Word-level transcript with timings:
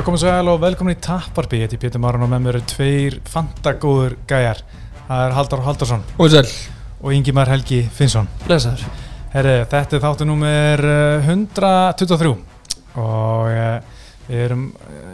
Já, 0.00 0.04
komið 0.06 0.22
svo 0.22 0.30
vel 0.32 0.48
og 0.48 0.60
velkomin 0.62 0.94
í 0.94 1.00
Tapparby. 1.04 1.58
Þetta 1.60 1.74
er 1.76 1.80
Pétur 1.82 2.00
Marun 2.00 2.22
og 2.24 2.30
með 2.32 2.38
mér 2.40 2.56
eru 2.56 2.68
tveir 2.70 3.16
fantagóður 3.28 4.14
gæjar. 4.30 4.62
Það 5.10 5.24
er 5.26 5.34
Halldór 5.36 5.62
Halldórsson 5.66 6.04
Og 6.16 6.30
sæl 6.32 6.46
og 7.02 7.12
Ingimar 7.12 7.50
Helgi 7.52 7.82
Finnsson. 7.98 8.30
Blesaður 8.46 8.86
Herri, 9.34 9.58
þetta 9.68 9.98
er 9.98 10.02
þáttu 10.06 10.28
númer 10.30 10.84
eh, 10.88 11.28
123 11.28 12.32
og 12.32 13.50
eh, 13.52 14.00
við 14.30 14.46
erum 14.46 14.64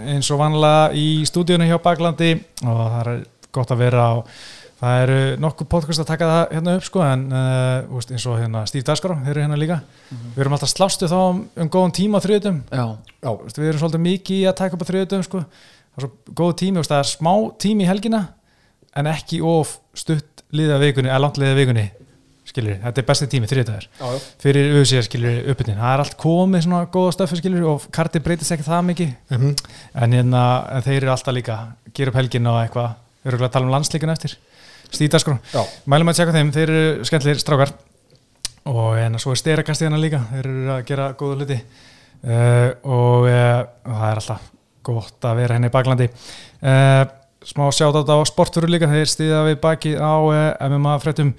eins 0.06 0.30
og 0.30 0.38
vanlega 0.44 0.86
í 0.94 1.08
stúdíunum 1.26 1.66
hjá 1.72 1.80
Baklandi 1.82 2.30
og 2.62 2.78
það 2.84 3.10
er 3.16 3.26
gott 3.58 3.74
að 3.74 3.82
vera 3.82 4.06
á 4.06 4.14
það 4.80 5.02
eru 5.02 5.18
nokkuð 5.40 5.68
podcast 5.72 6.02
að 6.02 6.10
taka 6.10 6.28
það 6.30 6.54
hérna 6.56 6.76
upp 6.76 6.86
sko 6.86 7.02
en 7.06 7.26
uh, 7.32 8.00
eins 8.02 8.26
og 8.28 8.38
hérna 8.40 8.64
Steve 8.68 8.84
Daskaró, 8.86 9.16
þeir 9.24 9.32
eru 9.34 9.44
hérna 9.46 9.60
líka. 9.60 9.80
Við 10.34 10.44
erum 10.44 10.56
alltaf 10.56 10.72
slástu 10.72 11.08
þá 11.10 11.18
um, 11.18 11.42
um 11.56 11.70
góðan 11.72 11.96
tíma 11.96 12.20
á 12.20 12.24
þriðutum 12.26 12.62
við 13.56 13.68
erum 13.70 13.82
svolítið 13.82 14.04
mikið 14.06 14.40
í 14.42 14.48
að 14.50 14.58
taka 14.60 14.76
upp 14.76 14.84
á 14.84 14.90
þriðutum 14.90 15.26
sko. 15.26 15.44
það 15.96 16.02
er 16.02 16.06
svo 16.06 16.34
góð 16.42 16.56
tími, 16.62 16.84
það 16.84 16.98
er 17.02 17.12
smá 17.12 17.32
tími 17.62 17.86
í 17.86 17.88
helgina 17.88 18.22
en 18.96 19.08
ekki 19.12 19.40
of 19.44 19.78
stutt 19.96 20.44
liða 20.56 20.80
vikunni, 20.80 21.10
eða 21.10 21.22
langt 21.24 21.40
liða 21.40 21.56
vikunni 21.58 21.86
skilur, 22.46 22.76
þetta 22.80 23.02
er 23.02 23.06
besti 23.08 23.26
tími, 23.30 23.48
já. 23.50 24.10
fyrir 24.42 24.70
auðvitað 24.76 25.06
skilur 25.08 25.48
uppbyttin, 25.52 25.80
það 25.80 25.92
er 25.92 26.02
allt 26.04 26.16
komið 26.20 26.66
svona 26.66 26.82
góða 26.94 27.14
stöfi 27.16 27.40
skilur 27.40 27.66
og 27.72 27.86
karti 27.94 28.22
breytist 28.22 28.54
ekki 28.54 28.66
það 28.66 28.84
mikið. 28.90 29.14
Mhm. 29.34 29.54
en, 29.94 30.12
hérna, 30.12 30.42
en 30.76 30.86
þeir 30.86 31.00
eru 31.02 31.12
alltaf 31.12 31.34
líka 31.34 31.56
gera 31.92 32.12
upp 32.12 32.20
helgin 32.20 32.46
og 32.46 32.60
eitthvað, 32.62 32.94
við 33.24 33.32
erum 33.32 33.48
að 33.48 33.52
tala 33.56 33.66
um 33.66 33.74
landsleikun 33.74 34.14
eftir, 34.14 34.36
Já. 35.52 35.62
mælum 35.90 36.12
að 36.12 36.20
tjekka 36.20 36.36
þeim, 36.36 36.54
þeir 36.54 36.72
eru 36.72 37.06
skemmtlir 37.08 37.42
strákar. 37.42 37.74
Og 38.66 38.96
en 38.98 39.18
svo 39.22 39.34
er 39.34 39.40
styrakastið 39.40 39.88
hérna 39.88 40.00
líka. 40.02 40.22
Þeir 40.32 40.48
eru 40.50 40.72
að 40.74 40.86
gera 40.88 41.10
góða 41.18 41.38
hluti. 41.40 41.58
Uh, 42.26 42.70
og, 42.82 43.28
uh, 43.28 43.60
það 43.86 44.08
er 44.08 44.20
alltaf 44.22 44.48
gott 44.86 45.28
að 45.28 45.38
vera 45.42 45.58
henni 45.58 45.70
í 45.70 45.74
baklandi. 45.74 46.08
Uh, 46.62 47.04
smá 47.46 47.68
sjátt 47.70 48.10
á 48.10 48.18
sportfuru 48.26 48.70
líka. 48.70 48.90
Þeir 48.90 49.12
stíða 49.12 49.44
við 49.46 49.60
baki 49.62 49.94
á 49.94 50.14
MMA 50.66 50.96
fréttum. 51.04 51.32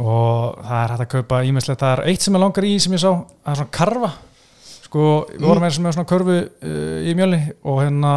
Og 0.00 0.58
það 0.64 0.78
er 0.80 0.92
hægt 0.94 1.04
að 1.04 1.10
kaupa 1.12 1.42
ímestlegt, 1.44 1.82
það 1.82 1.94
er 1.98 2.10
eitt 2.10 2.24
sem 2.24 2.34
ég 2.34 2.40
langar 2.40 2.64
í 2.64 2.76
sem 2.80 2.94
ég 2.96 3.02
sá, 3.02 3.10
það 3.12 3.50
er 3.52 3.58
svona 3.60 3.74
karfa. 3.76 4.10
Sko, 4.86 5.02
við 5.28 5.44
vorum 5.44 5.66
eins 5.66 5.78
og 5.78 5.84
með 5.84 5.96
svona 5.98 6.08
körfu 6.08 6.36
uh, 6.40 6.96
í 7.04 7.12
mjölni 7.16 7.40
og 7.68 7.82
hérna 7.82 8.14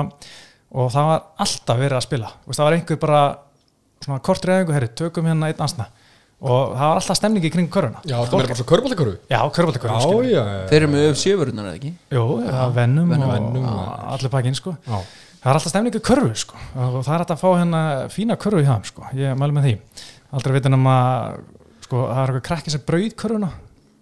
og 0.76 0.88
það 0.92 1.10
var 1.10 1.26
alltaf 1.46 1.82
verið 1.82 1.98
að 2.00 2.06
spila. 2.08 2.32
Vist, 2.46 2.60
það 2.60 2.68
var 2.68 2.78
einhver 2.78 3.02
bara 3.04 3.22
svona 4.06 4.22
kortur 4.26 4.54
eða 4.54 4.64
einhver, 4.64 4.78
herri, 4.78 4.92
tökum 5.02 5.28
hérna 5.30 5.50
einn 5.52 5.66
ansna 5.66 5.90
og 6.46 6.74
það 6.76 6.90
var 6.90 7.00
alltaf 7.00 7.18
stemning 7.18 7.46
í 7.48 7.52
kring 7.54 7.70
körfuna 7.72 8.02
Já, 8.04 8.18
það 8.28 8.34
er 8.42 8.50
bara 8.52 8.58
svo 8.60 8.66
körbáltakörfu 8.70 9.14
já, 9.32 9.40
körfaldakörfu 9.56 9.96
Já, 9.96 10.02
skilur. 10.04 10.50
þeir 10.70 10.80
eru 10.82 10.90
með 10.92 11.06
öf 11.10 11.22
sjöfurunar 11.22 11.70
eða 11.70 11.78
ekki? 11.80 11.92
Jú, 12.12 12.26
það 12.44 12.64
er 12.66 12.74
vennum, 12.76 13.14
og, 13.16 13.78
allir 14.16 14.34
pakkin 14.34 14.58
sko. 14.58 14.76
Já, 14.84 14.98
það 15.40 15.50
er 15.50 15.60
alltaf 15.60 15.74
stemning 15.74 15.96
í 15.96 16.04
körfu 16.12 16.34
sko. 16.44 16.60
og 16.76 17.00
það 17.00 17.14
er 17.16 17.24
hægt 17.24 17.34
að 17.38 17.42
fá 17.42 17.48
hérna 17.56 17.82
fína 18.14 18.38
körfu 18.42 18.62
í 18.62 18.68
það 18.68 18.90
sko. 18.92 19.08
ég 19.16 19.40
mælu 19.40 19.56
með 19.56 19.70
því 19.70 19.76
aldrei 20.36 20.58
veitin 20.58 20.78
um 20.78 20.90
að 20.92 21.40
sko, 21.88 22.04
það 22.04 22.20
er 22.20 22.34
eitthvað 22.34 22.48
krakki 22.50 22.76
sem 22.76 22.86
brauð 22.92 23.16
körfuna 23.24 23.52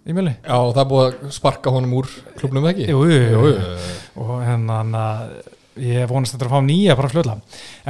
í 0.03 0.15
mjöli 0.17 0.33
já 0.35 0.57
það 0.57 0.81
er 0.83 0.89
búið 0.89 1.05
að 1.05 1.35
sparka 1.37 1.71
honum 1.71 1.93
úr 2.01 2.09
klubnum 2.39 2.65
ekki 2.73 2.89
jú, 2.89 3.03
jú, 3.07 3.19
jú, 3.21 3.43
jú, 3.45 3.51
jú. 3.53 3.99
og 4.25 4.33
hérna 4.43 4.81
að 4.81 5.37
ég 5.81 6.05
vonast 6.09 6.35
þetta 6.35 6.45
að 6.49 6.53
fá 6.53 6.61
nýja 6.67 6.95
bara 6.99 7.09
fljóðla 7.09 7.35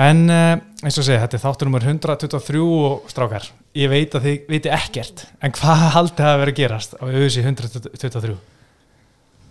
en 0.08 0.24
uh, 0.32 0.54
eins 0.84 0.98
og 1.02 1.06
segja, 1.08 1.20
þetta 1.26 1.38
er 1.40 1.44
þáttur 1.44 1.68
nummer 1.70 1.84
123 1.90 2.64
og 2.64 3.12
strákar 3.12 3.50
ég 3.76 3.92
veit 3.92 4.16
að 4.16 4.28
þið 4.30 4.50
viti 4.54 4.72
ekkert 4.72 5.26
en 5.44 5.56
hvað 5.58 5.86
haldið 5.98 6.24
það 6.24 6.34
að 6.34 6.42
vera 6.44 6.56
að 6.56 6.60
gerast 6.62 6.96
á 6.96 7.04
auðvisi 7.04 7.44
123 7.46 8.36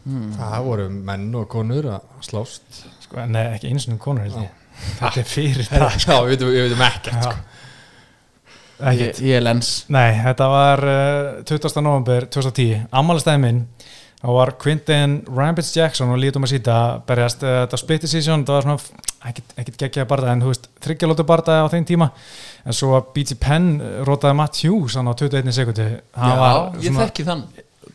Það 0.03 0.55
voru 0.67 0.89
menn 0.91 1.29
og 1.39 1.45
konur 1.47 1.87
að 1.95 2.25
slást. 2.27 2.81
Sko, 3.05 3.23
nei, 3.31 3.45
ekki 3.55 3.69
eins 3.71 3.85
og 3.87 4.01
konur 4.03 4.25
held 4.27 4.35
ég. 4.41 4.57
Þetta 4.99 5.21
er 5.21 5.29
fyrir 5.31 5.69
það 5.71 5.95
Já, 6.03 6.17
við 6.17 6.33
veitum, 6.33 6.51
við 6.51 6.65
veitum 6.67 6.83
ekkert 6.89 7.27
sko. 7.29 7.35
ekki, 8.83 9.05
Ég, 9.05 9.21
ég 9.29 9.39
er 9.39 9.45
lens. 9.47 9.71
Nei, 9.95 10.09
þetta 10.25 10.49
var 10.51 10.83
uh, 10.91 11.45
20. 11.47 11.79
november 11.87 12.27
2010, 12.35 12.89
ammálistæði 12.99 13.43
minn 13.45 13.61
þá 14.23 14.29
var 14.37 14.53
Quintin 14.63 15.19
Rampage 15.27 15.73
Jackson 15.75 16.13
og 16.15 16.21
lítum 16.23 16.47
að 16.47 16.55
síta 16.55 16.77
berjast. 17.09 17.43
Uh, 17.43 17.63
þetta 17.65 17.81
split 17.81 18.05
decision, 18.07 18.45
það 18.47 18.59
var 18.59 18.67
svona 18.69 19.33
ekkit 19.63 19.79
geggjaði 19.81 20.09
barða 20.11 20.35
en 20.35 20.43
þú 20.43 20.51
veist, 20.53 20.69
þryggjalótu 20.83 21.27
barða 21.27 21.61
á 21.63 21.67
þeim 21.73 21.87
tíma. 21.89 22.11
En 22.67 22.77
svo 22.77 22.95
að 22.99 23.09
BT 23.17 23.39
Penn 23.43 23.71
uh, 23.81 23.95
rótaði 24.07 24.39
Matt 24.39 24.61
Hughes 24.63 24.99
á 24.99 25.03
21 25.03 25.55
sekundi 25.57 25.89
Já, 25.91 26.35
ég 26.83 26.99
þekki 27.01 27.27
þann 27.27 27.47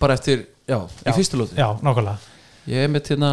bara 0.01 0.17
eftir, 0.17 0.43
já, 0.67 0.81
Já. 0.83 1.07
í 1.07 1.15
fyrstu 1.15 1.39
lóti 1.39 1.57
Já, 1.57 1.69
nákvæmlega. 1.81 2.35
Ég 2.67 2.83
er 2.83 2.91
með 2.91 3.13
hérna, 3.13 3.31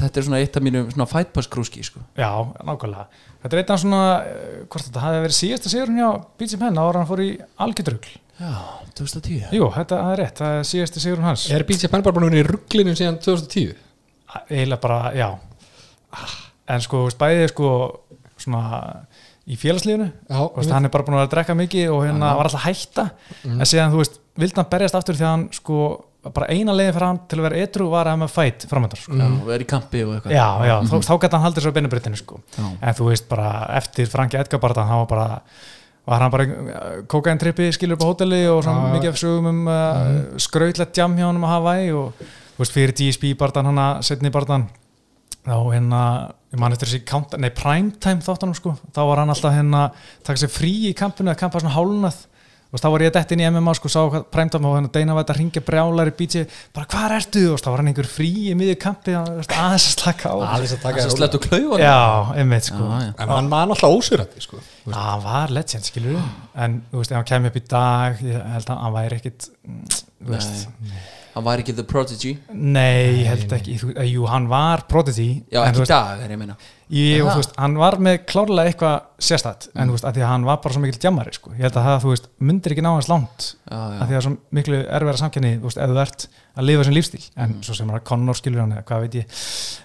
þetta 0.00 0.20
er 0.20 0.26
svona 0.26 0.42
eitt 0.42 0.58
af 0.58 0.66
mínum 0.66 0.90
svona 0.90 1.06
fight 1.08 1.30
pass 1.36 1.48
krúski, 1.48 1.84
sko. 1.86 2.02
Já, 2.18 2.32
nákvæmlega. 2.66 3.06
Þetta 3.44 3.56
er 3.56 3.62
eitt 3.62 3.72
af 3.72 3.80
svona, 3.84 4.02
uh, 4.26 4.58
hvort 4.66 4.88
þetta 4.90 5.06
hafi 5.06 5.22
verið 5.28 5.38
síðasta 5.38 5.70
sigurinn 5.72 6.02
hjá 6.02 6.10
BT 6.40 6.58
Penn 6.58 6.82
ára 6.82 6.98
hann 6.98 7.08
fór 7.08 7.22
í 7.22 7.30
algjörðrugl 7.62 8.18
Já, 8.40 8.50
2010 8.98 9.52
Jú, 9.54 9.68
þetta 9.76 9.98
er 10.12 10.18
rétt, 10.24 10.38
það 10.40 10.56
er 10.58 10.64
síðasti 10.68 11.02
sigurinn 11.04 11.28
hans 11.28 11.44
Er 11.54 11.62
BJ 11.68 11.86
Penn 11.92 12.02
bara 12.02 12.18
vera 12.18 12.40
í 12.40 12.46
rugglinu 12.46 12.94
síðan 12.98 13.20
2010? 13.22 13.74
eiginlega 14.50 14.80
bara, 14.82 15.12
já 15.14 15.28
en 16.74 16.80
sko, 16.82 17.04
bæðið 17.20 17.50
sko 17.52 17.68
svona 18.40 19.04
í 19.46 19.58
félagslífinu 19.60 20.08
hann 20.74 20.88
er 20.88 20.92
bara 20.94 21.04
búin 21.06 21.14
að 21.14 21.20
vera 21.20 21.28
að 21.28 21.34
drekka 21.36 21.56
mikið 21.58 21.92
og 21.92 22.02
hérna 22.06 22.32
var 22.38 22.48
alltaf 22.48 22.64
hætta 22.64 23.04
Mhm. 23.44 23.60
en 23.60 23.68
síðan, 23.70 23.92
þú 23.92 24.00
veist, 24.02 24.18
vildi 24.40 24.56
hann 24.58 24.70
berjast 24.72 24.94
aftur 24.98 25.14
því 25.14 25.24
að 25.26 25.32
hann 25.34 25.48
sko, 25.52 25.78
bara 26.34 26.46
eina 26.48 26.72
leiði 26.72 26.94
fyrir 26.96 27.06
hann 27.06 27.20
til 27.28 27.38
að 27.38 27.42
vera 27.46 27.62
etru 27.62 27.88
var 27.92 28.06
að 28.08 28.16
hafa 28.16 28.22
með 28.24 28.32
fætt 28.34 28.66
framöndur 28.70 28.96
sko. 29.04 29.12
Já, 29.12 29.26
og 29.44 29.50
er 29.52 29.60
í 29.60 29.66
kampi 29.68 30.02
og 30.02 30.14
eitthvað 30.16 30.32
já, 30.32 30.48
já, 30.66 30.76
þá, 30.88 30.94
þá 31.04 31.14
gæti 31.20 31.36
hann 31.36 31.44
haldið 31.46 31.62
svo 31.66 31.72
beinabryttinu 31.76 32.16
sko. 32.16 32.40
Já. 32.58 32.64
en 32.82 32.94
þú 32.94 33.08
veist, 33.10 33.28
bara 33.28 33.50
eftir 33.76 34.06
Franki 34.08 34.38
Edgar 34.40 34.58
barðan, 34.60 34.88
hann 34.88 35.04
var 35.04 35.06
bara 35.06 35.40
var 36.06 36.20
hann 36.20 36.30
bara 36.34 36.46
kokain 37.08 37.38
trippi 37.40 37.70
skilur 37.72 37.96
upp 37.96 38.04
á 38.04 38.08
hóteli 38.10 38.42
og 38.50 38.62
svona 38.66 38.92
mikið 38.94 39.08
af 39.14 39.20
sögum 39.20 39.46
um 39.48 39.66
uh, 39.68 39.74
Mhm. 40.04 40.38
skrautlegt 40.38 40.96
jam 40.96 41.16
hjá 41.16 41.26
hann 41.26 41.36
um 41.36 41.44
að 41.44 41.54
hafa 41.54 41.74
í 41.80 41.90
og 41.96 42.12
þú 42.54 42.58
veist, 42.62 42.72
fyrir 42.76 42.92
DSP 42.92 43.34
barðan 43.40 43.66
hann 43.70 43.78
að 43.78 44.02
setni 44.02 44.30
barðan 44.30 44.68
þá 45.44 45.56
hérna, 45.72 46.02
ég 46.52 46.58
man 46.60 46.72
eftir 46.72 46.88
þessi 46.88 47.50
primetime 47.54 48.20
þáttanum 48.24 48.54
sko, 48.56 48.76
þá 48.94 49.00
var 49.08 49.18
hann 49.18 49.28
alltaf 49.32 49.52
hérna 49.52 49.90
taka 50.24 50.40
sér 50.40 50.48
frí 50.52 50.70
í 50.90 50.94
kampinu, 50.96 51.30
að 51.30 51.40
kampa 51.42 51.60
svona 51.60 51.74
hálunað 51.74 52.26
og 52.74 52.80
þá 52.82 52.86
var 52.90 53.04
ég 53.06 53.12
dett 53.14 53.32
inn 53.36 53.42
í 53.44 53.46
MMA 53.54 53.74
sko, 53.78 53.90
sá 53.92 54.00
hvað 54.10 54.24
primetime 54.34 54.66
og 54.66 54.74
hérna 54.76 54.90
Deina 54.96 55.14
vært 55.14 55.30
að 55.30 55.38
ringja 55.38 55.62
brjálar 55.62 56.10
í 56.10 56.14
BJ, 56.18 56.42
bara 56.74 56.88
hvað 56.90 57.14
ertu? 57.20 57.42
Og 57.54 57.62
þá 57.62 57.68
var 57.70 57.82
hann 57.84 57.90
einhver 57.92 58.08
frí 58.10 58.30
í 58.50 58.54
miðju 58.58 58.76
kampi 58.82 59.14
að- 59.14 59.30
aðeins 59.46 59.86
að 59.86 59.94
slaka 59.94 60.32
á. 60.34 60.36
Aðeins 60.50 60.74
að 60.74 60.82
taka 60.82 60.94
Það 60.98 61.04
þér 61.04 61.12
er 61.14 61.16
slett 61.16 61.38
og 61.38 61.46
klaufa 61.46 61.78
já, 61.78 61.94
einmitt 62.42 62.68
sko. 62.68 62.82
Já, 62.90 63.00
já. 63.06 63.12
En 63.22 63.28
hann 63.36 63.50
var 63.54 63.66
náttúrulega 63.70 63.98
ósýrandi 64.02 64.42
sko. 64.48 64.58
Já, 64.90 64.98
hann 64.98 65.22
var 65.24 65.54
legend, 65.54 65.84
skilur 65.88 66.18
en 66.54 66.80
þú 66.90 66.98
veist, 67.00 67.10
ef 67.14 67.16
hann 67.22 67.30
kemur 67.30 67.54
upp 67.54 67.60
í 67.62 67.64
dag 67.70 68.18
ég 68.26 68.48
held 68.56 68.72
að 68.74 68.82
hann 68.84 68.96
væri 68.98 69.20
ekkit 69.22 69.48
mm, 69.62 69.84
þú 70.26 70.34
veist, 70.34 70.66
Hann 71.34 71.42
var 71.44 71.58
ekki 71.58 71.72
the 71.74 71.82
prodigy 71.82 72.36
nei, 72.54 73.24
ég 73.24 73.26
held 73.26 73.52
ekki 73.56 73.74
þú, 73.80 73.88
eh, 73.98 74.06
jú, 74.12 74.24
hann 74.30 74.44
var 74.48 74.84
prodigy 74.86 75.42
Já, 75.50 75.64
en, 75.64 75.74
ekki 75.74 75.88
dag, 75.90 76.20
er 76.22 76.30
ég 76.30 76.38
meina 76.38 76.54
ég, 76.94 77.22
og, 77.24 77.26
Aha. 77.26 77.34
þú 77.34 77.40
veist, 77.42 77.54
hann 77.58 77.74
var 77.80 77.96
með 77.98 78.18
klárlega 78.30 78.70
eitthvað 78.70 78.94
sérstætt, 79.18 79.66
en 79.74 79.88
þú 79.90 79.96
veist, 79.96 80.04
að 80.06 80.14
því 80.18 80.22
að 80.22 80.30
hann 80.30 80.44
var 80.46 80.60
bara 80.62 80.74
svo 80.76 80.82
mikill 80.84 81.00
djammari, 81.02 81.32
sko, 81.34 81.50
ég 81.56 81.64
held 81.66 81.78
að 81.80 81.86
það, 81.88 81.98
þú 82.04 82.12
veist 82.12 82.28
myndir 82.38 82.74
ekki 82.76 82.84
ná 82.86 82.90
hans 82.94 83.08
langt, 83.10 83.46
Já, 83.66 83.74
já. 83.74 83.98
að 83.98 84.06
því 84.12 84.18
að 84.20 84.24
svo 84.28 84.34
miklu 84.60 84.80
erfæra 85.00 85.22
samkenni, 85.24 85.52
þú 85.58 85.70
veist, 85.70 85.80
ef 85.82 85.90
þú 85.94 86.02
ert 86.04 86.26
að 86.54 86.68
lifa 86.70 86.84
sem 86.84 86.94
lífstíl, 87.00 87.22
en 87.34 87.48
Mm. 87.54 87.62
svo 87.66 87.74
sem 87.80 87.88
hann 87.90 88.00
Connor 88.12 88.34
skilur 88.38 88.60
hann, 88.62 88.72
eða 88.78 88.84
hvað 88.84 89.00
veit 89.08 89.14
ég 89.18 89.38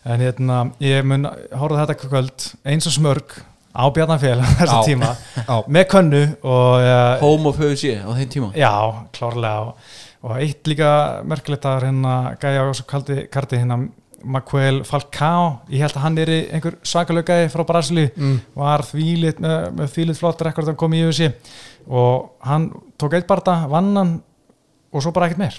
en 0.05 0.19
hérna, 0.27 0.59
ég 0.85 1.03
mun 1.05 1.25
horfa 1.57 1.85
þetta 1.87 1.97
kvöld 2.03 2.51
eins 2.65 2.85
og 2.85 2.93
smörg 2.93 3.39
á 3.69 3.85
Bjarnanfél 3.93 4.41
þessa 4.59 4.81
Já. 4.81 4.85
tíma, 4.85 5.09
Já. 5.47 5.57
með 5.69 5.85
könnu 5.93 6.21
og 6.43 6.83
uh, 6.83 7.19
Home 7.21 7.47
of 7.49 7.59
UFC 7.61 7.95
á 8.01 8.09
þeim 8.17 8.29
tíma 8.33 8.51
Já, 8.57 8.73
klárlega 9.13 9.59
og, 9.69 9.75
og 10.23 10.35
eitt 10.39 10.67
líka 10.67 10.89
merkilegt 11.27 11.65
að 11.69 11.85
hérna 11.87 12.15
gæja 12.41 12.63
á 12.65 12.69
þessu 12.69 12.85
kaldi, 12.89 13.21
karti 13.31 13.59
hérna 13.61 13.77
Macuel 14.19 14.81
Falcao, 14.83 15.61
ég 15.71 15.79
held 15.79 15.95
að 15.95 16.03
hann 16.03 16.17
er 16.19 16.29
einhver 16.51 16.75
svakalög 16.83 17.23
gæði 17.29 17.51
frá 17.53 17.63
Brasili 17.69 18.09
Mm. 18.17 18.41
var 18.59 18.83
þvílit 18.83 19.39
með, 19.39 19.69
með 19.77 19.93
þvílit 19.93 20.19
flott 20.19 20.41
rekord 20.43 20.67
að 20.67 20.75
koma 20.81 20.97
í 20.99 21.05
UFC 21.07 21.29
og 21.87 22.31
hann 22.43 22.65
tók 22.99 23.15
eitt 23.15 23.27
barða, 23.29 23.61
vann 23.71 23.95
hann 23.95 24.11
og 24.91 25.01
svo 25.05 25.13
bara 25.15 25.29
ekkert 25.29 25.39
meir. 25.39 25.55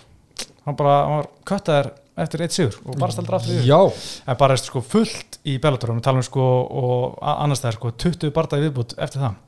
Hann 0.67 0.77
bara, 0.77 0.99
hann 1.07 1.17
var 1.23 1.29
köttaður 1.49 1.91
eftir 2.21 2.43
eitt 2.45 2.53
sigur 2.53 2.77
og 2.85 2.99
bara 3.01 3.13
steldur 3.15 3.39
aftur 3.39 3.55
yfir 3.57 3.65
Já, 3.71 3.81
en 4.29 4.37
bara 4.37 4.53
er 4.59 4.61
sko 4.61 4.83
fullt 4.85 5.39
í 5.49 5.57
Bellator. 5.63 5.95
Við 5.97 6.03
talum 6.05 6.23
sko 6.27 6.45
og 6.69 7.17
annars 7.23 7.63
það 7.65 7.71
er 7.73 7.79
sko 7.79 7.93
20 7.97 8.31
barða 8.37 8.61
í 8.61 8.67
viðbútt 8.69 8.93
eftir 8.99 9.23
það. 9.25 9.39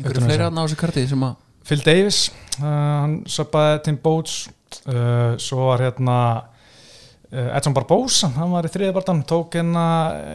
Einhverju 0.00 0.24
fleiri 0.26 0.42
aðna 0.48 0.64
á 0.64 0.66
þessu 0.66 0.80
karti 0.80 1.06
sem 1.06 1.22
að 1.22 1.36
Phil 1.66 1.82
Davis 1.84 2.28
uh, 2.60 2.64
hann 2.66 3.20
söpaði 3.30 3.82
Tim 3.86 3.98
Boats 4.02 4.46
uh, 4.88 5.36
svo 5.40 5.68
var 5.68 5.84
hérna 5.84 6.16
uh, 7.30 7.56
Edson 7.56 7.74
Barbosa, 7.76 8.30
hann 8.36 8.52
var 8.54 8.66
í 8.66 8.72
þriðabartan 8.72 9.22
tók 9.28 9.58
hérna 9.58 9.84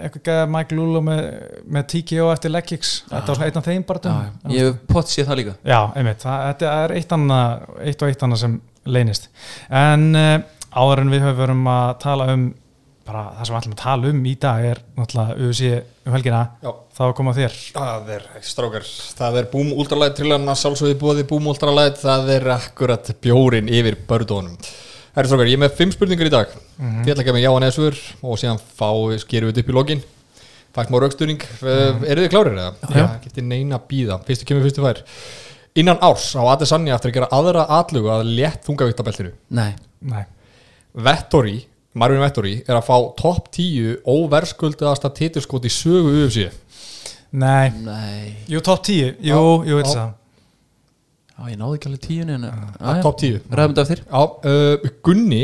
eitthvað 0.04 0.26
gæða 0.30 0.50
Mike 0.56 0.78
Lulo 0.78 1.04
með, 1.06 1.24
með 1.68 1.88
TKO 1.94 2.30
eftir 2.34 2.54
leg 2.54 2.68
kicks. 2.72 2.96
Þetta 3.12 3.36
var 3.36 3.48
einn 3.48 3.62
af 3.62 3.70
þeim 3.70 3.88
barðum 3.88 4.20
já, 4.22 4.52
Ég 4.56 4.70
hef 4.70 4.84
pott 4.92 5.12
séð 5.12 5.32
það 5.32 5.42
líka. 5.42 5.56
Já, 5.64 5.80
einmitt, 5.96 6.22
það, 6.24 6.44
þetta 6.50 6.76
er 6.84 6.96
eitt, 7.00 7.18
annað, 7.20 7.66
eitt 7.86 8.06
og 8.06 8.14
eitt 8.14 8.28
annað 8.28 8.44
sem 8.46 8.60
leynist. 8.86 9.32
En 9.84 10.12
uh, 10.20 10.38
áður 10.76 11.04
en 11.06 11.16
við 11.16 11.28
höfum 11.30 11.68
að 11.72 11.90
tala 12.04 12.30
um 12.36 12.48
bara 13.06 13.22
það 13.36 13.46
sem 13.48 13.54
við 13.54 13.60
ætlum 13.60 13.76
að 13.76 13.82
tala 13.84 14.10
um 14.12 14.24
í 14.26 14.34
dag 14.46 14.66
er 14.72 14.82
náttúrulega 14.98 15.36
UFC 15.46 15.68
um 16.06 16.16
helgina 16.16 16.40
Já. 16.64 16.72
þá 16.98 17.04
koma 17.18 17.34
þér 17.38 17.58
Það 17.76 18.10
er, 18.16 18.26
strákar, 18.50 18.88
það 19.20 19.38
er 19.42 19.50
Boom 19.52 19.70
Ultralæt 19.76 20.18
trillarna, 20.18 20.56
sjálfsögði 20.58 20.98
búið 21.04 21.22
Boom 21.30 21.52
Ultralæt, 21.54 22.02
það 22.02 22.34
er 22.40 22.50
akkurat 22.56 23.14
bjórin 23.22 23.70
yfir 23.70 24.00
bördónum. 24.10 24.58
Herri 25.16 25.32
strákar, 25.32 25.52
ég 25.52 25.60
er 25.60 25.64
með 25.64 25.78
fimm 25.78 25.94
spurningar 25.96 26.28
í 26.28 26.34
dag. 26.34 26.52
Þið 26.76 27.14
ætla 27.14 27.22
að 27.22 27.28
gefa 27.30 27.38
mig 27.38 27.46
já 27.46 27.52
og 27.54 27.62
neða 27.64 27.78
svör 27.78 28.02
og 28.26 28.42
síðan 28.42 28.60
fá, 28.60 28.90
skerum 29.22 29.52
við 29.52 29.56
þetta 29.56 29.66
upp 29.66 29.72
í 29.72 29.78
lokin. 29.78 30.06
Fætt 30.76 30.92
má 30.92 30.98
rauksturning. 31.00 31.44
Mm. 31.64 32.02
Eru 32.04 32.26
þið 32.26 32.32
klárir 32.34 32.58
eða? 32.60 32.72
Já. 32.92 33.06
Getið 33.24 33.46
neina 33.48 33.78
að 33.78 33.86
býða. 33.94 34.18
Fyrstu 34.28 34.48
kemur, 34.50 34.66
fyrstu 34.66 34.84
fær. 34.84 35.00
Innan 35.80 36.02
árs 36.04 36.34
á 36.36 36.44
Adesanya 36.52 36.98
eftir 36.98 37.14
að 37.14 37.16
gera 37.22 37.30
aðra 37.36 37.64
atlugu 37.78 38.12
að 38.12 38.28
létt 38.36 38.68
þungavíktabeltinu. 38.68 39.32
Nei, 39.56 39.72
Nei, 40.04 40.26
Vettori, 41.06 41.58
Marvin 41.96 42.20
Vettori, 42.24 42.58
er 42.68 42.76
að 42.76 42.86
fá 42.90 42.96
topp 43.20 43.50
10 43.56 44.02
óverskuldaðasta 44.12 45.12
titilskot 45.16 45.66
í 45.68 45.72
sögu 45.72 46.12
UFC. 46.26 46.50
nei, 47.32 47.72
nei. 47.84 48.36
Jú 48.52 48.62
top 48.64 48.84
10 48.84 49.18
jú, 49.24 49.42
jú, 49.68 49.80
þetta 49.80 49.94
það. 49.96 50.14
Já, 51.36 51.50
ég 51.52 51.60
náði 51.60 51.78
ekki 51.78 51.90
alveg 51.90 52.04
tíunni 52.06 52.36
en 52.38 52.44
er 52.48 53.02
topp 53.04 53.18
10. 53.20 53.40
Ræðum 53.52 53.74
þetta 53.76 53.86
eftir. 53.86 54.02
Já, 54.08 54.22
uh, 54.52 54.94
Gunni 55.04 55.44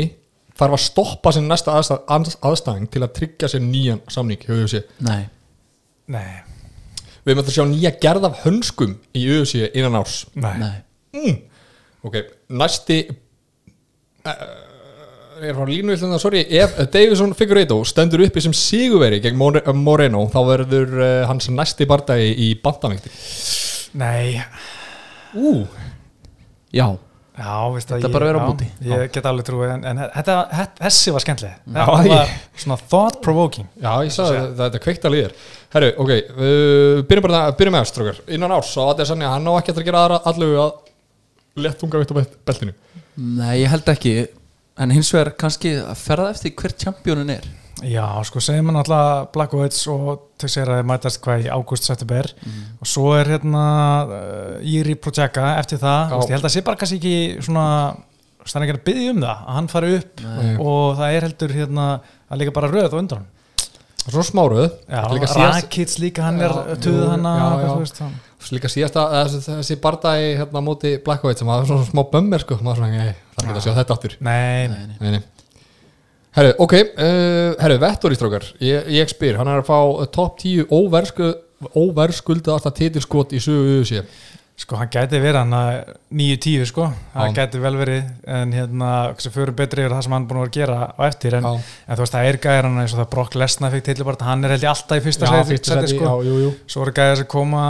þarf 0.56 0.76
að 0.76 0.82
stoppa 0.84 1.32
sin 1.34 1.48
næsta 1.50 1.74
aðstæð, 1.76 2.38
aðstæðing 2.48 2.88
til 2.92 3.02
að 3.04 3.12
tryggja 3.18 3.50
sér 3.52 3.64
nýjan 3.64 4.00
samning 4.12 4.40
hjá 4.40 4.54
UFC. 4.56 4.82
Nei, 5.04 5.22
Nei, 6.12 6.42
Við 7.22 7.36
möttum 7.38 7.52
að 7.52 7.54
sjá 7.54 7.64
nýja 7.70 7.92
gerð 8.02 8.24
af 8.26 8.40
hönskum 8.42 8.96
í 9.14 9.20
UFC 9.30 9.68
innan 9.78 9.94
árs. 10.00 10.24
nei, 10.34 10.56
nei. 10.58 10.74
Mm. 11.14 11.36
Ok, 12.08 12.16
næsti 12.50 12.96
uh, 14.26 14.32
er 15.48 15.54
frá 15.56 15.66
línu 15.68 15.92
villan 15.94 16.12
það, 16.14 16.20
sorry, 16.22 16.42
ef 16.62 16.76
Davison 16.94 17.32
Figueiredo 17.38 17.78
stendur 17.88 18.22
uppi 18.26 18.42
sem 18.44 18.52
sigurveri 18.56 19.20
gegn 19.24 19.38
More- 19.40 19.62
Moreno, 19.76 20.24
þá 20.32 20.38
verður 20.48 20.92
uh, 20.98 21.08
hans 21.30 21.48
næsti 21.52 21.86
bardagi 21.90 22.28
í 22.46 22.50
bandamengti. 22.62 23.10
nei. 23.98 24.40
Ú, 25.34 25.62
Já, 26.72 26.86
Já, 27.32 27.52
veist 27.72 27.88
það 27.88 27.96
Þetta 28.02 28.08
ég- 28.08 28.12
bara 28.12 28.26
vera 28.28 28.40
á 28.40 28.42
já, 28.42 28.48
móti. 28.50 28.66
Ég 28.84 29.12
get 29.12 29.24
alveg 29.28 29.46
trúið, 29.48 29.70
en, 29.72 29.84
en 29.88 30.00
þetta, 30.12 30.34
þetta, 30.52 30.82
þessi 30.84 31.12
var 31.14 31.22
skemmtileg. 31.24 31.54
Já, 31.64 31.84
Þetta 31.86 32.02
ég- 32.04 32.12
var 32.12 32.32
svona 32.64 32.76
thought 32.90 33.20
provoking 33.24 33.66
Já, 33.80 33.92
ég 34.04 34.12
sagði 34.12 34.36
að 34.42 34.50
þetta 34.60 34.78
er 34.78 34.84
kveikt 34.84 35.06
að 35.08 35.14
líðir 35.16 35.32
Herru, 35.72 35.88
ok, 36.04 36.12
uh, 36.36 37.00
byrjum 37.08 37.24
bara 37.26 37.40
byrjum 37.56 37.76
með 37.78 37.86
strókar 37.88 38.20
Innan 38.36 38.52
árs, 38.52 38.74
á 38.76 38.84
að 38.84 39.00
Sanja, 39.08 39.30
hann 39.32 39.48
á 39.48 39.52
ekki 39.56 39.72
eftir 39.72 39.84
að 39.86 39.88
gera 39.88 40.02
aðra 40.04 40.20
allu 40.28 40.50
að 40.60 41.64
lettunga 41.64 42.02
vitt 42.04 42.12
á 42.12 42.16
bet- 42.20 42.36
beltinu. 42.52 42.74
Nei, 43.16 43.54
ég 43.62 43.72
held 43.72 43.88
ekki 43.92 44.12
En 44.80 44.92
hins 44.94 45.10
vegar 45.12 45.34
kannski 45.36 45.74
að 45.82 45.98
ferða 46.00 46.30
eftir 46.32 46.54
hver 46.56 46.74
championin 46.80 47.34
er. 47.34 47.48
Já, 47.82 48.04
sko, 48.28 48.38
segjum 48.42 48.70
hann 48.70 48.78
alltaf 48.78 49.32
Blackovits 49.34 49.80
og 49.90 50.08
að 50.38 50.54
þið 50.54 50.86
mætast 50.86 51.20
hvað 51.24 51.46
í 51.46 51.50
ágúst 51.50 51.88
september. 51.88 52.28
Og 52.78 52.88
svo 52.88 53.12
er 53.18 53.32
hérna 53.34 53.66
uh, 54.06 54.72
Iri 54.74 54.94
Projeka 54.94 55.56
eftir 55.58 55.82
það, 55.82 56.00
Já. 56.12 56.16
veist, 56.16 56.30
ég 56.30 56.36
held 56.36 56.48
að 56.48 56.54
sé 56.54 56.64
bara 56.66 56.80
kannski 56.80 56.98
ekki 57.00 57.44
svona, 57.48 57.66
það 58.46 58.58
er 58.60 58.66
ekki 58.68 58.76
að 58.78 58.84
byggja 58.88 59.12
um 59.12 59.22
það 59.24 59.44
að 59.44 59.54
hann 59.58 59.70
fari 59.72 59.94
upp. 59.98 60.24
Nei. 60.24 60.56
og 60.62 60.98
það 61.00 61.16
er 61.16 61.28
heldur 61.28 61.56
hérna 61.58 61.86
að 62.32 62.42
líka 62.42 62.56
bara 62.60 62.72
röð 62.72 62.90
og 62.92 63.00
undan 63.02 63.24
hann 63.24 63.30
Svo 64.02 64.22
smáruð 64.26 64.64
Rakits 64.90 66.00
líka, 66.02 66.24
hann 66.26 66.40
er 66.42 66.50
jú, 66.82 66.94
hann 67.06 67.22
já, 67.22 68.08
líka 68.50 68.70
síðasta 68.72 69.04
þessi, 69.12 69.42
þessi 69.60 69.76
bardagi 69.82 70.32
hérna 70.40 70.62
móti 70.64 70.96
Blackovic 71.04 71.38
sem 71.38 71.48
var 71.50 71.66
svona 71.68 71.86
smá 71.86 72.02
bömmir 72.10 72.42
sko 72.42 72.58
maður 72.60 72.82
svona, 72.82 73.06
ei, 73.06 73.14
það 73.36 73.44
er 73.44 73.50
ekki 73.52 73.60
að 73.60 73.66
sjá 73.68 73.76
þetta 73.78 73.96
aftur 73.96 74.16
Nei, 74.26 74.68
Nei, 74.72 74.82
nei. 74.98 75.14
Nei. 75.16 75.22
Herru, 76.32 76.52
ok, 76.64 76.74
uh, 76.96 77.54
herru, 77.60 77.78
Vettori 77.82 78.16
strókar 78.16 78.46
ég, 78.64 78.86
ég 78.96 79.10
spyr, 79.12 79.36
hann 79.36 79.50
er 79.52 79.60
að 79.60 79.68
fá 79.68 79.78
uh, 79.84 80.06
topp 80.08 80.38
10 80.40 80.70
óversku, 80.72 81.32
óverskuldaðasta 81.76 82.72
titilskot 82.78 83.34
í 83.36 83.40
sögu 83.44 83.82
UFC 83.82 84.00
Sko, 84.62 84.76
hann 84.78 84.90
gæti 84.94 85.18
verið 85.18 85.38
hann 85.40 85.54
að 85.58 85.70
9-10 86.14 86.66
sko, 86.70 86.84
það 87.16 87.32
gæti 87.34 87.60
vel 87.64 87.72
verið 87.80 88.10
en 88.30 88.52
hérna, 88.54 88.90
sem 89.18 89.32
fyrir 89.34 89.54
betri 89.58 89.82
er 89.82 89.90
það 89.90 90.02
sem 90.06 90.14
hann 90.14 90.26
búin 90.30 90.38
að 90.38 90.44
vera 90.44 90.52
að 90.52 90.58
gera 90.60 90.76
á 90.94 91.00
eftir 91.08 91.34
en, 91.38 91.48
en 91.48 91.96
þú 91.98 92.04
veist, 92.04 92.14
það 92.14 92.28
er 92.28 92.38
gæðir 92.44 92.68
hann 92.68 92.78
eins 92.82 92.94
og 92.94 93.00
það 93.00 93.08
Brock 93.16 93.34
Lesnar 93.42 93.72
fikk 93.74 93.86
til 93.88 94.06
bara, 94.06 94.28
hann 94.28 94.44
er 94.46 94.54
held 94.54 94.62
ég 94.66 94.70
alltaf 94.70 95.00
í 95.00 95.04
fyrsta 95.08 95.32
seti, 95.48 95.90
sko, 95.96 96.04
já, 96.06 96.14
jú, 96.28 96.36
jú. 96.44 96.52
Svo 96.70 96.84
eru 96.86 96.94
gæðir 97.00 97.20
sem 97.22 97.28
koma 97.34 97.64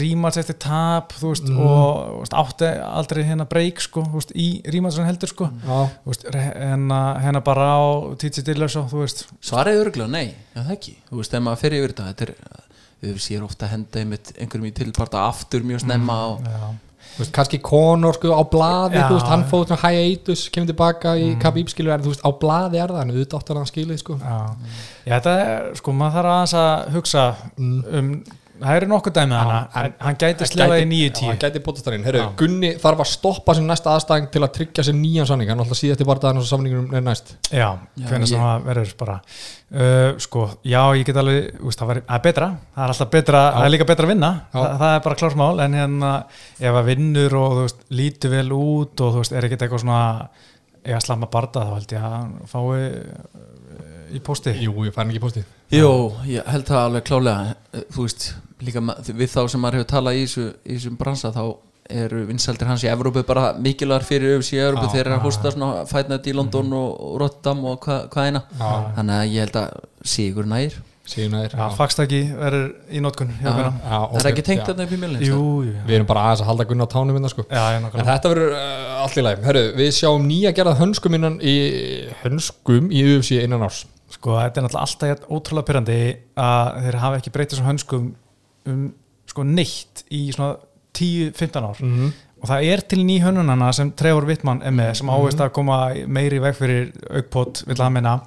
rímats 0.00 0.38
eftir 0.44 0.58
tap, 0.62 1.16
þú 1.18 1.32
veist 1.34 1.50
Mhm. 1.50 1.60
og 1.66 2.22
veist, 2.22 2.38
átti 2.44 2.70
aldrei 2.86 3.24
hérna 3.26 3.48
breyk 3.50 3.80
sko, 3.82 4.06
þú 4.06 4.20
veist, 4.20 4.32
í 4.38 4.48
rímats 4.70 4.96
sem 5.00 5.06
heldur 5.10 5.28
sko. 5.34 5.50
Já, 5.66 5.80
þú 6.06 6.14
veist, 6.14 6.26
hérna, 6.30 7.00
hérna 7.26 7.42
bara 7.42 7.68
á 7.74 7.80
Títsi 8.22 8.44
Dillers 8.46 8.76
og 8.76 8.86
þú 8.92 9.02
veist. 9.02 9.26
Svarið 9.42 9.80
er 9.80 9.86
örgulega 9.90 10.10
nei, 10.14 10.34
já 10.54 10.62
það 10.62 10.74
ekki? 10.78 10.94
Þú 11.10 11.16
veist, 11.24 11.34
ef 11.34 11.42
maður 11.42 11.58
fer 11.66 11.70
yfir 11.80 11.92
þetta 11.96 12.08
Þetta 12.10 12.22
er, 12.28 12.34
við 13.00 13.18
séum 13.24 13.48
ofta 13.48 13.66
að 13.66 13.74
henda 13.76 14.02
einmitt 14.02 14.32
einhverjum 14.36 14.70
í 14.70 14.76
tilparta 14.76 15.24
aftur 15.28 15.64
mjög 15.66 15.84
snemma 15.84 16.16
og 16.34 16.42
já, 16.44 16.64
þú 17.10 17.22
veist, 17.22 17.32
kannski 17.36 17.60
Conor 17.64 18.16
sko 18.16 18.34
á 18.36 18.44
blaði, 18.52 19.00
þú 19.00 19.16
veist, 19.16 19.30
hann 19.30 19.46
fóð 19.50 19.64
svona 19.70 19.92
hiatus, 19.94 20.44
kemur 20.52 20.70
tilbaka 20.70 21.14
í 21.18 21.30
mm. 21.30 21.38
Khabib 21.42 21.72
skilur, 21.72 21.94
en 21.96 22.04
þú 22.04 22.12
veist, 22.12 22.26
á 22.26 22.30
blaði 22.42 22.82
er 22.82 22.92
það, 22.92 23.00
en 23.02 23.14
auðvitað 23.14 23.40
áttan 23.40 23.60
hann 23.60 23.70
skilið, 23.70 24.02
sko 24.02 24.18
já. 24.20 24.36
já, 25.06 25.14
þetta 25.16 25.36
er, 25.46 25.72
sko, 25.80 25.96
maður 25.96 26.18
þarf 26.18 26.34
aðeins 26.34 26.56
að 26.60 26.92
hugsa 26.96 27.26
um, 27.56 28.12
það 28.60 28.76
eru 28.80 28.88
nokkuð 28.90 29.14
dæmið 29.16 29.38
hana, 29.40 29.58
en- 29.74 29.84
en 29.88 29.94
hann 30.06 30.16
gæti 30.20 30.46
slefa 30.48 30.76
í 30.78 30.82
Já, 30.84 30.88
9-10 30.90 31.26
hann 31.30 31.38
gæti 31.44 31.62
bótast 31.64 31.86
þar 31.86 31.96
inn, 31.96 32.04
herru, 32.08 32.18
Já. 32.22 32.28
Gunni 32.40 32.70
þarf 32.82 33.02
að 33.04 33.08
stoppa 33.10 33.54
sem 33.56 33.66
næsta 33.66 33.94
aðstæðing 33.96 34.28
til 34.34 34.42
að 34.46 34.52
tryggja 34.58 34.84
sér 34.88 34.96
nýjan 35.00 35.26
sanning, 35.30 35.48
hann 35.52 35.62
alltaf 35.64 35.78
síðast 35.80 36.04
í 36.04 36.08
bardaðan 36.10 36.38
og 36.42 36.46
samningunum 36.50 36.94
er 37.00 37.04
næst. 37.06 37.34
Já, 37.50 37.70
Já, 37.96 38.06
hvernig 38.10 38.28
sem 38.28 38.40
það 38.44 38.64
verður 38.70 38.92
bara. 39.04 39.16
Uh, 39.70 40.18
Sko, 40.18 40.44
já, 40.66 40.80
ég 40.98 41.04
get 41.06 41.16
alveg 41.20 41.60
úst, 41.62 41.78
það, 41.78 41.86
var, 41.92 42.00
það 42.02 42.16
er 42.18 42.24
betra, 42.24 42.46
það 42.74 42.84
er 42.84 42.92
alltaf 42.94 43.10
betra 43.12 43.42
það 43.54 43.64
er 43.68 43.70
líka 43.76 43.86
betra 43.86 44.06
að 44.08 44.10
vinna, 44.14 44.30
Já. 44.50 44.56
það, 44.58 44.78
það 44.80 44.94
er 44.96 45.04
bara 45.04 45.18
klársmál 45.20 45.60
en 45.66 45.76
hérna, 45.78 46.12
ef 46.58 46.78
að 46.80 46.88
vinnur 46.90 47.36
og 47.38 47.52
þú 47.54 47.62
veist, 47.68 47.84
lítur 48.00 48.30
vel 48.34 48.50
út 48.56 49.00
og 49.06 49.12
þú 49.14 49.22
veist, 49.22 49.32
er 49.38 49.46
ekkert 49.46 49.62
eitthvað 49.68 49.84
svona 49.84 50.00
eða 50.80 51.00
slamma 51.04 51.28
barda, 51.30 51.62
þá 51.68 51.74
held 51.76 51.94
ég 51.94 52.02
að 52.02 52.14
hann 52.16 52.34
fái 52.50 52.90
uh, 52.90 54.16
í 54.16 54.20
pósti. 54.26 54.56
Jú, 54.58 54.74
ég 54.88 54.94
fær 54.94 55.04
hann 55.04 55.12
ekki 55.14 55.22
postið 55.22 55.44
Jú, 55.70 55.90
ég 56.26 56.46
held 56.50 56.66
það 56.66 56.80
alveg 56.88 57.04
klálega 57.06 57.84
Þú 57.94 58.06
veist, 58.08 58.24
líka 58.66 58.82
við 59.08 59.32
þá 59.32 59.40
sem 59.52 59.62
maður 59.62 59.80
hefur 59.80 59.90
talað 59.94 60.20
í 60.20 60.22
þessu, 60.26 60.46
í 60.64 60.76
þessum 60.76 61.00
bransa 61.00 61.32
þá 61.34 61.44
eru 61.90 62.20
vinsældir 62.28 62.68
hans 62.70 62.84
í 62.86 62.90
Evrópu 62.90 63.24
bara 63.26 63.50
mikilvægur 63.58 64.06
fyrir 64.06 64.36
öfus 64.36 64.52
í 64.54 64.60
Evrópu. 64.62 64.86
Já, 64.86 64.94
þeir 64.94 65.06
eru 65.06 65.16
að 65.16 65.24
hosta 65.26 65.54
svona 65.54 65.86
fætnætt 65.90 66.28
í 66.30 66.36
London 66.36 66.70
og, 66.76 66.92
og 67.06 67.16
Rotterdam 67.24 67.64
og 67.66 67.82
hva, 67.86 68.04
hvað 68.12 68.30
eina. 68.30 68.44
Já. 68.60 68.70
þannig 69.00 69.16
að 69.16 69.34
ég 69.34 69.44
held 69.46 69.60
að 69.64 69.82
sigur 70.14 70.48
nær. 70.50 70.78
Að 71.10 71.54
Já, 71.56 71.64
fagstakki 71.74 72.18
verður 72.38 72.66
í 72.92 73.00
nótkun 73.02 73.32
hjá 73.40 73.48
Já. 73.48 73.54
mér 73.56 73.64
Já, 73.66 73.96
það 74.12 74.20
er 74.20 74.28
ekki 74.30 74.44
tengt 74.46 74.68
þarna 74.68 74.84
upp 74.84 74.92
í 74.94 74.98
mjölin 75.00 75.24
Jú, 75.26 75.38
jú, 75.66 75.72
Við 75.88 75.94
erum 75.96 76.06
bara 76.06 76.26
aðeins 76.28 76.42
að 76.44 76.50
halda 76.52 76.66
Gunni 76.70 76.86
á 76.86 76.88
tánum 76.92 77.16
minna, 77.16 77.30
sko. 77.32 77.44
Já, 77.50 77.64
En 77.80 78.06
þetta 78.06 78.30
verður 78.30 78.54
uh, 78.54 78.92
allt 79.00 79.18
í 79.18 79.24
læg 79.24 79.48
við 79.80 79.90
sjáum 79.96 80.28
nýja 80.28 80.52
gerða 80.54 80.76
hönskum 80.78 81.16
innan 81.18 81.40
í 81.42 81.56
hönskum 82.20 82.92
í 82.94 83.02
UFC 83.08 83.40
innan 83.40 83.66
árs. 83.66 83.80
Sko, 84.10 84.36
þetta 84.38 84.60
er 84.60 84.68
náttúrulega 84.68 84.86
alltaf 84.86 85.26
ótrúlega 85.30 85.68
pyrrandi 85.72 85.98
að 86.38 86.78
þeir 86.84 87.00
hafa 87.02 87.18
ekki 87.18 87.34
breytið 87.34 87.56
þessum 87.56 87.70
hönskum 87.72 88.06
um 88.70 88.82
sko 89.30 89.44
neitt 89.46 90.04
í 90.10 90.26
svona 90.34 90.56
10-15 90.96 91.64
ár. 91.64 91.82
Mm 91.82 91.96
-hmm. 91.96 92.12
og 92.40 92.48
það 92.48 92.64
er 92.72 92.80
til 92.80 93.04
ný 93.04 93.20
hönnunana 93.22 93.72
sem 93.72 93.92
Trevor 93.92 94.24
Wittmann 94.26 94.62
er 94.62 94.72
með 94.72 94.94
sem 94.94 95.08
ávist 95.08 95.40
að 95.40 95.52
koma 95.52 95.94
meiri 96.06 96.38
veg 96.40 96.56
fyrir 96.56 96.92
aukpott 97.10 97.64
vill 97.66 97.82
hann 97.82 97.92
minna 97.92 98.20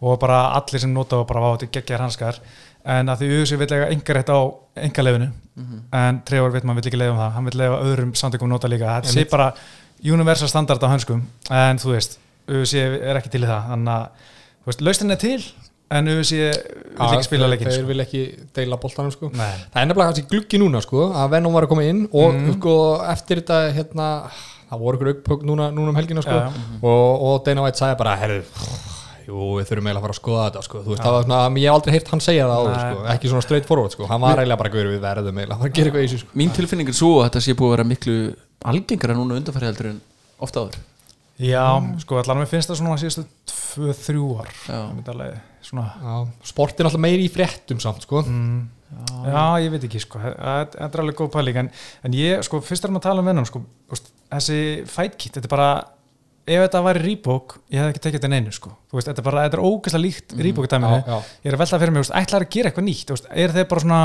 og 0.00 0.20
bara 0.20 0.52
allir 0.54 0.80
sem 0.80 0.92
nota 0.92 1.16
og 1.16 1.26
bara 1.26 1.40
vá 1.40 1.56
þetta 1.56 1.72
geggjar 1.72 2.00
hanskar. 2.00 2.40
En 2.84 3.08
að 3.08 3.18
því 3.18 3.26
auðvitað 3.26 3.58
vill 3.58 3.72
eiga 3.72 3.90
engar 3.90 4.16
rétt 4.16 4.30
á 4.30 4.40
engalefinu 4.76 5.30
en 5.92 6.22
Trevor 6.24 6.52
Wittmann 6.52 6.76
vill 6.76 6.86
ekki 6.86 6.98
leiða 6.98 7.12
um 7.12 7.18
það. 7.18 7.32
Hann 7.32 7.44
vill 7.44 7.58
leiða 7.58 7.82
öðrum 7.82 8.14
samtökum 8.14 8.48
nota 8.48 8.68
líka. 8.68 9.00
Þetta 9.00 9.12
sé 9.12 9.24
bara 9.30 9.54
universal 10.04 10.48
standard 10.48 10.82
á 10.84 10.88
hönskum 10.92 11.22
en 11.50 11.78
þú 11.78 11.92
veist, 11.92 12.18
auðvitað 12.48 13.00
er 13.02 13.16
ekki 13.16 13.32
til 13.32 13.42
í 13.42 13.46
það. 13.46 13.70
Þannig 13.72 13.92
að, 13.96 14.80
lausnin 14.80 15.10
er 15.10 15.16
til 15.16 15.42
en 15.90 16.08
auðvitað 16.10 16.56
vill 16.96 17.14
ekki 17.16 17.26
spila 17.28 17.46
leikin 17.52 17.68
Þeir 17.70 17.76
sko. 17.78 17.86
vil 17.86 18.00
ekki 18.02 18.22
deila 18.56 18.76
boltanum, 18.82 19.12
sko. 19.14 19.30
Það 19.30 19.80
er 19.82 19.86
nefnilega 19.86 20.08
kannski 20.10 20.26
gluggi 20.32 20.58
núna, 20.58 20.80
sko 20.82 21.12
að 21.12 21.30
Venom 21.36 21.52
var 21.54 21.62
að 21.66 21.68
koma 21.68 21.82
inn 21.86 22.08
og 22.12 22.34
Mhm. 22.34 22.56
sko 22.58 22.74
eftir 23.12 23.42
þetta, 23.42 23.60
hérna 23.76 24.08
það 24.70 24.80
voru 24.82 24.98
ykkur 24.98 25.12
aukpögg 25.14 25.42
núna, 25.46 25.70
núna 25.72 25.88
um 25.90 25.94
helgina, 25.96 26.22
sko 26.22 26.30
Já, 26.34 26.50
já. 26.50 26.82
og, 26.82 27.22
og 27.22 27.44
Dana 27.44 27.62
White 27.62 27.78
sagði 27.78 27.98
bara, 27.98 28.16
herru 28.16 28.42
Jú, 29.26 29.34
við 29.58 29.66
þurfum 29.66 29.86
eiginlega 29.90 29.98
að 29.98 30.04
fara 30.06 30.14
að 30.14 30.20
skoða 30.22 30.42
þetta 30.46 30.60
sko. 30.62 30.78
Þú 30.86 30.90
veist, 30.92 31.02
það 31.02 31.14
var 31.16 31.22
svona, 31.26 31.38
ég 31.58 31.64
hef 31.66 31.74
aldrei 31.74 31.92
heyrt 31.96 32.08
hann 32.12 32.20
segja 32.22 32.44
það 32.46 32.58
áður, 32.62 32.76
sko. 32.78 33.06
ekki 33.10 33.28
svona 33.32 33.42
straight 33.42 33.66
forward 33.66 33.90
sko. 33.90 34.06
hann 34.06 34.20
var 34.20 34.36
eiginlega 34.38 34.58
bara 34.58 34.70
gaur 34.70 34.86
við 34.86 35.00
verðum 35.02 35.38
eiginlega, 35.40 35.58
hann 35.58 35.72
gerir 35.72 35.90
eitthvað 35.90 36.04
í 36.06 36.08
sig 36.12 36.18
sko. 36.20 36.28
mín 36.38 36.50
tilfinning 36.54 36.88
er 36.88 36.92
svo 36.94 37.10
að 37.22 37.30
þetta 37.30 37.42
sé 37.42 37.54
búið 37.58 37.66
að 37.66 37.74
vera 37.76 37.84
miklu 37.90 38.36
algengara 38.64 39.14
núna 39.18 39.34
undanfæri 39.40 39.66
heldur 39.66 39.86
en 39.90 40.00
ofta 40.40 40.60
áður 40.62 40.78
Já, 41.42 41.66
sko, 42.00 42.16
allan 42.22 42.38
mér 42.38 42.46
finnst 42.48 42.70
það 42.70 42.78
svona 42.78 42.96
síðustu 43.02 43.26
2-3 43.50 44.38
ár 44.38 44.48
Já. 44.70 44.78
Svona 45.66 45.86
Já, 45.98 46.14
sport 46.46 46.78
er 46.80 46.86
alltaf 46.88 47.02
meiri 47.02 47.26
í 47.26 47.32
fréttum 47.32 47.80
samt 47.82 48.04
sko. 48.06 48.22
mm, 48.22 48.60
já, 49.26 49.42
ég 49.64 49.72
veit 49.74 49.84
ekki 49.88 50.00
sko. 50.04 50.20
Það 50.22 50.70
þetta 50.76 50.92
er 50.92 51.02
alveg 51.02 51.18
góð 51.18 51.32
pæling. 51.34 51.58
En, 51.64 51.70
en 52.06 52.14
ég, 52.16 52.44
sko, 52.46 52.60
fyrst 52.62 52.86
erum 52.86 53.00
að 53.00 53.06
tala 53.08 53.24
um 53.24 53.30
vennum 53.32 53.48
sko, 53.48 53.64
þessi 54.30 54.58
fight 54.90 55.16
kit, 55.18 55.34
þetta 55.38 55.48
er 55.50 55.54
bara 55.56 55.68
ef 56.46 56.60
þetta 56.62 56.80
væri 56.86 57.00
Reebok, 57.02 57.56
ég 57.74 57.80
hef 57.82 57.90
ekki 57.90 58.02
tekið 58.04 58.20
þetta 58.20 58.28
neinu 58.30 58.52
sko. 58.54 58.70
þú 58.86 59.00
veist, 59.00 59.08
þetta 59.10 59.22
er 59.22 59.26
bara, 59.26 59.42
þetta 59.48 59.58
er 59.58 59.64
ógæslega 59.66 60.04
líkt 60.04 60.34
Reebok 60.38 60.68
dæminu, 60.70 61.00
Já, 61.02 61.10
já. 61.10 61.16
ég 61.42 61.50
er 61.50 61.56
að 61.56 61.62
velta 61.64 61.80
fyrir 61.82 61.94
mig, 61.96 62.06
ætlaði 62.20 62.46
að 62.46 62.52
gera 62.54 62.70
eitthvað 62.70 62.86
nýtt, 62.86 63.08
þú 63.08 63.16
veist, 63.16 63.26
er 63.34 63.54
þeir 63.56 63.66
bara 63.72 63.82
svona 63.82 64.00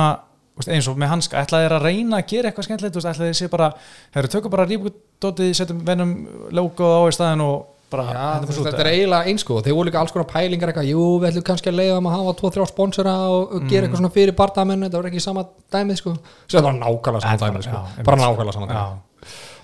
þú 0.51 0.57
veist, 0.63 0.71
eins 0.73 0.87
og 0.89 0.97
með 1.03 1.11
hanska, 1.13 1.43
ætlaði 1.45 1.67
þeir 1.67 1.75
að 1.77 1.85
reyna 1.85 2.17
að 2.17 2.25
gera 2.33 2.49
eitthvað 2.49 2.65
skemmtilegt, 2.67 2.95
þú 2.97 3.01
veist, 3.03 3.11
ætlaði 3.13 3.29
þeir 3.35 3.39
sé 3.43 3.51
bara 3.53 3.69
hefur 4.17 4.31
tökum 4.33 4.55
bara 4.57 4.65
Reebok 4.71 4.97
dótið, 5.21 5.53
setjum 5.61 5.85
venum 5.85 6.15
logoð 6.57 6.97
á 6.97 7.01
í 7.05 7.13
staðin 7.19 7.45
og 7.45 7.80
bara 7.91 8.05
Já, 8.15 8.25
út. 8.41 8.51
þetta 8.65 8.83
er 8.85 8.89
eiginlega 8.93 9.29
eins 9.31 9.43
sko 9.45 9.59
þeir 9.65 9.75
voru 9.77 9.89
líka 9.89 10.01
alls 10.01 10.13
konar 10.15 10.27
pælingar 10.31 10.71
eitthvað 10.71 10.89
jú, 10.91 11.05
við 11.21 11.29
ætlum 11.31 11.45
kannski 11.51 11.71
að 11.71 11.79
leiða 11.81 11.99
um 12.01 12.09
að 12.09 12.17
hafa 12.17 12.33
2-3 12.41 12.67
sponsora 12.71 13.15
og, 13.29 13.55
og 13.57 13.69
gera 13.69 13.85
eitthvað 13.87 14.01
svona 14.01 14.15
fyrir 14.15 14.37
bardamenn 14.37 14.87
þetta 14.87 15.01
var 15.01 15.09
ekki 15.11 15.23
sama 15.23 15.45
dæmið 15.75 16.01
sko. 16.01 16.15
Svo 16.47 16.57
þetta 16.57 16.67
var 16.69 16.77
nákvæmlega 16.81 17.23
sama 17.23 17.37
Þetta 17.37 17.49
dæmið 17.51 17.65
sko. 17.67 17.79
já, 17.97 18.03
bara 18.09 18.21
nákvæmlega 18.23 18.57
sama 18.57 18.69
dæmið. 18.71 19.07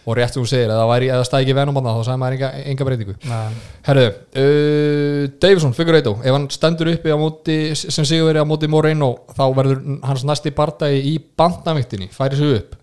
Og 0.07 0.15
rétt 0.15 0.31
sem 0.31 0.39
þú 0.39 0.47
segir, 0.47 0.69
eða 0.71 0.79
það 0.79 0.89
væri, 0.93 1.07
eða 1.11 1.23
stæði 1.27 1.43
ekki 1.43 1.55
venum 1.57 1.77
þá 1.83 1.89
sagði 2.07 2.19
maður 2.21 2.35
enga, 2.37 2.49
enga 2.71 2.85
breytingu. 2.87 3.15
Nei. 3.27 3.57
Herðu, 3.83 4.05
uh, 4.39 5.23
Davison, 5.43 5.73
Figueiredo 5.75 6.13
ef 6.21 6.31
hann 6.37 6.45
stendur 6.55 6.91
uppi 6.93 7.11
á 7.11 7.17
móti 7.19 7.57
sem 7.75 8.07
sigur 8.07 8.29
verið 8.29 8.45
á 8.47 8.47
móti 8.47 8.69
Moreno 8.71 9.09
þá 9.35 9.43
verður 9.57 9.81
hans 10.07 10.23
næsti 10.23 10.53
bardagi 10.55 11.01
í 11.11 11.17
bandaviktinni 11.19 12.07
færi 12.15 12.39
sig 12.39 12.55
upp. 12.61 12.77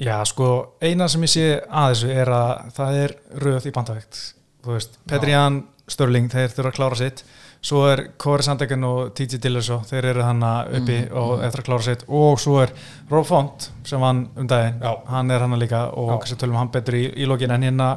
Já, 0.00 0.16
sko, 0.24 0.48
eina 0.80 1.10
sem 1.12 1.28
ég 1.28 1.34
sé 1.34 1.46
að 1.68 1.90
þessu 1.92 2.12
er 2.16 2.32
að 2.32 2.52
það 2.78 3.00
er 3.02 3.16
röð 3.44 3.66
í 3.68 3.74
bandavegt 3.76 4.22
þú 4.64 4.74
veist, 4.76 4.98
Petrian, 5.10 5.62
Störling 5.90 6.28
þeir 6.30 6.52
þurfa 6.54 6.70
að 6.70 6.76
klára 6.76 6.98
sitt. 7.00 7.22
Svo 7.60 7.80
er 7.90 8.00
Kori 8.20 8.44
Sandegen 8.46 8.84
og 8.88 9.10
TJ 9.18 9.40
Dillerso 9.42 9.80
þeir 9.88 10.06
eru 10.14 10.22
hann 10.24 10.40
uppi 10.46 11.00
og 11.18 11.42
eftir 11.44 11.60
að 11.60 11.66
klára 11.66 11.84
sitt. 11.84 12.04
Og 12.08 12.38
svo 12.40 12.60
er 12.62 12.72
Rob 13.10 13.26
Font 13.28 13.66
sem 13.84 14.00
vann 14.00 14.22
um 14.38 14.46
daginn, 14.48 14.78
Já. 14.80 14.92
hann 15.10 15.30
er 15.34 15.42
hann 15.44 15.58
líka 15.60 15.88
og 15.92 16.12
kannski 16.14 16.38
tölum 16.40 16.56
hann 16.60 16.70
betur 16.72 16.96
í, 16.96 17.02
í 17.20 17.26
lokin. 17.28 17.50
En 17.56 17.66
hérna 17.66 17.88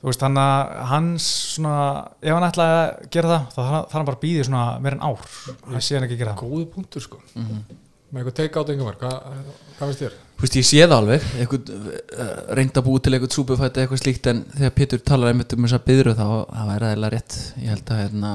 þú 0.00 0.08
veist, 0.08 0.22
hann 0.24 0.38
að 0.40 0.72
hans 0.92 1.26
svona, 1.56 1.74
ef 2.22 2.32
hann 2.38 2.48
ætlaði 2.48 2.78
að 2.78 3.10
gera 3.16 3.32
það 3.32 3.50
þá 3.56 3.60
þarf 3.66 3.96
hann 3.98 4.08
bara 4.08 4.16
að 4.20 4.24
býði 4.24 4.46
svona 4.48 4.64
meir 4.86 4.96
en 4.96 5.04
ár. 5.10 5.26
Ég 5.74 5.82
sé 5.84 5.98
hann 5.98 6.06
ekki 6.08 6.20
gera 6.22 6.36
það. 6.36 6.46
Góðu 6.46 6.70
punktur 6.76 7.04
sko. 7.04 7.20
Með 7.36 8.22
eitthvað 8.22 8.38
take 8.38 8.60
out 8.62 8.70
einhver, 8.72 8.96
hvað, 9.02 9.20
hvað 9.76 9.92
veist 9.92 10.04
þér? 10.06 10.16
Þú 10.36 10.44
veist, 10.44 10.56
ég 10.60 10.66
sé 10.68 10.82
það 10.84 10.96
alveg 10.98 11.22
eitthvað, 11.40 11.70
uh, 12.20 12.32
reynd 12.58 12.76
að 12.76 12.84
búi 12.84 13.00
til 13.00 13.14
eitthvað 13.16 13.36
súpufætti 13.38 13.80
eitthvað 13.82 14.02
slíkt 14.02 14.26
en 14.32 14.42
þegar 14.52 14.74
Pétur 14.76 15.00
talar 15.08 15.32
einmitt 15.32 15.54
um 15.56 15.64
þess 15.64 15.78
að 15.78 15.86
byðru 15.86 16.12
þá 16.18 16.26
það 16.26 16.68
væri 16.72 16.88
aðeins 16.90 17.12
rétt. 17.14 17.38
Ég 17.62 17.72
held 17.72 17.92
að 17.94 18.02
hérna, 18.02 18.32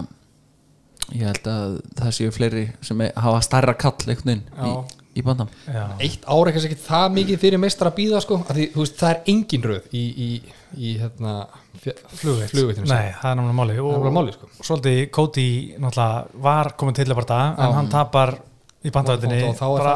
ég 1.12 1.28
held 1.30 1.52
að 1.52 1.78
það 2.00 2.16
séu 2.18 2.34
fleiri 2.34 2.66
sem 2.88 3.06
e- 3.06 3.14
hafa 3.22 3.44
stærra 3.46 3.78
kall 3.78 3.98
einhvern 4.08 4.32
veginn 4.32 4.68
í, 4.72 4.74
í 5.20 5.24
bandam 5.26 5.50
Já. 5.68 5.84
eitt 6.00 6.26
ár 6.26 6.48
er 6.48 6.56
kannski 6.56 6.72
ekki 6.72 6.86
það 6.86 7.08
mikið 7.18 7.42
fyrir 7.42 7.62
meistar 7.62 7.90
að 7.92 7.98
býða 8.00 8.22
sko, 8.24 8.38
af 8.46 8.54
því 8.56 8.68
þú 8.74 8.84
veist, 8.86 9.00
það 9.02 9.14
er 9.14 9.34
engin 9.34 9.66
röð 9.68 9.98
í, 9.98 10.04
í, 10.26 10.30
í 10.78 10.94
hérna 11.02 11.34
flugveitt, 11.82 12.54
flugveittinu 12.54 12.88
Nei, 12.88 13.12
það 13.20 13.34
er 13.34 13.42
náttúrulega 13.42 13.58
máli 13.60 13.76
það 13.80 13.92
er 13.98 14.06
bara 14.06 14.16
máli 14.18 14.36
sko. 14.38 14.50
svolítið 14.62 15.02
Cody 15.18 15.50
náttúrulega 15.84 16.46
var 16.48 16.72
komin 16.80 16.98
til 16.98 17.08
að 17.10 17.20
bara 17.20 17.30
það 17.34 17.62
en 17.66 17.78
hann 17.80 17.92
tapar 17.92 18.34
í 18.82 18.92
bandavöldinni 18.94 19.42
Og 19.48 19.58
þá 19.58 19.66
er 19.70 19.82
bara, 19.82 19.96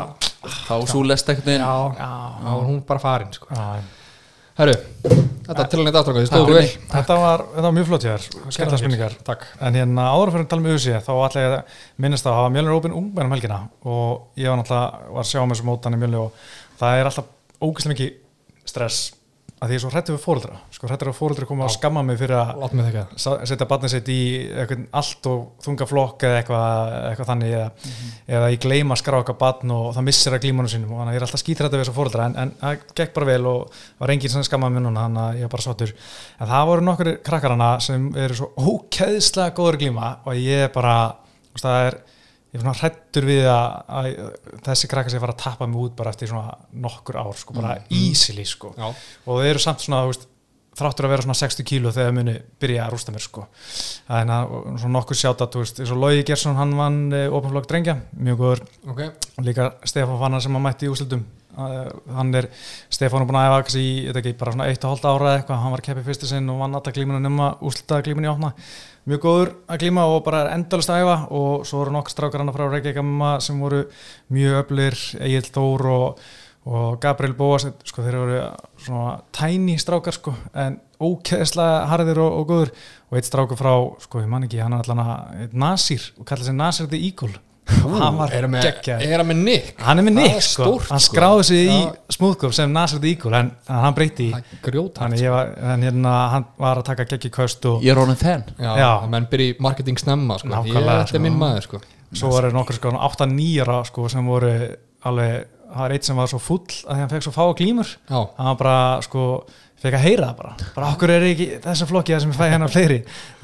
þá 0.67 0.73
svo 0.91 1.03
lest 1.07 1.29
einhvern 1.31 1.51
veginn. 1.51 1.65
Já, 1.65 2.09
þá 2.41 2.49
er 2.53 2.65
hún 2.69 2.81
bara 2.87 3.03
farin 3.03 3.31
sko. 3.35 3.49
Herru, 4.55 4.75
þetta 5.03 5.55
er 5.59 5.67
til 5.67 5.79
hann 5.81 5.89
eitt 5.89 5.97
aftraka 5.99 6.21
þið 6.21 6.25
Já. 6.25 6.29
stóðu 6.31 6.53
vel. 6.55 6.67
þetta 6.93 7.15
var, 7.19 7.41
mjög 7.75 7.87
flott 7.89 8.05
hér 8.07 8.21
skemmtilega 8.23 8.77
spurningar. 8.79 9.17
Takk. 9.27 9.41
En 9.59 9.75
hérna 9.75 10.05
áður 10.13 10.31
fyrir 10.31 10.45
að 10.45 10.51
tala 10.53 10.63
um 10.63 10.69
þá 11.03 11.11
ætla 11.25 11.43
ég 11.43 11.55
að 11.57 11.81
minnast 12.05 12.29
að 12.29 12.37
hafa 12.39 12.53
Mjölnir 12.55 12.77
Ópen 12.77 12.95
ungmenn 12.95 13.27
um 13.27 13.35
helgina. 13.35 13.57
Og 13.83 14.39
ég 14.39 14.47
var 14.47 14.61
náttúrulega 14.61 15.11
var 15.11 15.25
að 15.25 15.27
sjá 15.33 15.41
með 15.41 15.57
þessu 15.57 15.67
mótan 15.67 15.97
í 15.97 15.99
Mjölnir 15.99 16.23
og 16.23 16.47
það 16.79 17.01
er 17.01 17.09
alltaf 17.11 17.27
ógæslega 17.59 17.95
mikið 17.97 18.15
stress 18.71 19.01
að 19.55 19.69
því 19.69 19.75
ég 19.75 19.79
er 19.79 19.83
svo 19.85 19.89
hrættur 19.93 20.15
við 20.17 20.23
fóreldra 20.25 20.57
sko 20.75 20.87
hrættur 20.89 21.09
við 21.09 21.15
fóreldra 21.15 21.47
koma 21.47 21.63
að 21.63 21.75
skamma 21.77 22.01
mig 22.03 22.17
fyrir 22.19 22.35
að 22.35 23.45
setja 23.47 23.67
barnið 23.69 23.93
sitt 23.93 24.09
í 24.11 24.19
allt 24.99 25.29
og 25.31 25.45
þunga 25.63 25.87
flokk 25.87 26.25
eða 26.27 26.41
eitthvað, 26.41 26.95
eitthvað 27.09 27.29
þannig 27.29 27.53
eða, 27.55 27.69
eða 28.35 28.49
ég 28.51 28.65
gleyma 28.65 28.97
að 28.97 29.01
skrá 29.01 29.17
eitthvað 29.21 29.39
barn 29.45 29.73
og 29.77 29.85
það 29.95 30.07
missir 30.09 30.35
að 30.35 30.43
glímanum 30.43 30.73
sínum 30.73 30.91
og 30.91 30.99
þannig 30.99 31.13
að 31.13 31.15
ég 31.15 31.21
er 31.21 31.27
alltaf 31.29 31.43
skítrættið 31.43 31.79
við 31.79 31.85
þessu 31.85 31.95
fóreldra 31.95 32.25
en, 32.27 32.35
en 32.43 32.51
það 32.59 32.83
gekk 32.99 33.15
bara 33.15 33.29
vel 33.31 33.51
og 33.53 33.79
var 34.03 34.13
enginn 34.15 34.33
sem 34.35 34.47
skammaði 34.49 34.75
mér 34.75 34.85
núna 34.89 35.05
þannig 35.07 35.23
að 35.23 35.39
ég 35.39 35.47
var 35.47 35.53
bara 35.55 35.67
sáttur. 35.69 35.95
En 36.35 36.51
það 36.51 36.67
voru 36.71 36.85
nokkur 36.89 37.11
krakkar 37.29 37.55
hana 37.55 37.71
sem 37.85 38.09
eru 38.25 38.39
svo 38.41 38.51
ókeðslega 38.59 39.55
góður 39.55 39.79
að 39.79 39.85
glíma 39.85 40.11
og 40.27 40.43
ég 40.43 40.67
bara 40.75 40.97
það 41.55 41.79
er 41.87 41.99
ég 42.55 42.61
er 42.61 42.63
svona 42.63 42.77
hrættur 42.79 43.27
við 43.27 43.49
að, 43.51 43.73
að 43.99 44.07
þessi 44.69 44.89
krakkar 44.91 45.11
sem 45.11 45.23
fara 45.23 45.35
að 45.35 45.41
tappa 45.43 45.67
mig 45.67 45.81
út 45.81 45.97
bara 45.97 46.13
eftir 46.15 46.31
svona 46.31 46.55
nokkur 46.85 47.19
ár 47.19 47.35
sko, 47.39 47.57
bara 47.57 47.75
easily 47.91 48.47
sko. 48.47 48.71
Já. 48.79 48.87
og 49.27 49.43
þeir 49.43 49.51
eru 49.51 49.63
samt 49.65 49.83
svona 49.83 50.05
þú 50.05 50.13
veist, 50.13 50.27
þráttur 50.75 51.07
að 51.07 51.13
vera 51.13 51.25
svona 51.25 51.37
60 51.39 51.67
kíló 51.67 51.91
þegar 51.95 52.09
þeir 52.09 52.17
muni 52.17 52.35
byrja 52.63 52.85
að 52.85 52.93
rústa 52.95 53.13
mér 53.15 53.23
sko. 53.23 53.45
Þannig 54.07 54.35
að 54.35 54.55
svona 54.81 54.93
nokkur 54.95 55.19
sjátt 55.19 55.43
að 55.45 55.57
eins 55.61 55.93
og 55.95 56.01
Lógi 56.01 56.25
Gersson 56.27 56.59
hann 56.59 56.75
vann 56.79 56.99
openflokk 57.15 57.69
drengja 57.71 57.95
mjög 58.11 58.41
góður. 58.41 58.63
Ok, 58.91 59.01
og 59.39 59.47
líka 59.47 59.69
Stefán 59.87 60.19
Fannar 60.19 60.43
sem 60.43 60.59
að 60.59 60.65
mætti 60.67 60.89
í 60.89 60.91
úslutum 60.91 61.23
hann 61.55 62.33
er, 62.35 62.49
Stefán 62.91 63.23
er 63.23 63.29
búin 63.29 63.39
að 63.39 63.53
kannski 63.53 63.83
í, 63.83 63.93
veit 64.09 64.19
ekki, 64.19 64.35
bara 64.39 64.55
svona 64.55 64.67
1,5 64.71 65.07
ára 65.07 65.29
eða 65.29 65.37
eitthvað, 65.39 65.61
hann 65.63 65.75
var 65.75 65.83
keppið 65.85 66.09
fyrstu 66.09 66.29
sinn 66.29 66.51
og 66.51 66.59
vann 66.59 66.75
alltaf 66.75 66.95
glíminu 66.97 67.21
nema 67.23 67.53
úslutaða 67.63 68.07
glíminu 68.09 68.27
í 68.27 68.31
opna 68.33 68.51
mjög 69.05 69.21
góður 69.21 69.51
að 69.69 69.83
glíma 69.83 70.07
og 70.09 70.23
bara 70.25 70.47
endalist 70.55 70.89
að 70.89 71.03
æfa 71.03 71.17
og 71.37 71.67
svo 71.69 71.83
eru 71.83 71.93
nokkur 71.93 72.15
strákar 72.15 72.41
hann 72.41 72.55
frá 72.55 72.65
Reykjavík 72.71 73.43
sem 73.45 73.61
voru 73.61 73.83
mjög 74.33 74.57
öflir 74.63 74.97
Egil 75.21 75.45
Þór 75.45 75.85
og, 75.93 76.25
og 76.65 76.99
Gabriel 77.03 77.37
Bóas 77.37 77.67
sko 77.85 78.05
þeir 78.05 78.19
eru 78.23 78.41
svona 78.81 79.19
tæni 79.35 79.77
strákar 79.81 80.17
sko 80.17 80.33
en 80.53 80.79
ókeðslega 80.99 81.85
harðir 81.91 82.21
og, 82.23 82.39
og 82.39 82.49
góður 82.49 82.73
og 83.09 83.19
eitt 83.19 83.27
strákur 83.29 83.59
frá, 83.59 83.73
sko 84.01 84.23
ég 84.23 84.31
man 84.31 84.47
ekki, 84.47 84.61
hann 84.63 84.77
er 84.77 84.85
allan 84.85 85.03
að 85.03 85.53
Nasir 85.53 86.09
og 86.17 86.25
kallar 86.25 86.47
sig 86.47 86.57
Nasir 86.57 86.89
the 86.89 86.99
Eagle 86.99 87.35
hann 87.65 88.17
var 88.19 88.33
er 88.33 88.45
hann 88.45 88.51
geggjaður. 88.61 89.05
er 89.13 89.21
hann 89.21 89.29
með 89.31 89.39
Nick 89.45 89.81
Hann 89.81 90.01
er 90.01 90.05
með 90.05 90.15
Nick 90.19 90.35
er 90.37 90.43
sko, 90.45 90.65
stórt, 90.67 90.89
hann 90.91 91.01
sko. 91.01 91.15
skráði 91.15 91.45
sig 91.49 91.61
í 91.65 91.77
Já. 91.79 91.93
smúðgóf 92.17 92.53
sem 92.53 92.73
the 93.01 93.09
Eagle 93.09 93.39
en, 93.39 93.49
en 93.69 93.79
hann 93.85 93.97
breyti 93.97 94.27
í 94.29 94.35
er 95.17 95.23
ég 95.25 95.33
var, 95.33 95.49
en 95.73 95.85
hérna, 95.87 96.13
hann 96.35 96.45
var 96.61 96.81
að 96.81 96.87
taka 96.91 97.07
geggi 97.09 97.31
köst 97.33 97.65
og 97.69 97.81
ég 97.85 97.95
er 97.95 98.01
honum 98.03 98.19
þenn 98.19 98.45
menn 99.15 99.27
byrja 99.31 99.55
í 99.55 99.57
marketing 99.65 99.97
snemma 100.01 100.37
sko. 100.41 100.51
ég, 100.51 100.55
Nákvæmlega, 100.55 101.01
þetta 101.01 101.09
er 101.09 101.13
sko. 101.15 101.23
minn 101.25 101.39
maður 101.41 101.67
sko. 101.69 101.81
svo 102.13 102.31
var 102.35 102.49
nokkur 102.53 102.79
sko 102.79 102.93
8-9 103.09 103.49
ára 103.65 103.81
sko 103.89 104.07
sem 104.13 104.29
voru 104.29 104.53
alveg, 105.05 105.35
það 105.73 105.81
var 105.85 105.95
eitt 105.97 106.07
sem 106.09 106.21
var 106.21 106.29
svo 106.31 106.41
full 106.41 106.65
að 106.85 107.01
hann 107.01 107.13
fekk 107.15 107.25
svo 107.27 107.33
fá 107.35 107.43
glímur 107.57 107.89
já, 107.89 108.19
hann 108.37 108.51
var 108.53 108.59
bara 108.61 109.01
sko 109.05 109.25
fekk 109.83 109.97
að 109.97 110.05
heyra 110.05 110.29
það 110.29 110.37
bara, 110.39 110.69
bara 110.75 110.91
okkur 110.93 111.13
er 111.13 111.25
ekki 111.27 111.47
þessi 111.65 111.87
flokki 111.89 112.15
það 112.15 112.23
sem 112.23 112.31
ég 112.31 112.39
fæ 112.39 112.45
hérna 112.53 112.69
fleiri? 112.71 112.99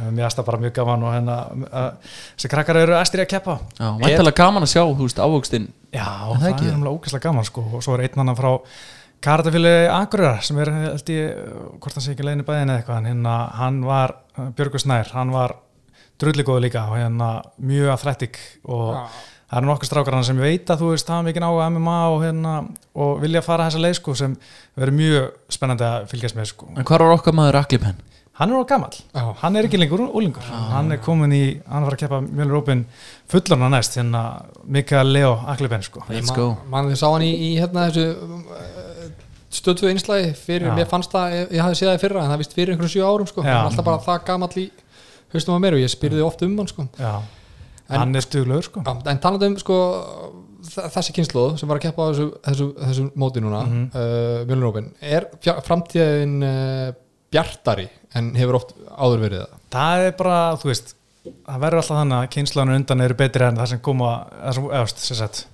Mér 0.08 0.28
aðstað 0.28 0.48
bara 0.48 0.62
mjög 0.64 0.74
gaman 0.80 1.04
og 1.08 1.14
hérna 1.16 1.36
uh, 1.68 2.16
þessi 2.38 2.52
krakkar 2.54 2.82
eru 2.82 2.96
æstir 2.98 3.22
í 3.22 3.26
að 3.26 3.32
keppa. 3.36 3.58
Já, 3.78 3.90
væntalega 4.00 4.40
gaman 4.40 4.66
að 4.66 4.74
sjá, 4.74 4.82
þú 4.88 5.08
veist, 5.08 5.22
ávöxtinn. 5.22 5.68
Já, 5.92 6.08
það 6.08 6.48
það, 6.48 6.66
er 6.66 6.78
umlega 6.78 6.96
ógæslega 6.96 7.28
gaman 7.28 7.48
sko. 7.48 7.66
Og 7.76 7.86
svo 7.86 7.98
er 7.98 8.06
einn 8.08 8.24
annan 8.24 8.40
frá 8.40 8.52
Karatafili 9.22 9.74
Akureyrar 9.94 10.40
sem 10.46 10.58
er, 10.64 10.72
held 10.88 11.12
ég, 11.14 11.42
hvort 11.78 11.98
hann 11.98 12.06
sé 12.08 12.16
ekki 12.16 12.26
leiðin 12.26 12.42
í 12.42 12.48
bæðin 12.48 12.72
eða 12.72 12.82
eitthvað, 12.82 13.04
en 13.04 13.12
hérna 13.12 13.36
hann 13.60 13.84
var 13.86 14.16
Björgur 14.58 14.82
Snær, 14.82 15.12
hann 15.14 15.34
var 15.36 15.60
drulligóðu 16.22 16.64
líka 16.66 16.88
og 16.90 16.98
hérna 16.98 17.28
mjög 17.62 17.92
athletic 17.94 18.40
og 18.66 18.96
það 19.52 19.58
eru 19.60 19.68
nokkur 19.68 19.90
strákar 19.90 20.16
hann 20.16 20.24
sem 20.28 20.38
ég 20.40 20.48
veit 20.48 20.72
að 20.72 20.80
þú 20.84 20.92
veist 20.94 21.10
hafa 21.12 21.26
mikið 21.28 21.46
áhuga 21.48 21.66
á 21.68 21.72
MMA 21.76 21.98
og 22.14 22.22
hérna 22.24 22.54
og 22.96 23.18
vilja 23.22 23.42
fara 23.44 23.68
þessa 23.68 23.82
leið 23.84 23.98
sko 24.00 24.16
sem 24.16 24.38
verður 24.80 24.98
mjög 25.02 25.28
spennandi 25.52 25.88
að 25.88 26.08
fylgjast 26.14 26.38
með 26.40 26.50
sko. 26.54 26.70
En 26.78 26.88
hvað 26.88 27.04
er 27.04 27.16
okkar 27.18 27.36
maður 27.36 27.60
Aklipen? 27.62 28.00
Hann 28.42 28.50
er 28.56 28.64
á 28.64 28.66
gamall, 28.66 28.96
Já. 29.12 29.26
hann 29.42 29.58
er 29.60 29.68
ekki 29.68 29.78
lengur 29.78 30.02
úlingur, 30.08 30.46
hann 30.72 30.88
er 30.96 31.02
komin 31.04 31.34
í, 31.36 31.42
hann 31.68 31.84
var 31.86 31.94
að 31.98 32.00
keppa 32.06 32.22
Mjölur 32.24 32.62
Ópin 32.62 32.86
fullarna 33.30 33.68
næst, 33.70 33.98
hérna 34.00 34.22
Mikael 34.66 35.12
Leo 35.12 35.34
Akliben 35.52 35.84
sko. 35.86 36.02
Let's 36.10 36.32
go 36.34 36.56
mann 36.72 36.88
þið 36.90 36.98
sá 37.04 37.10
hann 37.12 37.26
í, 37.28 37.34
í 37.36 37.50
hérna 37.60 37.90
þessu 37.92 38.08
stöðtöðu 39.52 39.92
einslæði 39.92 40.32
fyrir, 40.40 40.70
Já. 40.72 40.76
mér 40.80 40.88
fannst 40.90 41.12
það, 41.12 41.36
ég, 41.36 41.52
ég 41.58 41.66
hafði 41.66 41.78
séð 41.82 41.90
það 41.92 41.98
í 42.00 42.02
fyrra 42.06 42.24
en 42.24 42.32
það 42.32 42.42
vist 42.42 42.56
fyrir 42.56 42.74
einhverjum 42.74 42.94
sjö 42.96 43.10
árum 43.12 43.30
sko, 43.30 43.44
Já. 43.44 43.52
hann 43.52 43.60
er 43.60 43.70
alltaf 43.74 43.88
bara 43.90 44.04
það 44.08 44.26
gamall 44.32 44.58
í 44.64 44.66
haustum 45.36 45.56
að 45.58 45.64
mér 45.66 45.78
og 45.78 45.84
ég 45.84 45.92
spyrði 45.92 46.24
oft 46.26 46.44
um 46.48 46.58
hann 46.62 46.72
sko 46.72 46.88
Já, 46.96 47.14
hann 48.00 48.16
er 48.16 48.22
stuglegur 48.22 48.64
sko. 48.64 48.82
Já, 48.86 48.94
en 49.12 49.20
talandi 49.20 49.46
um 49.52 49.58
sko 49.58 49.78
þessi 50.62 51.14
kynnslóð 51.16 51.58
sem 51.60 51.68
var 51.70 51.80
að 51.80 51.86
keppa 51.88 52.06
á 52.06 52.08
þessu, 52.12 52.26
þessu, 52.46 52.68
þessu 52.78 53.06
móti 53.18 53.42
núna 53.44 53.64
mm 53.66 53.72
Mhm. 53.72 53.86
uh, 53.96 54.46
Mjölnurópin, 54.46 54.92
er 55.02 55.28
framtíðin 55.66 56.36
uh, 56.46 56.92
bjartari 57.32 57.88
en 58.16 58.34
hefur 58.36 58.56
oft 58.60 58.74
áður 58.98 59.24
verið 59.26 59.46
það 59.46 59.58
Það 59.72 60.06
er 60.08 60.12
bara, 60.20 60.40
þú 60.62 60.70
veist 60.72 60.94
það 61.24 61.60
verður 61.64 61.82
alltaf 61.82 61.98
þannig 62.02 62.18
að 62.20 62.30
kynslanur 62.36 62.76
undan 62.76 63.02
eru 63.06 63.14
betri 63.16 63.46
en 63.48 63.58
það 63.62 63.68
sem 63.74 63.80
koma, 63.80 64.12
það 64.42 64.54
sem, 64.58 64.64
eða, 64.72 64.88
sem 65.06 65.18
sagt, 65.22 65.46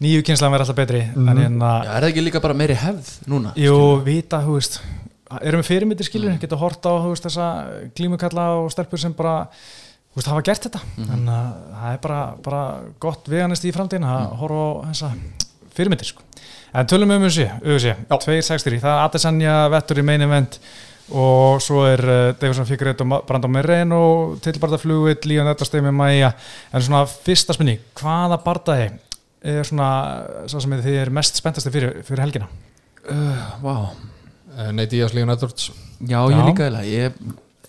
nýju 0.00 0.22
kynslan 0.26 0.52
verður 0.54 0.66
alltaf 0.66 0.76
betri 0.78 1.02
Mhm. 1.06 1.28
en 1.28 1.36
hérna, 1.42 1.72
Já, 1.84 1.90
er 1.96 2.02
það 2.02 2.08
ekki 2.12 2.24
líka 2.26 2.40
bara 2.42 2.54
meiri 2.54 2.74
hefð 2.74 3.10
núna? 3.28 3.52
jú, 3.56 4.02
vita, 4.04 4.40
þú 4.42 4.54
veist 4.58 4.80
erum 5.42 5.60
við 5.60 5.68
fyrirmyndir 5.70 6.06
skilur, 6.08 6.30
Mhm. 6.32 6.40
geta 6.40 6.56
hort 6.56 6.82
á 6.86 6.92
þú 6.98 7.10
veist, 7.12 7.24
þessa 7.26 7.46
glímukalla 7.94 8.46
og 8.64 8.70
stelpur 8.72 8.98
sem 8.98 9.12
bara 9.12 9.48
veist, 10.16 10.28
hafa 10.28 10.42
gert 10.42 10.62
þetta 10.68 10.80
Mhm. 10.96 11.10
en 11.12 11.28
uh, 11.28 11.52
það 11.82 11.92
er 11.92 11.98
bara, 12.02 12.20
bara 12.42 12.62
gott 13.00 13.28
veganist 13.28 13.64
í 13.64 13.72
framtíðin 13.72 14.04
að 14.08 14.20
Mhm. 14.30 14.36
horfa 14.38 14.64
á 14.64 14.86
þessa 14.92 15.12
fyrirmyndir 15.74 16.04
sko. 16.06 16.22
en 16.74 16.86
tölum 16.86 17.10
um 17.16 17.22
þessi, 17.22 17.46
þessi 17.62 17.94
2.60, 18.18 18.80
það 18.80 18.94
er 18.96 19.08
Adesanya 19.08 19.68
vettur 19.70 19.98
í 19.98 20.04
main 20.04 20.20
event 20.20 20.58
og 21.10 21.60
svo 21.64 21.86
er 21.88 22.00
uh, 22.04 22.32
Davison 22.38 22.66
Figueiredo 22.66 23.04
og 23.14 23.26
Brandon 23.26 23.50
tilbarða 24.44 24.78
flugull, 24.78 25.16
Líon 25.24 25.48
Maja 25.94 26.32
en 26.72 26.82
svona 26.82 27.06
fyrsta 27.06 27.54
spurning, 27.54 27.78
hvaða 27.96 28.42
bardaði 28.44 28.90
er 29.42 29.62
svona 29.64 29.88
svo 30.50 30.60
sem 30.60 30.70
þið 30.82 30.98
er 31.06 31.10
mest 31.10 31.36
spenntasti 31.40 31.70
fyrir, 31.70 32.02
fyrir 32.04 32.20
helgina 32.26 32.48
uh, 33.10 33.62
wow. 33.62 33.88
Eh, 34.58 34.72
Nei, 34.72 34.86
Díaz 34.90 35.14
Leon 35.14 35.30
Edwards 35.30 35.70
Já, 36.02 36.18
ég 36.28 36.44
líka 36.50 36.66
eða 36.68 36.82
ég, 36.84 37.12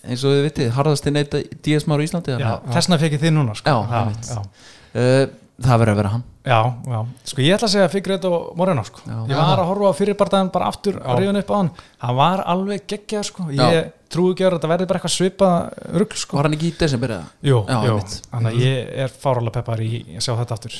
eins 0.08 0.24
og 0.24 0.34
þið 0.36 0.42
vitið, 0.48 0.72
harðasti 0.78 1.14
neita 1.14 1.42
Díaz 1.66 1.86
Már 1.90 2.02
í 2.02 2.08
Íslandi 2.08 2.40
þessna 2.72 3.00
fekk 3.02 3.18
ég 3.18 3.24
þið 3.26 3.36
núna 3.36 3.56
sko. 3.60 3.70
Já, 3.70 3.78
já, 3.90 4.36
að, 4.40 4.66
uh, 4.94 5.24
það 5.60 5.82
verður 5.84 5.94
að 5.94 6.00
vera 6.00 6.12
hann. 6.16 6.26
Já, 6.50 6.60
já, 6.90 7.00
sko 7.30 7.44
ég 7.44 7.58
ætla 7.58 7.68
að 7.68 7.74
segja 7.76 7.92
Figueiredo 7.94 8.32
og 8.34 8.46
Moreno 8.58 8.84
sko. 8.88 9.04
Já. 9.06 9.18
ég 9.28 9.36
var 9.38 9.60
að 9.60 9.70
horfa 9.70 9.92
á 9.92 10.00
fyrirbardaðin 10.00 10.52
bara 10.56 10.70
aftur 10.72 11.00
að 11.04 11.20
ríðan 11.22 11.42
upp 11.42 11.52
á 11.52 11.56
hann, 11.60 11.72
hann 12.06 12.20
var 12.20 12.44
alveg 12.56 12.86
geggjað 12.90 13.28
sko, 13.28 13.48
ég 13.54 13.92
trúi 14.10 14.32
ekki 14.34 14.48
að 14.48 14.56
þetta 14.56 14.72
verði 14.72 14.88
bara 14.90 15.02
eitthvað 15.02 15.16
svipað 15.18 15.98
rugl 16.00 16.18
sko. 16.18 16.40
Var 16.40 16.48
hann 16.48 16.56
ekki 16.58 16.72
í 16.72 16.78
desember 16.80 17.14
eða? 17.20 17.28
Jú, 17.46 17.60
þannig 17.68 18.50
að 18.50 18.64
ég 18.64 18.94
er 19.06 19.14
fárálega 19.14 19.58
peppar 19.60 19.84
í 19.84 19.92
að 20.16 20.24
sjá 20.26 20.32
þetta 20.40 20.58
aftur 20.58 20.80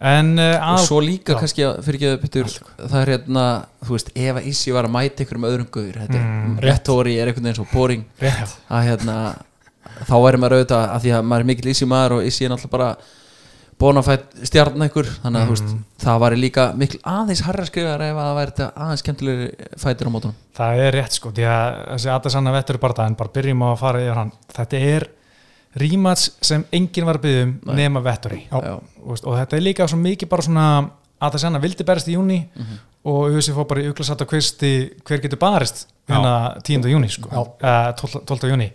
En 0.00 0.32
uh, 0.40 0.54
og 0.72 0.78
svo 0.86 1.00
líka 1.04 1.34
já. 1.34 1.38
kannski 1.42 1.64
að 1.66 1.82
fyrir 1.84 1.98
ekki 1.98 2.08
að 2.08 2.20
byttur 2.22 2.46
það 2.78 2.98
er 3.02 3.10
hérna, 3.12 3.44
þú 3.84 3.92
veist, 3.92 4.10
ef 4.16 4.38
að 4.40 4.46
Issi 4.48 4.72
var 4.72 4.88
að 4.88 4.94
mæta 4.94 5.24
ykkur 5.26 5.36
um 5.36 5.46
öðrum 5.50 5.68
guður, 5.74 5.98
þetta 6.06 6.20
Mm, 6.24 6.54
réttóri 6.64 7.18
er 7.20 7.28
einhvern 7.28 7.44
veginn 7.50 7.58
svo 7.60 7.66
boring. 7.74 8.04
Rétt, 8.22 8.54
að 8.72 8.86
hérna, 8.88 9.16
þá 10.08 10.14
væri 10.24 10.40
maður 10.40 10.56
auðvitað 10.56 10.84
að 10.94 11.04
því 11.04 11.12
að 11.18 11.26
maður 11.28 11.44
er 11.44 11.50
mikill 11.50 11.70
Issi 11.74 11.88
maður 11.90 12.16
og 12.16 12.24
Issi 12.30 12.46
er 12.46 12.54
náttúrulega 12.54 12.72
bara 12.78 12.88
bónafætt 13.80 14.34
stjarn 14.48 14.82
ykkur 14.88 15.08
þannig 15.22 15.40
að 15.40 15.46
þú 15.46 15.54
veist, 15.54 15.76
það 16.02 16.18
væri 16.24 16.40
líka 16.40 16.64
mikil 16.76 17.00
aðeins 17.08 17.44
harra 17.46 17.64
skrifar 17.68 18.02
ef 18.04 18.16
að 18.16 18.26
það 18.26 18.36
væri 18.40 18.50
þetta 18.50 18.66
aðeins 18.86 19.04
skemmtilegri 19.04 19.70
fætir 19.84 20.10
á 20.10 20.14
mótunum. 20.16 20.36
Það 20.56 20.82
er 20.84 20.96
rétt 20.98 21.16
sko 21.16 21.32
því 21.36 21.46
að 21.48 21.78
þessi 21.92 22.12
Adesanna 22.16 22.52
vettur 22.56 22.80
bara 22.82 23.06
en 23.08 23.16
bara 23.20 23.32
byrjum 23.36 23.64
á 23.64 23.68
að 23.70 23.80
fara 23.80 24.02
yfir 24.04 24.20
hann. 24.20 24.32
Þetta 24.56 24.82
er 24.90 25.08
rímats 25.78 26.30
sem 26.42 26.64
enginn 26.74 27.06
var 27.06 27.20
að 27.20 27.26
byggja 27.26 27.42
um 27.46 27.74
nema 27.78 28.02
vetturi 28.02 28.40
Já. 28.48 28.56
og, 28.58 29.10
veist, 29.12 29.26
og 29.26 29.36
þetta 29.38 29.56
er 29.56 29.62
líka 29.62 29.86
svo 29.90 30.00
mikið 30.00 30.30
bara 30.32 30.46
svona 30.46 30.66
Adesanna 31.20 31.60
vildi 31.60 31.84
berist 31.84 32.08
í 32.08 32.14
júni 32.16 32.38
og 33.04 33.34
USA 33.36 33.52
fór 33.52 33.66
bara 33.68 33.82
í 33.84 33.90
uglasatt 33.90 34.22
að 34.24 34.30
kvisti 34.32 34.70
hver 35.04 35.20
getur 35.20 35.38
barist 35.40 35.86
hérna 36.08 36.56
10. 36.64 36.88
júni 36.90 37.10
sko, 37.12 37.28
uh, 37.30 37.92
12. 37.96 38.24
12. 38.26 38.50
júni 38.50 38.70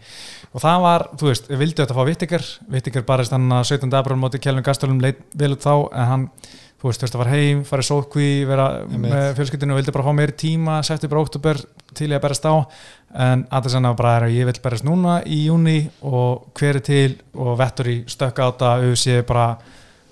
og 0.55 0.61
það 0.63 0.83
var, 0.85 1.07
þú 1.19 1.29
veist, 1.31 1.49
við 1.49 1.61
vildum 1.63 1.83
þetta 1.83 1.97
fá 1.97 2.03
Vittikar 2.07 2.45
Vittikar 2.71 3.05
barist 3.09 3.33
hann 3.35 3.49
að 3.51 3.65
17. 3.73 3.89
april 3.99 4.17
móti 4.21 4.39
Kjellin 4.39 4.63
Gastölum 4.63 5.01
leit 5.03 5.19
vel 5.35 5.51
út 5.57 5.65
þá 5.65 5.73
en 5.89 6.09
hann, 6.11 6.27
þú 6.81 6.89
veist, 6.89 7.01
þurfti 7.01 7.17
að 7.17 7.23
fara 7.23 7.35
heim 7.35 7.63
farið 7.67 7.87
sótkví, 7.89 8.29
vera 8.49 8.65
Einmitt. 8.83 9.11
með 9.11 9.27
fjölskyldinu 9.39 9.75
og 9.75 9.79
vildi 9.79 9.95
bara 9.95 10.07
fá 10.07 10.17
meiri 10.17 10.35
tíma, 10.41 10.79
septi 10.85 11.09
bara 11.11 11.23
oktober 11.25 11.61
til 11.95 12.09
ég 12.11 12.19
að 12.19 12.25
berast 12.27 12.47
á 12.49 12.55
en 13.25 13.45
Adesanna 13.55 13.93
bara 13.95 14.17
er 14.17 14.27
að 14.27 14.35
ég 14.35 14.49
vil 14.49 14.61
berast 14.63 14.87
núna 14.87 15.21
í 15.23 15.45
júni 15.45 15.77
og 16.03 16.49
hver 16.57 16.81
er 16.81 16.85
til 16.85 17.15
og 17.33 17.55
vettur 17.61 17.91
í 17.91 17.97
stökka 18.11 18.47
á 18.47 18.51
þetta 18.51 18.73
USA 18.89 19.21
bara 19.27 19.47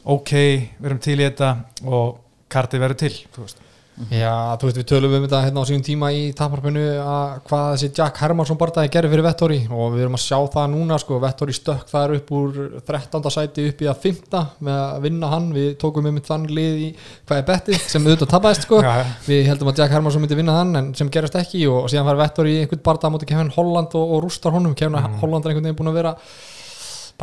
ok, 0.04 0.34
við 0.80 0.90
erum 0.90 1.04
til 1.04 1.20
í 1.20 1.28
þetta 1.28 1.54
og 1.84 2.18
kartið 2.54 2.86
verður 2.86 3.04
til, 3.04 3.16
þú 3.34 3.46
veist 3.48 3.63
Já, 4.10 4.58
þú 4.58 4.68
veist, 4.68 4.78
við 4.80 4.86
tölum 4.90 5.12
um 5.14 5.26
þetta 5.28 5.40
hérna 5.44 5.62
á 5.62 5.68
síðan 5.70 5.84
tíma 5.86 6.08
í 6.16 6.22
taparpinu 6.34 6.82
að 6.98 7.34
hvað 7.46 7.66
þessi 7.76 7.90
Jack 8.00 8.22
Hermansson 8.24 8.58
bardaði 8.58 8.90
gerði 8.96 9.12
fyrir 9.12 9.26
Vettori 9.28 9.60
og 9.70 9.92
við 9.94 10.06
erum 10.06 10.18
að 10.18 10.24
sjá 10.24 10.38
það 10.56 10.72
núna 10.72 10.98
sko, 11.02 11.20
Vettori 11.22 11.54
stökk 11.54 11.92
þar 11.92 12.16
upp 12.18 12.32
úr 12.34 12.58
13. 12.88 13.28
sæti 13.36 13.68
upp 13.70 13.84
í 13.86 13.90
að 13.92 14.08
5. 14.08 14.40
með 14.66 14.80
að 14.80 15.06
vinna 15.06 15.30
hann, 15.30 15.52
við 15.54 15.70
tókum 15.84 16.10
um 16.10 16.18
þann 16.26 16.48
lið 16.50 16.80
í 16.88 16.90
hvað 16.98 17.38
er 17.38 17.46
bettið? 17.52 17.86
Sem 17.94 18.10
auðvitað 18.10 18.34
tapaðist 18.34 18.66
sko, 18.66 18.82
Já, 18.82 19.06
við 19.28 19.46
heldum 19.52 19.70
að 19.70 19.84
Jack 19.84 19.94
Hermansson 19.94 20.26
myndi 20.26 20.40
vinna 20.42 20.58
hann 20.58 20.74
en 20.80 20.90
sem 20.98 21.14
gerist 21.14 21.38
ekki 21.38 21.62
og, 21.70 21.86
síðan 21.94 22.10
fær 22.10 22.22
Vettori 22.24 22.58
einhvern 22.64 22.84
barda 22.90 23.14
mútið 23.14 23.36
Kevin 23.36 23.54
Holland 23.54 23.94
og, 24.00 24.18
og 24.18 24.26
rústar 24.26 24.58
honum, 24.58 24.74
Kevin 24.74 24.98
Holland 25.22 25.46
er 25.46 25.54
einhvern 25.54 25.70
veginn 25.70 25.80
búin 25.84 25.94
að 25.94 26.02
vera 26.02 26.18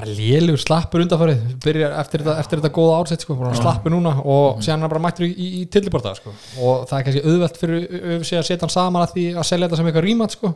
bara 0.01 0.15
lélugur 0.17 0.61
slappur 0.63 1.05
undanfarið 1.05 1.43
byrjar 1.65 1.95
eftir 2.01 2.25
þetta, 2.25 2.37
eftir 2.41 2.61
þetta 2.63 2.73
góða 2.77 2.97
ársett 3.01 3.25
sko, 3.27 3.37
slappur 3.59 3.93
núna 3.93 4.17
og 4.25 4.63
síðan 4.65 4.79
er 4.81 4.87
hann 4.87 4.95
bara 4.95 5.05
mættur 5.05 5.29
í, 5.29 5.31
í, 5.35 5.51
í 5.61 5.67
tilliborta 5.73 6.15
sko. 6.17 6.33
og 6.61 6.89
það 6.89 6.97
er 6.99 7.07
kannski 7.09 7.25
auðvelt 7.27 7.61
fyrir 7.61 7.87
öfsi 8.17 8.41
að 8.41 8.49
setja 8.49 8.65
hann 8.65 8.75
saman 8.75 9.05
að 9.05 9.15
því 9.17 9.29
að 9.37 9.49
selja 9.51 9.69
þetta 9.69 9.81
sem 9.81 9.91
eitthvað 9.91 10.07
rímat 10.09 10.37
sko. 10.37 10.53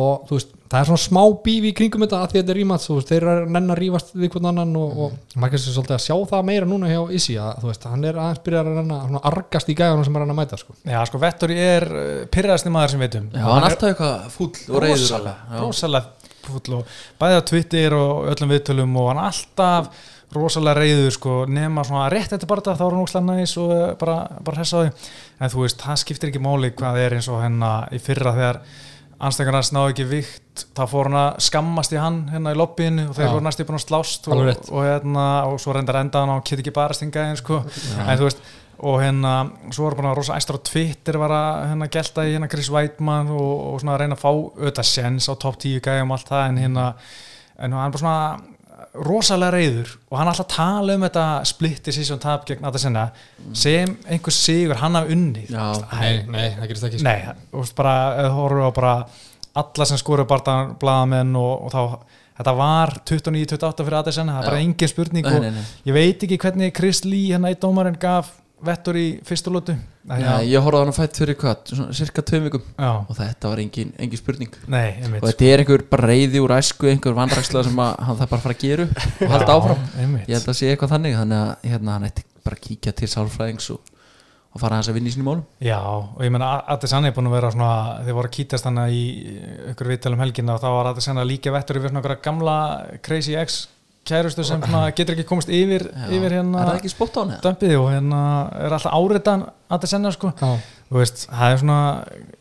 og 0.00 0.26
þú 0.28 0.36
veist, 0.36 0.52
það 0.70 0.80
er 0.80 0.86
svona 0.86 1.02
smá 1.02 1.22
bífi 1.42 1.72
í 1.72 1.74
kringum 1.74 2.04
þetta 2.04 2.20
að 2.20 2.28
því 2.30 2.38
að 2.38 2.44
þetta 2.44 2.52
er 2.54 2.58
rímat 2.60 2.84
veist, 2.86 3.08
þeir 3.10 3.26
eru 3.32 3.48
nenn 3.56 3.74
að 3.74 3.80
rífast 3.80 4.12
við 4.14 4.30
hvern 4.36 4.46
annan 4.52 4.76
og, 4.78 4.92
og 4.94 5.34
maður 5.34 5.56
kannski 5.56 5.74
svolítið 5.74 5.96
að 5.96 6.04
sjá 6.04 6.14
það 6.30 6.46
meira 6.46 6.68
núna 6.70 6.92
hjá 6.92 7.00
Issi 7.18 7.34
að 7.42 7.58
þú 7.64 7.72
veist, 7.72 7.88
hann 7.90 8.06
er 8.06 8.20
aðeins 8.22 8.44
byrjar 8.46 8.70
að 8.70 8.78
renna 8.78 9.00
svona 9.08 9.24
argast 9.32 9.74
í 9.74 9.78
gæðanum 9.80 10.06
sem 10.06 10.20
er 10.20 10.24
hann 10.24 10.30
að 10.36 10.38
mæta 10.38 10.60
sko. 10.62 10.78
Já, 10.86 11.00
sko, 11.10 11.22
Vettori 11.26 11.58
er 11.64 11.88
pyrraðasti 12.30 12.70
maður 12.70 12.94
sem 12.94 13.02
veitum 13.02 13.26
Já, 13.34 13.42
hann 13.48 13.66
er 13.66 13.68
alltaf 13.72 13.90
eitthvað 13.90 14.30
fúll 14.36 14.52
og 14.70 14.86
reyður 14.86 16.10
rosalega, 16.50 16.58
alveg. 16.58 16.58
Já. 16.58 16.58
rosalega 16.58 16.58
fúll 16.58 16.74
og 16.74 16.86
bæði 17.20 17.38
á 17.38 17.48
Twitter 17.50 17.94
og 17.94 18.30
öllum 18.34 18.50
viðtölum 18.54 18.96
og 18.96 19.08
hann 19.08 19.22
alltaf 19.24 19.88
rosalega 20.30 20.74
reyður 20.78 21.10
sko, 21.10 21.46
nema 21.50 21.84
svona 21.84 22.10
rétt 22.12 22.32
eftir 22.32 22.46
bara 22.46 22.60
þá 22.62 22.84
er 22.86 22.94
hann 22.94 23.02
úrslega 23.02 23.24
næs 23.26 23.56
og 23.58 23.72
eh, 23.74 23.96
bara, 23.98 24.28
bara 24.44 24.58
hessa 24.62 24.78
á 24.78 24.80
því 24.84 24.92
en 25.40 25.50
þú 25.50 25.64
veist, 25.64 25.80
það 25.82 25.96
skiptir 25.96 26.30
ekki 26.30 26.42
máli 26.44 26.70
hvað 26.70 27.00
er 27.02 27.12
eins 27.14 27.28
og 27.28 27.42
hennar 27.42 27.90
í 27.90 27.98
fyrra 27.98 28.34
þegar 28.36 28.60
anstökarnas 29.20 29.72
náðu 29.74 29.90
ekki 29.90 30.04
vikt 30.04 30.64
þá 30.76 30.86
fór 30.86 31.10
hann 31.10 31.18
að 31.18 31.40
skammast 31.42 31.92
í 31.92 31.98
hann 32.00 32.30
hérna 32.30 32.54
í 32.54 32.56
lobbyinu 32.56 33.08
og 33.10 33.16
þeir 33.16 33.26
Já. 33.26 33.32
voru 33.32 33.44
næst 33.44 33.60
í 33.60 33.66
búin 33.66 33.80
að 33.80 33.84
slást 33.88 34.28
og, 34.30 34.44
rétt. 34.46 34.70
og, 34.70 34.86
hérna, 34.86 35.26
og 35.50 35.60
svo 35.60 35.74
reyndar 35.74 36.00
enda 36.00 36.22
hann 36.22 36.30
á 36.30 36.46
kitt 36.46 36.62
ekki 36.62 36.72
bara 36.72 36.94
stingaðin 36.94 37.36
sko. 37.36 37.64
en 38.06 38.16
þú 38.20 38.28
veist 38.28 38.38
og 38.80 39.00
hérna, 39.02 39.34
svo 39.74 39.88
var 39.88 39.98
bara 39.98 40.14
rosa 40.16 40.36
æstur 40.40 40.56
á 40.56 40.64
Twitter 40.64 41.18
var 41.20 41.34
að 41.36 41.66
hérna 41.72 41.90
gelta 41.92 42.24
í 42.24 42.32
hérna 42.32 42.48
Chris 42.48 42.70
Weidmann 42.72 43.28
og, 43.34 43.50
og 43.72 43.82
svona 43.82 43.96
að 43.96 44.04
reyna 44.04 44.16
að 44.16 44.22
fá 44.22 44.30
auðvitað 44.30 44.88
sens 44.88 45.28
á 45.28 45.34
topp 45.36 45.60
10 45.60 45.82
gæjum 45.84 46.14
og 46.14 46.16
allt 46.16 46.32
það 46.32 46.46
en 46.46 46.62
hérna, 46.64 46.86
en 47.60 47.76
hann 47.76 47.92
bara 47.92 48.02
svona 48.04 48.56
rosalega 48.96 49.54
reyður 49.54 49.90
og 50.10 50.16
hann 50.18 50.30
alltaf 50.30 50.46
að 50.46 50.54
tala 50.54 50.96
um 50.96 51.04
þetta 51.06 51.24
split 51.50 51.82
decision 51.86 52.22
tap 52.22 52.46
gegn 52.48 52.64
Adesina 52.66 53.04
sem 53.54 53.92
einhver 54.08 54.34
sigur 54.34 54.80
hann 54.80 54.98
hafi 54.98 55.14
unnið. 55.14 55.52
Já, 55.52 55.66
nei, 55.92 56.24
nei, 56.26 56.46
það 56.56 56.70
gerist 56.72 56.88
ekki 56.88 57.02
sko. 57.02 57.06
Nei, 57.06 57.36
þú 57.52 57.62
veist 57.62 57.76
bara, 57.78 57.94
eða 58.22 58.32
horfum 58.38 58.66
á 58.66 58.72
bara 58.80 58.94
alla 59.60 59.86
sem 59.86 60.00
skoru 60.00 60.26
bara 60.30 60.56
blaðamenn 60.80 61.36
og, 61.38 61.68
og 61.68 61.74
þá, 61.74 62.18
þetta 62.40 62.56
var 62.58 62.94
29-28 63.12 63.86
fyrir 63.86 64.00
Adesina, 64.00 64.36
það 64.38 64.42
er 64.42 64.50
bara 64.50 64.64
engin 64.64 64.92
spurning 64.94 65.30
og 65.30 65.48
ég 65.90 65.96
veit 65.96 66.26
ekki 66.26 66.40
hvernig 66.40 66.74
Chris 66.76 67.04
Lee, 67.06 67.30
hérna 67.34 67.52
í 67.52 67.58
dómarinn 67.60 67.98
gaf 68.00 68.32
vettur 68.64 68.98
í 69.00 69.06
fyrstu 69.26 69.52
lótu 69.52 69.74
ég 70.08 70.64
horfði 70.64 70.80
á 70.80 70.82
hann 70.82 70.90
að 70.90 70.96
fætt 70.96 71.18
fyrir 71.20 71.36
hvað, 71.38 71.72
cirka 71.96 72.22
tveim 72.24 72.46
vikum. 72.48 72.64
Já, 72.80 72.90
og 73.04 73.12
þetta 73.18 73.52
var 73.52 73.60
engin, 73.62 73.92
engin 74.00 74.20
spurning. 74.20 74.56
Nei, 74.70 74.96
og 75.20 75.26
þetta 75.28 75.50
er 75.50 75.62
einhver 75.62 75.84
bara 75.92 76.10
reyði 76.10 76.40
úr 76.42 76.54
æsku 76.56 76.88
einhver 76.90 77.16
vanræksla 77.18 77.62
sem 77.66 77.82
að 77.84 77.92
hann 78.08 78.18
það 78.18 78.32
bara 78.32 78.44
fara 78.46 78.56
að 78.56 78.64
gera 78.64 78.88
og 78.88 79.34
halda 79.34 79.56
áfram, 79.56 79.86
einmitt. 80.00 80.26
ég 80.26 80.38
held 80.38 80.50
að 80.50 80.58
sé 80.58 80.70
eitthvað 80.72 80.94
þannig 80.96 81.16
þannig 81.20 81.40
að 81.44 81.70
hérna, 81.70 81.96
hann 81.96 82.08
ætti 82.08 82.26
bara 82.40 82.56
að 82.58 82.62
kíkja 82.66 82.94
til 82.96 83.10
sálfræðings 83.12 83.68
og, 83.74 83.90
og 84.50 84.62
fara 84.62 84.78
hans 84.80 84.88
að 84.90 84.96
vinna 84.98 85.12
í 85.12 85.14
sínum 85.14 85.28
málum. 85.30 85.44
Já, 85.62 85.78
og 85.84 86.22
ég 86.24 86.32
menna 86.32 86.54
Adesanya 86.74 87.12
er 87.12 87.18
búin 87.18 87.28
að 87.30 87.36
vera 87.36 87.52
svona, 87.54 87.74
þeir 88.06 88.16
voru 88.18 88.32
að 88.32 88.38
kýtast 88.38 88.70
hann 88.70 88.80
í 88.88 89.04
ykkur 89.74 89.92
viðtælum 89.92 90.24
helgina 90.24 90.56
og 90.56 90.64
þá 90.64 90.70
var 90.78 90.90
Adesanya 90.94 91.28
líka 91.28 91.52
vettur 91.54 91.82
yfir 91.82 91.92
svona 91.92 92.16
gamla 92.24 92.56
Crazy 93.04 93.36
X 93.36 93.66
kærustu 94.10 94.44
sem 94.46 94.60
svona 94.66 94.82
getur 94.98 95.16
ekki 95.16 95.26
komist 95.28 95.52
yfir, 95.54 95.86
yfir 96.10 96.34
hérna 96.36 96.64
er 96.64 96.70
það 96.72 96.80
ekki 96.80 96.92
spott 96.92 97.16
á 97.16 97.22
eða? 97.22 97.38
dömpið 97.46 97.76
og 97.78 97.88
hérna 97.94 98.20
er 98.66 98.76
alltaf 98.76 98.98
áriðan 98.98 99.46
Adesanya 99.70 100.12
sko 100.14 100.32
Já. 100.34 100.50
þú 100.90 100.98
veist, 101.00 101.24
það 101.30 101.54
er 101.54 101.62
svona 101.62 101.80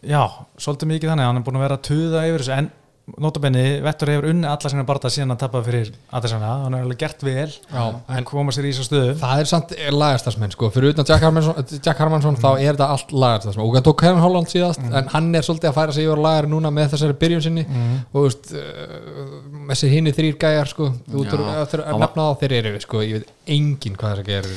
já, 0.01 0.21
svolítið 0.65 0.91
mikið 0.95 1.11
þannig, 1.13 1.29
hann 1.29 1.41
er 1.41 1.47
búin 1.47 1.59
að 1.61 1.65
vera 1.67 1.79
að 1.79 1.87
tuða 1.89 2.25
yfir 2.29 2.43
þessu, 2.43 2.57
en 2.57 2.71
notabenni 3.21 3.63
Vettur 3.85 4.11
hefur 4.13 4.27
unni 4.29 4.47
alla 4.49 4.71
sinna 4.71 4.85
barða 4.87 5.11
síðan 5.13 5.33
að 5.35 5.39
tappa 5.43 5.61
fyrir 5.65 5.91
Adesanya, 6.15 6.51
hann 6.65 6.75
er 6.77 6.85
alveg 6.85 6.99
gert 7.01 7.23
vel 7.25 7.47
Já, 7.49 7.83
en 8.17 8.27
koma 8.27 8.53
sér 8.55 8.67
í 8.69 8.73
þessu 8.73 8.87
stöðu. 8.87 9.15
Það 9.21 9.43
er 9.43 9.49
samt 9.51 9.73
lagastarsmenn 9.95 10.53
sko, 10.55 10.69
fyrir 10.73 10.93
utan 10.93 11.07
Jack 11.09 11.25
Harmansson, 11.25 11.71
Jack 11.77 12.03
Harmansson 12.03 12.39
þá 12.39 12.49
er 12.57 12.73
þetta 12.73 12.89
allt 12.95 13.13
lagastarsmenn 13.15 13.65
og 13.65 13.79
hann 13.79 13.87
tók 13.87 13.99
Kevin 14.03 14.23
Holland 14.23 14.51
síðast 14.51 14.83
en 14.83 15.09
hann 15.13 15.31
er 15.35 15.47
svolítið 15.47 15.71
að 15.71 15.77
færa 15.79 15.95
sig 15.95 16.07
yfir 16.09 16.23
lagari 16.25 16.51
núna 16.51 16.73
með 16.73 16.93
þessari 16.95 17.17
byrjun 17.23 17.45
sinni. 17.47 17.65
Og 18.11 18.19
þú 18.19 18.25
veist, 18.27 18.53
uh, 18.53 19.33
þessi 19.71 19.91
hinni 19.93 20.15
þrýr 20.15 20.37
gæjar 20.41 20.71
sko, 20.73 20.91
þú 21.09 21.25
þurfur 21.31 21.83
að 21.85 21.99
nefna 22.03 22.29
þá 22.29 22.43
þeir 22.43 22.55
eru 22.61 22.85
sko, 22.85 23.03
ég 23.05 23.19
veit 23.19 23.33
engin 23.49 23.99
hvað 23.99 24.15
þess 24.15 24.25
að 24.25 24.31
gera 24.33 24.55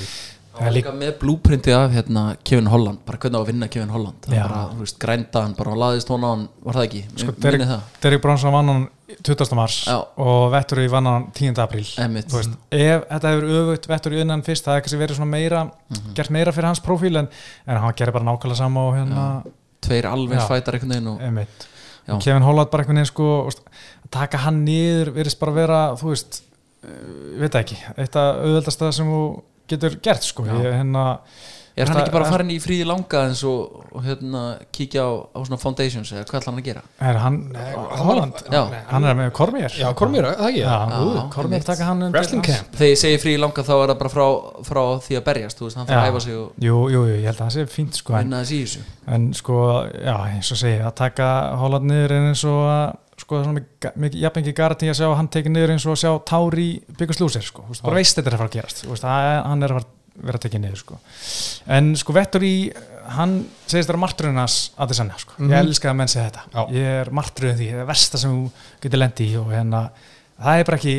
Það 0.53 0.65
var 0.67 0.75
líka 0.77 0.93
með 0.93 1.13
blúprintið 1.23 1.75
af 1.79 1.93
hérna, 1.95 2.23
Kevin 2.45 2.67
Holland, 2.69 2.99
bara 3.09 3.19
hvernig 3.19 3.39
á 3.39 3.43
að 3.43 3.47
vinna 3.49 3.69
Kevin 3.73 3.89
Holland 3.95 4.27
það 4.27 4.35
Já. 4.37 4.43
var 4.43 4.51
bara, 4.53 4.65
þú 4.75 4.83
veist, 4.85 4.99
grænda 5.01 5.43
hann 5.43 5.55
bara 5.57 5.71
á 5.73 5.77
hann, 6.29 6.43
var 6.63 6.75
það 6.75 6.85
ekki? 6.89 7.01
sko, 7.17 7.35
Minni 7.43 7.69
það, 7.71 7.81
Derek 8.03 8.23
Bronson 8.23 8.53
vann 8.53 8.69
hann 8.69 8.89
20. 9.23 9.55
mars 9.57 9.79
Já. 9.89 9.97
og 10.17 10.53
Vettur 10.53 10.79
í 10.85 10.89
vann 10.93 11.07
hann 11.09 11.27
10. 11.33 11.55
apríl 11.65 11.87
ef 11.89 13.09
þetta 13.09 13.33
hefur 13.33 13.49
öfugt 13.63 13.89
Vettur 13.89 14.13
í 14.13 14.21
unnan 14.21 14.43
fyrst, 14.43 14.65
það 14.67 14.77
hefði 14.77 14.85
kannski 14.85 15.01
verið 15.03 15.17
svona 15.21 15.31
meira 15.33 15.63
Mhm. 15.93 16.15
gert 16.15 16.31
meira 16.31 16.53
fyrir 16.53 16.67
hans 16.69 16.81
prófíl 16.81 17.17
en, 17.19 17.29
en 17.67 17.77
hann 17.77 17.93
gerir 17.95 18.13
bara 18.13 18.25
nákvæmlega 18.25 18.57
sama 18.57 18.81
og 18.89 18.95
hérna 18.95 19.45
tveir 19.81 20.05
alveg 20.07 20.39
Já. 20.39 20.47
fætar 20.49 20.75
einhvern 20.75 20.89
veginn 20.93 21.09
og, 21.09 21.21
Já. 22.09 22.19
Kevin 22.21 22.43
Holland 22.43 22.71
bara 22.71 22.83
einhvern 22.85 22.97
veginn 23.01 23.07
sko 23.07 23.49
taka 24.11 24.37
hann 24.39 24.65
niður 24.67 25.13
verðist 25.15 25.39
bara 25.41 25.53
vera 25.53 25.81
þú 25.97 26.09
veist, 26.13 26.43
uh, 26.85 26.89
ég 27.37 27.41
veit 27.41 27.53
það 27.53 27.65
ekki 27.65 27.79
eitt 27.99 28.17
af 28.17 28.37
auðveldasta 28.45 28.93
sem 28.93 29.07
þú 29.07 29.43
getur 29.75 29.99
gert 30.05 30.23
sko. 30.29 30.45
Ég, 30.47 30.71
hérna, 30.79 31.07
Er 31.73 31.87
hann 31.89 31.97
Það- 31.97 32.03
ekki 32.05 32.13
bara 32.13 32.27
farin 32.29 32.51
í 32.53 32.59
fríði 32.61 32.85
langa 32.85 33.21
eins 33.31 33.41
og, 33.49 33.79
og 33.97 34.03
hérna, 34.05 34.41
kíkja 34.77 35.07
á, 35.09 35.13
á 35.33 35.39
svona 35.41 35.57
foundations 35.57 36.11
eða 36.13 36.27
hvað 36.29 36.43
ætlar 36.43 36.51
hann 36.53 36.59
að 36.61 36.67
gera? 36.67 36.83
Er 37.01 37.17
hann, 37.23 37.39
Holland, 37.97 38.43
Já. 38.53 38.61
hann 38.91 39.05
er 39.09 39.15
með 39.17 39.31
Kormér 39.39 39.73
Já, 39.81 39.87
Kormir, 39.97 40.27
það 40.37 40.51
ekki? 40.51 40.61
Já, 40.61 41.31
Kormér 41.33 41.65
taka 41.65 41.85
hann 41.89 42.03
undir 42.03 42.19
Wrestling 42.19 42.45
hans- 42.45 42.59
camp. 42.61 42.77
Þegar 42.77 42.93
ég 42.93 43.01
segi 43.01 43.21
fríði 43.23 43.41
langa 43.41 43.65
þá 43.65 43.73
er 43.79 43.89
það 43.95 43.99
bara 44.03 44.13
frá, 44.13 44.27
frá 44.69 44.83
því 45.07 45.17
að 45.17 45.25
berjast, 45.31 45.57
þú 45.63 45.65
veist, 45.65 45.77
hann 45.81 45.87
þarf 45.87 45.97
að 45.97 46.05
Já. 46.05 46.13
æfa 46.13 46.21
sig 46.27 46.37
og 46.43 46.53
Jú, 46.61 46.77
jú, 46.93 47.01
jú, 47.09 47.17
ég 47.17 47.25
held 47.25 47.41
að 47.41 47.47
það 47.47 47.57
sé 47.57 47.65
fínt 47.73 47.95
sko 48.03 48.15
en, 48.21 48.33
en 49.17 49.33
sko, 49.33 49.57
já, 49.97 50.17
eins 50.29 50.53
og 50.53 50.59
segi 50.61 50.79
að 50.85 50.95
taka 51.01 51.57
Holland 51.57 51.89
niður 51.89 52.11
er 52.19 52.29
eins 52.29 52.45
og 52.45 52.61
að 52.69 52.97
sko, 53.23 53.39
það 53.39 53.43
er 53.43 53.49
svona 53.49 54.13
jafnengi 54.27 54.55
garanti 54.59 54.91
að 54.93 54.99
sjá 55.01 55.09
hann 55.19 55.31
tekið 55.33 55.55
niður 55.57 55.73
eins 55.75 55.87
og 55.89 55.95
að 55.97 56.01
sjá 56.03 56.13
Tári 56.33 56.69
byggjast 56.99 57.23
lúsir 57.25 57.47
sko, 57.47 57.65
þú 57.67 57.75
veist, 57.75 57.85
bara 57.87 57.99
veist 58.01 58.19
þetta 58.19 58.31
er 58.33 58.37
að 58.37 58.43
fara 58.43 58.53
að 58.53 58.57
gerast 58.59 58.83
þú 58.85 58.95
veist, 58.95 59.07
er- 59.09 59.45
hann 59.49 59.67
er 59.67 59.75
að 59.79 59.91
vera 60.23 60.39
tekið 60.45 60.61
niður 60.61 60.81
sko. 60.83 60.99
en 61.73 61.93
sko 61.97 62.13
Vettur 62.13 62.45
í 62.45 62.55
hann 63.17 63.37
segist 63.67 63.89
það 63.89 64.01
marturinn 64.03 64.37
hans 64.43 64.57
að 64.77 64.93
þess 64.93 65.05
að 65.07 65.23
sko. 65.25 65.39
ég 65.49 65.55
elska 65.59 65.91
að 65.91 65.97
menn 66.03 66.13
segja 66.13 66.27
þetta 66.29 66.43
Já. 66.53 66.63
ég 66.77 66.91
er 67.01 67.11
marturinn 67.11 67.57
því, 67.57 67.71
það 67.73 67.81
er 67.85 67.89
versta 67.89 68.19
sem 68.21 68.35
þú 68.37 68.51
getur 68.85 69.01
lendi 69.01 69.29
í 69.31 69.39
og 69.41 69.49
hérna 69.55 69.81
það 70.43 70.59
er 70.61 70.69
bara 70.69 70.81
ekki 70.83 70.95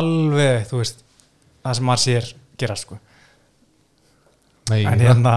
alveg 0.00 0.68
þú 0.68 0.82
veist, 0.82 1.02
það 1.64 1.78
sem 1.78 1.88
maður 1.88 2.04
sér 2.04 2.32
gerast 2.60 2.86
sko 2.88 2.98
Nei, 4.70 4.84
en 4.86 5.00
hérna 5.02 5.34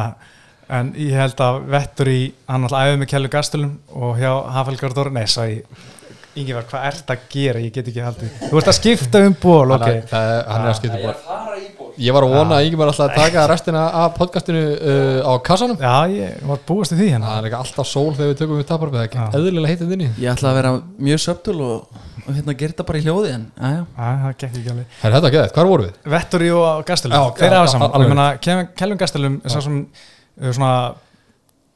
en 0.75 0.91
ég 0.97 1.13
held 1.17 1.41
að 1.45 1.59
Vettur 1.69 2.09
í 2.09 2.19
hann 2.49 2.65
alltaf 2.65 2.85
æfði 2.87 2.99
með 3.01 3.09
Kjellu 3.11 3.31
Gastulum 3.33 3.73
og 3.93 4.15
hjá 4.19 4.31
Hafalgarður, 4.55 5.11
nei, 5.13 5.25
svo 5.29 5.45
ég 6.35 6.41
Ingivar, 6.43 6.65
hvað 6.69 6.85
ert 6.89 7.11
að 7.13 7.25
gera? 7.31 7.59
Ég 7.63 7.71
get 7.75 7.87
ekki 7.87 8.01
haldið. 8.03 8.31
Þú 8.49 8.57
ert 8.59 8.69
að 8.71 8.75
skipta 8.77 9.21
um 9.23 9.35
ból, 9.41 9.71
ok. 9.71 9.85
Hann, 9.85 10.01
það, 10.11 10.31
hann 10.49 10.65
er 10.65 10.69
að 10.71 10.77
skipta 10.81 11.13
fara 11.25 11.55
í 11.59 11.67
ból 11.77 11.91
Ég 11.95 12.11
var 12.11 12.25
að 12.27 12.33
vona 12.35 12.57
að 12.57 12.65
Ingi 12.67 12.75
var 12.81 12.89
alltaf 12.91 13.05
að 13.07 13.15
taka 13.21 13.43
restina 13.53 13.83
af 14.03 14.17
podcastinu 14.17 14.63
uh, 14.75 15.19
á 15.23 15.33
kassanum. 15.47 15.77
Já, 15.79 15.93
ég 16.11 16.41
var 16.49 16.59
búist 16.67 16.91
í 16.91 16.97
því 16.99 17.07
hérna. 17.13 17.29
Það 17.29 17.37
er 17.39 17.47
ekki 17.49 17.59
alltaf 17.61 17.87
sól 17.87 18.11
þegar 18.17 18.31
við 18.33 18.39
tökum 18.41 18.59
við 18.59 18.67
taparfið 18.71 18.97
Það 18.99 19.05
er 19.05 19.07
ekki 19.11 19.39
eðlilega 19.39 19.71
heitið 19.71 19.93
inni. 19.95 20.09
Ég 20.19 20.33
ætla 20.33 20.51
að 20.51 20.59
vera 20.59 20.73
mjög 21.07 21.23
söptul 21.23 21.55
og, 21.63 22.01
og 22.25 22.31
hérna 22.35 22.57
gera 22.59 22.73
þetta 22.75 22.87
bara 22.89 22.99
í 22.99 23.05
hljóði 23.05 23.31
en 23.37 23.45
aðja 23.55 23.79
Æ, 23.95 24.07
það 24.25 24.35
gekk 24.43 24.59
ekki 24.59 24.73
alveg. 24.75 24.99
Herra, 25.05 25.15
þetta 25.21 25.33
geðið, 25.37 25.55
hvar 25.55 25.71
voru 25.71 25.87
við? 25.87 25.95
Vettur 26.15 26.43
í 26.43 26.51
og 26.59 26.83
Gastulum, 26.89 27.15
Já, 27.15 27.23
þeir 27.39 27.55
aða 27.61 27.71
saman. 27.71 27.95
Er 27.95 28.11
uh, 30.35 30.51
svona 30.51 30.75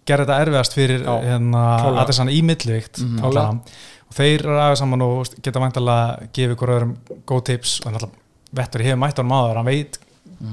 gerði 0.10 0.26
þetta 0.26 0.42
erfiðast 0.44 0.74
fyrir 0.76 1.04
hérna, 1.06 1.64
að 2.02 2.10
þessan 2.10 2.32
í 2.34 2.40
millivikt 2.46 3.00
Mhm. 3.04 3.20
mm, 3.22 3.62
og 4.10 4.18
þeir 4.18 4.44
eru 4.44 4.58
aðeins 4.58 4.82
saman 4.84 5.06
og 5.06 5.34
geta 5.46 5.62
væntalega 5.62 6.30
gefið 6.34 6.56
ykkur 6.56 6.74
öðrum 6.76 6.94
góð 7.30 7.44
tips. 7.52 7.80
Og 7.86 7.94
náttúrulega 7.94 8.26
Vettur 8.60 8.82
hefur 8.82 8.98
mætt 8.98 9.20
honum 9.22 9.36
áður, 9.38 9.60
hann 9.60 9.68
veit 9.70 10.00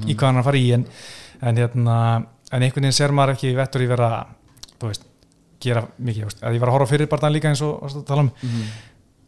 í 0.05 0.13
hvað 0.13 0.27
hann 0.27 0.41
að 0.43 0.45
fara 0.45 0.59
í 0.61 0.67
en, 0.75 0.83
en, 1.41 1.57
hérna, 1.57 1.95
en 2.51 2.65
einhvern 2.65 2.85
veginn 2.85 2.93
ser 2.93 3.13
maður 3.15 3.33
ekki 3.33 3.55
Vettur 3.57 3.81
í 3.81 3.89
vera 3.89 4.09
þú 4.77 4.91
veist, 4.91 5.07
gera 5.63 5.81
mikið 5.97 6.27
veist. 6.27 6.43
að 6.45 6.57
ég 6.57 6.61
var 6.61 6.69
að 6.69 6.77
horfa 6.77 6.91
fyrir 6.91 7.09
barðan 7.09 7.33
líka 7.33 7.49
eins 7.49 7.63
og 7.65 7.87
að 7.87 8.03
tala 8.05 8.27
um. 8.27 8.31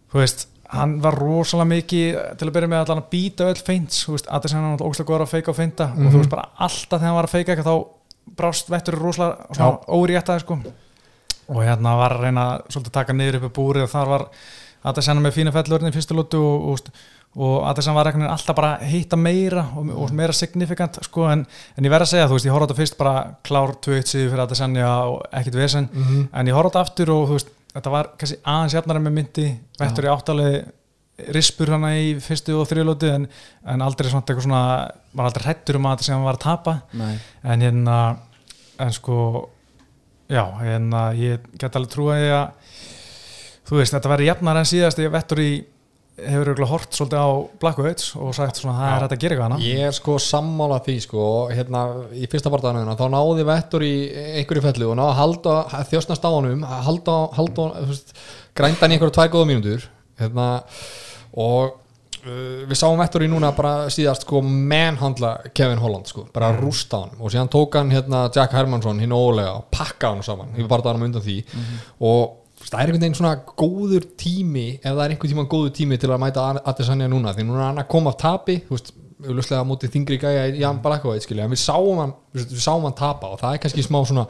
Þú 0.09 0.21
veist, 0.21 0.45
hann 0.69 0.97
var 1.01 1.17
rosalega 1.17 1.71
mikið 1.71 2.19
til 2.37 2.47
að 2.49 2.53
byrja 2.59 2.69
með 2.69 2.91
að 2.93 3.01
býta 3.09 3.47
öll 3.49 3.63
feints, 3.65 4.03
þú 4.05 4.13
veist, 4.13 4.29
að 4.29 4.45
þess 4.45 4.53
að 4.53 4.59
hann 4.59 4.75
var 4.75 4.85
ógslag 4.91 5.09
góður 5.09 5.25
að 5.25 5.33
feika 5.33 5.51
og 5.53 5.57
feinta. 5.57 5.89
Og 5.95 6.11
þú 6.13 6.21
veist 6.21 6.33
bara 6.35 6.45
alltaf 6.67 6.99
þegar 6.99 7.07
hann 7.09 7.17
var 7.17 7.29
að 7.29 7.33
feika 7.33 7.55
eitthvað 7.55 7.71
þá 7.71 8.35
brást 8.37 8.69
vettur 8.69 8.99
rosalega 9.01 9.71
óréttaði 9.89 10.45
sko 10.45 10.59
og 11.49 11.61
hérna 11.65 11.95
var 11.99 12.17
að 12.17 12.25
reyna 12.27 12.47
svolítið 12.67 12.91
að 12.91 12.97
taka 12.99 13.15
niður 13.15 13.39
upp 13.39 13.47
í 13.49 13.53
búri 13.59 13.83
og 13.83 13.91
þar 13.91 14.11
var 14.13 14.25
að 14.89 15.15
með 15.19 15.35
fína 15.35 15.53
fellurinn 15.55 15.91
í 15.91 15.95
fyrstu 15.95 16.15
lótu 16.15 16.39
og, 16.39 16.67
og, 16.71 17.05
og 17.39 17.67
að 17.67 17.81
var 17.97 18.09
alltaf 18.13 18.55
bara 18.55 18.71
að 18.77 18.93
hitta 18.93 19.19
meira 19.19 19.65
og, 19.75 19.91
og 19.91 20.13
meira 20.15 20.33
signifikant 20.33 21.01
sko 21.03 21.27
en, 21.29 21.45
en 21.75 21.85
ég 21.85 21.91
verð 21.91 22.07
að 22.07 22.13
segja, 22.13 22.29
þú 22.29 22.37
veist, 22.37 22.47
ég 22.47 22.55
horfði 22.55 22.69
þetta 22.69 22.79
fyrst 22.79 22.99
bara 23.01 23.15
klár 23.43 23.75
2-1 23.75 24.11
síðu 24.13 24.31
fyrir 24.31 24.43
að 24.45 24.53
þess 24.53 24.65
að 24.65 24.79
og 25.11 25.21
ekkit 25.41 25.59
vesen, 25.59 25.89
en 26.31 26.47
ég 26.47 26.57
horfði 26.57 26.71
þetta 26.71 26.85
aftur 26.85 27.13
og 27.15 27.25
þú 27.27 27.39
veist, 27.39 27.53
þetta 27.75 27.95
var 27.97 28.11
kannski 28.17 28.41
aðeins 28.55 28.77
jafnara 28.77 29.03
með 29.03 29.17
myndi, 29.19 29.47
vettur 29.79 30.07
í 30.07 30.13
áttalegi 30.13 30.61
rispur 31.35 31.73
hana 31.73 31.91
í 31.99 32.13
fyrstu 32.23 32.55
og 32.55 32.67
þriðlótu 32.69 33.09
en, 33.11 33.27
en 33.67 33.83
aldrei 33.83 34.07
svona 34.07 34.23
eitthvað 34.23 34.45
svona 34.45 34.63
var 35.11 35.27
aldrei 35.27 35.45
hrættur 35.49 35.79
um 35.79 35.87
að 35.89 36.05
hann 36.07 36.23
var 36.23 36.37
að 36.39 36.45
tapa. 36.45 36.75
Nei. 36.95 37.17
en 37.43 37.65
hérna 37.65 37.97
en 38.79 38.93
sko 38.95 39.17
já, 40.29 40.43
hérna 40.61 41.09
ég 41.17 41.49
get 41.59 41.75
alveg 41.75 41.93
trúa 41.93 42.19
því 42.19 42.31
að 42.37 42.77
þú 43.69 43.81
veist, 43.81 43.93
þetta 43.95 44.13
verður 44.13 44.29
jafnar 44.31 44.61
en 44.61 44.69
síðast 44.69 45.03
ég 45.03 45.13
vettur 45.13 45.43
í 45.43 45.51
hefur 46.19 46.49
auðvitað 46.51 46.71
hort 46.73 46.95
svolítið 46.97 47.21
á 47.23 47.29
Blackwood 47.61 48.05
og 48.19 48.31
sagt 48.35 48.59
svona 48.59 48.75
það 48.75 48.89
er 48.89 49.03
hægt 49.03 49.13
að 49.15 49.21
gera 49.23 49.35
eitthvað 49.37 49.65
Ég 49.65 49.83
er 49.87 49.95
sko 49.95 50.15
sammála 50.23 50.79
því 50.85 50.95
sko 51.05 51.25
hérna 51.53 51.83
í 52.11 52.29
fyrsta 52.31 52.51
barðanuna 52.53 52.95
þá 52.99 53.05
náði 53.13 53.45
vettur 53.47 53.85
í 53.87 53.93
einhverju 54.41 54.65
fellu 54.65 54.89
og 54.91 54.97
náði 54.99 55.13
að 55.13 55.19
halda 55.21 55.55
að 55.79 55.93
þjóstnast 55.93 56.27
á 56.27 56.29
honum 56.33 56.65
að 56.67 56.81
halda, 56.89 57.17
halda 57.37 57.67
þú 57.77 57.91
veist, 57.93 58.15
grænda 58.59 58.83
hann 58.83 58.95
í 58.95 58.97
einhverju 58.97 59.15
tvær 59.19 59.31
góða 59.35 59.49
mínútur 59.53 59.87
hérna 60.19 60.49
og 61.39 61.77
uh, 62.25 62.65
við 62.69 62.75
sáum 62.79 62.97
vettur 62.99 63.23
í 63.25 63.29
núna 63.31 63.51
bara 63.55 63.87
síðast 63.93 64.25
sko 64.25 64.41
manhandla 64.41 65.37
Kevin 65.53 65.77
Holland 65.81 66.07
sko, 66.07 66.27
bara 66.33 66.51
Mm. 66.53 66.59
rústa 66.63 66.99
hann 67.03 67.15
og 67.19 67.31
síðan 67.31 67.49
tók 67.49 67.75
hann 67.79 67.91
hérna 67.91 68.29
Jack 68.35 68.51
Hermansson 68.53 68.99
hinn 68.99 69.11
ólega 69.15 69.55
og 69.57 69.65
pakka 69.71 70.09
hann 70.13 70.23
saman 70.23 70.53
í 70.57 70.67
barðanum 70.67 71.03
undan 71.09 71.21
því 71.21 71.43
Mhm. 71.45 71.79
og 72.01 72.35
þú 72.59 72.61
veist, 72.61 72.71
það 72.73 72.79
er 72.79 72.85
einhvern 72.87 73.01
veginn 73.01 73.15
svona 73.15 73.35
góður 73.57 74.03
tími 74.17 74.79
ef 74.83 74.91
það 74.93 75.03
er 75.05 75.09
einhvern 75.15 75.31
tíma 75.33 75.47
góður 75.47 75.71
tími 75.71 75.97
til 75.99 76.09
að 76.09 76.19
mæta 76.19 76.61
Adesanya 76.65 77.07
núna 77.07 77.33
því 77.33 77.45
núna 77.47 77.59
er 77.61 77.67
hann 77.73 77.77
að 77.83 77.87
koma 77.87 78.09
af 78.09 78.17
tapi 78.17 78.59
þú 78.67 78.69
veist, 78.75 78.91
auðvitað 79.19 79.65
mótið 79.67 79.93
þingri 79.95 80.17
gæja 80.21 80.43
Jan 80.61 80.79
skilja, 81.25 81.45
en 81.45 81.51
við 81.51 81.59
sáum 81.61 81.97
hann 81.99 82.13
við 82.33 82.53
við 82.53 82.61
sáum 82.63 82.85
hann 82.87 82.95
tapa 82.95 83.33
og 83.33 83.39
það 83.41 83.55
er 83.57 83.63
kannski 83.65 83.83
smá 83.83 83.99
svona 84.07 84.27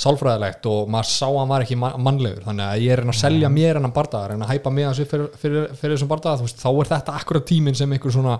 sálfræðilegt 0.00 0.68
og 0.70 0.88
maður 0.88 1.10
sá 1.12 1.26
að 1.28 1.38
hann 1.42 1.50
var 1.52 1.64
ekki 1.66 1.76
man- 1.76 1.98
mannlegur, 2.00 2.44
þannig 2.46 2.64
að 2.70 2.84
ég 2.86 2.94
er 2.94 3.02
að 3.04 3.18
selja 3.20 3.50
mér 3.52 3.76
hennan 3.80 3.92
bardaðar 3.96 4.32
en 4.36 4.46
að 4.46 4.54
hæpa 4.54 4.72
mig 4.72 4.86
hans 4.88 5.02
upp 5.04 5.10
fyrir, 5.12 5.28
fyrir, 5.42 5.66
fyrir 5.76 5.96
þessum 5.96 6.08
bardaðar, 6.14 6.40
þú 6.40 6.48
veist, 6.48 6.62
þá 6.62 6.70
er 6.72 6.90
þetta 6.94 7.18
akkurat 7.20 7.46
tíminn 7.50 7.76
sem 7.76 7.92
einhver 7.92 8.14
svona 8.16 8.38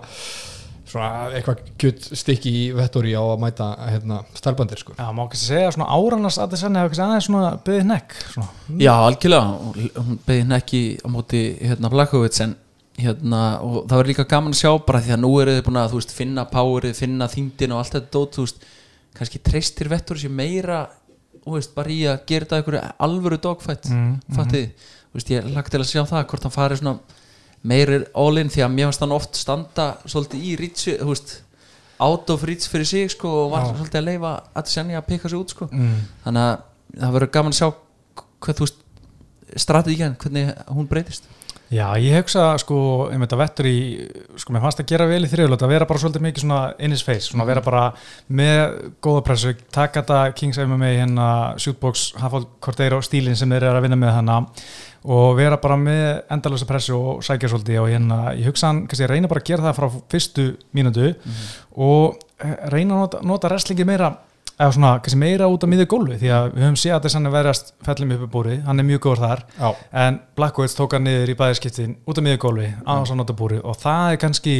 svona 0.91 1.29
eitthvað 1.37 1.61
kjött 1.79 2.07
stykki 2.19 2.51
í 2.51 2.63
vettori 2.75 3.13
á 3.15 3.21
að 3.23 3.39
mæta 3.45 3.67
hérna, 3.79 4.17
stælbandir 4.35 4.81
sko. 4.81 4.95
Já, 4.97 5.05
má 5.15 5.21
ekki 5.23 5.39
segja 5.39 5.69
svona 5.71 5.87
árannas 5.95 6.39
að 6.41 6.57
að 6.57 6.89
ekki 6.89 6.99
aðeins 7.05 7.29
svona 7.29 7.51
byggðið 7.63 7.87
nekk 7.93 8.17
svona. 8.33 8.49
Já, 8.81 8.91
algjörlega, 9.05 9.53
og 9.69 10.01
hún 10.01 10.19
beði 10.27 10.41
henni 10.43 10.57
ekki 10.57 10.81
á 10.99 11.07
móti 11.13 11.43
hérna 11.61 11.93
Blackovits 11.93 12.43
en 12.43 12.57
hérna, 12.99 13.41
og 13.63 13.85
það 13.89 13.97
var 14.01 14.09
líka 14.09 14.27
gaman 14.29 14.55
að 14.55 14.61
sjá 14.61 14.71
bara 14.85 15.01
því 15.01 15.13
að 15.15 15.21
nú 15.23 15.31
eru 15.41 15.55
þið 15.55 15.65
búin 15.67 15.79
að 15.81 15.93
veist, 15.95 16.15
finna 16.15 16.45
powerið, 16.51 16.97
finna 16.97 17.27
þingdin 17.31 17.75
og 17.75 17.81
allt 17.81 17.95
þetta 17.95 18.11
dót, 18.17 18.39
veist, 18.41 18.65
kannski 19.17 19.41
treystir 19.43 19.89
vettur 19.91 20.19
sér 20.19 20.33
meira, 20.35 20.81
veist, 21.45 21.73
bara 21.75 21.93
í 21.93 22.01
að 22.09 22.25
gera 22.29 22.45
þetta 22.45 22.59
einhverju 22.59 22.83
alvöru 23.07 23.39
dogfight 23.41 23.87
Mm, 24.71 24.91
veist, 25.13 25.31
ég 25.31 25.47
lagt 25.55 25.71
til 25.71 25.81
að 25.81 25.89
sjá 25.89 26.03
það 26.05 26.27
hvort 26.31 26.43
hann 26.47 26.55
fari 26.55 26.77
svona 26.79 26.99
meiri 27.63 28.03
all-in 28.17 28.49
því 28.49 28.65
að 28.65 28.75
mér 28.75 28.89
fannst 28.89 29.03
hann 29.05 29.15
oft 29.15 29.35
standa 29.37 29.87
svolítið 30.05 30.45
í 30.49 30.53
rítsu, 30.59 30.97
out 32.01 32.29
of 32.33 32.43
reach 32.43 32.65
fyrir 32.69 32.85
sig 32.85 33.11
sko 33.13 33.29
og 33.45 33.51
var 33.51 33.67
svolítið 33.69 33.99
að 33.99 34.07
leifa 34.07 34.31
að 34.57 34.71
Senja 34.71 34.97
að 34.97 35.07
pikka 35.11 35.29
sig 35.29 35.37
út 35.37 35.53
sko. 35.53 35.67
Mm. 35.71 35.99
þannig 36.23 36.47
að 36.47 36.63
það 37.01 37.13
verður 37.15 37.31
gaman 37.35 37.53
að 37.53 37.59
sjá 37.59 37.67
hvað 38.41 38.57
þú 38.57 38.65
veist 38.65 38.79
strategían, 39.61 40.15
hvernig 40.17 40.49
hún 40.71 40.87
breytist 40.89 41.27
Já, 41.71 41.85
ég 42.03 42.17
hugsa 42.19 42.49
sko, 42.59 42.77
ég 43.13 43.19
veit 43.21 43.31
að 43.31 43.39
vettur 43.39 43.67
í 43.69 43.75
sko, 44.41 44.51
mér 44.51 44.63
fannst 44.65 44.81
að 44.83 44.89
gera 44.91 45.05
vel 45.07 45.21
í 45.23 45.29
þriðlót 45.31 45.61
að 45.63 45.71
vera 45.71 45.85
bara 45.87 46.01
svolítið 46.01 46.23
mikið 46.25 46.43
svona 46.43 46.57
in 46.83 46.91
his 46.91 47.03
face, 47.07 47.29
svona 47.29 47.45
vera 47.47 47.61
bara 47.63 47.83
með 48.27 48.73
góða 48.99 49.21
pressu, 49.29 49.53
taka 49.71 50.01
þetta 50.01 50.17
Kings 50.35 50.59
MMA 50.59 50.89
hérna, 50.97 51.27
shootbox, 51.63 52.09
Hafald 52.19 52.49
Cordeiro 52.59 52.99
stílinn 53.07 53.39
sem 53.39 53.47
þeir 53.55 53.69
eru 53.69 53.79
að 53.79 53.85
vinna 53.85 53.99
með 54.01 54.11
hana 54.17 54.35
og 55.15 55.37
vera 55.39 55.61
bara 55.63 55.77
með 55.79 56.09
endalösa 56.35 56.67
pressu 56.67 56.97
og 56.97 57.23
sækja 57.23 57.53
svolítið 57.53 57.79
og 57.85 57.87
hérna, 57.93 58.19
ég 58.35 58.51
hugsa 58.51 58.67
hann, 58.67 58.83
kannski 58.91 59.07
reyna 59.07 59.31
bara 59.31 59.39
að 59.45 59.53
gera 59.53 59.69
það 59.69 59.79
frá 59.79 60.03
fyrstu 60.11 60.47
mínútu 60.75 61.13
og 61.79 62.19
eh, 62.43 62.67
reyna 62.75 62.97
að 62.97 63.05
nota, 63.05 63.23
nota 63.31 63.53
wrestlingi 63.53 63.87
meira 63.87 64.11
eða 64.61 64.75
svona, 64.75 64.91
kannski 65.01 65.19
meira 65.21 65.49
út 65.49 65.65
af 65.65 65.71
miður 65.71 65.89
gólfi 65.89 66.19
því 66.21 66.31
að 66.35 66.47
við 66.53 66.65
höfum 66.67 66.79
séð 66.79 66.95
að 66.95 67.03
þess 67.05 67.15
að 67.15 67.19
hann 67.19 67.29
er 67.29 67.35
verðast 67.35 67.73
fellum 67.87 68.13
upp 68.15 68.23
í 68.25 68.29
búri, 68.35 68.55
hann 68.67 68.81
er 68.81 68.87
mjög 68.87 69.03
góður 69.07 69.23
þar. 69.25 69.43
Já. 69.57 69.69
en 70.03 70.19
Blackwoods 70.37 70.77
tók 70.77 70.95
hann 70.97 71.05
niður 71.07 71.33
í 71.33 71.37
bæðiskiptin 71.39 71.95
út 72.05 72.21
af 72.21 72.27
miður 72.27 72.41
gólfi, 72.45 72.69
á 72.85 72.91
þess 72.93 73.13
að 73.15 73.21
nota 73.21 73.37
búri 73.41 73.61
og 73.61 73.77
það 73.81 74.15
er 74.15 74.21
kannski 74.25 74.57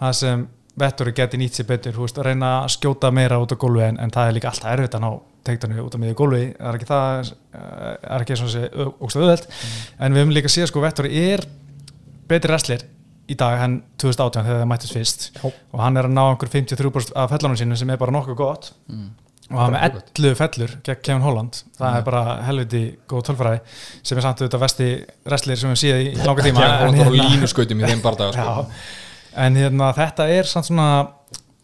það 0.00 0.20
sem 0.22 0.46
Vettori 0.74 1.12
geti 1.14 1.38
nýtt 1.38 1.54
sér 1.54 1.68
betur, 1.68 1.94
veist, 1.94 2.16
að 2.18 2.32
reyna 2.32 2.48
að 2.64 2.72
skjóta 2.74 3.12
meira 3.14 3.36
út 3.38 3.52
af 3.54 3.60
gólfi 3.62 3.84
en, 3.86 4.00
en 4.02 4.10
það 4.10 4.30
er 4.30 4.34
líka 4.34 4.50
alltaf 4.50 4.72
erfitt 4.72 4.96
að 4.98 5.04
ná 5.04 5.10
teiktanum 5.46 5.84
út 5.84 5.94
af 5.94 6.02
miður 6.02 6.16
gólfi, 6.18 6.48
það 6.56 6.70
er 6.70 6.78
ekki 6.80 6.88
það 6.88 7.30
eh, 7.60 7.92
er 8.16 8.24
ekki 8.24 8.38
svona 8.40 8.54
sé 8.56 8.88
ógst 8.96 9.20
auðveld 9.20 9.46
en 10.00 10.16
við 10.16 10.24
höfum 10.24 10.34
líka 10.34 10.50
séð 10.50 10.66
sko 10.72 10.82
Vettori 10.82 11.12
er 11.20 11.44
betri 12.26 12.50
wrestler 12.50 12.82
í 13.30 13.36
dag 13.38 13.62
en 13.64 13.76
2018 14.02 14.48
þegar 14.48 14.62
það 14.64 14.70
mættist 14.72 14.96
fyrst. 14.96 15.28
Já. 15.38 15.46
og 15.46 15.80
hann 15.80 16.00
er 16.00 16.08
að 16.08 16.16
ná 16.16 16.22
einhver 16.24 16.50
53% 16.52 17.14
af 17.22 17.30
fellunum 17.32 17.60
sínum 17.60 17.78
sem 17.78 17.94
er 17.94 18.00
bara 18.00 18.12
nokkuð 18.18 18.40
gott 18.40 18.72
og 19.50 19.58
hann 19.60 19.74
með 19.74 19.98
11 20.16 20.36
fellur 20.38 20.76
gegn 20.86 21.00
Kevin 21.04 21.24
Holland. 21.24 21.58
Það 21.78 21.98
er 21.98 22.04
bara 22.06 22.22
helviti 22.46 22.82
góð 23.10 23.26
tölfræði 23.28 23.60
sem 24.00 24.18
er 24.20 24.24
samt 24.24 24.40
auðvitað 24.40 24.64
vesti 24.64 24.90
wrestler 25.26 25.60
sem 25.60 25.74
við 25.74 25.80
séð 25.82 26.00
í 26.04 26.12
langa 26.20 26.46
tíma. 26.46 26.62
Kevin 26.62 26.78
Holland 26.80 27.00
var 27.00 27.10
á 27.10 27.12
hérna- 27.12 27.32
línuskautum 27.34 27.82
í 27.82 27.90
þeim 27.90 28.04
bardaða 28.04 28.36
sko. 28.38 28.66
En 29.44 29.56
hérna, 29.58 29.88
þetta 29.96 30.28
er 30.30 30.46
samt 30.46 30.68
svona 30.68 30.88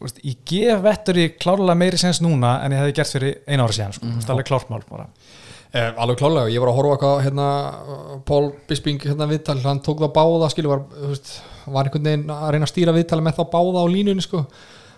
veist, 0.02 0.16
ég 0.26 0.40
gef 0.48 0.80
vettur 0.82 1.20
í 1.22 1.28
klárlega 1.38 1.78
meiri 1.78 2.00
sens 2.00 2.18
núna 2.24 2.56
en 2.64 2.74
ég 2.74 2.82
hefði 2.82 2.96
gert 2.96 3.14
fyrir 3.14 3.36
einu 3.46 3.66
ára 3.66 3.76
síðan 3.76 3.94
sko. 3.94 4.08
mm. 4.08 4.24
alveg 4.34 4.48
klármál 4.48 4.82
bara. 4.88 5.06
Eh, 5.70 5.92
alveg 6.02 6.18
klálega, 6.18 6.50
ég 6.50 6.58
var 6.58 6.72
að 6.72 6.78
horfa 6.80 6.96
eitthvað 6.96 7.20
hérna, 7.28 7.46
Pól 8.26 8.48
Bisping 8.66 9.04
hérna 9.06 9.28
viðtal 9.30 9.60
hann 9.62 9.78
tók 9.86 10.02
það 10.02 10.12
báða, 10.16 10.48
skilu 10.50 10.72
var, 10.72 10.82
veist, 11.04 11.30
var 11.70 11.86
einhvern 11.86 12.08
veginn 12.08 12.32
að 12.34 12.48
reyna 12.56 12.66
að 12.66 12.72
stýra 12.72 12.94
viðtali 12.96 13.22
með 13.22 13.38
þá 13.38 13.44
báða 13.52 13.84
á 13.84 13.92
línunni, 13.92 14.24
sko 14.26 14.42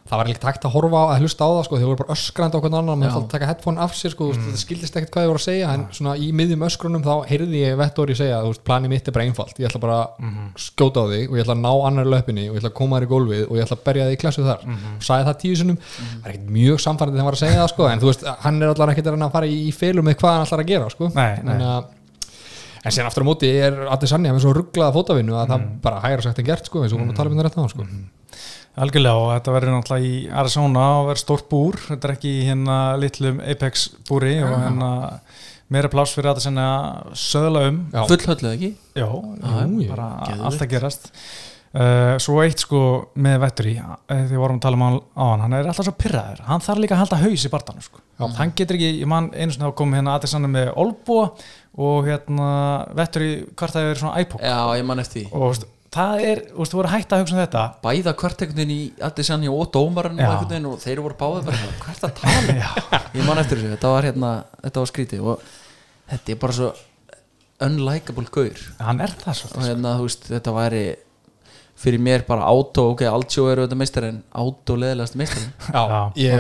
það 0.03 0.19
var 0.19 0.29
ekkert 0.29 0.45
hægt 0.49 0.65
að 0.67 0.73
horfa 0.75 0.99
á, 0.99 1.05
að 1.12 1.23
hlusta 1.23 1.47
á 1.47 1.51
það, 1.53 1.62
sko 1.67 1.79
þeir 1.79 1.88
voru 1.88 2.01
bara 2.03 2.15
öskrandi 2.17 2.57
annan, 2.67 2.99
maður 2.99 3.12
þátt 3.15 3.23
að 3.23 3.33
taka 3.33 3.49
headphone 3.49 3.79
af 3.85 3.93
sér, 3.97 4.12
sko, 4.12 4.25
mm. 4.33 4.49
það 4.49 4.59
skildist 4.62 4.97
ekkert 4.99 5.12
hvað 5.15 5.25
ég 5.25 5.31
voru 5.33 5.41
að 5.41 5.47
segja 5.47 5.69
en 5.77 5.85
svona 5.95 6.15
í 6.19 6.29
miðjum 6.37 6.65
öskrunum 6.67 7.05
þá 7.07 7.15
heyrði 7.31 7.59
ég 7.62 7.79
vettori 7.81 8.17
segja, 8.19 8.41
veist, 8.49 8.65
planið 8.67 8.93
mitt 8.93 9.07
er 9.09 9.15
bara 9.17 9.27
einfalt 9.29 9.57
ég 9.62 9.69
ætla 9.71 9.83
bara 9.85 9.99
að 10.03 10.11
skjóta 10.67 10.99
á 11.01 11.07
þig 11.12 11.25
og 11.31 11.38
ég 11.38 11.43
ætla 11.47 11.57
að 11.57 11.62
ná 11.62 11.73
annar 11.87 12.11
löpinni 12.12 12.45
og 12.51 12.55
ég 12.59 12.61
ætla 12.62 12.73
að 12.73 12.79
koma 12.83 12.99
þér 12.99 13.07
í 13.07 13.12
gólfið 13.15 13.45
og 13.47 13.55
ég 13.57 13.62
ætla 13.67 13.79
að 13.79 13.87
berja 13.87 14.09
þig 14.11 14.17
í 14.19 14.21
klassu 14.25 14.43
þar. 14.47 14.61
Og 14.99 15.07
sagði 15.07 15.29
það 15.31 15.41
tíu 15.43 15.55
sinnum, 15.62 15.79
það 15.87 16.27
er 16.27 16.33
ekkert 16.35 16.53
mjög 16.59 16.79
samfærandi 16.83 17.17
þegar 17.17 17.23
hann 17.23 17.31
var 17.31 17.38
að 17.38 17.45
segja 17.47 17.59
það, 17.62 17.71
sko, 17.73 17.83
en 17.93 18.03
þú 18.03 18.11
veist, 18.11 18.23
hann 18.43 18.57
er 18.62 18.69
að 18.69 18.77
að 18.83 20.03
með 20.03 20.19
að 20.62 20.71
gera, 20.73 20.91
sko. 20.91 21.05
Að- 21.62 21.91
En 22.83 22.91
síðan 22.91 23.12
aftur 23.12 23.23
á 23.23 23.31
móti 23.31 23.51
er 23.62 23.77
Adesanya 23.95 24.33
með 24.35 24.43
svo 24.43 24.55
rugglaða 24.57 24.95
fótavinnu 24.97 25.37
að 25.38 25.53
það 25.53 25.67
bara 25.85 26.01
hægra 26.03 26.25
sagt 26.25 26.41
en 26.43 26.49
gert 26.49 26.67
sko, 26.67 26.83
eins 26.83 26.95
og 26.95 26.99
hún 26.99 27.12
að 27.12 27.19
tala 27.21 27.31
um 27.31 27.38
það 27.38 27.47
rétt 27.47 27.59
á 27.62 27.67
sko. 27.71 27.87
Algjörlega 28.81 29.21
og 29.21 29.31
þetta 29.35 29.55
verður 29.57 29.75
náttúrulega 29.77 30.09
í 30.09 30.19
Arizona 30.43 30.85
og 31.01 31.09
verður 31.11 31.23
stórt 31.23 31.49
búr. 31.51 31.79
Þetta 31.91 32.09
er 32.09 32.15
ekki 32.17 32.35
hérna 32.49 32.77
litlum 33.01 33.41
Apex 33.45 33.89
búri 34.09 34.37
og 34.45 34.53
hérna 34.57 34.91
meira 35.73 35.91
pláss 35.93 36.17
fyrir 36.17 36.33
að 36.33 36.41
það 36.41 36.47
senna 36.49 36.67
söðla 37.17 37.65
um. 37.71 37.81
Fullhölluð 37.97 38.53
ekki? 38.53 38.71
Já, 38.97 39.09
jú, 39.09 39.89
bara 39.91 40.13
allt 40.49 40.65
að 40.65 40.71
gerast. 40.73 41.11
Uh, 41.73 42.19
Svo 42.21 42.43
eitt 42.43 42.61
sko 42.61 42.79
með 43.17 43.39
Vetturi 43.47 43.79
þegar 43.79 44.27
við 44.29 44.41
vorum 44.43 44.59
að 44.59 44.65
tala 44.67 44.77
um 44.77 44.83
hann 44.85 44.99
á 45.17 45.25
hann. 45.25 45.45
Hann 45.47 45.55
er 45.57 45.69
alltaf 45.71 45.87
svo 45.89 45.95
pyrraður, 45.97 46.43
hann 46.45 46.65
þarf 46.65 46.83
líka 46.85 46.97
að 46.99 47.01
halda 47.07 47.21
haus 47.23 47.47
í 47.49 47.53
barðanum 47.53 47.87
sko. 47.87 48.03
hann 48.37 48.53
getur 48.59 48.77
ekki, 48.77 48.91
ég 49.01 49.09
man 49.09 49.31
einu 49.33 49.55
svona 49.57 49.73
komið 49.79 50.03
hérna 50.03 50.17
aðeins 50.19 50.37
hann 50.37 50.51
með 50.53 50.69
Olbo 50.83 51.17
og 51.81 52.11
hérna 52.11 52.51
Vetturi 52.99 53.31
hvort 53.57 53.73
það 53.73 53.89
er 53.89 54.03
svona 54.03 54.21
iPod. 54.21 54.45
Já, 54.45 54.59
ég 54.77 54.85
man 54.91 55.01
eftir 55.01 55.23
því. 55.23 55.31
Og 55.33 55.65
það 55.93 56.23
er, 56.29 56.41
þú 56.49 56.63
veist, 56.63 56.73
þú 56.73 56.79
voru 56.79 56.93
hægt 56.93 57.13
að 57.13 57.23
hugsa 57.23 57.37
um 57.37 57.43
þetta. 57.43 57.65
Bæða 57.85 58.15
veginn 58.57 58.73
í 58.73 58.81
Adesanya 59.09 59.53
og 59.53 59.69
dómarinn 59.75 60.23
og 60.25 60.55
og 60.73 60.81
þeir 60.83 61.03
voru 61.05 61.19
báðið 61.21 61.51
bara 61.51 61.75
hvert 61.85 62.07
að 62.09 62.15
tala 62.23 62.71
ég 63.19 63.29
man 63.29 63.43
eftir 63.43 63.61
þessu, 63.61 63.75
þetta 63.77 63.93
var 63.93 64.09
hérna 64.09 64.33
þetta 64.63 64.83
var 64.85 64.93
skrítið 64.93 65.29
og 65.33 65.47
þetta 66.13 66.35
er 66.35 66.43
bara 66.47 66.59
svo 66.59 66.73
unlikable 67.63 68.29
gaur. 68.35 68.67
Hann 68.83 69.05
er 69.05 69.17
það 69.21 69.41
svo 69.41 69.53
og 69.57 69.67
hérna 69.69 69.97
þú 70.01 70.09
veist 70.09 70.29
þetta 70.33 70.57
væri 70.57 70.85
fyrir 71.83 72.03
mér 72.03 72.25
bara 72.29 72.47
átó, 72.47 72.89
ok, 72.93 73.05
Altjó 73.11 73.47
eru 73.51 73.65
þetta 73.67 73.79
meistar 73.81 74.07
en 74.07 74.21
átó 74.31 74.77
leðilegast 74.79 75.17
meistar 75.19 75.47
ég 76.21 76.37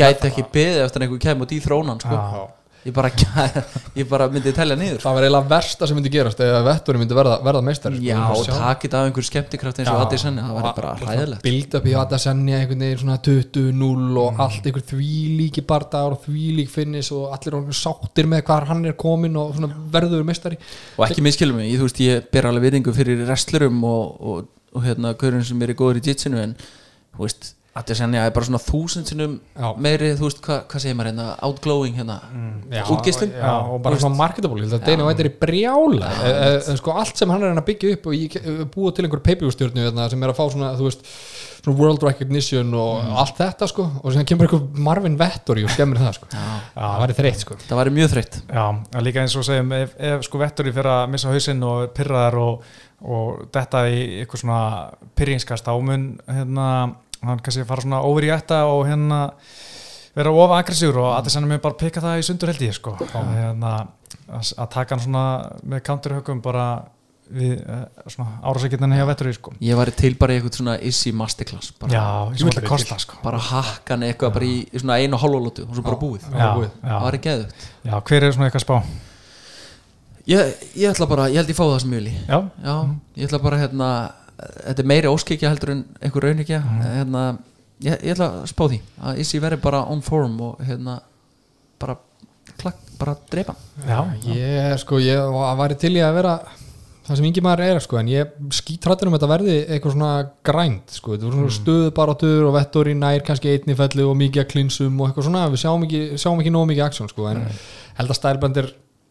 gæti 0.00 0.30
ekki 0.30 0.46
beðið 0.52 0.84
eftir 0.86 1.02
að 1.02 1.06
einhver 1.06 1.22
kemur 1.22 1.46
út 1.46 1.54
í 1.54 1.60
þrónan 1.62 2.00
sko. 2.02 2.16
Já. 2.16 2.59
Ég 2.86 2.94
bara, 2.96 3.10
ég 4.00 4.06
bara 4.08 4.26
myndi 4.32 4.52
telja 4.56 4.76
niður 4.78 5.02
Það 5.02 5.16
var 5.16 5.24
eiginlega 5.26 5.50
versta 5.50 5.88
sem 5.88 5.98
myndi 5.98 6.12
gerast 6.14 6.38
ef 6.40 6.54
vetturinn 6.64 7.02
myndi 7.02 7.16
verða, 7.18 7.34
verða 7.44 7.60
meistari 7.66 7.98
sko. 8.00 8.06
já, 8.06 8.54
takit 8.56 8.94
af 8.96 9.08
einhver 9.08 9.26
skemmtikraft 9.28 9.80
eins 9.82 9.90
og 9.92 9.98
Já. 9.98 10.04
Adesanya, 10.06 10.46
það 10.46 10.56
væri 10.56 10.72
bara 10.78 10.92
Og- 10.94 11.02
og 11.02 11.10
hræðilegt 11.10 11.44
Build 11.44 11.76
up 11.76 11.88
í 11.90 11.94
Adesanya 12.00 12.60
einhvern 12.62 12.84
veginn 12.86 13.02
svona 13.02 13.18
20-0 13.28 14.18
og 14.24 14.40
allt 14.46 14.70
einhver 14.70 14.86
því 14.94 15.10
líki 15.42 15.66
bardagar 15.74 16.16
og 16.16 16.24
því 16.24 16.46
lík 16.60 16.72
finnis 16.72 17.12
og 17.12 17.34
allir 17.36 17.58
sáttir 17.76 18.30
með 18.32 18.44
hvað 18.48 18.66
hann 18.72 18.84
er 18.88 18.96
komin 19.04 19.36
og 19.36 19.52
svona 19.58 19.74
verður 19.92 20.24
meistari 20.24 20.56
og 20.96 21.04
ekki 21.08 21.22
miskilum 21.28 21.60
mig, 21.60 21.68
ég, 21.74 21.78
þú 21.82 21.88
veist, 21.90 22.00
ég 22.06 22.30
ber 22.32 22.48
alveg 22.48 22.70
viðingu 22.70 22.96
fyrir 22.96 23.24
wrestlerum 23.26 23.84
og, 23.84 24.20
og, 24.20 24.48
og 24.72 24.84
hérna 24.88 25.12
gaurin 25.20 25.44
sem 25.44 25.60
er 25.62 25.74
góður 25.76 26.00
í 26.00 26.06
jitsinu 26.08 26.40
en 26.40 26.56
þú 27.16 27.26
veist, 27.26 27.54
Adesanya 27.78 28.24
er 28.26 28.32
bara 28.34 28.48
svona 28.48 28.58
þúsund 28.58 29.06
sinnum 29.06 29.36
Já. 29.54 29.68
meiri, 29.78 30.08
þú 30.18 30.26
veist, 30.26 30.40
hvað 30.42 30.62
hva 30.72 30.80
segir 30.82 30.96
maður 30.98 31.12
hérna? 31.12 31.26
Outglowing 31.46 32.00
hérna, 32.00 32.16
Já, 32.72 32.82
útgeislun. 32.90 33.30
Já, 33.30 33.52
og 33.62 33.76
bara 33.84 34.00
svona 34.02 34.18
marketable, 34.18 34.58
ég 34.58 34.66
held 34.66 34.80
að 34.80 34.88
Dana 34.88 35.06
White 35.06 35.22
er 35.22 35.28
í 35.30 35.34
brjála. 35.44 36.08
E, 36.10 36.32
e, 36.58 36.74
sko, 36.80 36.96
allt 36.98 37.20
sem 37.20 37.30
hann 37.30 37.44
er 37.46 37.54
að 37.54 37.68
byggja 37.68 37.92
upp 37.94 38.08
og 38.10 38.16
í, 38.16 38.24
búa 38.74 38.90
til 38.96 39.06
einhver 39.06 39.22
pay-per-stjórnu 39.22 39.86
sem 40.10 40.26
er 40.26 40.32
að 40.32 40.40
fá 40.40 40.42
svona, 40.50 40.72
þú 40.80 40.88
veist 40.88 41.06
svona 41.60 41.78
world 41.78 42.02
recognition 42.02 42.72
og 42.74 43.10
allt 43.20 43.38
þetta 43.38 43.68
sko 43.70 43.84
og 44.00 44.14
sem 44.14 44.26
kemur 44.28 44.48
einhver 44.48 44.80
Marvin 44.86 45.18
Vettori 45.20 45.64
og 45.66 45.72
skemmir 45.74 46.00
það 46.00 46.16
sko, 46.16 46.30
það 46.74 47.02
væri 47.04 47.16
þreytt 47.18 47.44
sko. 47.44 47.58
Það 47.66 47.80
væri 47.82 47.92
mjög 47.98 48.12
þreytt. 48.14 48.38
Já, 48.48 48.64
líka 49.06 49.24
eins 49.24 49.36
og 49.38 49.46
segjum 49.46 49.74
ef, 49.76 49.94
ef 50.10 50.24
sko 50.26 50.40
Vetturi 50.40 50.72
fyrir 50.74 50.92
að 50.94 51.12
missa 51.14 51.34
hausinn 51.34 51.62
og 51.68 51.84
er 51.84 51.92
pyrraðar 51.96 52.38
og, 52.40 52.72
og 53.04 53.44
detta 53.54 53.84
í 53.92 54.00
eitthvað 54.22 54.44
svona 54.44 54.62
pyrringskast 55.20 55.68
þá 55.68 55.74
mun 55.84 56.08
hérna, 56.26 56.66
hann 57.24 57.42
kannski 57.44 57.66
fara 57.68 57.84
svona 57.84 58.02
over 58.06 58.26
í 58.26 58.30
þetta 58.32 58.62
og 58.70 58.86
hérna 58.88 59.18
vera 60.16 60.32
of 60.34 60.54
aggressífur 60.56 61.02
og 61.02 61.10
að 61.14 61.28
þess 61.28 61.40
að 61.40 61.50
mér 61.50 61.64
bara 61.64 61.78
pikka 61.80 62.04
það 62.04 62.22
í 62.22 62.24
sundur 62.26 62.52
held 62.52 62.64
ég 62.66 62.76
sko. 62.76 62.94
Hérna 63.00 63.74
að, 64.30 64.54
að 64.56 64.72
taka 64.72 64.96
hann 64.96 65.04
svona 65.04 65.26
með 65.62 65.84
counterhöggum 65.86 66.40
bara 66.44 66.70
við 67.30 67.60
svona 68.10 68.40
árásækjarnan 68.42 68.96
hjá 68.98 69.04
Vetturi 69.06 69.34
sko. 69.36 69.52
Ég 69.62 69.78
væri 69.78 69.94
til 69.94 70.16
bara 70.18 70.34
í 70.34 70.40
eitthvað 70.40 70.56
svona 70.58 70.74
easy 70.82 71.12
masterclass 71.14 71.70
bara, 71.78 71.92
Já, 71.94 72.06
ég 72.34 72.48
þetta 72.48 72.64
kosta 72.66 72.98
sko. 72.98 73.20
Bara 73.22 73.38
hakkan 73.50 74.02
eitthvað 74.08 74.34
bara 74.34 74.48
í, 74.48 74.56
í 74.66 74.82
svona 74.82 74.98
einu 74.98 75.14
og 75.14 75.22
hálfa 75.22 75.44
lótu 75.44 75.68
og 75.68 75.76
svo 75.76 75.84
bara 75.86 76.00
búið. 76.00 76.26
Já, 76.26 76.48
búið. 76.58 76.72
það 76.80 76.90
já, 76.90 76.98
væri 77.06 77.22
geðugt 77.28 77.70
já, 77.86 77.94
hver 78.10 78.26
er 78.26 78.34
svona 78.34 78.50
eitthvað 78.50 78.66
spá? 78.66 78.76
ég, 80.30 80.52
ég 80.76 80.90
ætla 80.90 81.08
bara, 81.10 81.28
ég 81.30 81.40
held 81.40 81.50
ég 81.52 81.58
fá 81.58 81.64
það 81.64 81.78
sem 81.84 81.92
mjöli 81.94 82.12
Já, 82.28 82.38
já, 82.64 82.74
ég 83.18 83.28
ætla 83.28 83.40
bara 83.42 83.60
hérna 83.60 83.90
þetta 84.40 84.82
er 84.84 84.88
meiri 84.92 85.10
óskikja 85.10 85.50
heldur 85.52 85.74
en 85.74 85.84
einhver 86.00 86.26
raunikja 86.28 86.60
hérna, 86.82 87.24
ég, 87.84 87.96
ég 88.04 88.14
ætla 88.14 88.30
að 88.42 88.48
spá 88.52 88.64
því 88.70 88.80
að 89.02 89.20
Issi 89.24 89.40
verði 89.42 89.60
bara 89.64 89.84
on 89.92 90.00
form 90.04 90.38
og 90.48 90.64
hérna 90.66 91.00
bara, 91.80 91.96
plak, 92.60 92.76
bara 93.00 93.14
drepa. 93.32 93.54
Já, 93.88 94.00
ég 94.28 94.74
sko, 94.82 94.98
ég 95.00 95.16
var- 95.32 95.56
til 95.80 95.94
í 95.96 96.02
að 96.04 96.14
vera 96.18 96.34
það 97.10 97.16
sem 97.16 97.24
yngi 97.26 97.42
maður 97.42 97.62
er 97.66 97.80
sko, 97.80 97.96
en 97.98 98.06
ég 98.12 98.34
skítrættur 98.54 99.08
um 99.08 99.14
að 99.16 99.18
þetta 99.22 99.30
verði 99.32 99.54
eitthvað 99.66 99.94
svona 99.96 100.10
grænt 100.46 100.92
sko, 100.94 101.14
þetta 101.16 101.26
voru 101.26 101.38
svona 101.40 101.56
stöðu 101.56 101.94
bara 101.96 102.14
og 102.46 102.54
Vettori 102.54 102.94
nær 102.94 103.24
kannski 103.26 103.50
einni 103.54 103.74
fellu 103.74 104.10
og 104.10 104.16
mikið 104.20 104.44
að 104.44 104.50
klinsum 104.52 105.00
og 105.00 105.08
eitthvað 105.08 105.26
svona, 105.26 105.48
við 105.50 105.62
sjáum 105.64 105.86
ekki, 105.88 106.02
sjáum 106.20 106.40
ekki 106.44 106.52
nóg 106.54 106.68
mikið 106.70 106.84
aksjón 106.86 107.10
sko, 107.10 107.26
en 107.32 107.42
held 107.98 108.10
að 108.14 108.20
stælbændir 108.20 108.70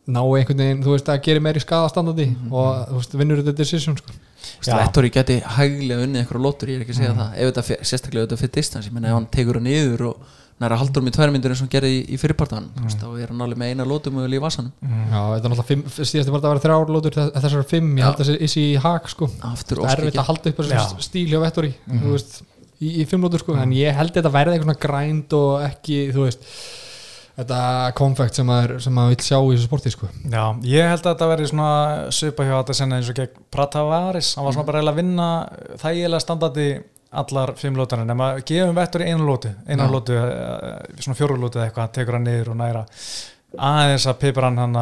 ná 0.10 0.22
einhvern 0.24 0.58
veginn, 0.64 0.84
þú 0.86 0.94
veist, 0.96 1.10
að 1.12 1.22
gera 1.28 1.40
meiri 1.44 1.60
skadastandandi 1.60 2.30
og 2.52 2.88
þú 2.88 2.96
veist, 3.02 3.18
vinnur 3.20 3.42
þetta 3.44 3.58
decision 3.58 3.98
sko. 4.00 4.14
Vettori 4.68 5.14
geti 5.14 5.40
hæglega 5.58 6.04
unnið 6.06 6.24
einhverja 6.24 6.44
lótur, 6.44 6.72
ég 6.72 6.80
er 6.80 6.86
ekki 6.86 6.96
að 6.96 7.00
segja 7.00 7.16
það 7.16 7.40
ef 7.40 7.54
þetta, 7.54 7.86
sérstaklega 7.92 8.28
þetta 8.28 8.40
fyrir 8.42 8.54
distans 8.58 8.90
ég 8.90 8.96
menna 8.96 9.12
ef 9.12 9.18
hann 9.18 9.30
tekur 9.34 9.60
hann 9.60 9.68
niður 9.70 10.06
og 10.10 10.36
næra 10.60 10.78
haldur 10.80 11.04
með 11.06 11.16
tvær 11.16 11.32
myndir 11.32 11.54
eins 11.54 11.62
og 11.62 11.68
hann 11.68 11.72
gerði 11.72 11.92
í, 11.96 12.00
í 12.12 12.20
fyrirpartan 12.20 12.68
mm. 12.68 12.90
þá 13.00 13.08
er 13.16 13.32
hann 13.32 13.44
alveg 13.46 13.60
með 13.62 13.72
eina 13.72 13.86
lótu 13.88 14.12
mögulega 14.12 14.42
í 14.42 14.44
vassanum 14.44 14.74
Já, 14.84 15.22
þetta 15.32 15.48
er 15.48 15.54
náttúrulega 15.54 16.08
síðast 16.10 16.32
var 16.34 16.42
þetta 16.42 16.50
að 16.50 16.56
vera 16.56 16.64
þrjár 16.66 16.92
lótur 16.96 17.16
þessar 17.16 17.68
fimm, 17.70 17.94
ég 17.96 18.08
held 18.08 18.18
að 18.20 18.26
þessi 18.26 18.50
issi 18.50 18.64
í 18.66 18.74
hak 18.84 19.08
sko. 19.14 19.30
aftur 19.50 19.80
það 19.80 19.94
er 19.94 20.04
óskikja 20.04 20.24
að 20.26 20.30
halda 20.34 20.52
upp 20.52 20.60
Já. 20.60 20.74
þessu 20.74 21.08
stíl 21.08 21.26
hjá 21.32 21.40
Vettori 21.46 21.72
veist, 22.04 22.36
í, 22.76 22.92
í 22.92 23.08
fimm 23.08 23.24
lótur 23.24 23.46
sko. 23.46 23.56
en 23.62 23.76
ég 23.78 23.96
held 23.96 24.12
þetta 24.18 24.34
verði 24.36 24.60
eitthvað 24.60 24.82
grænt 24.84 25.38
og 25.40 25.64
ekki, 25.70 26.02
þú 26.12 26.28
veist 26.28 26.52
þetta 27.40 27.62
konfekt 27.98 28.40
sem 28.40 28.48
maður, 28.50 28.78
maður 28.94 29.16
vil 29.16 29.26
sjá 29.26 29.38
í 29.40 29.50
þessu 29.56 29.68
sporti 29.70 29.94
sko. 29.94 30.12
Já, 30.28 30.44
ég 30.68 30.92
held 30.92 31.02
að 31.04 31.12
þetta 31.14 31.32
verði 31.32 31.50
svona 31.52 31.72
svipa 32.20 32.48
hjá 32.48 32.56
þetta 32.58 32.78
senna 32.82 33.00
eins 33.00 33.12
og 33.12 33.20
gegn 33.20 33.44
Pratavaris 33.54 34.36
hann 34.38 34.48
var 34.48 34.58
svona 34.58 34.70
bara 34.70 34.82
eiginlega 34.82 34.96
að 34.96 35.02
vinna 35.04 35.28
þægilega 35.84 36.24
standandi 36.26 36.70
allar 37.10 37.56
fimm 37.58 37.78
lótana 37.80 38.06
nema 38.06 38.30
gefum 38.46 38.76
vettur 38.78 39.02
í 39.02 39.10
einu 39.10 39.26
lótu 39.26 39.50
einu 39.66 39.88
Já. 39.88 39.90
lótu, 39.90 40.14
eh, 40.14 41.02
svona 41.02 41.18
fjóru 41.18 41.40
lótu 41.42 41.58
eða 41.58 41.70
eitthvað 41.72 41.94
tekur 41.98 42.20
hann 42.20 42.28
niður 42.28 42.52
og 42.54 42.60
næra 42.60 42.84
aðeins 43.58 44.06
að 44.12 44.20
pipra 44.22 44.50
hann 44.52 44.58
hann 44.62 44.78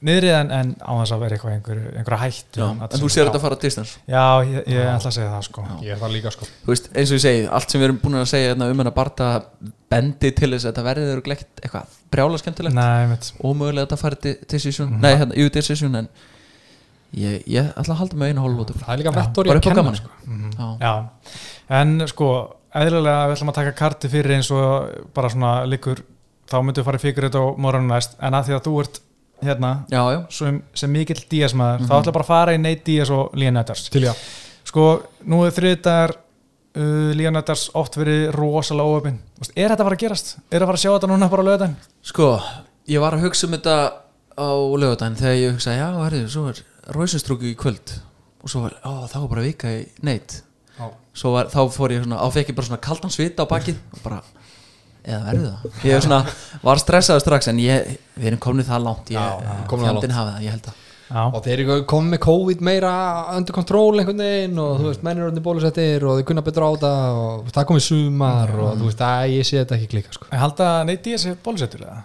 niðri 0.00 0.30
en, 0.32 0.50
en 0.52 0.68
á 0.80 0.92
þess 0.96 1.12
að 1.12 1.20
vera 1.24 1.36
eitthvað 1.36 1.54
einhver, 1.54 1.80
einhver 2.00 2.16
hættu 2.22 2.60
Já, 2.62 2.66
en 2.72 3.00
þú 3.02 3.08
sér 3.12 3.26
þetta 3.28 3.36
að 3.40 3.42
fara 3.44 3.56
distans 3.60 3.90
Já, 4.08 4.22
ég, 4.48 4.62
ég 4.72 4.86
ætla 4.88 5.10
að 5.10 5.16
segja 5.16 5.30
það 5.34 5.42
sko. 5.44 5.64
Ég 5.84 5.92
er 5.92 5.98
það 6.00 6.14
líka 6.14 6.32
sko. 6.32 6.48
þú 6.64 6.72
veist, 6.72 6.86
eins 6.94 7.10
og 7.12 7.18
ég 7.18 7.22
segi, 7.24 7.42
allt 7.58 7.74
sem 7.74 7.80
við 7.82 7.86
erum 7.90 7.98
búin 8.00 8.16
að 8.20 8.28
segja 8.32 8.52
hérna, 8.54 8.68
um 8.72 8.80
hennar 8.80 8.94
barta 8.96 9.28
bendi 9.92 10.30
til 10.32 10.48
þess 10.54 10.64
að 10.64 10.70
þetta 10.70 10.84
verði 10.88 11.08
þeirra 11.10 11.24
glekt 11.26 11.60
eitthvað 11.64 11.96
brjála 12.14 12.40
skemmtilegt. 12.40 12.76
Nei, 12.78 13.06
mitt 13.10 13.28
og 13.44 13.56
mögulega 13.60 13.84
að 13.84 13.88
þetta 13.90 13.98
fari 14.00 14.18
di- 14.24 14.36
decision, 14.54 14.94
nei 15.04 15.12
hérna, 15.20 15.36
jú 15.36 15.50
decision 15.52 16.00
en 16.00 16.08
ég, 17.20 17.42
ég 17.50 17.68
ætla 17.74 17.92
að 17.96 18.00
halda 18.00 18.20
með 18.22 18.32
einu 18.32 18.44
hálf 18.46 18.56
lótu 18.62 18.78
það 18.80 18.94
er 18.94 19.02
líka 19.02 19.12
Já, 19.12 19.18
Vettori 19.20 19.52
bara 19.52 19.60
að 19.60 19.66
kenna 19.68 19.82
gaman. 19.82 20.00
sko. 20.00 20.08
Já. 20.56 20.70
Já, 20.80 21.36
en 21.80 21.94
sko 22.08 22.30
eðlilega 22.80 23.28
við 23.28 23.36
ætlum 23.36 23.52
að 23.52 23.58
taka 23.60 23.76
karti 23.84 24.08
fyrir 24.16 24.36
eins 24.38 24.50
og 24.54 25.12
bara 25.12 25.28
svona 25.32 25.52
líkur 25.68 26.00
þá 26.50 26.58
myndum 26.60 26.82
við 26.82 26.88
fara 26.90 27.00
í 27.00 27.04
fyrir 27.04 27.28
þetta 27.28 27.42
á 27.42 27.46
morgunum 27.64 27.94
næst 27.94 28.18
en 28.18 28.36
að 28.36 28.50
því 28.50 28.56
að 28.56 28.66
þú 28.66 28.74
ert 28.84 29.00
hérna 29.40 29.72
já, 29.88 30.00
já, 30.12 30.20
sem, 30.36 30.62
sem 30.76 30.92
mikill 30.92 31.20
Díaz 31.30 31.54
maður 31.56 31.86
þá 31.88 31.94
ætlum 32.00 32.16
bara 32.18 32.26
að 32.26 32.32
fara 32.34 32.54
í 32.56 32.60
Nate 32.60 32.84
Díaz 32.90 33.12
og 33.14 33.36
Lían 33.38 33.56
Nettars 33.56 33.86
til 33.92 34.04
já 34.04 34.12
sko, 34.70 34.88
nú 35.30 35.44
er 35.46 35.54
þriðdagar 35.54 36.14
uh, 36.16 37.10
Lían 37.16 37.36
Nettars 37.38 37.68
oft 37.78 37.96
verið 37.98 38.28
rosalega 38.36 38.98
óöfin. 38.98 39.16
Er 39.54 39.72
þetta 39.72 39.80
að 39.80 39.88
fara 39.88 39.96
að 39.96 40.04
gerast? 40.04 40.34
Er 40.50 40.62
að 40.62 40.70
fara 40.70 40.80
að 40.80 40.84
sjá 40.84 40.90
þetta 40.92 41.10
núna 41.10 41.30
bara 41.32 41.46
á 41.46 41.48
löðan? 41.50 41.78
sko 42.06 42.28
ég 42.90 43.02
var 43.02 43.16
að 43.16 43.26
hugsa 43.26 43.48
um 43.48 43.56
þetta 43.56 43.78
á 44.40 44.50
lögadaginn 44.82 45.18
þegar 45.20 45.40
ég 45.40 45.56
hugsaði, 45.56 45.80
já, 45.80 45.88
herrðu, 46.04 46.28
svo 46.32 46.44
er 46.52 46.62
rausinstrúki 46.96 47.50
í 47.52 47.58
kvöld. 47.58 47.96
Og 48.40 48.52
svo 48.52 48.62
var, 48.64 48.78
ó, 48.86 49.04
þá 49.10 49.18
var 49.20 49.32
bara 49.34 49.44
vika 49.44 49.72
í 49.74 49.82
neitt 50.06 50.40
svo 51.12 51.34
var, 51.34 51.50
þá 51.52 51.60
fór 51.74 51.92
ég 51.92 52.04
svona, 52.04 52.20
á 52.22 52.26
fekk 52.32 52.52
ég 52.52 52.56
bara 52.56 52.68
svona 52.70 52.80
kaldan 52.80 53.12
svita 53.12 53.44
á 53.44 53.50
bakið 53.50 53.80
og 53.92 54.02
bara, 54.04 54.20
eða 55.04 55.22
verður 55.30 55.48
það? 55.48 55.80
Ég 55.88 56.04
svona, 56.04 56.20
var 56.66 56.82
stressaður 56.82 57.24
strax 57.24 57.50
en 57.52 57.62
ég, 57.62 57.96
við 58.16 58.30
erum 58.32 58.44
komin 58.46 58.68
það 58.68 58.86
langt. 58.86 59.10
Ég, 59.14 59.18
Já, 59.18 59.58
komin 59.70 59.90
það 59.90 60.14
það, 60.14 60.38
ég 60.46 60.56
held 60.56 60.70
að. 60.72 60.86
Já, 61.10 61.24
og 61.26 61.40
þeir 61.42 61.60
eru 61.64 61.76
komið 61.90 62.12
með 62.14 62.20
COVID 62.22 62.60
meira 62.68 62.90
undir 63.34 63.54
kontról 63.56 63.98
einhvern 63.98 64.20
veginn 64.22 64.60
og 64.62 64.76
þú 64.78 64.90
veist, 64.92 65.00
menn 65.02 65.18
eru 65.18 65.32
undir 65.32 65.42
bólusettir 65.42 66.04
og 66.06 66.20
þeir 66.20 66.26
kunna 66.28 66.44
betur 66.46 66.66
á 66.70 66.72
það 66.84 67.18
og 67.24 67.48
það 67.56 67.66
komið 67.72 67.84
sumar 67.88 68.52
og 68.54 68.68
þú 68.78 68.86
veist, 68.86 69.02
að 69.08 69.32
ég 69.34 69.48
sé 69.48 69.58
þetta 69.58 69.78
ekki 69.80 69.88
klika 69.96 70.14
sko. 70.14 70.28
ég 70.30 70.44
held 70.44 70.62
að 70.68 70.76
Nate 70.86 71.02
Diaz 71.08 71.26
er 71.26 71.40
bólusettur 71.42 71.82
eða? 71.82 71.98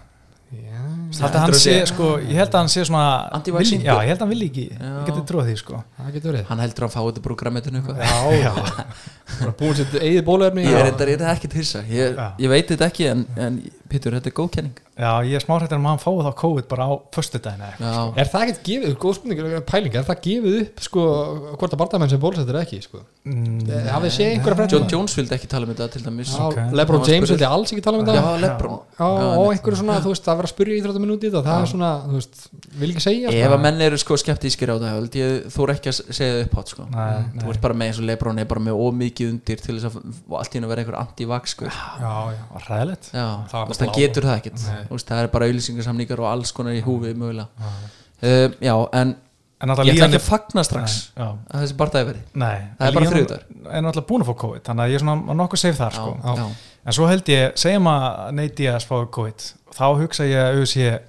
Sé, 1.12 1.74
sko, 1.90 2.08
ég 2.22 2.34
held 2.38 2.50
að 2.50 2.62
hann 2.62 2.70
sé 2.72 2.84
svona 2.88 3.40
vilji, 3.44 3.78
já, 3.84 3.92
ég 4.02 4.10
held 4.10 4.18
að 4.18 4.24
hann 4.24 4.32
vil 4.32 4.46
ekki 4.48 4.66
ég 4.72 5.06
geti 5.08 5.24
trúið 5.28 5.50
því 5.50 5.56
sko. 5.60 5.82
Hann 6.00 6.12
heldur 6.14 6.38
að 6.40 6.50
hann 6.50 6.94
fái 6.96 7.04
þetta 7.10 7.24
programmetinu 7.26 7.82
búin 9.58 9.74
sér 9.76 9.96
eigið 10.00 10.24
bólöfni 10.26 10.66
ég 10.66 10.78
er 10.80 10.92
þetta 10.92 11.32
ekki 11.34 11.50
til 11.50 11.62
þess 11.62 11.80
að 11.80 11.94
ég, 11.94 12.20
ég 12.42 12.52
veit 12.52 12.72
þetta 12.72 12.90
ekki 12.90 13.08
en, 13.10 13.24
en 13.36 13.60
Pítur 13.86 14.16
þetta 14.16 14.30
er 14.30 14.34
góð 14.34 14.48
kenning. 14.56 14.78
Já 14.96 15.10
ég 15.28 15.36
er 15.36 15.42
smá 15.44 15.52
hrættar 15.60 15.78
um 15.78 15.84
að 15.86 15.92
hann 15.94 16.00
fái 16.02 16.24
þá 16.26 16.30
COVID 16.40 16.66
bara 16.70 16.86
á 16.90 16.92
förstudagina 17.14 17.68
sko. 17.76 18.06
er 18.18 18.30
það 18.32 18.44
ekkert 18.46 18.62
gefið, 18.66 18.94
góð 19.02 19.16
spurning 19.18 19.66
pælinga, 19.68 20.00
er 20.00 20.06
það 20.08 20.22
gefið 20.24 20.56
upp 20.62 20.82
sko 20.86 21.04
hvort 21.52 21.76
að 21.76 21.80
barndamenn 21.82 22.10
sem 22.10 22.22
bólsettur 22.22 22.58
ekki 22.58 22.80
sko? 22.82 23.02
Mm, 23.28 23.60
eh, 23.68 23.90
hafið 23.92 24.14
séð 24.16 24.32
einhverja 24.32 24.58
fremd 24.58 24.74
John 24.74 24.88
Jones 24.90 25.16
vildi 25.18 25.36
ekki 25.36 25.50
tala 25.52 25.68
um 25.68 25.74
þetta 25.74 25.88
til 25.92 26.02
dæmis. 26.06 26.32
Okay. 26.48 26.66
Lebron 26.80 27.06
James 27.06 27.34
vildi 27.34 27.46
alls 27.46 27.74
ekki 27.74 27.84
tala 27.84 28.00
um 28.00 28.08
þetta. 28.08 28.80
Og 29.06 29.52
einhverju 29.52 29.80
svona, 29.82 30.00
þú 30.02 30.14
veist, 30.14 30.26
að 30.26 30.40
vera 30.40 30.50
að 30.50 30.54
spurja 30.56 30.78
í 30.78 30.84
30 30.96 31.04
minúti 31.04 31.30
og 31.30 31.44
það 31.44 31.62
er 31.62 31.68
svona, 31.70 31.90
þú 32.06 32.16
veist, 32.16 32.38
vil 32.80 32.90
ekki 32.92 33.04
segja 33.04 33.32
Ef 33.36 33.54
að 33.56 33.62
menn 33.66 33.82
eru 33.86 33.98
sko 34.00 34.16
skeptískir 34.20 34.72
á 34.72 34.76
það 34.80 35.08
þú 35.52 35.66
er 35.66 35.72
ekki 35.74 35.92
að 35.92 36.00
segja 36.18 36.38
upp 36.44 36.56
átt 36.62 36.72
sko. 36.72 36.86
Nei, 36.92 37.02
mm. 37.02 37.26
nei. 37.34 37.42
þú 37.44 37.52
ert 37.52 37.62
bara 37.66 37.76
með 37.76 37.90
eins 37.90 38.00
og 38.00 38.08
lebrón 38.10 38.40
er 38.42 38.48
bara 38.50 38.64
með 38.66 38.80
ómikið 38.86 39.32
undir 39.34 39.62
til 39.62 39.76
þess 39.76 39.90
að 39.90 40.40
allt 40.40 40.56
í 40.56 40.60
hún 40.60 40.68
að 40.68 40.72
vera 40.72 40.84
einhver 40.84 40.98
anti-vax 41.02 41.54
sko. 41.56 41.68
Já, 41.68 42.16
já, 42.36 42.42
ræðilegt 42.70 43.12
Það 43.12 43.94
getur 44.00 44.30
það 44.30 44.40
ekkert, 44.40 44.64
veist, 44.90 45.12
það 45.12 45.22
er 45.22 45.30
bara 45.36 45.50
auðlýsingarsamningar 45.50 46.24
og 46.24 46.30
alls 46.32 46.56
konar 46.56 46.76
í 46.76 46.82
húfið 46.86 47.20
mögulega. 47.20 47.48
Já. 47.60 47.94
Um, 48.16 48.54
já, 48.64 48.72
en, 48.96 49.10
en 49.60 49.72
ég 49.84 49.98
ætla 49.98 50.06
ekki 50.06 50.16
að 50.16 50.24
fagna 50.24 50.62
strax 50.64 50.94
að 51.20 51.34
þessi 51.50 51.74
barndæði 51.76 52.06
veri 52.08 52.22
Það 52.32 52.86
er 52.86 52.94
bara 52.96 53.10
þrjúðar 53.10 53.42
En 53.44 53.58
ég 53.58 53.76
er 53.76 53.84
náttúrulega 53.84 54.08
búin 54.08 54.24
að 54.24 54.30
fá 54.30 54.36
COVID 54.40 54.62
þannig 54.70 54.86
að 54.86 54.92
ég 54.94 54.96
er 54.96 55.04
svona 55.04 55.36
nokkuð 55.36 55.60
safe 55.60 55.76
þar 55.76 55.98
sko 55.98 56.46
en 56.86 56.94
svo 56.96 57.08
held 57.10 57.28
ég, 57.32 57.52
segjum 57.58 57.88
að 57.90 58.32
Nate 58.38 58.56
Diaz 58.60 58.86
fái 58.88 59.04
COVID 59.16 59.46
þá 59.76 59.84
hugsa 60.00 60.26
ég 60.28 60.40
að 60.40 60.60
auðvitað 60.62 61.04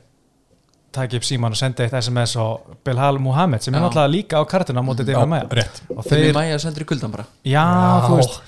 taki 0.97 1.19
upp 1.19 1.25
síman 1.27 1.53
og 1.53 1.59
sendi 1.59 1.83
eitt 1.85 1.93
SMS 1.99 2.33
á 2.39 2.57
Belhal 2.87 3.19
Muhammed 3.21 3.61
sem 3.61 3.75
er 3.75 3.83
náttúrulega 3.83 4.09
líka 4.09 4.39
á 4.41 4.43
kartuna 4.49 4.81
á 4.81 4.85
mótið 4.87 5.11
David 5.11 5.29
Maya 5.29 5.45
rétt. 5.51 5.81
Og 5.93 6.01
Þeir 6.07 6.23
þeir, 6.23 6.37
mæja 6.39 6.59
sendur 6.63 6.85
í 6.85 6.89
kuldan 6.89 7.13
bara. 7.13 7.25
Já, 7.45 7.61
Já. 7.61 8.07
þú 8.07 8.17
veist 8.17 8.39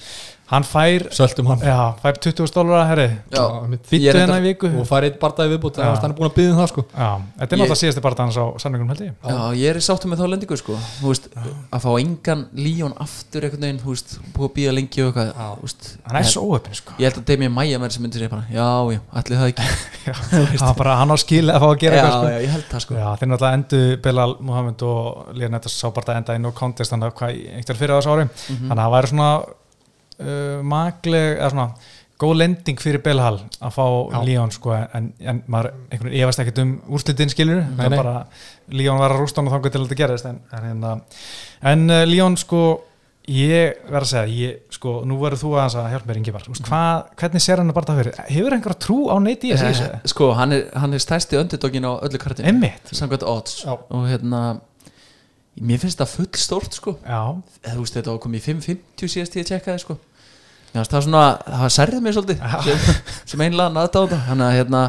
hann 0.49 0.63
fær, 0.65 1.03
hann. 1.49 1.59
Já, 1.61 1.77
fær 2.01 2.17
20 2.25 2.53
dólar 2.55 2.87
herri, 2.89 3.07
Já, 3.33 3.43
mitt. 3.69 3.83
Ég 3.85 3.91
býttu 4.09 4.17
hennar 4.17 4.37
enda- 4.37 4.41
í 4.41 4.47
viku. 4.53 4.69
Og 4.81 4.87
farið 4.89 5.11
eitt 5.11 5.19
bardaði 5.21 5.51
viðbútt 5.53 5.77
Já. 5.77 5.83
það 5.83 5.89
var 5.93 6.01
hann 6.01 6.11
er 6.11 6.17
búin 6.17 6.29
að 6.29 6.35
byggja 6.39 6.51
um 6.53 6.59
það 6.59 6.69
sko. 6.71 6.83
Já, 6.89 7.09
þetta 7.39 7.43
er 7.43 7.57
Ég- 7.57 7.61
náttúrulega 7.61 7.79
síðasti 7.83 8.01
bara 8.01 8.15
hans 8.23 8.37
á 8.37 8.45
samningunum 8.63 8.89
held 8.93 9.03
ég. 9.05 9.13
Já, 9.23 9.37
ég 9.59 9.69
er 9.69 9.77
í 9.77 9.83
sáttum 9.85 10.09
með 10.13 10.17
þá 10.19 10.25
lendingu 10.33 10.57
sko. 10.57 10.73
Þú 10.99 11.07
veist, 11.13 11.29
að 11.71 11.79
fá 11.85 11.91
engan 11.99 12.45
Líón 12.55 12.93
aftur 12.99 13.41
einhvern 13.45 13.61
veginn, 13.61 13.79
þú 13.79 13.89
veist, 13.93 14.17
búið 14.33 14.49
að 14.49 14.53
býja 14.57 14.73
lengi 14.73 15.01
og 15.05 15.13
eitthvað, 15.13 15.99
hann 16.09 16.15
er 16.17 16.23
svo 16.23 16.41
óöfn 16.49 16.73
sko. 16.75 16.91
Ég 16.99 17.05
held 17.13 17.21
að 17.21 17.25
Damien 17.29 17.51
Maia 17.53 17.77
mér 17.79 17.91
sem 17.91 18.01
myndi 18.03 18.17
segja 18.17 18.29
bara 18.29 18.45
Já, 18.49 18.67
já, 18.93 18.99
allir 19.13 19.37
það 19.37 19.53
ekki. 19.53 19.63
Hann, 20.09 20.57
var 20.59 20.73
bara, 20.75 20.95
hann 20.97 21.11
á 21.13 21.17
skil 21.21 21.45
að 21.51 21.59
fá 21.61 21.67
að 21.69 21.79
gera 21.79 21.95
Já, 21.95 22.01
eitthvað 22.01 22.19
sko. 22.19 22.29
já, 22.29 22.39
ég 22.41 22.49
held 22.49 22.67
það 22.71 22.81
sko. 22.81 22.93
Já, 22.95 23.09
þeir 23.19 23.29
náttúrulega 23.29 23.53
endu 23.59 24.01
Bilal 24.01 24.35
Muhammed 24.41 24.81
og 24.81 25.27
Leonetta 25.37 25.69
sá 25.69 25.89
bara 25.93 26.13
að 26.13 26.17
enda 26.23 26.35
í 26.35 26.41
no 26.41 26.51
contest 26.51 26.91
þannig 26.91 27.13
uh, 30.19 30.59
magleg, 30.65 31.37
eða 31.37 31.53
svona 31.53 31.69
góð 32.19 32.35
lending 32.41 32.81
fyrir 32.81 32.99
Bilal 33.03 33.37
að 33.63 33.71
fá. 33.71 33.85
Leon 34.27 34.51
sko 34.51 34.73
en, 34.75 35.13
en 35.23 35.39
maður 35.47 35.71
einhvern 35.87 36.11
veginn 36.11 36.25
efast 36.25 36.41
ekkert 36.43 36.61
um 36.65 36.75
úrslitin 36.91 37.31
skilur, 37.31 37.63
það 37.77 37.85
er 37.87 37.95
bara 37.95 38.15
Leon 38.75 38.99
var 38.99 39.15
að 39.15 39.23
rústa 39.23 39.39
hann 39.39 39.51
og 39.53 39.69
til 39.69 39.79
að 39.79 39.87
þetta 39.87 39.99
gerist 40.01 40.27
en, 40.27 40.41
en, 40.51 40.67
hérna, 40.67 40.93
en 41.71 41.85
uh, 41.87 42.03
Leon 42.09 42.35
sko 42.39 42.63
ég 43.29 43.79
verð 43.85 44.03
að 44.03 44.09
segja, 44.11 44.33
ég, 44.33 44.59
sko, 44.73 44.95
nú 45.07 45.19
verður 45.21 45.43
þú 45.43 45.51
að 45.61 45.77
hjálpa 45.93 46.09
mér 46.09 46.19
Ingi 46.19 46.33
var, 46.33 46.47
hva, 46.65 46.81
hvernig 47.21 47.45
sér 47.45 47.61
hann 47.61 47.71
að 47.71 47.77
bara 47.77 47.89
það 47.91 48.01
fyrir, 48.01 48.19
hefur 48.33 48.55
einhver 48.57 48.77
trú 48.87 48.97
á 49.13 49.15
neyti 49.21 49.51
í 49.51 49.59
þessu? 49.59 49.85
Eh, 49.85 50.07
Sko, 50.09 50.31
hann 50.39 50.55
er, 50.57 50.65
hann 50.81 50.97
er 50.97 51.03
stærsti 51.03 51.37
öndudókin 51.37 51.85
á 51.85 51.93
öllu 52.07 52.21
kartinu. 52.21 52.71
Samkvæmt 52.89 53.27
odds. 53.29 53.61
Já. 53.67 53.75
Og 53.77 54.09
hérna 54.09 54.41
Mér 55.59 55.81
finnst 55.81 55.99
það 55.99 56.11
full 56.13 56.27
stórt 56.39 56.75
sko. 56.77 56.93
Eða, 57.03 57.33
Þú 57.65 57.81
veist, 57.81 57.95
þetta 57.97 58.13
var 58.13 58.21
komið 58.23 58.39
í 58.39 58.53
5.50 58.55 59.11
síðast 59.11 59.35
ég 59.35 59.47
tjekkaði 59.49 59.81
sko 59.83 59.97
Já, 60.69 60.81
það 60.83 60.97
er 60.99 61.05
svona, 61.05 61.23
það 61.47 61.71
særði 61.75 62.01
mig 62.05 62.15
svolítið 62.17 62.43
sem, 62.65 62.83
sem 63.31 63.43
einlega 63.45 63.85
þetta 63.87 64.19
Þannig 64.27 64.45
að 64.47 64.57
hérna 64.59 64.83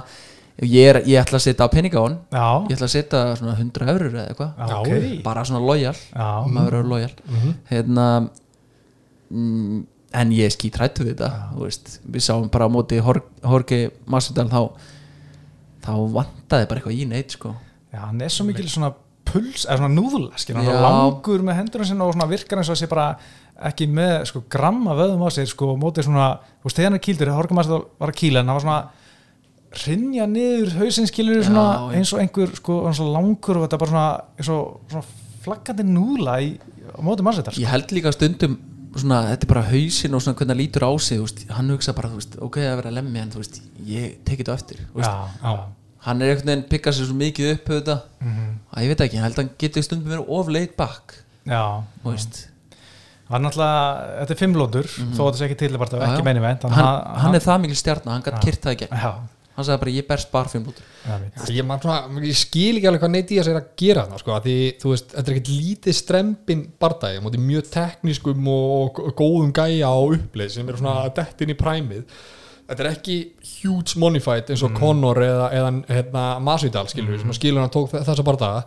Ég, 0.61 0.91
er, 0.91 0.99
ég 1.09 1.17
ætla 1.23 1.39
að 1.39 1.45
setja 1.47 1.65
á 1.65 1.73
peninga 1.73 1.97
á 1.97 2.05
hann. 2.05 2.17
Já, 2.29 2.49
Ég 2.69 2.75
ætla 2.77 2.85
að 2.85 2.93
setja 2.93 3.21
svona 3.39 3.55
100 3.57 3.87
eurur 3.95 4.11
eða 4.13 4.25
eitthvað. 4.29 4.51
Já, 4.59 4.67
Já. 4.69 4.75
ok. 4.77 5.23
Bara 5.25 5.45
svona 5.49 5.63
lojal 5.65 5.95
Maður 6.53 6.67
verður 6.69 6.91
lojal 6.91 7.15
Hérna 7.71 8.07
mm, 9.31 9.81
En 10.21 10.33
ég 10.37 10.51
er 10.51 10.53
skítrættu 10.53 11.07
við 11.07 11.17
þetta 11.17 12.01
Við 12.13 12.27
sáum 12.27 12.51
bara 12.53 12.69
á 12.69 12.71
móti 12.73 13.01
Hor- 13.01 13.25
Jorge 13.41 13.87
Masvidal 14.11 14.51
þá 14.53 14.61
Þá 15.81 15.93
vantaði 16.13 16.69
bara 16.69 16.81
eitthvað 16.83 16.99
í 16.99 17.07
neitt 17.09 17.39
sko. 17.39 17.55
Já, 17.91 18.03
hann 18.05 18.21
er 18.21 18.33
svo 18.33 18.45
mikil 18.45 18.67
svona 18.69 18.93
puls, 19.31 19.65
eða 19.65 19.79
svona 19.81 19.95
núðla, 19.95 20.39
skil, 20.41 20.57
hann 20.59 20.69
er 20.69 20.83
langur 20.83 21.45
með 21.47 21.61
hendurinn 21.61 21.89
sinna 21.89 22.07
og 22.09 22.29
virkar 22.31 22.61
eins 22.61 22.71
og 22.73 22.79
sé 22.79 22.89
bara 22.91 23.15
ekki 23.69 23.87
með 23.93 24.15
sko 24.31 24.43
gramma 24.53 24.95
vöðum 24.99 25.25
á 25.27 25.29
sér 25.35 25.47
sko 25.51 25.73
og 25.75 25.79
mótið 25.83 26.07
svona, 26.09 26.29
þú 26.63 26.69
veist, 26.69 26.77
þegar 26.81 26.97
er 26.97 27.03
kýldur 27.07 27.33
Horkum 27.37 27.59
að 27.61 27.73
var 28.01 28.13
að 28.13 28.19
kýla 28.23 28.41
en 28.41 28.49
hann 28.49 28.57
var 28.57 28.65
svona 28.65 28.81
rinja 29.85 30.27
niður 30.27 30.73
hausinn 30.81 31.07
skilur 31.07 31.45
svona 31.47 31.65
Já, 31.67 31.81
já. 31.81 31.99
eins 32.01 32.13
og 32.17 32.21
einhver 32.25 32.55
sko 32.59 32.79
hann 32.89 32.97
svo 32.99 33.07
langur 33.15 33.61
og 33.61 33.67
þetta 33.69 33.79
bara 33.83 33.93
svona, 33.93 34.09
eins 34.41 34.49
og 34.51 34.81
svona 34.91 35.05
flaggandi 35.45 35.87
núðla 35.87 36.35
í, 36.43 36.49
á 36.91 36.99
mótið 37.07 37.27
mannsettar 37.29 37.55
sko. 37.55 37.63
Ég 37.63 37.71
held 37.71 37.95
líka 37.95 38.13
stundum 38.17 38.57
svona, 38.99 39.21
þetta 39.31 39.47
er 39.47 39.53
bara 39.53 39.63
hausinn 39.71 40.17
og 40.19 40.25
svona 40.25 40.37
hvernig 40.41 40.55
hann 40.57 40.61
lítur 40.65 40.87
á 40.89 40.93
sig 40.99 41.21
þú 41.21 41.27
veist, 41.29 41.45
hann 41.55 41.71
hugsa 41.71 41.95
bara, 41.97 42.11
þú 42.11 42.19
veist, 42.19 42.35
ok 42.49 42.59
að 42.67 42.75
vera 42.83 42.95
lemmi 42.99 43.23
en 43.23 43.31
þú 43.31 43.45
veist, 43.45 43.61
ég 43.87 44.17
tekið 44.27 44.43
þetta 44.51 44.59
eftir 44.59 44.83
þú 44.91 44.99
veist, 44.99 45.15
Já, 45.15 45.47
já, 45.47 45.55
hann 46.09 46.23
er 46.27 46.33
einhvern 46.35 46.51
veginn 46.51 46.67
pikkað 46.75 46.97
sér 46.99 47.07
svo 47.13 47.17
mikið 47.23 47.53
upp 47.55 47.71
auðvitað, 47.71 48.03
Mhm. 48.21 48.51
að 48.75 48.83
ég 48.83 48.89
veit 48.91 49.01
ekki, 49.07 49.17
ég 49.21 49.23
held 49.29 49.39
að 49.39 49.43
hann 49.45 49.55
getur 49.63 49.83
stundum 49.87 50.11
verið 50.17 50.29
of 50.41 50.49
laid 50.49 50.77
back 50.77 51.15
já. 51.47 51.63
þú 52.03 52.11
veist, 52.11 52.49
Hann 53.31 53.45
er 53.45 53.47
náttúrulega, 53.47 54.07
þetta 54.21 54.35
er 54.35 54.39
fimmlótur 54.41 54.87
þó 54.91 55.21
að 55.21 55.27
þetta 55.29 55.39
sé 55.39 55.47
ekki 55.47 55.59
til 55.61 55.77
bara. 55.79 55.91
Já, 55.91 56.01
já. 56.03 56.15
ekki 56.15 56.25
meini 56.27 56.41
veit 56.43 56.65
hann, 56.67 56.97
hann 57.25 57.37
er 57.39 57.45
það 57.45 57.61
mikil 57.65 57.79
stjarnar, 57.79 58.17
hann 58.17 58.25
gætt 58.27 58.41
kyrt 58.43 58.65
það 58.65 58.75
ekki 58.75 58.89
Já, 58.91 59.13
hann 59.55 59.69
sagði 59.69 59.83
bara, 59.85 59.93
ég 59.95 60.09
berst 60.09 60.33
bara 60.33 60.51
fimm 60.51 60.67
lútur 60.67 60.89
já, 61.05 61.13
veit. 61.23 61.39
Já, 61.39 61.53
ég, 61.55 61.69
man, 61.69 61.85
svona, 61.85 62.25
ég 62.27 62.41
skil 62.41 62.81
ekki 62.81 62.91
alveg 62.91 63.05
hvað 63.05 63.15
Nate 63.15 63.31
Diaz 63.31 63.53
er 63.53 63.61
að 63.61 63.71
gera 63.85 64.05
þarna 64.09 64.21
sko, 64.25 64.35
að 64.35 64.49
því, 64.49 64.57
þú 64.83 64.97
veist, 64.97 65.15
þetta 65.15 65.31
er 65.31 65.37
ekkert 65.37 65.53
lítið 65.61 65.99
strempin 66.01 66.67
bardagi, 66.83 67.23
móti 67.23 67.45
mjög 67.45 67.71
teknískum 67.77 68.51
og 68.57 69.01
og 69.05 69.15
góðum 69.23 69.55
gæja 69.61 69.95
á 69.95 70.01
uppleið 70.01 70.53
sem 70.57 70.67
eru 70.67 70.83
svona 70.83 70.99
að 71.05 71.15
detta 71.23 71.47
inn 71.47 71.55
í 71.55 71.59
præmið. 71.63 72.21
Þetta 72.71 72.85
er 72.85 72.93
ekki 72.93 73.17
huge 73.61 73.99
monified 73.99 74.51
eins 74.55 74.63
og 74.63 74.77
Conor 74.79 75.19
eða, 75.23 75.49
eða 75.59 75.71
hérna, 75.91 76.29
Masvidal 76.47 76.87
skilur 76.91 77.19
skilur 77.35 77.65
hann 77.65 77.73
tók 77.75 77.91
þessa 77.95 78.23
bardaga. 78.27 78.61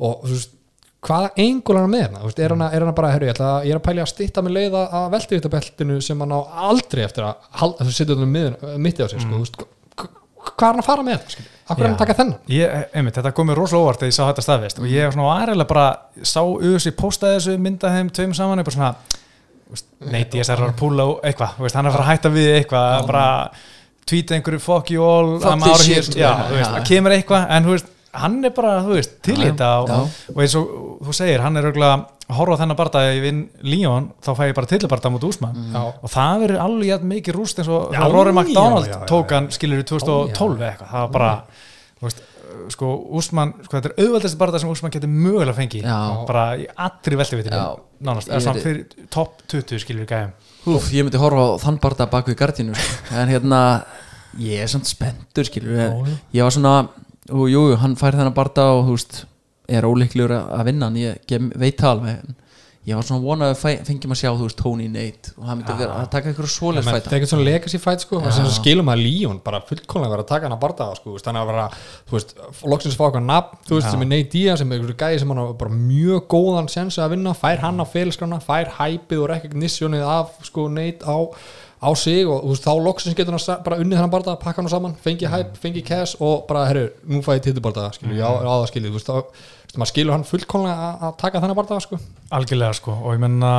Og 0.00 0.22
þú 0.24 0.36
veist 0.36 0.54
hvaða 1.00 1.30
engul 1.40 1.76
er 1.76 1.80
hann 1.80 1.90
með 1.94 2.02
hérna, 2.04 2.20
er 2.44 2.52
að- 2.56 2.74
er 2.76 2.84
hann 2.84 2.94
bara 2.94 3.10
herru, 3.14 3.26
ég, 3.26 3.34
ætla, 3.34 3.50
að- 3.60 3.64
ég 3.66 3.70
er 3.74 3.78
að 3.80 3.84
pæli 3.88 4.02
að 4.04 4.08
stitta 4.12 4.42
með 4.44 4.52
leið 4.58 4.74
að- 4.80 5.10
velta 5.14 5.36
þetta 5.36 5.50
beltinu 5.54 6.00
sem 6.02 6.20
hann 6.20 6.32
á 6.36 6.40
aldrei 6.70 7.04
eftir 7.04 7.24
að 7.24 7.90
setja 7.90 8.14
þetta 8.14 8.78
mitti 8.78 9.02
á 9.02 9.08
sig 9.08 9.20
sko, 9.20 9.38
veist, 9.40 9.56
hva- 9.96 10.10
hvað 10.56 10.68
er 10.68 10.72
hann 10.74 10.82
að 10.82 10.84
fara 10.90 11.02
með 11.02 11.18
þetta? 11.24 11.46
Akkur 11.70 11.84
er 11.84 11.86
hann 11.86 11.94
að 11.96 12.02
taka 12.04 12.14
þennan? 12.18 12.38
Ég, 12.48 12.86
einmitt, 12.94 13.14
þetta 13.14 13.32
kom 13.34 13.46
mér 13.46 13.56
rosalega 13.56 13.84
óvart 13.86 14.00
þegar 14.00 14.10
ég 14.10 14.18
sá 14.18 14.24
þetta 14.28 14.44
staðvist 14.44 14.78
og 14.80 14.86
ég 14.90 15.04
var 15.06 15.12
svona 15.14 15.34
aðræðilega 15.38 15.68
bara 15.68 15.96
sá 16.22 16.40
auðvitað 16.42 16.96
postaði 17.00 17.36
þessu 17.38 17.58
mynda 17.58 17.88
þeim 17.94 18.10
tveim 18.10 18.34
saman 18.34 18.64
bara 18.64 18.76
svona 18.76 18.94
neyti 20.10 20.40
ég 20.40 20.44
sér 20.48 20.58
að 20.66 20.72
púla 20.80 21.04
eitthvað 21.22 21.54
hann 21.76 21.86
er 21.86 21.92
að 21.92 21.94
fara 21.94 22.04
að 22.04 22.10
hætta 22.10 22.30
við 22.34 22.48
eitthvað 22.58 23.06
bara 23.06 23.50
tweeta 24.10 24.34
einhverju 24.34 24.60
fuck 24.60 24.90
you 24.90 25.04
all 25.06 25.38
kemur 26.88 27.14
eitthvað 27.14 27.46
en 27.54 27.64
þú 27.68 27.74
veist, 27.76 27.86
hann 28.12 28.40
er 28.44 28.50
bara, 28.50 28.80
þú 28.82 28.96
veist, 28.96 29.12
til 29.22 29.36
í 29.38 29.44
þetta 29.50 29.68
og, 29.84 29.90
og 30.34 30.40
eins 30.42 30.54
og 30.58 30.70
þú 31.06 31.12
segir, 31.14 31.40
hann 31.44 31.56
er 31.60 31.68
að 31.70 32.06
horfa 32.30 32.56
þennan 32.60 32.78
bardaði 32.78 33.18
í 33.18 33.22
vinn 33.24 33.38
Líón, 33.66 34.08
þá 34.22 34.30
fæ 34.38 34.42
ég 34.50 34.54
bara 34.58 34.70
tillibarda 34.70 35.10
mút 35.10 35.24
Úsmann 35.26 35.56
Já. 35.74 35.80
og 36.02 36.10
það 36.10 36.42
verður 36.44 36.60
alveg 36.64 36.90
jafn 36.92 37.08
mikið 37.10 37.34
rúst 37.38 37.58
eins 37.62 37.70
og 37.70 37.94
Rory 38.12 38.32
McDonald 38.34 38.86
já, 38.90 38.96
já, 38.96 39.06
tók 39.10 39.34
hann 39.34 39.48
skilur 39.54 39.82
í 39.82 39.86
2012 39.86 40.58
eða 40.58 40.68
eitthvað, 40.72 40.90
það 40.90 41.06
var 41.06 41.14
bara 41.16 41.30
þú 42.00 42.06
veist, 42.08 42.22
sko, 42.74 42.90
Úsmann 43.20 43.54
sko, 43.64 43.76
þetta 43.80 43.90
er 43.92 44.04
auðveldast 44.04 44.38
barða 44.42 44.60
sem 44.62 44.70
Úsmann 44.70 44.94
getur 44.94 45.10
mögulega 45.10 45.54
fengið. 45.58 45.86
Já. 45.86 45.98
bara 46.26 46.44
í 46.58 46.66
allri 46.86 47.18
veltivitinu 47.22 47.58
Já. 47.62 47.66
nánast, 48.00 48.28
Ég 48.30 48.34
eða 48.36 48.44
svona 48.46 48.58
veit- 48.58 48.66
fyrir 48.66 49.10
topp 49.10 49.42
20 49.50 49.82
skilur 49.86 50.06
við 50.06 50.10
gæðum 50.14 50.32
Úf, 50.74 50.90
ég 50.92 51.06
myndi 51.06 51.18
horfa 51.22 51.46
á 51.46 51.62
þann 51.62 51.78
barða 51.82 52.06
bak 52.10 52.26
við 52.30 52.36
gardinu 52.42 52.74
sko. 52.74 53.14
en 53.16 53.28
hérna, 53.32 53.60
ég 54.38 54.62
er 54.62 54.70
samt 54.70 54.86
spenntur 54.90 55.46
skilur, 55.48 55.78
ég, 55.78 56.18
ég 56.36 56.42
var 56.46 56.50
svona 56.54 56.74
og 57.30 57.48
jú, 57.52 57.64
hann 57.80 57.96
fær 58.00 58.18
þennan 58.18 58.36
barða 58.36 58.68
og 58.76 58.84
þú 58.88 58.98
veist 58.98 59.24
er 59.70 59.86
óleiklegur 59.86 60.36
að 60.36 60.54
að 60.58 60.68
vinna 60.70 60.88
hann, 60.90 61.00
ég, 61.00 61.18
veit 61.56 61.78
það 61.78 61.92
alveg 61.94 62.22
en 62.24 62.38
ég 62.88 62.96
var 62.96 63.04
svona 63.04 63.20
vonað 63.22 63.50
að 63.52 63.82
fengjum 63.86 64.14
að 64.14 64.18
sjá 64.22 64.30
þú 64.30 64.46
veist 64.46 64.56
Tony 64.58 64.86
Nate 64.88 65.34
og 65.36 65.44
hann 65.46 65.58
myndi 65.60 65.74
vera 65.76 65.98
að 66.00 66.08
taka 66.14 66.30
ykkur 66.32 66.46
Það 66.48 66.54
svoleiðs 66.54 66.88
er 66.88 66.96
fæta. 66.96 67.12
ekkert 67.18 67.30
svona 67.30 67.44
legacy 67.46 67.80
fight 67.82 68.04
sko. 68.06 68.20
Og 68.24 68.32
sem 68.32 68.48
skilum 68.56 68.88
að 68.90 69.02
Líón 69.04 69.40
bara 69.44 69.60
fullkomlega 69.68 70.14
vera 70.14 70.24
að 70.24 70.30
taka 70.32 70.48
hann 70.48 70.56
að 70.56 70.62
bardaða 70.64 70.96
sko 70.96 71.14
þannig 71.20 71.42
að 71.44 71.50
vera, 71.52 71.66
þú 72.08 72.16
veist, 72.16 72.34
loksins 72.72 72.96
fá 72.96 73.04
eitthvað 73.06 73.26
nafn, 73.28 73.60
þú 73.68 73.76
veist, 73.76 73.90
sem 73.92 74.04
er 74.06 74.10
Nate 74.14 74.32
Diaz 74.32 74.62
sem 74.62 74.72
er 74.72 74.80
einhverju 74.80 74.98
gæði 75.04 75.20
sem 75.22 75.34
hann 75.34 75.42
á 75.44 75.46
bara 75.60 75.76
mjög 75.76 76.26
góðan 76.32 76.72
sensu 76.72 77.04
að 77.04 77.14
vinna, 77.18 77.36
fær 77.36 77.60
hann 77.66 77.84
á 77.84 77.86
félagsgrána 77.92 78.40
fær 78.48 78.72
hæpið 78.80 79.20
og 79.20 79.30
sko 80.48 80.66
Nate 80.72 81.04
á, 81.80 81.88
sig 81.96 82.26
og 82.28 82.42
þú 82.44 82.50
veist, 82.52 82.66
þá 82.66 82.72
loksins 82.84 83.16
getur 83.16 83.36
hann 83.36 83.62
bara 83.64 83.78
unnið 83.80 84.00
hann 84.02 84.10
bardaða 84.12 84.40
pakka 84.42 84.62
hann 84.62 84.68
saman, 84.72 84.96
fengi 85.00 85.26
hæp, 85.32 85.54
fengi 85.62 85.82
cash 85.86 86.16
og 86.20 86.44
bara, 86.48 86.66
herru, 86.68 86.88
nú 87.08 87.22
fæ 87.24 87.38
ég 87.38 87.46
titubardaða 87.48 87.94
skilju, 87.96 88.18
já, 88.20 88.28
á 88.28 88.52
það 88.60 88.66
skilju, 88.72 88.90
þú 88.90 88.98
veist, 88.98 89.10
þá 89.70 89.78
maður 89.80 89.90
skilur 89.92 90.12
hann 90.16 90.24
fullkomlega 90.26 90.88
að- 90.90 91.02
að 91.08 91.12
taka 91.22 91.40
þennan 91.40 91.56
bardaða 91.60 91.84
sko. 91.84 91.98
Algjörlega 92.34 92.74
sko 92.74 92.96
og 93.04 93.12
ég 93.14 93.20
menna 93.22 93.52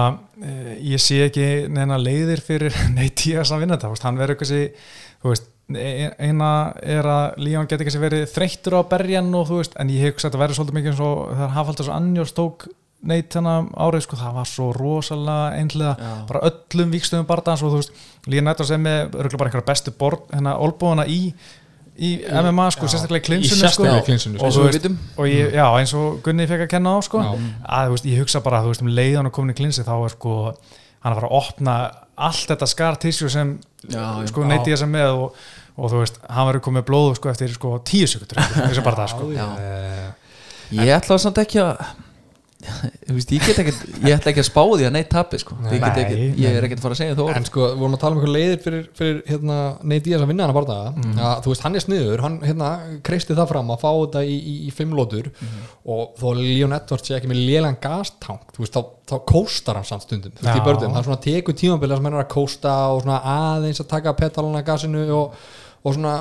eh, 0.43 0.74
ég 0.91 0.99
sé 0.99 1.22
ekki 1.30 1.47
neina 1.72 1.97
leiðir 1.97 2.41
fyrir 2.43 2.76
Nate 2.97 3.15
Diaz 3.24 3.51
að 3.55 3.63
vinna 3.63 3.78
þetta, 3.80 3.91
hann 4.05 4.19
verður 4.19 4.36
eitthvað 4.36 4.51
veist, 5.32 5.47
e- 5.72 6.11
eina 6.19 6.49
er 6.84 7.07
að 7.07 7.38
Líón 7.45 7.67
geti 7.72 7.86
ekki 7.88 8.01
verið 8.03 8.26
þreyttur 8.34 8.76
á 8.76 8.82
berjan 8.91 9.32
og 9.39 9.47
þú 9.47 9.61
veist, 9.61 9.78
en 9.80 9.89
ég 9.93 10.03
hef 10.03 10.13
hugsa 10.17 10.28
að 10.28 10.34
þetta 10.34 10.41
verður 10.43 10.59
svolítið 10.59 10.78
mikið 10.82 10.91
eins 10.91 11.03
og 11.07 11.19
þegar 11.32 11.53
Hafaldars 11.55 11.91
Anjós 11.95 12.36
þennan 13.02 13.72
árið 13.82 14.04
sko, 14.06 14.20
það 14.20 14.36
var 14.36 14.45
svo 14.49 14.68
rosalega 14.78 15.56
einhlega, 15.58 15.95
Já. 15.97 16.12
bara 16.30 16.41
öllum 16.52 16.91
vikstöðum 16.93 17.26
barndans 17.30 17.64
og 17.66 17.72
þú 17.74 17.80
veist, 17.82 17.95
Líón 18.30 18.45
Nættar 18.45 18.68
sem 18.70 18.86
er 18.86 19.08
örgulega 19.10 19.38
bara 19.41 19.49
einhverja 19.49 19.70
bestu 19.72 19.91
borð, 19.97 20.28
hérna 20.36 20.54
olbúana 20.62 21.08
í 21.10 21.34
í 22.02 22.12
MMA 22.24 22.68
sko, 22.74 22.88
sérstaklega 22.89 23.22
í 23.22 23.26
klinsinu 23.28 23.58
sko, 23.58 23.66
sérstaklega 23.68 24.02
í 24.02 24.06
klinsinu, 24.08 24.38
sko. 24.38 24.45
og, 24.45 24.47
Eins 24.47 24.58
og 24.58 24.68
veist, 24.70 25.18
og 25.20 25.28
ég, 25.28 25.49
já, 25.58 25.66
eins 25.78 25.93
og 25.97 26.22
Gunni 26.26 26.45
fekk 26.49 26.64
að 26.66 26.70
kenna 26.72 26.93
á 26.93 26.99
sko, 27.06 27.20
Já. 27.26 27.32
að 27.78 27.89
þú 27.89 27.95
veist, 27.97 28.06
ég 28.10 28.22
hugsa 28.24 28.41
bara, 28.45 28.62
þú 28.64 28.72
veist, 28.72 28.82
um 28.86 28.93
leiðan 28.95 29.30
og 29.30 29.34
komin 29.36 29.54
í 29.54 29.58
klinsi 29.60 29.84
þá 29.86 29.91
er 30.06 30.14
sko, 30.16 30.36
hann 31.04 31.12
að 31.12 31.20
fara 31.20 31.30
að 31.30 31.36
opna 31.41 31.76
allt 32.22 32.47
þetta 32.54 32.70
scar 32.70 32.97
tissue 33.02 33.30
sem 33.34 33.58
Já, 33.89 34.22
já. 34.22 34.30
sko 34.32 34.45
neyti 34.47 34.72
ég 34.72 34.78
sem 34.82 34.89
með 34.93 35.10
og, 35.18 35.36
og 35.78 35.91
þú 35.91 36.02
veist, 36.04 36.22
hann 36.30 36.47
verður 36.52 36.64
komið 36.70 36.88
blóðu 36.89 37.16
sko 37.20 37.30
eftir 37.34 37.54
sko 37.58 37.74
tíu 37.86 38.08
sekundur, 38.10 38.39
þessu 38.39 38.86
bara 38.86 39.04
það 39.04 39.14
sko 39.16 39.30
Já. 39.36 39.47
Ég 40.72 40.93
ætla 40.95 41.18
samt 41.20 41.41
ekki 41.43 41.60
að 41.60 41.82
veist, 43.16 43.32
ég 43.34 43.45
ekki 43.51 43.74
ég 44.05 44.16
ætla 44.16 44.32
ekki 44.32 44.41
að 44.43 44.47
spá 44.47 44.62
því 44.62 44.86
að 44.88 44.93
neitt 44.95 45.09
tapi 45.12 45.39
sko. 45.41 45.55
Ég, 45.72 46.36
ég 46.41 46.57
er 46.59 46.68
ekki 46.68 46.78
að 46.78 46.84
fara 46.84 46.95
að 46.95 46.99
segja 47.01 47.18
þó. 47.18 47.24
En 47.34 47.47
sko, 47.47 47.64
við 47.72 47.82
vorum 47.82 47.95
að 47.97 48.01
tala 48.03 48.16
um 48.16 48.20
eitthvað 48.22 48.36
leiðir 48.36 48.62
fyrir, 48.66 48.84
fyrir 48.97 49.22
hérna, 49.30 49.57
Nate 49.91 50.05
Diaz 50.05 50.26
að 50.26 50.32
vinna 50.32 50.45
hann 50.45 50.53
að 50.53 50.59
bardaða 50.59 50.91
að, 51.28 51.41
þú 51.45 51.53
veist, 51.53 51.66
hann 51.66 51.78
er 51.80 51.86
sniður, 51.86 52.24
hann 52.26 52.38
hérna, 52.45 52.70
kreisti 53.07 53.38
það 53.38 53.49
fram 53.53 53.74
að 53.74 53.82
fá 53.86 53.89
þetta 53.91 54.24
í, 54.28 54.38
í, 54.38 54.55
í 54.68 54.74
fimm 54.76 54.95
lótur 54.97 55.32
og 55.95 56.14
þó 56.22 56.28
Leon 56.38 56.78
Edwards 56.78 57.09
sé 57.09 57.18
ekki 57.18 57.32
með 57.32 57.41
lélan 57.49 57.80
gastank, 57.82 58.53
þú 58.55 58.66
veist, 58.66 58.78
þá, 58.78 58.93
þá 59.12 59.16
kóstar 59.34 59.80
hann 59.82 59.89
samt 59.89 60.05
stundum, 60.05 60.36
þú 60.38 60.45
veist, 60.45 60.62
í 60.62 60.66
börnum. 60.68 60.95
Hann 60.97 61.07
svona 61.07 61.22
tekur 61.26 61.57
tímabilið 61.57 61.97
sem 61.99 62.09
hann 62.09 62.20
er 62.20 62.26
að 62.26 62.32
kósta 62.36 62.76
og 62.93 63.01
svona 63.05 63.22
aðeins 63.36 63.82
að 63.82 63.89
taka 63.95 64.14
petalana 64.20 64.62
gasinu 64.68 65.07
og, 65.18 65.39
og 65.82 65.97
svona, 65.97 66.16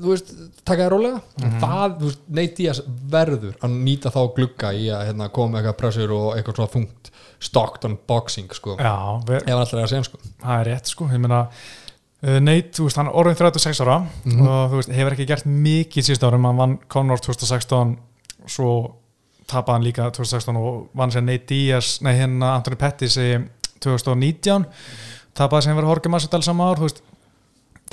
þú 0.00 0.10
veist 0.12 0.32
taka 0.66 0.84
það 0.86 0.90
rólega, 0.94 1.20
það, 1.62 1.94
þú 2.00 2.08
veist, 2.08 2.20
Nate 2.38 2.54
Diaz 2.58 2.80
verður 3.12 3.54
að 3.64 3.76
nýta 3.84 4.10
þá 4.14 4.20
glugga 4.36 4.72
í 4.74 4.88
að 4.94 5.06
hérna, 5.10 5.28
koma 5.34 5.60
eitthvað 5.60 5.78
pressur 5.82 6.12
og 6.16 6.26
eitthvað 6.36 6.58
svona 6.60 6.72
þungt 6.74 7.10
Stockton 7.44 7.96
boxing, 8.08 8.48
sko. 8.56 8.76
Já, 8.80 8.94
við, 9.28 9.40
ef 9.42 9.54
alltaf 9.58 9.74
er 9.78 9.82
að 9.84 9.90
segja 9.92 10.06
sko. 10.06 10.18
Það 10.40 10.60
er 10.62 10.68
rétt 10.70 10.88
sko, 10.94 11.08
ég 11.12 11.20
meina 11.20 11.40
uh, 11.44 12.38
Nate, 12.40 12.70
þú 12.78 12.86
veist, 12.88 12.96
hann 13.00 13.10
er 13.10 13.18
orðin 13.20 13.36
36 13.42 13.82
ára 13.84 13.98
Mhm. 14.24 14.46
og 14.48 14.70
þú 14.72 14.80
veist, 14.80 14.92
hefur 14.96 15.16
ekki 15.18 15.26
gert 15.28 15.46
mikið 15.50 16.06
síðust 16.08 16.24
árum, 16.24 16.46
hann 16.48 16.56
vann 16.62 16.78
Conor 16.88 17.20
2016 17.20 17.96
svo 18.46 18.70
tapaði 19.46 19.74
hann 19.76 19.84
líka 19.84 20.06
2016 20.16 20.56
og 20.56 20.86
vann 20.96 21.12
sér 21.12 21.22
Nate 21.26 21.46
Diaz, 21.52 21.98
nei 22.00 22.14
hérna 22.16 22.54
Anthony 22.56 22.76
Pettis 22.80 23.18
í 23.20 23.28
2019 23.84 24.64
tapaði 25.36 25.66
sem 25.66 25.76
verið 25.76 25.90
Jorge 25.92 26.12
Masvidal 26.14 26.42
sama 26.46 26.70
ár, 26.70 26.80
þú 26.80 26.88
veist 26.88 27.02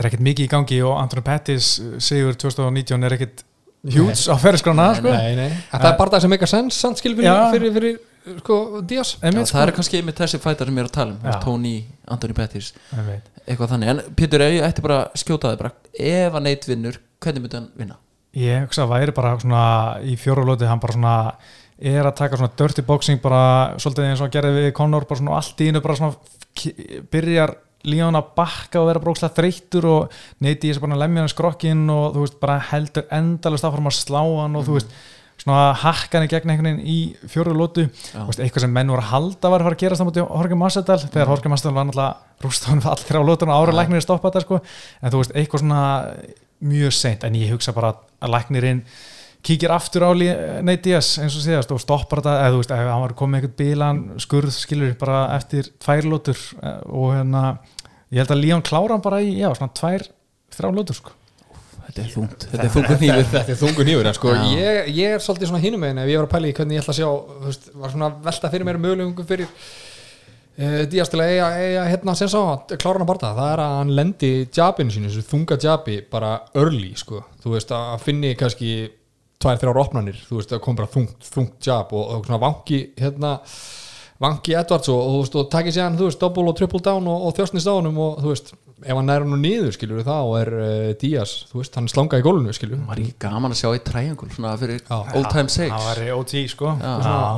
það 0.02 0.08
er 0.08 0.12
ekkert 0.12 0.26
mikið 0.28 0.48
í 0.48 0.52
gangi 0.52 0.78
og 0.88 1.00
Anthony 1.00 1.24
Pettis 1.26 1.72
uh, 1.82 1.96
sigur 2.02 2.38
2019 2.42 3.08
er 3.08 3.18
ekkert 3.18 3.44
hjúts 3.92 4.28
á 4.30 4.36
ferðskrána 4.38 4.88
sko. 5.00 5.10
Nei, 5.14 5.36
nei, 5.38 5.50
en 5.50 5.82
það 5.82 5.90
er 5.90 6.00
bara 6.00 6.14
það 6.14 6.24
sem 6.26 6.36
eitthvað 6.36 6.52
sens 6.52 6.82
samt 6.84 7.02
skil 7.02 7.16
fyrir, 7.18 7.40
fyrir, 7.56 7.74
fyrir, 7.78 7.96
sko, 8.42 8.58
Díaz 8.86 9.16
Já, 9.16 9.24
Einmitt, 9.26 9.48
það 9.48 9.54
sko. 9.54 9.64
eru 9.64 9.78
kannski 9.78 10.04
með 10.06 10.20
þessi 10.22 10.42
fætar 10.44 10.70
sem 10.70 10.78
ég 10.78 10.86
er 10.86 10.92
að 10.92 10.98
tala 10.98 11.16
um 11.16 11.32
Já. 11.32 11.38
Tony, 11.46 11.74
Anthony 12.14 12.38
Pettis 12.38 12.74
eitthvað 13.42 13.74
þannig, 13.74 13.94
en 13.94 14.04
Pétur, 14.18 14.46
ef 14.46 14.54
ég 14.54 14.68
ætti 14.68 14.86
bara 14.86 15.00
að 15.08 15.24
skjóta 15.24 15.54
þig 15.54 15.64
bara, 15.64 15.74
ef 16.12 16.38
að 16.38 16.46
neitt 16.46 16.70
vinnur 16.70 17.02
hvernig 17.22 17.46
myndi 17.46 17.58
hann 17.58 17.72
vinna? 17.80 17.98
Ég 18.38 18.68
hugsa 18.68 18.86
að 18.86 18.94
væri 18.94 19.16
bara 19.18 19.34
svona 19.42 19.64
í 20.08 20.14
fjórulóti 20.20 20.70
hann 20.70 20.80
bara 20.82 20.96
svona 20.96 21.16
er 21.82 22.06
að 22.06 22.18
taka 22.20 22.38
svona 22.38 22.54
dirty 22.62 22.86
boxing 22.86 23.20
bara 23.24 23.42
svolítið 23.82 24.12
eins 24.12 24.22
og 24.22 24.28
hann 24.28 24.36
gerði 24.36 24.68
við 24.68 24.74
Conor 24.78 25.08
bara 25.10 25.20
svona 25.20 25.40
allt 25.40 25.64
í 25.66 25.72
innu 25.72 25.82
bara 25.82 25.98
svona 25.98 26.14
byrjar 27.12 27.56
Líón 27.88 28.18
að 28.20 28.34
bakka 28.38 28.82
og 28.82 28.90
vera 28.92 29.02
brókslega 29.04 29.38
þreyttur 29.38 29.88
og 29.90 30.20
neyti 30.44 30.70
ég 30.70 30.78
sem 30.78 30.86
bara 30.86 31.00
lemja 31.02 31.24
hann 31.24 31.32
skrokkin 31.32 31.88
og 31.94 32.14
þú 32.16 32.26
veist 32.26 32.38
bara 32.44 32.60
heldur 32.72 33.08
endalist 33.18 33.66
áfram 33.68 33.90
að 33.90 33.98
slá 33.98 34.22
hann 34.22 34.60
og 34.60 34.68
þú 34.68 34.78
veist 34.78 34.94
svona 35.42 35.72
hakka 35.82 36.20
hann 36.20 36.28
í 36.28 36.32
gegn 36.32 36.52
einhvern 36.54 36.70
veginn 36.70 36.84
í 36.86 37.30
fjórulótu 37.32 37.88
Já. 37.88 38.22
veist, 38.28 38.42
eitthvað 38.44 38.68
sem 38.68 38.76
menn 38.76 38.92
voru 38.94 39.02
að 39.02 39.14
halda 39.16 39.52
var 39.54 39.64
að 39.64 39.70
fara 39.70 39.78
að 39.78 39.84
gerast 39.84 40.04
á 40.04 40.08
móti 40.08 40.22
Jorge 40.22 40.60
Massadal 40.60 41.00
þegar 41.02 41.32
Jorge 41.34 41.52
Massadal 41.54 41.74
var 41.78 41.88
náttúrulega 41.90 42.46
rúst 42.46 42.68
hann 42.70 42.84
all 42.86 43.02
þrjá 43.02 43.24
lótun 43.26 43.54
og 43.54 43.64
ára 43.64 43.76
læknir 43.80 44.06
stoppa 44.06 44.30
þetta 44.30 44.46
sko. 44.46 44.62
En 45.02 45.14
þú 45.14 45.24
veist 45.24 45.34
eitthvað 45.38 45.64
svona 45.64 45.82
mjög 46.62 46.94
seint 46.94 47.26
en 47.26 47.38
ég 47.40 47.54
hugsa 47.56 47.74
bara 47.74 47.96
að 48.22 48.34
læknirinn 48.36 48.84
kíkir 49.46 49.74
aftur 49.74 50.06
á 50.06 50.12
Nate 50.62 50.84
Diaz 50.86 51.16
eins 51.22 51.36
og 51.38 51.44
síðast 51.44 51.72
og 51.74 51.82
stoppar 51.82 52.22
þetta 52.22 52.34
eða 52.44 52.52
þú 52.54 52.60
veist, 52.62 52.74
ef 52.76 52.90
hann 52.92 53.04
var 53.04 53.16
komið 53.18 53.40
eitthvað 53.40 53.56
bílan 53.62 54.02
skurð 54.22 54.54
skilur 54.56 54.94
bara 55.02 55.22
eftir 55.38 55.72
tvær 55.82 56.08
lótur 56.10 56.38
eh, 56.62 56.82
og 56.86 57.16
hérna 57.16 57.44
ég 58.12 58.22
held 58.22 58.36
að 58.36 58.44
Líón 58.44 58.66
klára 58.66 58.96
hann 58.96 59.04
bara 59.06 59.22
í, 59.24 59.34
já, 59.40 59.50
svona 59.58 59.74
tvær 59.78 60.06
þrjá 60.52 60.72
lótur 60.76 61.00
sko. 61.00 61.18
Þetta 61.82 62.04
er 62.04 62.12
þungt, 62.14 62.44
þetta 62.52 62.66
er 62.66 62.74
þungur 62.76 63.00
nýfur 63.02 63.30
Þetta 63.36 63.54
er 63.54 63.62
þungur 63.62 63.88
nýfur, 63.88 64.10
en 64.12 64.18
sko 64.18 64.36
ég, 64.54 64.92
ég 64.96 65.16
er 65.16 65.24
svolítið 65.24 65.52
svona 65.52 65.64
hinum 65.64 65.82
megin 65.84 66.04
ef 66.04 66.12
ég 66.12 66.22
var 66.22 66.28
að 66.30 66.36
pæla 66.36 66.52
í 66.52 66.54
hvernig 66.60 66.78
ég 66.78 66.84
ætla 66.86 66.94
að 66.94 67.00
sjá 67.02 67.10
veist, 67.48 67.72
var 67.82 67.96
svona 67.96 68.12
velta 68.28 68.52
fyrir 68.54 68.70
mér 68.70 68.80
mögulegum 68.84 69.28
fyrir 69.28 69.50
uh, 69.50 70.78
Díaz 70.92 71.12
til 71.12 71.20
að 71.20 71.34
eiga, 71.34 71.50
eiga 71.58 71.90
hérna 71.90 72.16
sem 72.20 72.32
sá 72.32 72.40
að 72.40 72.78
klára 72.78 73.00
hann 73.00 73.08
að 73.08 73.12
barða 73.12 73.34
það 73.42 73.52
er 73.58 73.64
að 73.66 73.76
hann 73.80 73.94
lendi 73.98 74.32
jabinu 74.46 74.96
sínu, 74.96 75.12
þessu 75.12 75.28
þunga 75.34 75.60
jabi 75.66 76.00
bara 76.14 76.32
early, 76.62 76.94
sko. 77.02 77.26
Þú 77.44 77.58
veist, 77.58 77.76
að 77.76 78.06
finni 78.06 78.36
kannski 78.40 78.72
tvær, 79.42 79.60
þrjár 79.62 79.84
opnanir, 79.84 80.24
þú 80.28 80.40
veist, 80.40 80.56
að 80.56 80.64
kom 80.66 80.80
bara 80.80 80.92
þungt, 80.92 81.30
þungt 81.34 81.70
jab 81.72 81.94
og, 81.98 82.18
og 82.18 82.28
svona 82.28 82.42
vanki 82.42 82.84
hérna 83.00 83.38
vanki 84.22 84.54
Edwards 84.58 84.90
og, 84.92 85.00
og, 85.02 85.14
þú 85.14 85.22
veist, 85.24 85.38
og 85.40 85.48
takið 85.54 85.78
sér 85.78 85.88
hann, 85.88 85.96
þú 86.00 86.10
veist, 86.10 86.22
double 86.22 86.52
og 86.52 86.58
triple 86.60 86.84
down 86.86 87.08
og, 87.10 87.24
og 87.28 87.38
þjóstnist 87.38 87.70
á 87.70 87.74
honum 87.74 87.98
og 88.04 88.20
þú 88.22 88.34
veist, 88.34 88.54
ef 88.82 88.98
hann 88.98 89.10
er 89.14 89.24
hann 89.24 89.34
nú 89.34 89.38
niður, 89.42 89.78
það 90.06 90.30
og 90.30 90.36
er 90.40 90.52
uh, 90.58 90.92
Díaz, 91.02 91.34
þú 91.50 91.62
veist, 91.62 91.78
hann 91.78 91.90
er 91.90 91.94
slangað 91.94 92.22
í 92.22 92.26
gólunu, 92.26 92.54
skilur 92.54 92.78
við 92.78 92.88
var 92.90 93.02
ekki 93.02 93.16
gaman 93.22 93.56
að 93.56 93.60
sjá 93.62 93.70
í 93.78 93.82
triangle 93.86 94.30
svona 94.34 94.54
fyrir 94.62 94.82
Já. 94.82 94.98
old 95.18 95.30
time 95.34 95.54
sakes. 95.54 95.74
það 95.74 95.88
var 95.90 96.02
OT 96.18 96.34
sko. 96.54 96.74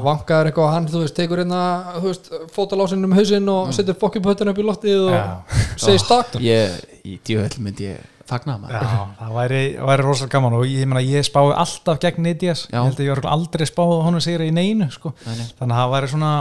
Vankaður 0.07 0.51
eitthvað 0.51 0.71
hann, 0.75 0.89
þú 0.91 1.03
veist, 1.03 1.17
tekur 1.19 1.43
hérna 1.43 1.61
þú 1.97 2.07
veist, 2.09 2.31
fótalásin 2.55 3.07
um 3.07 3.17
hausinn 3.19 3.53
og 3.55 3.75
setur 3.75 3.99
fokkjupötun 4.03 4.53
upp 4.53 4.63
í 4.63 4.67
loftið 4.67 5.05
og 5.07 5.59
segir 5.75 6.03
Stockton 6.03 6.43
ég, 6.43 6.79
í 7.03 7.19
djöðl 7.27 7.63
myndi 7.63 7.91
ég 7.91 8.12
fagna 8.30 8.55
maður 8.61 8.76
Já, 8.78 8.99
það 9.19 9.32
væri, 9.38 9.61
væri 9.89 10.05
rosalega 10.05 10.34
gaman 10.38 10.57
og 10.57 10.65
ég, 10.69 10.88
meina, 10.89 11.03
ég 11.03 11.26
spái 11.28 11.43
alltaf 11.63 12.01
gegn 12.03 12.28
Já. 12.71 12.78
ég 12.80 12.88
held 12.88 12.99
að 12.99 13.05
ég 13.05 13.13
var 13.13 13.30
aldrei 13.34 13.67
spáð 13.67 13.95
honum 14.07 14.24
sigur 14.24 14.45
í 14.45 14.51
neinu 14.55 14.89
sko. 14.93 15.13
Nei, 15.26 15.38
nei. 15.39 15.47
þannig 15.59 15.76
að 15.76 15.82
það 15.82 15.93
væri 15.95 16.11
svona 16.13 16.34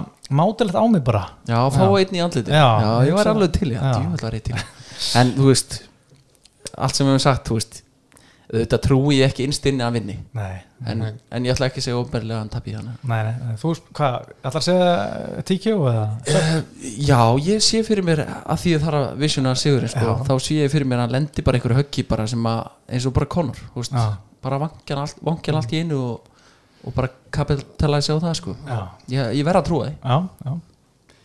mátilegt 0.43 0.79
á 0.79 0.85
mig 0.93 1.05
bara 1.07 1.23
Já, 1.49 1.59
fá 1.75 1.87
einn 1.99 2.19
í 2.19 2.23
andliti 2.23 2.55
Já, 2.55 2.67
Já, 2.67 2.91
ég 3.03 3.11
ég 3.11 3.19
var 3.19 3.33
alveg 3.33 3.57
til 3.59 3.73
Já. 3.75 3.81
var 4.23 4.39
ég 4.39 4.45
til. 4.49 4.61
En 5.19 5.35
þú 5.39 5.49
veist 5.51 5.81
allt 6.79 6.97
sem 6.97 7.07
við 7.07 7.17
hefum 7.17 7.25
sagt, 7.27 7.49
þú 7.49 7.59
veist 7.59 7.83
auðvitað 8.53 8.81
trúi 8.85 9.15
ég 9.17 9.31
ekki 9.31 9.47
innst 9.49 9.65
inni 9.71 9.81
að 9.85 9.95
vinni 9.97 10.15
nei, 10.37 10.57
en, 10.93 11.05
en 11.33 11.47
ég 11.47 11.55
ætla 11.55 11.71
ekki 11.71 11.81
að 11.81 11.87
segja 11.87 12.01
óberlega 12.03 12.37
að 12.37 12.43
hann 12.43 12.51
tappi 12.53 12.75
þannig 12.77 13.07
nei, 13.09 13.21
nei. 13.29 13.55
þú, 13.63 13.71
hvað, 13.97 14.27
ætlar 14.43 14.59
að 14.61 14.67
segja 14.67 15.45
TQ 15.49 15.77
eða? 15.93 16.03
Já, 17.09 17.21
ég 17.47 17.65
sé 17.65 17.81
fyrir 17.87 18.05
mér 18.05 18.21
að 18.29 18.61
því 18.65 18.75
að 18.77 18.85
það 18.85 18.91
er 18.93 18.99
að 18.99 19.23
visiona 19.23 19.55
sigurinn 19.63 19.93
sko, 19.95 20.19
þá 20.29 20.35
sé 20.45 20.59
ég 20.59 20.75
fyrir 20.75 20.91
mér 20.91 21.01
að 21.01 21.07
hann 21.07 21.17
lendi 21.17 21.47
bara 21.47 21.61
einhverju 21.61 21.79
höggi 21.81 22.05
bara 22.13 22.29
sem 22.35 22.51
að, 22.53 22.61
eins 22.93 23.09
og 23.09 23.17
bara 23.17 23.31
Já. 23.97 24.05
bara 24.45 24.61
vankjan 24.67 25.01
allt, 25.07 25.25
vankjan 25.25 25.61
allt 25.63 25.73
í 25.73 25.81
einu 25.81 26.03
og, 26.11 26.29
og 26.85 26.95
bara 26.99 27.09
kapitalæsi 27.33 28.13
á 28.13 28.19
það 28.21 28.37
sko. 28.43 28.57
Ég, 29.09 29.33
ég 29.39 29.49
verð 29.49 29.63
að 29.63 29.69
trúa 29.71 29.89
því 29.89 29.97
Já, 29.97 30.17
já, 30.45 30.55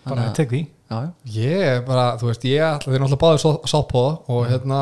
bara 0.08 0.28
að- 0.30 0.36
tek 0.40 0.54
því. 0.56 0.64
Ég 1.36 1.64
er 1.68 1.82
bara, 1.88 2.14
þú 2.20 2.30
veist, 2.30 2.46
ég 2.48 2.64
ætla 2.64 2.94
þeir 2.94 3.02
náttúrulega 3.04 3.24
báður 3.24 3.68
sáttpóða 3.68 4.12
og 4.32 4.46
hérna 4.48 4.82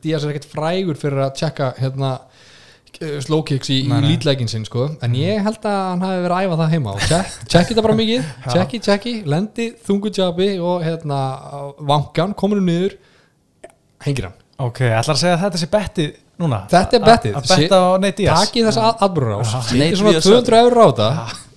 Díaz 0.00 0.24
er 0.24 0.32
ekkert 0.32 0.48
frægur 0.48 1.00
fyrir 1.00 1.26
að 1.26 1.34
tjekka 1.42 1.74
hérna 1.76 2.12
slow 3.20 3.42
kicks 3.44 3.68
í, 3.68 3.82
í 3.84 3.98
lítlegin 4.06 4.48
sinn 4.48 4.64
sko. 4.64 4.86
En 5.04 5.12
ég 5.18 5.42
held 5.44 5.66
að 5.68 5.76
hann 5.90 6.04
hafi 6.06 6.22
verið 6.24 6.36
að 6.36 6.46
æfa 6.46 6.58
það 6.62 6.72
heima 6.72 6.94
og 6.94 7.02
check, 7.04 7.34
checki 7.52 7.74
þetta 7.74 7.84
bara 7.84 7.96
mikið, 7.98 8.30
checki, 8.54 8.80
checki 8.86 9.14
lendi 9.28 9.66
þungu 9.84 10.12
jabi 10.16 10.50
og 10.56 10.84
hérna 10.86 11.18
vankan, 11.92 12.32
komur 12.38 12.62
um 12.62 12.70
niður 12.70 12.96
hengir 14.06 14.30
hann. 14.30 14.38
Ok, 14.64 14.80
ætlar 14.88 15.18
að 15.18 15.20
segja 15.20 15.36
að 15.36 15.42
þetta 15.44 15.60
sé 15.60 15.68
bettið 15.74 16.14
núna. 16.40 16.62
Þetta 16.72 16.96
er 16.96 17.04
bettið. 17.04 17.34
Að 17.36 17.50
betta 17.52 17.80
á 17.84 17.88
Nate 18.00 18.22
Diaz. 18.22 18.46
Takið 18.46 18.70
þessa 18.70 18.86
atbyrður 19.04 19.34
á 19.36 19.38
Nate 19.42 19.66
Sýtti 19.68 19.98
svona 20.00 20.14
Diaz. 20.16 20.30
200 20.30 20.62
eurur 20.62 20.80
á 20.80 20.86
þetta 20.86 21.10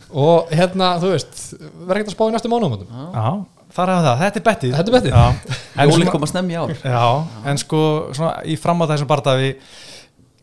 og 0.10 0.52
hérna, 0.58 0.90
þú 1.00 1.14
veist 1.14 1.42
verður 1.54 2.00
ekkert 2.02 2.12
að 2.12 2.16
spá 2.18 2.24
í 2.26 2.34
næstu 2.34 2.52
mánuðum 2.52 2.86
Já, 2.90 3.32
þar 3.76 3.94
hafa 3.94 4.06
það, 4.08 4.24
þetta 4.24 4.40
er 4.40 4.48
bettið. 4.48 4.74
Þetta 4.78 4.92
er 4.92 4.98
bettið. 4.98 5.14
Já, 5.14 5.54
en, 5.76 5.84
Jóli 5.86 6.00
svona, 6.00 6.16
koma 6.16 6.30
snemmi 6.32 6.56
í 6.56 6.60
ár. 6.60 6.74
Já, 6.82 7.06
en 7.52 7.62
sko 7.62 7.84
svona, 8.18 8.34
í 8.46 8.58
framá 8.60 8.90
þessum 8.90 9.10
barða 9.10 9.38
við 9.40 9.78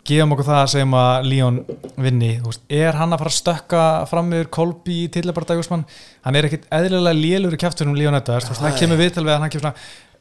gefum 0.07 0.35
okkur 0.37 0.47
það 0.47 0.61
að 0.61 0.73
segjum 0.73 0.97
að 1.01 1.29
Líón 1.31 1.61
vinni, 1.99 2.33
þú 2.39 2.53
veist, 2.53 2.65
er 2.79 2.99
hann 3.01 3.15
að 3.15 3.23
fara 3.23 3.33
að 3.33 3.39
stökka 3.41 3.85
fram 4.11 4.35
yfir 4.37 4.51
Kolbi 4.55 4.99
í 5.03 5.09
tillabarða 5.17 5.59
Júsmann, 5.59 5.83
hann 6.27 6.39
er 6.39 6.47
ekkit 6.49 6.69
eðlilega 6.79 7.19
lélur 7.19 7.57
í 7.57 7.61
kjæftur 7.61 7.91
um 7.91 7.97
Líón 7.99 8.19
Edvards, 8.19 8.47
þú 8.47 8.55
veist, 8.55 8.63
það 8.63 8.79
kemur 8.83 9.03
við 9.03 9.19
að 9.25 9.33
hann 9.35 9.51
kemur 9.51 9.67
svona 9.67 9.75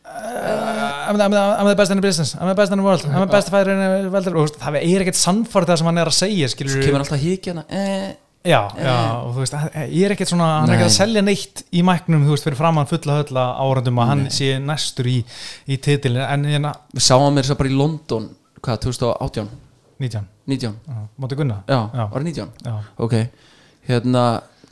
uh, 0.06 1.10
I'm, 1.10 1.18
the, 1.18 1.24
I'm, 1.24 1.32
the, 1.38 1.44
I'm 1.60 1.70
the 1.70 1.78
best 1.78 1.94
in 1.94 2.02
the 2.02 2.08
business, 2.08 2.34
I'm 2.40 2.50
the 2.50 2.58
best 2.58 2.74
in 2.74 2.82
the 2.82 2.86
world. 2.86 3.06
I'm 3.06 3.28
the 3.28 3.32
best 3.32 3.54
fighter 3.54 3.74
in 3.78 3.82
the 3.86 4.10
world. 4.10 4.28
Og 4.34 4.34
þú 4.34 4.46
veist, 4.48 4.62
það 4.64 4.82
er 4.82 5.06
ekkit 5.06 5.22
sannfórið 5.22 5.74
það 5.74 5.82
sem 5.82 5.92
hann 5.92 6.02
er 6.02 6.14
að 6.14 6.20
segja 6.24 6.54
skilur 6.56 6.82
Híkjana 8.46 8.78
eh, 8.78 8.86
Já, 8.86 8.86
já, 8.86 8.96
og 9.26 9.34
þú 9.34 9.42
veist, 9.42 9.56
ég 9.90 10.06
er 10.06 10.14
ekkert 10.14 10.30
svona, 10.30 10.48
hann 10.62 10.70
er 10.70 10.76
ekkert 10.78 10.92
að 10.92 10.96
selja 11.00 11.22
neitt 11.26 11.64
í 11.74 11.82
mæknum, 11.86 12.26
þú 12.28 12.36
veist, 12.36 12.46
fyrir 12.46 12.58
framann 12.60 12.90
fulla 12.90 13.16
hölla 13.20 13.46
árandum 13.66 14.02
að 14.04 14.10
hann 14.12 14.24
sé 14.34 14.50
næstur 14.62 15.10
í, 15.10 15.18
í 15.68 15.78
titilin, 15.82 16.22
en 16.26 16.46
hérna, 16.46 16.74
Við 16.94 17.06
sáum 17.08 17.26
mér 17.34 17.44
þess 17.48 17.56
að 17.56 17.62
bara 17.64 17.72
í 17.72 17.78
London 17.80 18.28
Hvað, 18.66 18.80
2018? 18.86 19.50
19, 20.02 20.28
19? 20.52 20.76
já, 20.88 21.00
móti 21.22 21.36
Gunna, 21.40 21.58
Já, 21.68 21.80
Já. 21.96 22.04
var 22.12 22.22
það 22.22 22.28
19? 22.30 22.52
já, 22.66 22.76
Ok, 22.98 23.16
hérna 23.90 24.26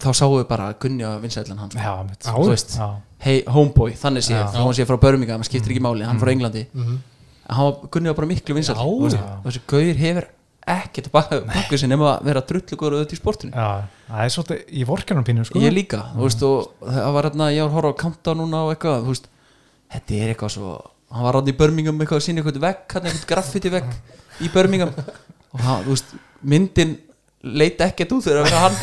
þá 0.04 0.10
sáum 0.20 0.36
við 0.38 0.48
bara 0.50 0.70
Gunni 0.80 1.04
að 1.08 1.18
vinsætlan 1.24 1.64
hann 1.64 1.74
já, 1.74 1.94
mitt, 2.04 2.22
Já, 2.22 2.34
Þú 2.36 2.50
veist, 2.52 2.78
já, 2.78 2.90
hey, 3.26 3.42
homeboy, 3.48 3.96
þannig 3.98 4.28
sé 4.28 4.36
Já. 4.38 4.46
þá 4.54 4.62
hann 4.62 4.78
sé 4.78 4.86
frá 4.86 5.00
Birmingham, 5.02 5.44
skiptir 5.48 5.74
ekki 5.74 5.82
máli, 5.84 6.06
hann 6.06 6.20
frá 6.22 6.30
Englandi. 6.34 6.68
Mhm. 6.74 7.02
hann 7.50 7.66
var, 7.66 7.90
Gunni 7.92 8.10
var 8.12 8.16
bara 8.22 8.28
miklu 8.28 8.56
Já, 8.56 8.64
já. 8.74 8.78
og 8.84 9.50
þessi 9.50 9.62
gauðir 9.68 9.98
hefur 9.98 10.28
ekkert 10.70 11.10
bakku 11.12 11.78
sinni 11.78 11.94
nema 11.96 12.14
að 12.14 12.30
vera 12.30 12.44
drullugur 12.48 12.96
auðvitað 12.96 13.18
í 13.18 13.20
sportinu. 13.20 13.52
Já, 13.52 13.84
það 14.08 14.24
er 14.24 14.34
svolítið 14.36 14.74
í 14.80 14.88
vorkanum 14.88 15.28
pínu, 15.28 15.46
sko, 15.48 15.62
ég 15.64 15.76
líka, 15.76 16.00
þú 16.14 16.24
veist, 16.24 16.46
og 16.48 16.88
það 16.88 17.14
var 17.18 17.28
hérna 17.30 17.52
ég 17.52 17.66
var 17.66 17.72
að 17.72 17.78
horfa 17.78 17.94
á 17.94 18.02
Countdown 18.04 18.42
núna 18.44 18.64
og 18.64 18.74
eitthvað 18.74 19.04
þú 19.04 19.16
veist, 19.16 19.30
þetta 19.94 20.20
er 20.20 20.34
eitthvað 20.34 20.54
svo 20.56 20.74
hann 21.14 21.28
var 21.28 21.38
rátt 21.38 21.52
í 21.52 21.56
Birmingham 21.58 22.00
eitthvað 22.02 22.22
að 22.22 22.26
sína 22.28 22.42
eitthvað 22.42 22.64
vegg 22.64 22.96
hann 22.96 23.08
eitthvað 23.10 23.30
graffiti 23.30 23.72
vegg 23.74 23.90
í 24.42 24.50
Birmingham. 24.54 24.94
Og 25.54 25.62
hann, 25.62 25.84
þú 25.86 25.94
veist, 25.94 26.14
myndin 26.42 26.96
leit 27.44 27.82
ekkert 27.84 28.16
út 28.16 28.26
þegar 28.26 28.42
að 28.42 28.48
vera 28.50 28.62
hann 28.64 28.78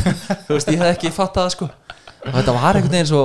þú 0.46 0.56
veist, 0.56 0.70
ég 0.70 0.82
hef 0.82 0.92
ekki 0.94 1.14
fattað 1.16 1.46
það 1.46 1.54
sko. 1.56 1.70
Og 2.20 2.34
þetta 2.36 2.52
var 2.52 2.76
einhvern 2.76 2.92
veginn 2.92 3.08
svo 3.08 3.22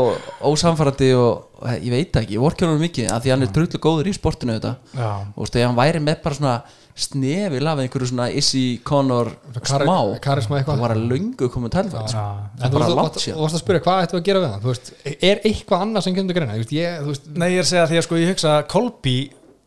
ósamfærandi 0.47 1.09
og, 1.19 1.59
ég 1.83 1.91
veit 1.91 2.13
það 2.15 2.21
ekki, 2.23 2.37
ég 2.39 2.61
hann 2.63 2.79
mikið 2.79 3.09
af 3.11 3.23
því 3.25 3.33
hann 3.33 3.43
er 3.43 3.53
drullu 3.57 3.81
góður 3.83 4.07
í 4.09 4.15
sportinu 4.15 4.55
þetta. 4.55 4.71
Og 4.95 5.35
þú 5.35 5.43
veist, 5.43 5.57
ef 5.59 5.67
hann 5.67 5.79
væri 5.81 6.01
með 6.01 6.21
bara 6.23 6.39
svona 6.39 6.55
snefi 6.95 7.59
lafið 7.59 7.83
einhverju 7.85 8.07
svona 8.07 8.25
Issy 8.39 8.61
Connor 8.87 9.27
Kari- 9.59 9.83
smá 9.87 9.97
karisma 10.23 10.59
eitthvað. 10.61 10.77
það 10.77 10.83
var 10.85 10.93
að 10.95 11.07
löngu 11.11 11.49
komið 11.51 11.71
tælfæð 11.75 12.13
já, 12.13 12.25
En 12.63 12.71
Það 12.71 12.71
þú 12.71 12.95
varst- 12.95 13.55
að 13.55 13.59
spyrja 13.59 13.81
hvað 13.83 14.03
ættum 14.05 14.15
við 14.19 14.21
að 14.21 14.27
gera 14.29 14.39
við 14.39 14.51
hann? 14.51 14.61
Þú 14.61 14.69
veist, 14.71 14.91
er 15.21 15.41
eitthvað 15.43 15.81
annað 15.83 16.03
sem 16.03 16.15
kemur 16.15 16.29
til 16.31 16.37
greina? 16.39 16.53
Þú 16.55 16.61
veist, 16.63 16.71
ég, 16.71 17.01
þú 17.01 17.09
veist, 17.11 17.25
nei, 17.35 17.49
ég 17.51 17.57
er 17.59 17.65
að 17.65 17.71
segja 17.73 17.87
því 17.91 17.97
að 17.99 18.05
sko, 18.07 18.15
ég 18.15 18.29
hugsa 18.31 18.49
að 18.61 18.67
Kolbi, 18.71 19.17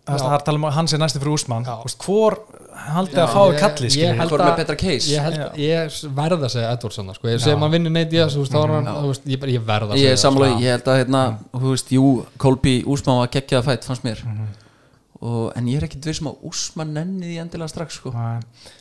það 0.09 0.25
er 0.25 0.39
að 0.39 0.45
tala 0.47 0.57
um 0.57 0.65
að 0.65 0.73
hann 0.73 0.87
sé 0.89 0.97
næstu 0.99 1.21
fyrir 1.21 1.35
Úsmann, 1.37 1.65
Já. 1.69 1.75
þú 1.77 1.85
veist, 1.85 1.99
hvor 2.09 2.39
haldið 2.79 3.21
að 3.21 3.29
fá 3.29 3.43
ég- 3.53 3.59
kalli, 3.61 3.89
ég 3.93 4.17
held 4.17 4.31
Hvor 4.31 4.41
að- 4.41 4.49
með 4.49 4.57
betra 4.57 4.77
case? 4.79 5.07
ég, 5.13 5.21
held, 5.21 5.37
ég 5.61 6.09
verð 6.17 6.41
að 6.47 6.49
segja 6.55 6.73
Edvardsson 6.73 7.13
sko. 7.15 7.29
ég 7.29 7.41
segja 7.45 7.57
maður 7.61 7.73
vinnur 7.77 7.93
neitt 7.93 8.09
í 8.13 8.17
þessu 8.17 8.39
þú 8.39 8.41
veist, 8.41 8.53
þá 8.53 8.63
er 8.65 8.73
hann, 8.73 8.87
þú 8.87 9.09
veist, 9.13 9.25
ég, 9.29 9.41
bara- 9.41 9.53
ég 9.53 9.65
verð 9.69 9.89
að 9.93 9.99
segja 9.99 10.17
það, 10.17 10.61
ég 10.63 10.71
held 10.73 10.85
að 10.89 10.99
hérna, 11.05 11.39
þú 11.53 11.69
veist, 11.75 11.89
jú, 11.93 12.25
Kolby 12.39 12.85
Úsmann 12.87 13.19
var 13.21 13.29
geggjað 13.29 13.65
fætt, 13.69 13.85
fannst 13.85 14.03
mér 14.05 14.17
og, 15.21 15.53
en 15.59 15.67
ég 15.67 15.81
er 15.81 15.87
ekkit 15.89 16.05
viss 16.07 16.21
um 16.23 16.29
að 16.31 16.45
Úsmann 16.47 16.93
nenni 16.95 17.27
því 17.33 17.39
endilega 17.43 17.73
strax 17.73 17.97
sko. 17.99 18.13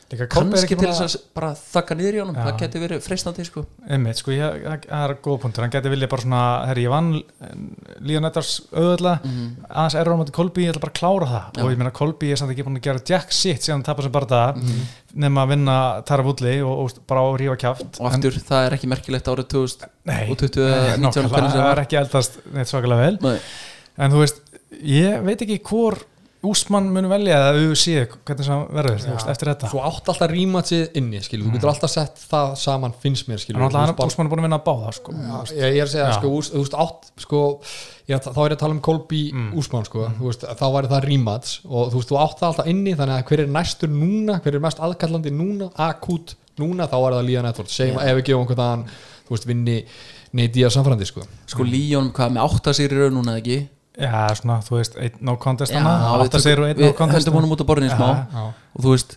Kannski 0.08 0.76
til 0.78 0.86
þess 0.88 1.16
að 1.18 1.24
bara 1.36 1.48
þakka 1.58 1.96
niður 1.98 2.16
í 2.16 2.20
honum 2.22 2.36
Já. 2.38 2.44
það 2.46 2.60
geti 2.62 2.80
verið 2.80 3.00
freistandi 3.04 3.44
sko. 3.44 3.64
Einmitt, 3.92 4.20
sko, 4.22 4.32
ég, 4.32 4.60
það 4.64 4.86
það 4.88 5.02
er 5.08 5.14
góð 5.26 5.36
punktur 5.42 5.64
hann 5.66 5.72
geti 5.74 5.90
viljað 5.92 6.10
bara 6.14 6.24
svona, 6.24 6.42
herri, 6.70 6.84
ég 6.86 6.92
vann 6.94 7.10
Líðan 8.08 8.28
Eddars 8.30 8.52
auðvitað 8.70 9.26
aðeins 9.68 9.96
erur 10.00 10.14
á 10.16 10.20
móti 10.22 10.34
Kolbi, 10.38 10.64
ég 10.64 10.72
ætla 10.72 10.82
bara 10.86 10.94
að 10.94 11.00
klára 11.00 11.28
það. 11.32 11.44
Já. 11.58 11.62
og 11.66 11.72
ég 11.74 11.80
meina 11.82 11.92
Kolbi 11.98 12.30
er 12.32 12.40
samt 12.40 12.54
ekki 12.54 12.66
búin 12.68 12.78
að 12.80 12.86
gera 12.88 13.04
jack 13.12 13.34
shit 13.36 13.60
síðan 13.66 13.78
hann 13.80 13.86
tapar 13.90 14.06
sem 14.08 14.14
bara 14.16 14.30
það 14.32 14.62
Mhm. 14.62 14.82
nema 15.26 15.44
að 15.44 15.48
vinna 15.52 15.76
Tara 16.08 16.22
Woodley 16.24 16.60
og, 16.62 16.78
og 16.86 17.02
bara 17.10 17.20
á 17.20 17.28
rífa 17.42 17.56
kjáft 17.60 17.98
og 18.00 18.06
aftur, 18.12 18.38
það 18.48 18.66
er 18.70 18.76
ekki 18.78 18.88
merkilegt 18.94 19.28
árið 19.28 19.48
2000 19.52 19.88
Nei, 20.08 20.22
og 20.30 20.36
20 20.38 20.62
eða 20.62 20.96
19 20.96 21.02
nákvæmlega, 21.04 21.32
hvernig 21.34 21.50
sem 21.52 21.60
það 21.66 21.72
er 21.74 21.82
ekki 21.84 21.98
eldast 22.00 22.38
neitt 22.54 22.70
svakalega 22.70 23.04
vel 23.04 23.18
Nei. 23.22 23.38
en 23.98 24.12
þú 24.14 24.22
veist, 24.24 24.40
ég 24.84 25.22
veit 25.26 25.42
ekki 25.44 25.58
hvor 25.68 25.98
Úsmann 26.46 26.86
mun 26.94 27.08
velja 27.10 27.34
eða 27.34 27.62
UFC 27.66 27.96
hvernig 27.98 28.46
sem 28.46 28.54
hann 28.54 28.68
verður, 28.70 29.00
þú 29.02 29.10
veist, 29.10 29.30
eftir 29.32 29.48
þetta. 29.50 29.70
Svo 29.72 29.80
átt 29.88 30.10
alltaf 30.12 30.30
rímatsið 30.30 30.98
inni, 31.00 31.18
skilur, 31.24 31.48
þú 31.48 31.54
getur 31.56 31.70
alltaf 31.72 31.90
sett 31.90 32.20
það 32.30 32.52
saman, 32.62 32.92
finnst 33.02 33.26
mér, 33.26 33.42
þú 33.42 33.56
Úsmann 33.58 34.28
er 34.28 34.30
búin 34.30 34.42
að 34.44 34.46
vinna 34.46 34.58
að 34.60 34.66
báða 34.68 34.92
sko. 34.94 35.14
Já, 35.18 35.38
ég, 35.56 35.72
ég 35.74 35.80
er 35.82 35.88
að 35.88 35.94
segja, 35.96 36.10
sko, 36.14 36.30
þú 36.46 36.62
veist, 36.62 36.76
átt 36.84 37.08
sko, 37.24 37.40
ég, 38.12 38.22
þá 38.28 38.38
er 38.44 38.52
ég 38.52 38.54
að 38.54 38.62
tala 38.62 38.76
um 38.76 38.82
Kolby 38.86 39.22
Mm. 39.28 39.48
Úsmann, 39.58 39.88
sko, 39.88 40.04
þú 40.18 40.28
veist, 40.30 40.44
þá 40.46 40.66
væri 40.76 40.90
það 40.92 41.06
rímats 41.08 41.56
og 41.66 41.90
þú 41.90 41.98
veist, 41.98 42.12
þú 42.12 42.20
átt 42.22 42.38
það 42.38 42.48
alltaf 42.52 42.70
inni 42.70 42.94
þannig 42.94 43.16
að 43.18 43.24
hver 43.32 43.42
er 43.42 43.50
næstur 43.58 43.90
núna, 43.92 44.38
hver 44.44 44.54
er 44.54 44.62
mest 44.62 44.78
aðkallandi 44.78 45.32
núna, 45.34 45.68
akút 45.74 46.36
núna, 46.58 46.86
þá 46.86 46.96
er 47.02 47.16
það 47.18 47.26
Líðan 47.28 47.50
Edwards, 47.50 47.74
segjum 47.74 47.98
Já. 47.98 48.06
ef 48.08 48.16
við 48.20 48.28
gefum 48.30 48.44
einhvern 48.46 48.62
þann, 48.62 48.86
þú 49.28 49.40
vinni 49.50 49.76
neitt 50.38 50.56
í 50.56 50.64
að 50.64 50.74
samfærandi, 50.76 51.08
sko. 51.08 51.26
Sko 51.50 51.66
Líón, 51.66 52.12
hvað 52.14 52.36
með 52.36 52.46
8 52.46 53.77
já, 53.98 54.34
svona, 54.40 54.58
þú 54.66 54.76
veist, 54.78 54.98
einn 55.02 55.16
no 55.26 55.36
contest 55.42 55.72
Já, 55.72 55.78
við 55.78 55.84
einn 55.84 56.76
no 56.78 56.82
við 56.84 56.92
contest 56.98 57.26
höndum 57.26 57.38
honum 57.40 57.54
út 57.56 57.64
á 57.64 57.66
borðinu 57.70 57.90
smá 57.94 58.08
Já, 58.08 58.44
og 58.74 58.84
þú 58.84 58.92
veist 58.94 59.16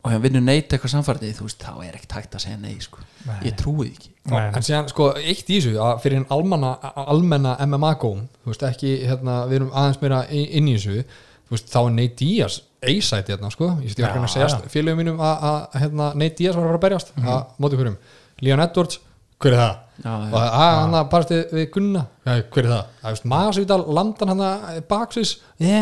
og 0.00 0.08
hann 0.14 0.22
vinnur 0.24 0.40
neitt 0.40 0.72
eitthvað 0.72 0.94
samfærdi 0.94 1.30
þú 1.36 1.44
veist, 1.44 1.60
þá 1.60 1.72
er 1.84 1.96
ekkert 1.98 2.14
hægt 2.16 2.36
að 2.38 2.40
segja 2.46 2.56
nei 2.56 2.78
sko. 2.80 3.02
Nei. 3.26 3.34
ég 3.44 3.56
trúi 3.60 3.90
því 3.90 3.90
ekki. 3.98 4.12
Nei, 4.32 4.46
En 4.56 4.64
síðan, 4.64 4.86
sko, 4.88 5.10
eitt 5.20 5.50
í 5.52 5.58
þessu 5.58 5.74
að 5.84 5.98
fyrir 6.06 6.22
almanna, 6.32 6.70
almenna 7.04 7.52
MMA-góm 7.66 8.22
þú 8.40 8.48
veist, 8.54 8.64
ekki, 8.70 8.94
hérna, 9.10 9.34
við 9.50 9.58
erum 9.58 9.74
aðeins 9.76 10.00
meira 10.00 10.22
inn 10.32 10.70
í 10.72 10.76
þessu, 10.78 11.02
þú 11.50 11.56
veist, 11.56 11.68
þá 11.74 11.78
er 11.82 11.92
Nate 11.98 12.16
Diaz 12.22 12.56
A-site 12.80 13.34
hérna, 13.34 13.50
sko. 13.52 13.68
Ég 13.82 13.90
veist, 13.90 13.98
ég 14.00 14.06
var 14.06 14.16
ekki 14.16 14.24
að 14.24 14.32
segja 14.38 14.72
félögum 14.72 15.02
mínum 15.02 15.20
að, 15.20 15.44
að 15.50 15.78
hérna, 15.82 16.08
Nate 16.16 16.38
Diaz 16.40 16.56
var 16.56 16.64
að 16.64 16.70
fara 16.70 16.80
að 16.80 16.84
berjast 16.86 17.12
Mhm. 17.18 17.28
að 17.28 17.60
móti 17.60 17.76
hverjum, 17.82 17.98
Leon 18.40 18.64
Edwards 18.64 19.00
hver 19.40 19.54
er 19.54 19.60
það? 19.60 19.78
Já, 20.00 20.10
og 20.16 20.34
að 20.40 20.74
hann 20.80 20.94
að 20.96 21.08
parast 21.12 21.30
við, 21.34 21.40
við 21.52 21.64
Gunna 21.74 22.02
ja, 22.24 22.34
hver 22.54 22.64
er 22.64 22.70
það? 22.72 22.84
Það 23.02 23.10
veist, 23.14 23.24
Masvidal 23.32 23.78
landan 23.98 24.30
hann 24.32 24.42
að 24.46 24.78
baksvis 24.88 25.32
já, 25.60 25.80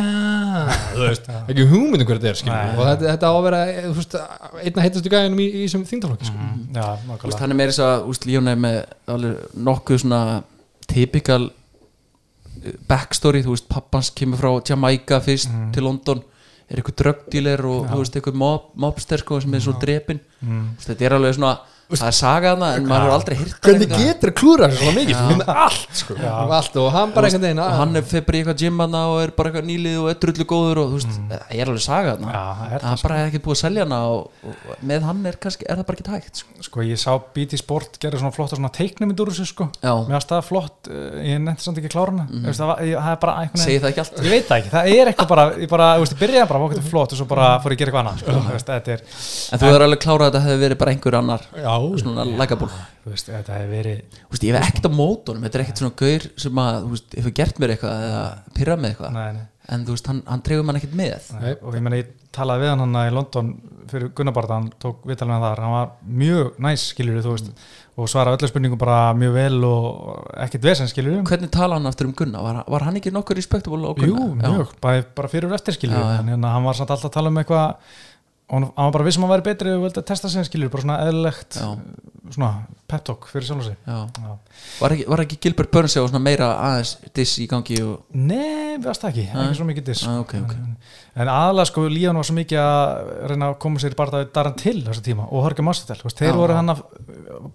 þú 0.96 1.02
veist, 1.04 1.28
ekki 1.52 1.66
hugmyndum 1.70 2.08
hver 2.08 2.18
þetta 2.22 2.32
er 2.32 2.50
Nei. 2.50 2.72
og 2.78 2.82
þetta, 2.88 3.06
þetta 3.12 3.30
á 3.30 3.34
að 3.36 3.46
vera 3.46 3.60
þú 3.84 3.92
veist, 4.00 4.16
einna 4.64 4.86
heitastu 4.88 5.12
gæðinum 5.14 5.42
í, 5.44 5.46
í 5.52 5.62
þessum 5.68 5.84
þingdaflokki 5.92 6.30
sko. 6.32 6.48
Mm, 6.48 6.64
já, 6.74 6.88
Þú 7.14 7.30
veist, 7.30 7.42
hann 7.44 7.54
er 7.54 7.60
meira 7.60 7.74
þess 7.76 7.84
að 7.86 8.08
úst, 8.10 8.26
Líón 8.26 8.50
er 8.50 8.58
með 8.66 8.80
alveg 9.14 9.54
nokkuð 9.70 10.02
svona 10.02 10.20
typical 10.90 11.40
uh, 11.46 12.74
backstory, 12.90 13.44
þú 13.46 13.54
veist, 13.54 13.68
pappans 13.70 14.10
kemur 14.18 14.42
frá 14.42 14.50
Jamaica 14.72 15.22
fyrst 15.22 15.50
Mhm. 15.54 15.70
til 15.78 15.86
London 15.86 16.24
er 16.68 16.82
eitthvað 16.82 16.98
dröggdíler 17.04 17.62
og 17.64 17.86
þú 17.88 18.02
veist, 18.02 18.16
eitthvað 18.18 18.34
mob, 18.42 18.66
mobster 18.76 19.22
sko, 19.22 19.38
sem 19.40 19.54
er 19.54 19.62
svo 19.64 19.78
drepin 19.80 20.20
Mm. 20.38 20.66
Þetta 20.78 21.02
er 21.06 21.14
alveg 21.16 21.32
svona, 21.34 21.56
það 21.88 22.08
er 22.10 22.16
sagaðna 22.18 22.68
en 22.76 22.84
maður 22.88 23.04
hefur 23.06 23.14
aldrei 23.16 23.36
hýrt 23.38 23.60
hvernig 23.64 23.92
getur 23.96 24.32
klúra 24.36 24.66
svona 24.74 24.92
mikið? 24.98 25.20
Um 25.32 25.40
allt 25.48 25.94
sko. 25.96 26.16
Um 26.20 26.52
allt 26.58 26.74
og 26.82 26.88
hann 26.92 27.12
bara 27.14 27.30
einhvern 27.30 27.46
veginn 27.46 27.62
og 27.62 27.68
að- 27.70 27.78
hann 27.78 27.96
er 27.96 28.04
fyrir 28.10 28.34
í 28.36 28.40
eitthvað 28.42 28.58
gymana 28.62 29.00
og 29.08 29.20
er 29.22 29.30
bara 29.38 29.48
eitthvað 29.52 29.68
nýlið 29.70 29.96
og 30.02 30.08
er 30.12 30.18
drullu 30.24 30.46
góður 30.52 30.80
og 30.82 30.90
þú 30.92 30.98
veist, 30.98 31.14
það 31.30 31.54
er 31.56 31.72
alveg 31.72 31.84
sagaðna 31.86 32.28
Mm. 32.28 32.34
Það 32.58 32.72
er 32.74 32.82
er 32.92 33.02
bara 33.02 33.16
ekkert 33.28 33.44
búið 33.44 33.56
að 33.56 33.62
selja 33.62 33.82
hana 33.86 33.98
og, 34.12 34.30
og 34.44 34.82
með 34.84 35.02
hann 35.08 35.26
er 35.26 35.36
kannski, 35.40 35.64
er 35.68 35.76
það 35.78 35.86
bara 35.88 35.96
ekki 35.98 36.12
hægt 36.12 36.36
sko. 36.42 36.48
sko 36.68 36.84
ég 36.84 36.98
sá 37.00 37.12
BT 37.34 37.58
Sport 37.58 37.98
gera 38.02 38.18
svona 38.20 38.34
flott 38.34 38.50
svona 38.52 38.70
teiknumind 38.74 39.18
úr 39.22 39.30
þessu 39.32 39.46
sko. 39.48 39.68
Já. 39.80 39.94
mér 40.04 40.18
finnst 40.18 40.28
það 40.34 40.44
flott, 40.44 40.90
uh, 40.90 41.16
ég 41.24 41.40
nefndi 41.40 41.62
samt 41.64 41.78
ekki 41.80 41.92
kláruna 41.94 42.26
mm. 42.28 42.44
það, 42.52 42.74
það 42.84 43.10
er 43.12 43.20
bara 43.22 43.34
einhvern 43.42 43.62
Segir 43.64 43.80
það 43.80 43.90
ekki 43.92 44.02
allt? 44.04 44.20
ég 44.24 44.30
veit 44.34 44.48
það 44.48 44.58
ekki, 44.58 44.70
og 51.78 51.98
svona 52.02 52.24
lækaból 52.28 52.70
þú 52.72 53.12
veist, 53.12 53.30
þetta 53.30 53.58
hefur 53.58 53.72
verið 53.72 54.02
Þú 54.18 54.32
veist, 54.34 54.46
ég 54.48 54.58
hef 54.58 54.68
ekkert 54.68 54.88
á 54.88 54.92
mótunum, 54.98 55.46
þetta 55.46 55.58
er 55.58 55.64
ekkert 55.64 55.82
svona 55.82 55.98
gaur 56.02 56.28
sem 56.44 56.62
að, 56.64 56.80
þú 56.82 56.92
veist, 56.94 57.16
hefur 57.20 57.36
gert 57.40 57.62
mér 57.62 57.74
eitthvað 57.74 58.04
eða 58.08 58.22
pyrrað 58.58 58.84
með 58.84 58.94
eitthvað, 58.94 59.16
nei, 59.18 59.32
nei, 59.38 59.46
en 59.68 59.88
þú 59.88 59.96
veist, 59.96 60.12
hann, 60.12 60.22
hann 60.28 60.44
trefur 60.46 60.68
mann 60.68 60.80
ekkert 60.80 60.96
með. 60.98 61.32
Nei. 61.38 61.50
og 61.62 61.76
ég 61.76 61.84
meina, 61.84 62.00
ég 62.00 62.14
talaði 62.38 62.64
við 62.64 62.72
hann 62.74 62.84
hann 62.86 63.00
í 63.02 63.16
London 63.16 63.50
fyrir 63.88 64.10
Gunnabarda, 64.16 64.60
hann 64.60 64.70
tók 64.80 65.04
viðtalið 65.08 65.32
með 65.34 65.44
þar. 65.46 65.60
Hann 65.64 65.74
var 65.74 65.92
mjög 66.22 66.58
næs, 66.64 66.88
skilur 66.92 67.22
þú 67.24 67.36
veist 67.36 67.52
og 67.98 68.06
svara 68.06 68.34
öllu 68.36 68.46
spurningum 68.46 68.78
bara 68.78 69.12
mjög 69.18 69.32
vel 69.34 69.64
og 69.66 70.26
ekkert 70.44 70.66
vesen, 70.68 70.90
skilur 70.90 71.24
Hvernig 71.26 71.50
tala 71.50 71.78
hann 71.78 71.88
aftur 71.90 72.06
um 72.06 72.12
Gunna? 72.14 72.42
Var, 72.44 72.60
var 72.70 72.84
hann 72.86 72.98
ekki 73.00 73.10
nokkur 73.14 73.38
respektabúl 73.38 73.82
á 73.82 73.92
Jú, 73.98 74.12
Gunna? 74.14 74.52
mjög, 74.54 74.76
bara, 74.82 75.02
bara 75.16 75.30
fyrir 75.32 75.50
og 78.48 78.62
hann 78.62 78.88
var 78.88 78.94
bara 78.96 79.06
vissum 79.08 79.24
að 79.24 79.28
hann 79.28 79.36
væri 79.36 79.46
betri 79.50 79.74
og 79.76 79.84
vildi 79.84 80.00
að 80.02 80.08
testa 80.08 80.30
sig 80.32 80.46
skilur, 80.48 80.70
bara 80.72 80.84
svona 80.86 81.00
eðlilegt 81.04 81.58
svona 82.32 82.52
pep 82.88 83.02
talk 83.04 83.26
fyrir 83.28 83.44
sjálf 83.44 83.60
og 83.62 83.66
sig. 83.68 83.76
Var, 84.80 84.94
ekki, 84.94 85.04
var 85.12 85.22
ekki 85.24 85.36
Gilbert 85.44 85.70
Burns 85.74 85.96
eða 85.98 86.08
svona 86.08 86.22
meira 86.24 86.46
aðeins 86.56 86.94
diss 87.16 87.34
í 87.42 87.44
gangi 87.50 87.76
og, 87.84 87.98
Nei, 88.16 88.78
það 88.80 89.04
ekki, 89.10 89.24
Nei. 89.28 89.42
ekki 89.44 89.58
svo 89.58 89.66
mikið 89.68 89.86
disk 89.90 90.08
Ah, 90.08 90.20
ok, 90.22 90.34
ok. 90.40 90.54
En 91.18 91.28
aðalega 91.32 91.68
sko 91.68 91.84
Líón 91.90 92.16
var 92.20 92.26
svo 92.28 92.36
mikið 92.38 92.60
að 92.62 93.10
reyna 93.32 93.50
að 93.50 93.58
koma 93.64 93.82
sér 93.82 93.92
í 93.92 93.98
barða 93.98 94.22
Daran 94.32 94.56
til 94.60 94.76
þessa 94.86 95.04
tíma 95.04 95.26
og 95.28 95.44
Hörgjum 95.44 95.68
Mastertel, 95.68 96.12
þeir 96.14 96.30
Já. 96.30 96.36
voru 96.38 96.56
hann 96.56 96.72
að 96.72 96.82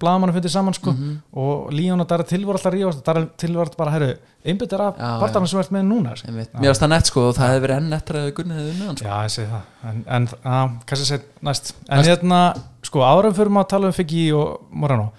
blaðamannu 0.01 0.35
fundið 0.35 0.53
saman 0.53 0.77
sko 0.77 0.93
og 1.39 1.71
Líón 1.73 2.03
og 2.03 2.09
Dara 2.11 2.27
til 2.27 2.43
voru 2.45 2.59
alltaf 2.59 2.75
rífast 2.75 3.03
Dara 3.07 3.23
til 3.39 3.55
voru 3.55 3.73
bara, 3.79 3.95
herru, 3.95 4.11
einbyttir 4.43 4.83
af 4.83 4.99
Já, 4.99 5.09
barndarinn 5.23 5.49
sem 5.49 5.63
ert 5.63 5.73
með 5.73 5.87
núna 5.89 6.17
sko. 6.19 6.33
Mér 6.35 6.69
varst 6.69 6.83
það 6.83 6.93
nett 6.93 7.09
sko 7.09 7.25
og 7.29 7.37
það 7.39 7.53
hefði 7.53 7.63
verið 7.65 7.79
enn 7.79 7.89
nettra 7.93 8.21
eða 8.21 8.35
Gunni 8.37 8.59
hefði 8.59 8.75
unnið 8.75 8.91
hann 8.91 8.99
sko. 8.99 9.07
Já, 9.07 9.15
ég 9.23 9.33
segi 9.37 9.49
það, 9.53 9.65
en, 9.89 10.03
en 10.17 10.29
að, 10.43 11.73
En 11.93 12.07
hérna, 12.07 12.41
sko, 12.87 13.03
árum 13.07 13.35
fyrir 13.35 13.53
maður 13.53 13.67
að 13.67 13.73
tala 13.75 13.91
um 13.91 13.97
Figgi 13.97 14.25
og 14.37 14.67
Morano. 14.71 15.11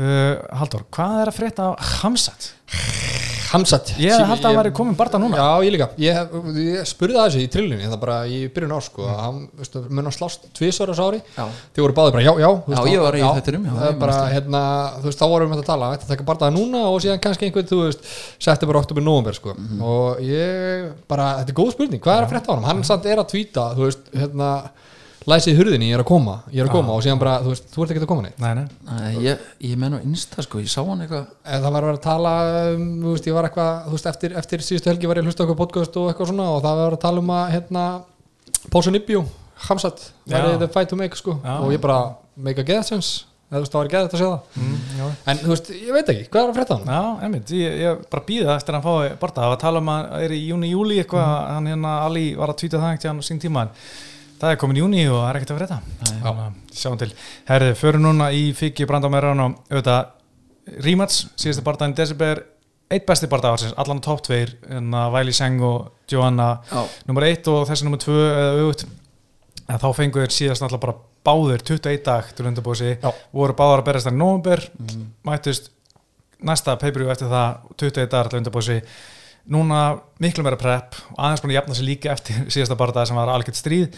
Uh, 0.00 0.36
Haldur, 0.60 0.84
hvað 0.94 1.16
er 1.24 1.32
að 1.32 1.38
frétta 1.40 1.70
af 1.72 1.94
Hamsat? 2.04 2.50
Hamsat. 3.50 3.88
Ég 3.98 4.12
hefði 4.14 4.26
haldið 4.28 4.44
að 4.46 4.52
hann 4.52 4.58
væri 4.60 4.70
komin 4.78 4.94
barða 4.94 5.18
núna. 5.18 5.34
Já, 5.40 5.64
ég 5.66 5.72
líka, 5.74 5.86
ég, 5.98 6.34
ég 6.54 6.84
spurði 6.86 7.16
það 7.16 7.24
þessi 7.26 7.40
í 7.42 7.48
trillinni 7.50 7.88
það 7.90 7.96
bara 8.04 8.18
í 8.30 8.36
byrjun 8.54 8.74
ár 8.76 8.84
sko. 8.86 9.08
Að 9.10 9.18
hann, 9.24 9.40
mun 9.90 10.06
að 10.06 10.14
slást 10.14 10.44
tvisvara 10.54 10.94
ári? 10.94 11.18
Já. 11.34 11.48
þið 11.74 11.82
voru 11.82 11.96
báðið 11.96 12.14
bara, 12.14 12.22
já, 12.22 12.30
já 12.44 12.46
þú 12.46 12.70
Já, 12.70 12.76
veist, 12.76 12.92
ég 12.92 13.02
var 13.02 13.18
í 13.18 13.24
er 13.24 13.26
manstu. 13.26 14.30
hérna, 14.36 14.62
þú 15.00 15.08
veist, 15.10 15.18
þá 15.24 15.26
vorum 15.32 15.50
við 15.50 15.54
með 15.56 15.62
að 15.64 15.70
tala 15.72 15.88
þetta 15.96 16.10
taka 16.12 16.28
barðaði 16.30 16.56
núna 16.60 16.82
og 16.92 17.00
síðan 17.02 17.22
kannski 17.26 17.48
einhvern, 17.48 17.70
þú 17.72 17.80
veist 17.88 18.06
setti 18.46 18.70
bara 18.70 18.82
oktober, 18.84 19.06
november, 19.10 19.34
sko. 19.40 19.56
Mhm. 19.58 19.82
og 19.82 20.22
ég, 20.22 20.86
bara, 21.10 21.32
þetta 21.42 21.50
er 21.50 21.58
góð 21.58 21.72
spurning. 21.74 22.04
Hvað 22.06 22.20
er 22.20 22.28
að 22.28 22.32
frétta 22.36 22.46
á 22.46 22.54
hann, 22.54 22.68
hann 22.70 22.86
samt 22.86 23.10
er 23.10 23.18
að 23.18 23.32
tvíta 23.34 23.66
þú 23.74 23.88
veist, 23.88 24.06
hérna 24.14 24.52
læsið 25.28 25.58
hurðinni, 25.60 25.88
ég 25.90 25.96
er 25.98 26.02
að 26.02 26.08
koma, 26.08 26.34
ég 26.48 26.62
er 26.62 26.68
að 26.70 26.74
koma 26.78 26.94
og 26.96 27.02
síðan 27.04 27.20
bara, 27.20 27.34
þú 27.44 27.50
veist, 27.52 27.66
þú 27.74 27.82
ert 27.84 27.90
ekki 27.92 28.00
að 28.02 28.08
koma 28.08 28.22
neitt. 28.24 28.38
Nei, 28.40 28.52
nei, 28.56 28.64
Nei, 28.88 29.10
Ég, 29.26 29.42
ég 29.68 29.76
menn 29.80 29.96
á 29.96 29.98
Insta 30.00 30.44
sko, 30.46 30.60
ég 30.64 30.70
sá 30.72 30.80
hann 30.86 31.02
eitthvað. 31.04 31.26
Það 31.44 31.66
var 31.66 31.76
að 31.84 31.88
vera 31.90 31.98
að 31.98 32.04
tala 32.06 32.32
um, 32.72 32.86
þú 33.02 33.12
veist, 33.14 33.28
ég 33.28 33.36
var 33.36 33.48
eitthvað, 33.50 33.84
þú 33.86 33.96
veist, 33.98 34.08
eftir, 34.14 34.36
eftir 34.40 34.64
síðustu 34.64 34.92
helgi 34.92 35.10
var 35.10 35.20
ég 35.20 35.26
að 35.26 35.30
hlusta 35.32 35.44
okkur 35.44 35.60
podcast 35.60 35.98
og 36.00 36.08
eitthvað 36.12 36.32
svona 36.32 36.48
og 36.54 36.62
það 36.64 36.82
var 36.84 36.96
að 36.96 37.02
tala 37.04 37.24
um 37.24 37.34
að, 37.36 37.46
hérna 37.56 37.86
Pósun 38.72 38.96
Ibjú, 39.00 39.24
Hamsat 39.68 40.06
var 40.30 40.46
Já. 40.54 40.58
the 40.64 40.68
fight 40.72 40.88
to 40.88 40.96
make, 40.96 41.16
sko. 41.16 41.36
Já. 41.44 41.58
og 41.60 41.72
ég 41.74 41.80
bara, 41.84 42.00
make 42.36 42.60
a 42.60 42.64
get 42.64 42.86
sense 42.88 43.26
eða 43.50 43.58
þú 43.58 43.64
veist, 43.64 43.72
það 43.74 43.80
var 43.80 43.88
geðið 43.90 44.04
að 44.06 44.20
segja 44.20 44.26
það. 44.30 44.60
Mm, 44.60 45.14
en, 45.32 45.38
þú 45.40 45.48
veist, 45.50 45.70
ég 45.74 45.94
veit 45.96 46.10
ekki, 46.12 46.26
hvað 46.30 46.44
er 46.44 46.50
að 46.52 46.58
frétta 46.60 46.76
hann? 46.76 46.90
Já, 46.94 47.24
einmitt, 47.26 47.48
ég, 47.58 47.72
ég 47.82 48.04
bara 48.12 48.22
býða 48.28 48.54
eftir 48.54 48.76
að 48.76 48.78
hann 48.78 48.84
fái 48.86 49.16
barða, 49.24 49.34
það 49.40 49.48
var 49.50 49.56
að 49.56 49.64
tala 49.64 49.80
um 49.82 49.90
að 49.90 50.04
það 50.12 50.26
er 50.26 50.34
í 50.36 50.38
júni, 50.46 50.70
júli 50.70 50.98
eitthvað, 51.02 51.32
hann 51.50 51.66
hérna 51.72 51.94
Ali 52.04 52.22
var 52.38 52.52
að 52.52 52.60
tvíta 52.62 52.78
það 52.78 52.94
ekkert 52.94 53.08
hann 53.10 53.18
á 53.18 53.26
sín 53.26 53.42
tíma. 53.42 53.64
en 53.66 53.72
það 54.40 54.54
er 54.54 54.60
komin 54.60 54.80
júni 54.80 55.02
og 55.08 55.18
það 55.20 55.28
er 55.30 55.38
ekkert 55.40 55.52
að 55.54 55.60
frétta. 55.60 55.80
Þannig 56.06 56.30
að 56.30 56.78
sjáum 56.80 57.00
til, 57.00 57.10
herði, 57.50 57.74
förum 57.80 58.06
núna 58.06 58.30
í 58.36 58.46
Fiki 58.56 58.86
Brandamæran 58.88 59.44
og 59.44 59.60
auðvitað 59.70 60.16
Rímats, 60.84 61.24
síðusti 61.40 61.64
barðaðin 61.66 61.96
Decibel 61.98 62.38
eitt 62.90 63.06
besti 63.06 63.28
barða 63.30 63.52
ársins, 63.54 63.74
allan 63.78 64.02
á 64.02 64.06
topp 64.06 64.24
tveir 64.26 64.56
en 64.70 64.90
að 64.98 65.12
Væli 65.14 65.34
Seng 65.34 65.62
og 65.62 66.10
Joanna 66.10 66.48
Já. 66.70 66.80
nummer 67.06 67.26
eitt 67.28 67.46
og 67.50 67.62
þessi 67.68 67.86
nummer 67.86 68.02
tvö 68.02 68.18
eða 68.26 68.64
auðvitað, 68.64 68.96
en 69.70 69.82
þá 69.82 69.88
fengu 69.94 70.24
þeir 70.24 70.34
síðast 70.34 70.64
náttúrulega 70.64 70.86
bara 70.86 70.96
báðir 71.30 71.62
21 71.68 72.02
dag 72.06 72.32
til 72.34 72.48
undirbúsi, 72.50 72.96
voru 73.36 73.56
báðar 73.58 73.82
að 73.82 73.86
berast 73.90 74.08
þar 74.08 74.16
í 74.16 74.20
november, 74.20 74.64
mættust 75.28 75.70
næsta 76.40 76.74
pay-per-view 76.80 77.12
eftir 77.12 77.30
það 77.30 77.58
21 77.76 78.10
dagar 78.10 78.30
til 78.32 78.40
undirbúsi 78.40 78.78
núna 79.50 79.80
miklu 80.22 80.44
meira 80.46 80.58
prep 80.60 80.94
og 81.12 81.18
aðeins 81.18 81.42
búin 81.42 81.52
að 81.54 81.58
jafna 81.58 81.74
sig 81.78 81.88
líka 81.88 82.12
eftir 82.14 82.42
síðasta 82.54 82.76
bardaði 82.78 83.10
sem 83.10 83.18
var 83.20 83.32
algjört 83.34 83.58
stríð 83.58 83.96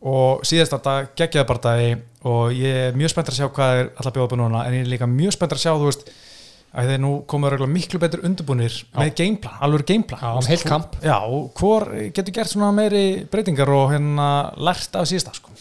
og 0.00 0.44
síðasta 0.46 0.78
dag 0.84 1.08
geggjaði 1.18 1.48
bardaði 1.48 1.88
og 2.30 2.52
ég 2.54 2.76
er 2.88 2.98
mjög 2.98 3.10
spenntur 3.14 3.34
að 3.34 3.40
sjá 3.40 3.48
hvað 3.56 3.78
er 3.80 3.88
alltaf 3.96 4.14
bjóða 4.18 4.30
búin 4.34 4.44
núna 4.46 4.66
en 4.68 4.76
ég 4.78 4.84
er 4.86 4.92
líka 4.92 5.08
mjög 5.10 5.34
spenntur 5.34 5.58
að 5.58 5.64
sjá 5.66 5.72
þú 5.74 5.88
veist 5.90 6.06
að 6.72 6.88
þeir 6.88 7.00
nú 7.04 7.10
reglulega 7.28 7.68
miklu 7.68 7.98
betur 8.00 8.22
undirbúnir 8.24 8.76
með 8.96 9.10
gameplan, 9.18 9.58
alveg 9.66 9.82
gameplan 9.90 10.22
Já, 10.22 10.30
veist, 10.38 10.48
heilt 10.48 10.62
kamp. 10.70 10.94
Já, 11.04 11.18
og 11.20 11.50
hvor 11.60 11.84
getur 12.16 12.32
gert 12.38 12.48
svona 12.48 12.70
meiri 12.72 13.02
breytingar 13.28 13.68
og 13.74 13.90
hérna 13.92 14.28
lært 14.56 14.96
af 14.96 15.04
síðasta 15.10 15.34
sko. 15.36 15.52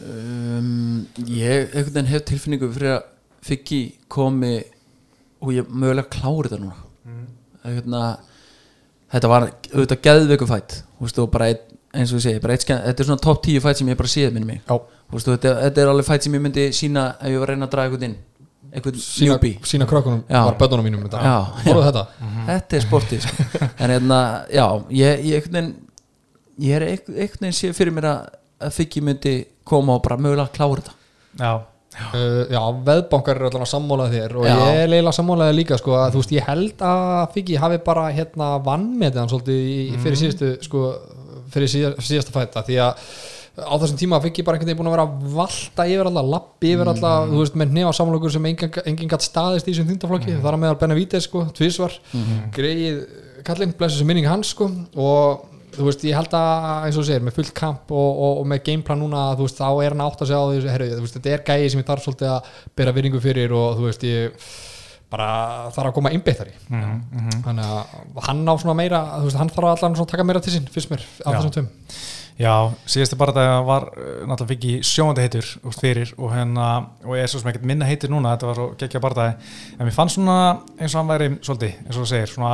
um, 0.00 1.04
Ég 1.28 1.74
hef 1.74 2.24
tilfinningu 2.30 2.70
fyrir 2.72 2.94
að 2.96 3.04
Figgi 3.46 3.82
komi 4.10 4.56
og 5.44 5.52
ég 5.54 5.68
mögulega 5.68 6.08
klári 6.10 6.48
þetta 6.48 6.62
núna 6.64 6.82
Mm. 7.06 7.26
hérna, 7.62 8.00
Þetta 9.16 9.30
var 9.32 9.46
auðvitað 9.72 10.00
geðveiku 10.04 10.46
fætt 10.50 10.74
og 11.00 11.30
bara 11.32 11.48
einn, 11.48 11.60
eins 11.96 12.10
og 12.12 12.18
ég 12.20 12.24
segi 12.26 12.40
bara 12.44 12.56
eitt, 12.56 12.66
Þetta 12.68 13.02
er 13.02 13.08
svona 13.08 13.22
top 13.24 13.38
10 13.46 13.62
fætt 13.64 13.80
sem 13.80 13.88
ég 13.88 13.96
bara 13.96 14.12
séð 14.12 14.34
minni 14.34 14.48
mig. 14.50 14.58
Já, 14.68 14.76
Vistu, 15.12 15.32
þetta, 15.32 15.52
þetta 15.62 15.82
er 15.84 15.90
alveg 15.92 16.08
fætt 16.08 16.26
sem 16.26 16.34
ég 16.36 16.42
myndi 16.44 16.64
sína 16.76 17.04
ef 17.20 17.30
ég 17.30 17.38
var 17.40 17.48
að 17.48 17.54
reyna 17.54 17.68
að 17.68 17.72
draga 17.76 17.88
eitthvað 17.94 18.06
inn. 18.10 18.16
Eitthvað 18.76 18.98
sína, 19.00 19.36
newbie. 19.36 19.60
sína 19.64 19.86
krökkunum, 19.88 20.24
Já. 20.28 20.40
bara 20.42 20.58
bönnunum 20.60 20.84
mínum 20.84 21.04
þetta, 21.06 21.20
Já, 21.22 21.36
já. 21.64 21.76
þetta. 21.86 22.02
Þetta 22.50 22.76
er 22.76 22.84
sportið 22.84 23.24
sko. 23.24 23.46
en 23.86 23.94
hérna, 23.94 24.18
já 24.52 24.66
ég, 24.90 25.24
ég, 25.30 25.48
ég 26.66 26.76
er 26.76 26.84
einhvern 26.90 27.16
einhvern 27.16 27.46
veginn 27.46 27.56
sé 27.56 27.70
fyrir 27.78 27.94
mér 27.96 28.08
að, 28.10 28.26
að 28.66 28.74
Figgi 28.76 29.04
myndi 29.06 29.34
koma 29.64 29.96
og 29.96 30.04
bara 30.04 30.18
mögulega 30.20 30.52
klára 30.52 30.82
þetta. 30.82 30.96
Já, 31.40 31.52
Uh, 31.96 32.42
já, 32.52 32.60
veðbankar 32.84 33.38
eru 33.38 33.48
allan 33.48 33.62
að 33.64 33.70
sammála 33.70 34.06
þér 34.12 34.34
og 34.36 34.44
Já. 34.44 34.52
ég 34.52 34.80
er 34.82 34.90
leiðilega 34.92 35.16
sammálaði 35.16 35.54
líka 35.56 35.78
sko, 35.80 35.94
að 35.96 36.10
þú 36.12 36.20
veist, 36.20 36.34
ég 36.36 36.44
held 36.50 36.82
að 36.84 37.22
Figgi 37.32 37.56
hafi 37.62 37.78
bara 37.86 38.10
hérna 38.12 38.48
vannmetið 38.66 39.22
hann 39.22 39.32
svolítið 39.32 39.62
í, 39.72 39.78
fyrir 40.04 40.20
síðustu 40.20 40.50
sko, 40.66 40.82
fyrir 41.54 41.72
síða, 41.72 41.94
síðasta 42.04 42.34
fætta 42.36 42.64
því 42.66 42.78
að 42.84 43.08
á 43.56 43.74
þessum 43.80 44.00
tíma 44.02 44.20
Figgi 44.26 44.44
bara 44.44 44.58
einhvern 44.58 44.68
veginn 44.68 44.82
búin 44.82 44.90
að 44.92 44.96
vera 44.98 45.08
að 45.08 45.34
valta 45.38 45.88
yfir 45.88 46.12
alla, 46.12 46.26
lappi 46.36 46.74
yfir 46.76 46.92
alla, 46.92 47.14
þú 47.32 47.40
veist, 47.40 47.58
með 47.64 47.74
nefa 47.80 47.96
samlokur 47.96 48.36
sem 48.36 48.52
engin, 48.52 48.78
engin 48.92 49.12
gatt 49.16 49.24
staðist 49.24 49.64
í 49.64 49.72
þessum 49.72 49.88
þýndaflokki 49.94 50.36
þar 50.44 50.58
að 50.58 50.64
meðal 50.66 50.80
Benavides, 50.84 51.30
sko, 51.30 51.46
tvísvar 51.56 51.96
greið 52.52 53.00
kallinn, 53.48 53.72
blessu 53.78 54.02
sem 54.02 54.12
minning 54.12 54.28
hans, 54.28 54.52
sko 54.52 54.68
og 55.00 55.46
þú 55.76 55.86
veist, 55.88 56.04
ég 56.08 56.16
held 56.18 56.36
að, 56.36 56.68
eins 56.86 56.96
og 56.96 57.02
þú 57.02 57.06
segir, 57.10 57.24
með 57.26 57.36
fullt 57.38 57.52
kamp 57.56 57.92
og, 57.92 58.08
og, 58.26 58.38
og 58.42 58.46
með 58.50 58.62
gameplan 58.70 59.02
núna, 59.04 59.24
þú 59.38 59.46
veist, 59.46 59.60
þá 59.60 59.68
er 59.86 59.94
hann 59.96 60.04
átt 60.06 60.22
að 60.24 60.30
segja 60.30 60.40
á 60.40 60.46
því, 60.50 60.72
herru, 60.74 60.88
þú 60.96 61.04
veist, 61.04 61.18
þetta 61.18 61.34
er 61.36 61.44
gæði 61.50 61.70
sem 61.74 61.82
ég 61.82 61.88
þarf 61.90 62.06
svolítið 62.06 62.32
að 62.32 62.50
bera 62.80 62.96
virðingu 62.96 63.20
fyrir 63.24 63.54
og 63.56 63.76
þú 63.78 63.86
veist, 63.90 64.06
ég 64.08 64.50
bara 65.12 65.28
þarf 65.70 65.92
að 65.92 65.96
koma 66.00 66.10
innbeittari 66.16 66.54
Mhm, 67.14 67.40
þannig 67.46 67.64
að 67.70 68.22
hann 68.26 68.40
á 68.50 68.54
svona 68.58 68.74
meira 68.74 69.00
þú 69.20 69.28
veist, 69.28 69.38
hann 69.38 69.52
þarf 69.54 69.68
allan 69.76 69.94
að 70.02 70.08
taka 70.10 70.24
meira 70.26 70.40
til 70.42 70.56
sín, 70.56 70.66
fyrst 70.74 70.90
mér 70.90 71.04
af 71.24 71.36
þessum 71.36 71.52
tveim 71.54 71.68
Já, 72.36 72.68
síðasti 72.84 73.16
barndagi 73.16 73.52
var 73.64 73.86
uh, 73.94 74.08
náttúrulega 74.28 74.50
fikk 74.50 74.64
í 74.68 74.72
sjóandi 74.84 75.24
heitur 75.24 75.46
úr 75.64 75.76
fyrir 75.76 76.10
og 76.20 76.34
hérna, 76.34 76.66
og 77.06 77.14
ég 77.16 77.24
er 77.24 77.30
svo 77.32 77.40
sem 77.40 77.48
ekkert 77.48 77.64
minna 77.70 77.88
heitur 77.88 78.12
núna, 78.12 78.34
þetta 78.34 78.50
var 78.50 78.58
svo 78.58 78.66
geggja 78.82 79.00
barndagi 79.00 79.54
en 79.78 79.88
mér 79.88 79.94
fann 79.96 80.12
svona 80.12 80.34
eins 80.76 80.92
og 80.92 81.00
hann 81.00 81.08
væri 81.08 81.30
svolítið, 81.38 81.78
eins 81.86 81.96
og 81.96 82.02
þú 82.02 82.10
segir, 82.10 82.32
svona 82.34 82.50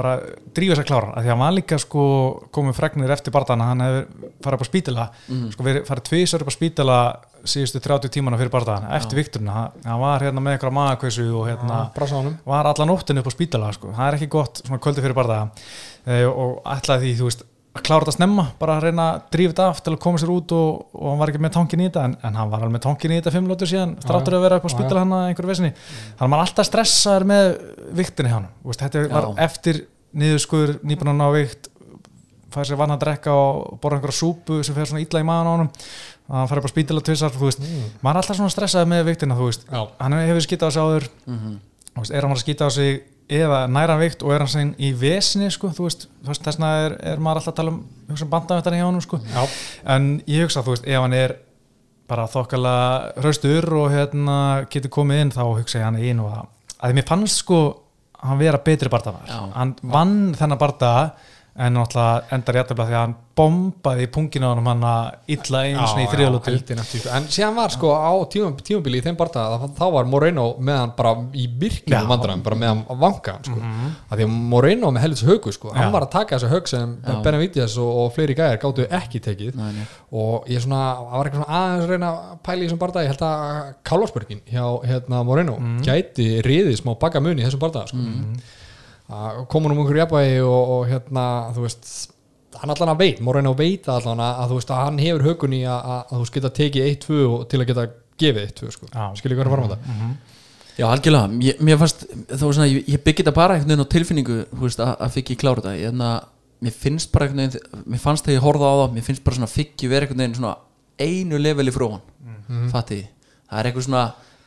bara 0.00 0.16
drífa 0.56 0.80
sér 0.80 0.88
klára, 0.88 1.12
af 1.14 1.22
því 1.22 1.30
að 1.30 1.34
hann 1.34 1.42
var 1.44 1.54
líka 1.54 1.78
sko 1.78 2.04
komið 2.56 2.76
fregnir 2.80 3.12
eftir 3.14 3.34
barndagana, 3.36 3.68
hann 3.70 3.84
hefur 3.84 4.32
farið 4.42 4.58
upp 4.58 4.66
á 4.66 4.70
spítala, 4.70 5.06
sko 5.54 5.66
verið 5.68 5.86
farið 5.86 6.08
tvisar 6.10 6.44
upp 6.44 6.50
á 6.50 6.54
spítala 6.56 6.98
síðustu 7.40 7.84
30 7.86 8.14
tímana 8.16 8.40
fyrir 8.40 8.50
barndagana, 8.50 8.90
eftir 8.98 9.20
vikturina, 9.20 9.54
hann, 9.54 9.78
hann 9.86 10.02
var 10.02 10.26
hérna 10.26 10.42
með 10.42 10.56
einhverja 10.56 10.78
magakveisu 10.80 11.28
og 11.38 11.46
hérna 11.52 11.78
á 11.86 12.16
honum. 12.16 12.34
var 12.50 12.68
alla 12.72 12.88
nóttinu 12.88 13.22
upp 13.22 13.30
á 13.30 13.34
spítala 13.36 13.70
sko. 13.76 13.94
það 13.94 14.08
er 14.08 14.18
ekki 14.18 14.30
gott 14.34 14.64
svona 14.64 14.82
kvöldi 14.82 15.04
fyrir 15.04 15.16
barða 15.16 15.40
e, 16.04 16.24
og 16.26 16.60
ætlaði 16.64 17.06
því, 17.06 17.14
þú 17.20 17.30
veist 17.30 17.46
að 17.70 17.84
klára 17.86 18.02
þetta 18.02 18.16
snemma, 18.16 18.44
bara 18.58 18.76
að 18.78 18.86
reyna 18.88 19.06
að 19.12 19.26
drífa 19.34 19.52
þetta 19.52 19.66
af 19.70 19.80
til 19.86 19.92
að 19.94 20.00
koma 20.02 20.20
sér 20.20 20.32
út 20.34 20.54
og, 20.56 20.80
og 20.96 21.08
hann 21.12 21.20
var 21.20 21.30
ekki 21.30 21.42
með 21.44 21.52
tankin 21.54 21.82
í 21.82 21.86
þetta 21.86 22.06
en, 22.08 22.16
en 22.26 22.38
hann 22.40 22.50
var 22.50 22.64
alveg 22.64 22.74
með 22.74 22.84
tankin 22.86 23.14
í 23.14 23.18
þetta 23.20 23.32
fimm 23.36 23.50
lótur 23.50 23.70
síðan 23.70 23.92
stráttur 24.02 24.36
að 24.38 24.46
vera 24.46 24.58
upp 24.58 24.66
á 24.66 24.70
spítala 24.74 25.04
hann 25.04 25.14
að 25.14 25.26
einhverju 25.28 25.52
vesinni 25.52 25.70
þannig 25.76 26.24
að 26.26 26.32
maður 26.32 26.46
alltaf 26.48 26.66
stressaður 26.66 27.26
með 27.30 27.50
viktinni 28.00 28.32
hann, 28.32 28.48
þetta 28.72 29.04
var 29.06 29.28
Já. 29.28 29.30
eftir 29.46 29.84
niðurskur, 30.18 30.72
nýbúin 30.82 31.12
að 31.12 31.20
ná 31.20 31.28
vikt 31.36 31.70
fær 32.50 32.66
sér 32.66 32.80
vann 32.80 32.94
að 32.96 33.04
drekka 33.04 33.34
og 33.38 33.78
borða 33.82 34.00
einhverja 34.00 34.18
súpu 34.18 34.60
sem 34.66 34.74
fer 34.74 34.90
svona 34.90 35.04
illa 35.04 35.22
í 35.22 35.26
maðan 35.28 35.46
á 35.46 35.54
að 35.54 36.40
hann 36.40 36.50
fær 36.50 36.60
upp 36.60 36.66
á 36.66 36.74
spítala 36.74 37.02
tvisar, 37.06 37.30
þú 37.34 37.46
veist. 37.46 37.62
Maður 38.02 38.10
er 38.10 38.20
alltaf 38.24 38.38
svona 38.38 38.54
stressaður 38.54 38.90
með 38.90 39.04
viktina, 39.10 39.36
hann 40.00 40.16
hefur 40.18 40.44
skýtað 40.46 40.70
á 40.70 40.74
sig 40.74 40.82
áður. 40.82 41.06
Þú 41.94 42.02
veist, 42.02 42.14
að 43.30 43.36
eða 43.44 43.60
næra 43.70 43.96
vikt 44.00 44.24
og 44.24 44.34
er 44.34 44.44
hann 44.44 44.50
sæn 44.50 44.72
í 44.78 44.90
vesni 44.98 45.50
sko, 45.54 45.70
þú 45.74 45.86
veist, 45.86 46.08
þess 46.26 46.58
vegna 46.58 46.70
er, 46.86 46.96
er 47.12 47.22
maður 47.22 47.40
alltaf 47.40 47.52
að 47.54 47.60
tala 47.60 47.74
um, 47.74 47.84
um 48.16 48.32
bandavittan 48.32 48.76
hjá 48.78 48.86
honum 48.86 49.04
sko. 49.04 49.20
En 49.86 50.10
ég 50.26 50.44
hugsa 50.46 50.64
þú 50.66 50.74
veist, 50.74 50.88
ef 50.90 51.04
hann 51.04 51.16
er 51.16 51.36
bara 52.10 52.26
þokkala 52.30 52.74
hraustur 53.20 53.68
og 53.78 53.92
hérna 53.92 54.38
getur 54.72 54.90
komið 54.90 55.24
inn 55.24 55.34
þá 55.34 55.44
hugsa 55.46 55.78
ég 55.78 55.86
hann 55.86 56.00
inn 56.02 56.22
og 56.24 56.32
að, 56.34 56.48
að 56.82 56.96
mér 56.98 57.06
fannst 57.06 57.44
sko 57.44 57.60
hann 58.20 58.40
vera 58.40 58.60
betri 58.64 58.90
barndafar 58.92 59.30
hann 59.54 59.76
vann 59.94 60.16
þennan 60.36 60.60
barndaga 60.60 61.04
en 61.56 61.74
náttúrulega 61.74 62.36
endar 62.36 62.60
jættabla 62.60 62.86
því 62.86 62.94
að 62.94 63.02
hann 63.04 63.14
bombaði 63.40 64.04
í 64.04 64.08
punginu 64.12 64.48
á 64.48 64.50
hann 64.52 64.66
hann 64.68 64.84
að 64.84 65.34
illa 65.34 65.60
einu 65.64 65.84
svona 65.88 66.02
í 66.04 66.08
þriðalótu 66.12 66.52
en 67.16 67.26
síðan 67.32 67.56
var 67.56 67.72
sko 67.74 67.92
á 67.96 68.12
tímum, 68.32 68.54
tímubili 68.60 69.00
í 69.00 69.04
þeim 69.04 69.16
barða 69.18 69.44
þá 69.78 69.84
var 69.94 70.08
Moreno 70.10 70.44
með 70.60 70.78
hann 70.80 70.92
bara 70.98 71.14
í 71.32 71.46
Já. 71.46 71.54
virknum 71.62 72.12
vandræðum, 72.12 72.44
bara 72.46 72.58
með 72.60 72.72
hann 72.72 72.82
að 72.94 73.00
vanka 73.04 73.34
hann, 73.36 73.48
sko. 73.48 73.56
mm 73.56 73.88
að 74.10 74.20
því 74.20 74.26
að 74.26 74.36
Moreno 74.52 74.90
með 74.94 75.04
helvits 75.06 75.24
högu 75.26 75.52
sko. 75.54 75.72
hann 75.74 75.92
var 75.94 76.06
að 76.06 76.12
taka 76.14 76.36
þessu 76.36 76.50
hög 76.50 76.68
sem. 76.70 76.94
Benavides 77.24 77.76
og, 77.80 77.90
og 78.04 78.12
fleiri 78.14 78.36
gæðir 78.38 78.60
gáttu 78.62 78.86
ekki 79.00 79.20
tekið 79.24 79.58
Nei, 79.58 79.70
nei. 79.78 79.84
og 80.12 80.48
ég 80.50 80.62
svona, 80.64 80.82
var 81.10 81.30
eitthvað 81.30 81.44
svona 81.44 81.60
aðeins 81.60 81.84
að 81.84 81.92
reyna 81.94 82.10
að 82.10 82.38
pæla 82.46 82.60
í 82.60 82.66
þessum 82.68 82.82
barða, 82.82 83.04
ég 83.04 83.12
held 83.14 83.26
að 83.26 83.74
Kálvarsbörgin 83.90 84.42
hjá 84.50 84.64
hérna, 84.90 85.22
Moreno 85.26 85.58
gæti 85.86 86.30
riðið 86.46 86.80
smá 86.82 86.94
baka 87.00 87.22
mun 87.22 87.38
í 87.38 87.46
þessum 87.46 87.62
barða 87.62 87.86
sko. 87.90 88.00
að 88.00 88.58
koma 89.50 89.70
um 89.70 89.78
einhverju 89.78 90.02
jafnvægi 90.04 90.40
og, 90.46 90.74
og 90.74 90.82
hérna, 90.90 91.24
þú 91.56 91.66
veist 91.66 91.92
hann 92.60 92.72
allan 92.74 92.92
að 92.92 93.00
veit, 93.04 93.22
Moreno 93.24 93.54
veit 93.58 93.88
allan 93.90 94.20
að, 94.22 94.42
að 94.42 94.52
þú 94.52 94.58
veist 94.58 94.72
að 94.74 94.82
hann 94.84 95.00
hefur 95.00 95.26
högun 95.28 95.56
í 95.56 95.62
að, 95.64 95.80
að, 95.94 96.00
að 96.02 96.22
þú 96.22 96.34
geta 96.36 96.52
tekið 96.58 96.88
1-2 96.90 97.20
og 97.28 97.44
til 97.50 97.60
að 97.60 97.68
geta 97.70 97.86
gefið 98.20 98.44
eitt, 98.44 98.56
tvö, 98.58 98.72
sko. 98.74 98.88
Já. 98.90 99.04
skilja 99.18 99.38
hvað 99.38 99.46
er 99.46 99.50
að 99.50 99.56
fara 99.56 99.66
með 99.66 99.74
það 99.74 100.18
Já, 100.80 100.86
algjörlega, 100.88 101.38
ég, 101.44 101.58
mér 101.66 101.78
fannst 101.80 102.04
þá 102.08 102.42
var 102.46 102.54
svona, 102.56 102.68
ég, 102.70 102.86
ég 102.88 103.02
byggi 103.04 103.24
þetta 103.24 103.36
bara 103.36 103.56
einhvern 103.56 103.72
veginn 103.74 103.84
á 103.84 103.92
tilfinningu 103.92 104.36
þú 104.48 104.62
veist, 104.62 104.80
að, 104.80 104.92
að 105.04 105.16
Figgi 105.16 105.36
klára 105.40 105.60
þetta. 105.60 105.72
Ég, 105.76 105.92
enna, 105.92 106.10
mér 106.64 106.76
finnst 106.76 107.10
bara 107.12 107.26
einhvern 107.26 107.42
veginn 107.42 107.84
mér 107.92 108.00
fannst 108.00 108.24
þegar 108.24 108.38
ég 108.38 108.46
horfði 108.46 108.70
á 108.70 108.74
það, 108.78 108.94
mér 108.94 109.06
finnst 109.08 109.24
bara 109.26 109.36
svona 109.36 109.50
Figgi 109.50 109.90
vera 109.90 110.06
einhvern 110.06 110.22
veginn 110.22 110.38
svona 110.38 110.54
einu 111.00 111.40
leveli 111.40 111.74
frá 111.74 111.86
hann 111.90 112.06
mm. 112.46 112.70
fatti, 112.72 113.00
það 113.50 113.60
er 113.60 113.68
eitthvað 113.68 113.86
svona 113.88 114.04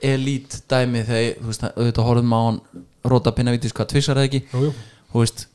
elít 0.09 0.57
dæmi 0.71 1.03
þegar 1.05 1.23
ég, 1.27 1.37
þú 1.37 1.51
veist, 1.51 1.67
auðvitað 1.69 2.09
horfðum 2.09 2.33
á 2.33 2.41
hann 2.41 2.59
róta 3.03 3.33
pinna 3.35 3.53
vítis 3.55 3.75
hvað 3.75 3.91
tvissar 3.93 4.19
eða 4.19 4.29
ekki? 4.29 4.43
Jú, 4.53 4.67
jú. 4.67 4.73
veist, 5.13 5.47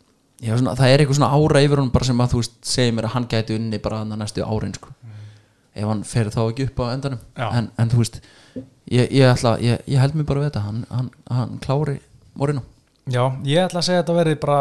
svona, 0.45 0.75
það 0.79 0.93
er 0.93 1.03
eitthvað 1.05 1.21
svona 1.21 1.31
ára 1.35 1.63
yfir 1.67 1.85
bara 1.95 2.09
sem 2.09 2.25
að 2.25 2.35
þú 2.35 2.43
veist, 2.43 2.57
segir 2.63 2.97
mér 2.97 3.09
að 3.09 3.15
hann 3.17 3.29
gæti 3.33 3.59
unni 3.59 3.83
bara 3.85 4.03
þannig 4.03 4.23
næstu 4.23 4.47
árin 4.47 4.75
sko. 4.77 4.95
ef 5.79 5.87
hann 5.87 6.03
fer 6.05 6.33
þá 6.35 6.41
ekki 6.49 6.67
upp 6.69 6.81
á 6.83 6.85
endanum. 6.91 7.21
En, 7.37 7.71
en 7.79 7.91
þú 7.93 8.03
veist 8.03 8.21
ég, 8.91 9.11
ég, 9.13 9.25
ætla, 9.29 9.59
ég, 9.63 9.85
ég 9.87 10.03
held 10.03 10.19
mér 10.19 10.27
bara 10.27 10.43
við 10.43 10.51
þetta. 10.51 10.65
Hann, 10.67 10.85
hann, 10.91 11.11
hann 11.31 11.59
klári 11.63 12.01
morinu 12.39 12.65
Já, 13.09 13.23
ég 13.49 13.65
ætla 13.65 13.81
að 13.81 13.87
segja 13.87 14.03
að 14.03 14.05
þetta 14.05 14.17
verði 14.19 14.39
bara 14.43 14.61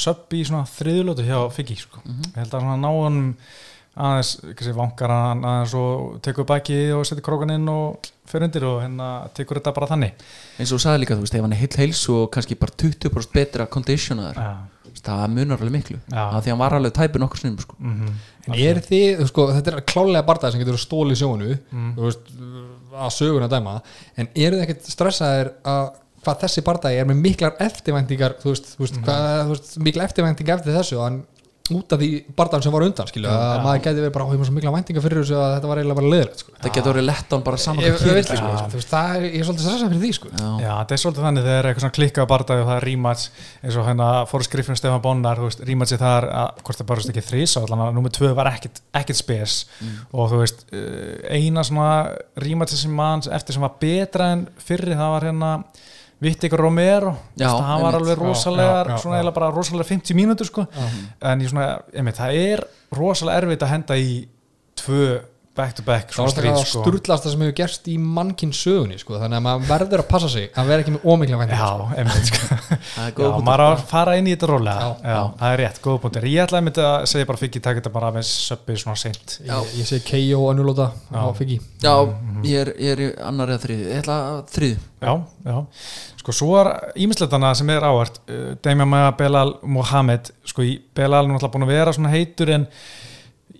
söpp 0.00 0.32
í 0.32 0.40
svona 0.46 0.64
þriðulótu 0.70 1.24
hjá 1.26 1.38
Figgi 1.52 1.76
sko. 1.76 2.00
ég 2.06 2.38
held 2.38 2.54
að 2.56 2.62
svona 2.64 2.76
ná 2.80 2.88
hann 2.88 3.18
aðeins, 3.94 4.30
kannski 4.40 4.76
vankar 4.78 5.12
hann 5.12 5.44
aðeins 5.44 5.74
og 5.76 6.14
tekur 6.24 6.48
bæki 6.48 6.78
og 6.96 7.04
setur 7.04 7.26
krókan 7.26 7.52
inn 7.54 7.68
og 7.68 8.08
fyrir 8.30 8.46
undir 8.48 8.64
og 8.68 8.78
hérna 8.82 9.08
tekur 9.36 9.58
þetta 9.60 9.72
bara 9.76 9.86
þannig 9.90 10.12
eins 10.58 10.70
og 10.72 10.78
þú 10.78 10.82
sagði 10.84 11.00
líka, 11.04 11.16
þú 11.18 11.24
veist, 11.26 11.34
ef 11.38 11.44
hann 11.44 11.52
er 11.56 11.60
heill 11.64 11.76
heils 11.82 12.04
og 12.14 12.30
kannski 12.34 12.56
bara 12.60 12.72
20% 12.84 13.34
betra 13.34 13.66
conditionaður 13.66 14.38
Já, 14.40 14.52
það 15.04 15.24
munar 15.34 15.58
alveg 15.60 15.74
miklu 15.74 15.98
Já. 16.08 16.22
af 16.38 16.44
því 16.44 16.52
hann 16.54 16.58
var 16.62 16.76
alveg 16.78 16.94
tæpin 16.96 17.26
okkur 17.26 17.38
snum 17.42 17.58
sko. 17.60 17.76
mm 17.80 18.14
En 18.46 18.54
er 18.60 18.76
þið, 18.84 19.22
sko, 19.30 19.46
þetta 19.56 19.72
er 19.72 19.84
klálega 19.88 20.22
barndað 20.28 20.52
sem 20.52 20.60
getur 20.60 20.76
stólið 20.80 21.16
sjónu 21.20 21.58
Mm. 21.72 21.94
veist, 21.96 22.26
að 22.94 23.12
söguna 23.16 23.48
dæma 23.48 23.80
en 24.16 24.28
eru 24.36 24.56
þið 24.56 24.64
ekkert 24.66 24.88
stressaðir 24.92 25.52
að 25.64 25.84
hvað 26.24 26.40
þessi 26.44 26.62
barndagi 26.64 26.98
er 27.00 27.04
með 27.08 27.20
miklar 27.24 27.56
eftirvæntingar 27.60 28.36
þú 28.40 28.52
veist, 28.52 28.68
þú 28.76 28.84
veist, 28.84 28.96
Mm. 28.98 29.04
hvað, 29.04 29.44
þú 29.44 29.48
veist 29.54 29.78
mikla 29.88 30.04
eftirvæntingar 30.08 30.58
eftir 30.60 30.76
þessu 30.78 30.96
og 30.98 31.04
hann 31.08 31.24
út 31.72 31.94
af 31.96 32.00
því 32.00 32.08
barndagan 32.36 32.62
sem 32.66 32.72
var 32.74 32.84
undan, 32.84 33.08
skilju, 33.08 33.28
að 33.32 33.62
maður 33.64 33.78
gæti 33.86 34.00
verið 34.02 34.10
bara, 34.12 34.24
var 34.28 34.48
svo 34.48 34.52
mikla 34.52 34.72
væntingar 34.74 35.04
fyrir 35.04 35.20
þessu 35.22 35.36
að 35.38 35.52
þetta 35.54 35.68
var 35.70 35.78
eiginlega 35.80 35.96
bara 35.96 36.10
leðilegt, 36.12 36.42
sko. 36.42 36.52
það 36.58 36.74
getur 36.76 36.92
verið 36.92 37.06
lett 37.08 37.24
á 37.24 37.34
hann 37.34 37.44
bara 37.46 37.60
saman 37.62 37.84
Ég, 37.86 37.94
ég, 37.94 38.26
sko. 38.28 38.36
sko, 38.36 38.50
þú 38.74 38.80
veist, 38.80 38.90
það 38.90 39.14
er, 39.14 39.24
ég 39.24 39.38
er 39.38 39.48
svolítið 39.48 39.64
stressað 39.64 39.94
fyrir 39.94 40.02
því, 40.02 40.10
sko. 40.18 40.32
Já. 40.34 40.50
Já, 40.60 40.68
þetta 40.82 40.96
er 40.98 41.02
svolítið 41.04 41.26
þannig 41.28 41.46
þegar 41.46 41.56
er 41.62 41.68
eitthvað 41.70 41.86
svona 41.86 41.96
klikka 41.96 42.26
á 42.28 42.30
barndagi 42.34 42.64
og 42.64 42.68
það 42.68 42.76
er 42.82 42.86
rematch 42.90 43.48
eins 43.64 43.78
og 43.80 43.88
hérna 43.88 44.10
fóru 44.28 44.48
skrifin 44.50 44.80
Stefán 44.82 45.04
Bonnar 45.08 45.40
þú 45.40 45.48
veist, 45.48 45.64
rematchi 45.70 46.00
þar, 46.04 46.28
að, 46.42 46.60
hvort 46.68 46.82
það 46.82 46.90
barist 46.92 47.14
ekki 47.14 47.24
þrís 47.30 47.56
allan 47.62 47.86
að 47.86 47.96
nummer 47.96 48.12
tvö 48.20 48.34
var 48.36 48.52
ekkit, 48.52 48.84
ekkit 49.00 49.22
spes 49.22 49.56
og 50.12 50.28
þú 50.34 50.42
veist, 50.44 50.66
eh, 50.76 51.40
eina 51.40 51.64
svona 51.64 52.12
rematchi 52.44 52.76
sem 52.76 52.92
mann 52.92 53.24
eftir 53.32 53.56
sem 53.56 53.64
var 53.64 53.78
betra 53.80 54.34
en 54.36 54.44
fyrri, 54.60 54.92
það 54.92 55.16
var 55.16 55.28
hérna 55.30 55.54
Vittik 56.24 56.56
Romero, 56.58 57.14
Já, 57.38 57.50
hann 57.52 57.82
var 57.84 57.98
einmitt. 57.98 58.16
alveg 58.16 58.24
já, 58.24 58.98
svona 59.02 59.18
eiginlega 59.18 59.36
bara 59.36 59.52
rosalega 59.54 59.88
50 59.90 60.16
mínútur 60.18 60.48
sko. 60.48 60.66
En 61.20 61.44
ég 61.44 61.52
svona, 61.52 61.68
einmitt, 61.94 62.18
það 62.18 62.40
er 62.40 62.64
rosalega 62.94 63.44
erfitt 63.44 63.66
að 63.66 63.74
henda 63.76 64.00
í 64.00 64.10
tvö 64.80 65.06
back 65.54 65.74
to 65.78 65.82
back 65.86 66.10
Það 66.10 66.24
var 66.24 66.32
stríð, 66.32 66.56
það 66.56 66.70
sturlasta 66.70 67.30
sem 67.30 67.42
hefur 67.44 67.54
gerst 67.60 67.86
í 67.90 67.94
mannkinn 68.00 68.52
sögunni, 68.56 68.96
sko, 68.98 69.18
þannig 69.20 69.38
að 69.38 69.44
maður 69.44 69.68
verður 69.68 70.02
að 70.02 70.08
passa 70.10 70.30
sig 70.32 70.48
að 70.58 70.70
vera 70.70 70.82
ekki 70.82 70.94
með 70.96 71.04
ómikla 71.12 71.38
væntingar. 71.40 71.62
Já, 71.62 72.00
einmitt 72.00 72.30
sko. 72.30 72.58
Það 72.64 73.04
er 73.04 73.12
Já, 73.12 73.14
góð 73.20 73.36
maður 73.46 73.62
á 73.62 73.68
að 73.68 73.84
fara 73.92 74.16
inn 74.18 74.30
í 74.30 74.34
þetta 74.34 74.50
rólega. 74.50 74.88
Já, 74.88 75.12
já, 75.14 75.20
það 75.42 75.54
er 75.54 75.62
rétt, 75.62 75.80
góða 75.84 76.02
punktir 76.04 76.26
Ég 76.30 76.46
ætlaði 76.46 76.66
myndi 76.68 76.84
að 76.88 77.06
segja 77.12 77.28
bara 77.30 77.42
fyrir 77.44 77.64
taka 77.68 77.80
þetta 77.80 77.94
bara 77.94 78.10
með 78.16 78.26
söppi 78.30 78.78
svona 78.82 79.00
seint. 79.04 79.36
Ég, 79.44 79.70
ég 79.78 79.90
segi 79.92 80.04
KO 80.10 80.40
og 80.42 80.50
annulóta 80.54 80.88
á 81.14 81.22
Figgi. 81.38 81.60
já, 81.84 81.94
ég 82.42 82.64
er, 82.64 82.72
ég 82.74 82.96
er 82.96 83.04
í 83.06 83.08
annar 83.22 83.54
eða 83.54 83.64
þriði 83.68 83.86
ég 83.92 84.02
ætla 84.02 84.18
að 84.32 84.42
þriði 84.56 84.82
Já, 85.04 85.14
já, 85.44 85.56
sko 86.24 86.32
svo 86.32 86.54
er 86.56 86.70
ímisleitana 87.04 87.50
sem 87.56 87.68
er 87.74 87.84
ávart 87.84 88.22
uh, 88.32 88.54
Dæmja 88.64 88.86
með 88.88 89.08
Belal 89.18 89.50
Mohamed 89.68 90.30
sko, 90.48 90.64
í 90.64 90.78
Belal 90.96 91.26
er 91.26 91.34
náttúrulega 91.34 91.52
búin 91.52 91.66
að 91.66 91.72
vera 91.74 91.92
svona 91.92 92.12
heitur 92.14 92.52
en 92.54 92.64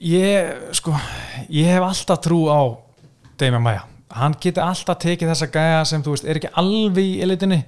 ég, 0.01 0.55
sko 0.73 0.95
ég 1.53 1.69
hef 1.69 1.85
alltaf 1.85 2.23
trú 2.25 2.47
á 2.49 2.61
Dæmja 3.41 3.61
Maja, 3.61 3.85
hann 4.17 4.37
geti 4.41 4.63
alltaf 4.65 5.03
tekið 5.03 5.35
þessa 5.35 5.51
gæja 5.53 5.83
sem 5.91 6.05
þú 6.07 6.15
veist, 6.15 6.25
er 6.25 6.41
ekki 6.41 6.55
alveg 6.63 7.05
í 7.05 7.19
elitinni 7.27 7.61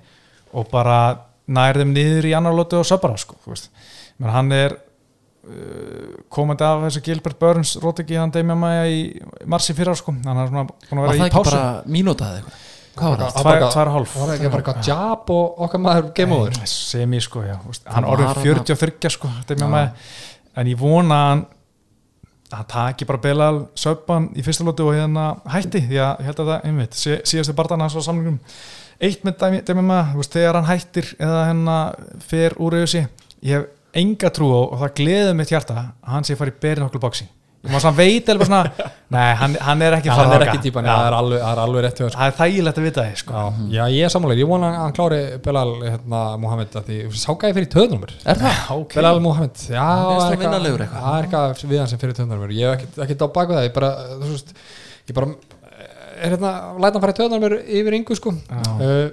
og 0.56 0.70
bara 0.72 1.00
nær 1.52 1.76
þeim 1.76 1.92
niður 1.92 2.30
í 2.30 2.32
annar 2.38 2.56
lótu 2.56 2.80
og 2.80 2.88
söpara 2.88 3.18
sko, 3.20 3.36
þú 3.44 3.52
veist, 3.52 3.68
menn 4.16 4.32
hann 4.32 4.48
er 4.56 4.78
uh, 4.78 6.14
komandi 6.32 6.64
af 6.64 6.86
þessu 6.86 7.04
Gilbert 7.04 7.42
Burns 7.42 7.74
rótiki 7.84 8.16
hann 8.16 8.32
Dæmja 8.32 8.56
Maja 8.56 8.88
í 8.88 9.04
marsi 9.44 9.76
fyrra 9.76 9.92
sko, 9.98 10.16
hann 10.24 10.40
er 10.40 10.48
svona 10.48 10.64
búin 10.72 11.02
að 11.02 11.04
vera 11.04 11.12
það 11.12 11.20
í 11.20 11.26
ekki 11.28 11.36
pásu. 11.42 11.52
bara 11.52 11.92
mínúta 11.98 12.30
eða 12.30 12.40
eitthvað 12.40 12.64
hvað 12.96 13.10
var 13.12 13.18
það? 13.20 13.32
Tvær- 13.36 13.44
var 13.44 13.60
bara- 13.60 13.72
tvær 13.74 13.86
og 13.90 13.94
hálf. 13.96 14.14
Það 14.16 14.26
var 14.26 14.34
ekki 14.36 14.50
bara 14.54 14.62
eitthvað 14.62 14.88
jab 14.90 15.30
og 15.30 15.60
okkar 15.66 15.80
maður 15.86 16.08
game 16.14 16.32
over. 16.36 16.50
Nei, 16.56 16.66
semi 16.72 17.20
sko, 17.20 17.42
já, 17.46 17.56
hann 17.56 18.04
þarna- 18.04 18.34
43 18.42 19.10
sko, 19.16 19.28
þetta 19.40 19.50
er 19.56 19.60
mjög 19.62 19.70
með 19.76 19.90
en 20.56 20.66
ég 20.66 20.78
vona 20.80 21.14
að 21.14 21.28
hann 21.28 21.46
hann 22.52 22.64
taki 22.70 23.04
bara 23.04 23.18
Belal 23.18 23.66
söpban 23.74 24.28
í 24.38 24.42
fyrsta 24.46 24.64
lótu 24.64 24.86
og 24.86 24.94
hérna 24.94 25.40
hætti 25.50 25.80
því 25.88 25.96
að 25.98 26.20
ég 26.20 26.26
held 26.28 26.36
að 26.44 26.50
það, 26.52 26.64
einmitt, 26.68 26.94
sí, 26.94 27.16
síðastu 27.26 27.54
barðan 27.58 27.80
hans 27.82 27.96
á 27.98 28.00
samlingum 28.06 28.38
eitt 29.00 29.24
með 29.26 29.38
dæmi, 29.40 29.62
dæmi 29.66 29.82
þú 30.12 30.20
veist, 30.20 30.32
þegar 30.36 30.54
hann 30.60 30.68
hættir 30.70 31.08
eða 31.18 31.40
hérna 31.50 31.76
fer 32.22 32.54
úr 32.62 32.78
auðvisi, 32.78 33.02
ég 33.42 33.50
hef 33.58 33.66
enga 33.96 34.30
trú 34.30 34.46
á 34.54 34.60
og 34.72 34.78
það 34.80 34.94
gleður 35.00 35.34
mitt 35.36 35.48
hjarta 35.50 35.74
að 35.74 36.12
hann 36.14 36.24
sé 36.24 36.34
að 36.36 36.38
fara 36.38 36.50
í 36.54 36.60
berin 36.60 36.86
okkur 36.86 37.00
bóksi 37.02 37.26
ég 37.66 37.72
má 37.74 37.80
svona 37.82 37.96
veit 37.98 38.28
bara 38.30 38.46
svona 38.48 38.60
nei, 39.16 39.30
hann, 39.40 39.56
hann 39.66 39.82
er 39.86 39.96
ekki 39.98 40.10
hann 40.14 40.32
er 40.36 40.44
ekki 40.46 40.62
típan, 40.68 40.86
það 40.88 41.06
er 41.08 41.16
alveg, 41.18 41.40
það 41.42 41.50
er 41.52 41.62
alveg 41.64 41.84
rétt 41.86 42.00
sko. 42.02 42.08
það 42.14 42.30
er 42.30 42.36
þægilegt 42.40 42.80
að 42.80 42.86
vita 42.86 43.04
það 43.06 43.18
sko. 43.22 43.34
Já, 43.34 43.66
já, 43.76 43.82
ég 43.96 44.06
er 44.08 44.14
sammálega, 44.14 44.42
ég 44.44 44.50
vona 44.52 44.70
að 44.70 44.78
hann 44.84 44.96
klári 45.00 45.20
Belal 45.46 45.66
hérna, 45.82 46.22
Mohamed 46.44 46.78
að 46.80 46.88
því 46.90 47.00
ságæði 47.24 47.58
fyrir 47.58 47.70
töðnumur 47.76 48.14
er 48.24 48.40
það? 48.44 48.62
ok, 48.80 48.96
Belal 49.00 49.20
Mohamed, 49.26 49.66
já 49.66 49.84
það 49.84 51.18
er 51.18 51.28
eitthvað 51.28 51.66
við 51.66 51.82
hann 51.82 51.92
sem 51.92 52.02
fyrir 52.02 52.16
töðnumur 52.20 52.56
ég 52.56 52.70
hef 52.70 52.78
ekkert- 52.80 53.02
ekkert 53.06 53.26
á 53.26 53.28
baku 53.40 53.58
það, 53.58 53.68
ég 53.68 53.76
bara 53.76 53.92
þú 54.16 54.32
veist, 54.32 54.54
ég 55.10 55.18
bara 55.18 55.34
er 56.16 56.32
hérna, 56.32 56.52
læta 56.80 56.96
hann 56.96 57.04
fara 57.04 57.14
í 57.14 57.18
töðnumur 57.20 57.54
yfir 57.60 57.96
yngu 57.98 58.16
sko. 58.16 58.32
Uh, 58.80 59.10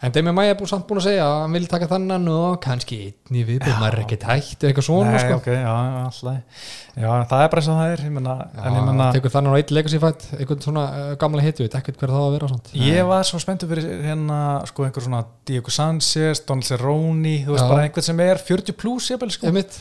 en 0.00 0.12
Demi 0.14 0.32
Maja 0.32 0.54
er 0.54 0.58
búið 0.58 0.70
samt 0.72 0.86
búin 0.88 1.00
að 1.00 1.06
segja 1.10 1.24
að 1.26 1.34
hann 1.42 1.56
vil 1.56 1.66
taka 1.68 1.88
þannan 1.90 2.28
og 2.32 2.54
kannski 2.64 2.98
einn 3.10 3.36
í 3.36 3.42
viðbúð, 3.48 3.74
maður 3.76 3.96
er 3.98 4.04
ekkert 4.06 4.26
hægt 4.30 4.64
eitthvað 4.64 4.86
svona 4.86 5.12
Nei, 5.12 5.20
sko 5.20 5.36
ok, 5.36 5.48
já, 5.52 5.72
alltaf 6.06 6.70
Já, 7.00 7.10
það 7.30 7.44
er 7.44 7.50
bara 7.52 7.62
eins 7.62 7.68
og 7.70 7.76
það 7.78 7.92
er 7.92 8.02
ég 8.06 8.14
menna, 8.16 8.36
en 8.50 8.64
ég 8.64 8.80
Já, 8.80 8.86
menna 8.88 9.08
tekur 9.14 9.34
þannig 9.34 9.52
á 9.52 9.56
eitt 9.60 10.00
fight 10.04 10.26
einhvern 10.38 10.64
svona 10.64 10.84
uh, 10.90 11.12
gamla 11.20 11.44
hitu, 11.44 11.66
veit 11.66 11.76
ekkert 11.78 12.00
hver 12.00 12.12
það 12.14 12.20
á 12.20 12.26
að 12.26 12.34
vera 12.34 12.48
og 12.48 12.52
svona. 12.54 12.82
Ég 12.88 13.08
var 13.10 13.28
svo 13.28 13.40
spenntur 13.44 13.70
fyrir 13.70 14.02
hérna 14.08 14.40
sko 14.70 14.86
einhver 14.86 15.06
svona 15.06 15.22
Diego 15.48 15.74
Sanchez, 15.74 16.42
Donald 16.48 16.66
Cerrone 16.66 17.36
þú 17.46 17.54
veist 17.54 17.64
Já. 17.66 17.70
bara 17.70 17.86
einhvern 17.86 18.08
sem 18.08 18.22
er 18.26 18.42
40 18.50 18.78
plus 18.80 19.10
jafnvel 19.12 19.34
sko, 19.36 19.50
Einmitt. 19.52 19.80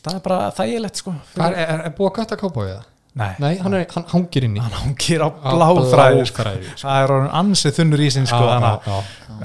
það 0.00 0.18
er 0.18 0.24
bara 0.26 0.52
þægilegt 0.58 1.02
sko 1.02 1.14
er, 1.36 1.54
er, 1.54 1.84
er 1.90 1.94
búið 1.96 2.10
að 2.10 2.16
kötta 2.22 2.40
kápa 2.40 2.64
við 2.64 2.74
það? 2.74 2.86
Nei, 3.14 3.34
Nei, 3.42 3.54
hann, 3.58 3.74
er, 3.74 3.86
hann 3.94 4.04
hangir 4.12 4.44
inn 4.46 4.56
í 4.56 4.60
hann 4.62 4.74
hangir 4.78 5.22
á 5.24 5.28
bláþræði 5.32 6.26
sko. 6.28 6.42
bláþræði, 6.44 6.74
það 6.82 6.98
er 7.04 7.12
orðin 7.14 7.32
ansið 7.40 7.72
þunnur 7.78 8.02
í 8.04 8.10
sinn 8.14 8.26
sko 8.30 8.42
að- 8.46 8.90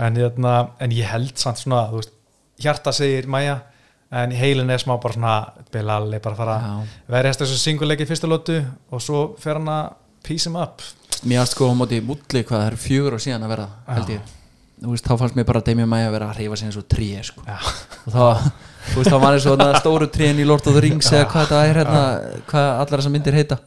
en, 0.07 0.15
hérna, 0.19 0.51
en 0.79 0.91
ég 0.91 1.05
held 1.09 1.37
samt 1.41 1.57
svona 1.63 1.87
þú 1.89 2.01
veist, 2.01 2.11
hjarta 2.61 2.93
segir 2.93 3.27
Maja 3.27 3.55
en 4.11 4.31
heilin 4.31 4.69
er 4.69 4.77
smá 4.83 4.99
bara 5.01 5.13
svona 5.13 5.35
Bilal 5.73 6.13
er 6.13 6.19
bara 6.19 6.35
að 6.35 6.37
fara 6.43 6.57
að 6.59 6.91
verðast 7.15 7.41
þessu 7.41 7.57
singuleiki 7.63 8.05
í 8.05 8.09
fyrsta 8.11 8.29
lótu 8.29 8.59
og 8.91 9.01
svo 9.01 9.23
fer 9.41 9.57
hann 9.57 9.71
að 9.73 9.93
piece 10.23 10.45
him 10.49 10.55
up 10.59 10.81
mér 11.23 11.39
varst 11.41 11.55
sko 11.57 11.71
á 11.71 11.73
móti 11.73 12.01
mútli 12.03 12.43
hvað 12.43 12.59
það 12.61 12.67
er 12.69 12.77
fjögur 12.83 13.13
og 13.17 13.23
síðan 13.25 13.43
að 13.47 13.53
verða 13.55 13.69
held 13.95 14.09
ég. 14.17 14.21
Þú 14.83 14.91
veist, 14.91 15.05
þá 15.07 15.13
fannst 15.17 15.35
mér 15.39 15.45
bara 15.47 15.61
Demi 15.63 15.85
Maja 15.87 16.09
að 16.09 16.15
vera 16.17 16.29
að 16.29 16.37
reyfa 16.41 16.57
sig 16.59 16.67
eins 16.67 16.77
og 16.77 16.87
trí 16.91 17.09
sko. 17.23 17.41
Og 17.47 18.11
þá, 18.11 18.51
þú 18.91 19.01
veist, 19.01 19.11
þá 19.11 19.19
var 19.23 19.37
og 19.39 19.45
þarna 19.49 19.83
stóru 19.83 20.09
tríin 20.13 20.41
í 20.41 20.47
Lord 20.47 20.67
of 20.67 20.77
the 20.77 20.83
Rings 20.83 21.11
eða 21.11 21.27
hvað 21.31 21.45
þetta 21.45 21.61
er 21.67 21.81
hérna, 21.81 22.07
hvað 22.49 22.71
allar 22.71 23.03
þessar 23.03 23.15
myndir 23.17 23.39
heita. 23.41 23.61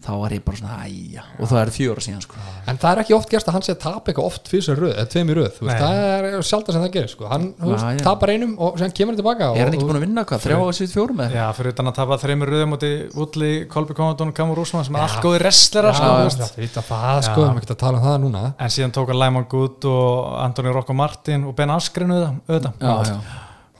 Þá 0.00 0.14
var 0.16 0.32
ég 0.32 0.40
bara 0.40 0.56
svona, 0.56 0.76
æja 0.88 1.22
og 1.36 1.48
það 1.50 1.58
er 1.60 1.70
og 1.92 1.98
síðan 2.00 2.22
sko. 2.24 2.38
En 2.70 2.78
það 2.80 2.90
er 2.94 3.00
ekki 3.02 3.14
oft 3.18 3.28
gerst 3.34 3.48
að 3.50 3.56
hann 3.58 3.64
sé 3.66 3.74
að 3.74 3.82
tapa 3.82 4.08
eitthvað 4.08 4.28
oft 4.30 4.46
fyrir 4.48 4.62
sér 4.64 4.78
röð, 4.80 4.94
eða 4.94 5.10
tveim 5.12 5.28
í 5.28 5.34
röð, 5.36 5.50
þú 5.58 5.66
veist, 5.66 5.82
það 5.82 5.98
er 6.30 6.46
sjálf 6.48 6.70
sem 6.70 6.80
það 6.80 6.94
gerir, 6.94 7.10
sko, 7.12 7.26
hann 7.28 7.44
veist, 7.60 8.00
tapar 8.06 8.32
einum 8.32 8.54
og 8.64 8.78
sem 8.80 8.94
kemur 8.96 9.12
hann 9.12 9.20
tilbaka 9.20 9.50
er 9.50 9.68
hann 9.68 9.76
ekki 9.76 9.88
búin 9.90 9.98
að 10.00 10.04
vinna 10.06 10.24
hvað, 10.30 10.40
þrjá 10.46 10.56
og 10.64 10.72
sýtt 10.78 10.94
fjórum 10.94 11.20
eða? 11.26 11.36
Já, 11.36 11.44
fyrir 11.58 11.74
utan 11.74 11.92
að 11.92 11.98
tapa 12.00 12.18
þreymur 12.24 12.52
röðum 12.54 12.76
út 12.78 12.88
í 12.88 12.92
Woodley, 13.18 13.60
Kolby 13.74 13.98
og 14.00 14.32
Kamur 14.40 14.62
Úsmann 14.64 14.88
sem 14.88 14.96
er 14.96 15.04
allt 15.04 15.20
góði 15.20 15.42
wrestlerar 15.44 16.00
sko, 16.00 16.08
það 16.08 16.88
það, 16.88 17.20
sko, 17.28 17.44
við 17.44 17.60
ekki 17.60 17.76
að 17.76 17.80
tala 17.84 18.00
um 18.00 18.08
það 18.08 18.18
núna. 18.24 18.42
En 18.56 18.72
síðan 18.72 18.96
tók 18.96 19.12
hann 19.12 19.20
Lyman 19.20 19.48
Good 19.52 19.90
og 19.92 20.32
Antoni 20.40 20.72
Rocco 20.72 20.96
Martin 20.96 21.44
og 21.44 21.54
Ben 21.60 21.76
Askren 21.76 22.16
auðvitað 22.16 23.20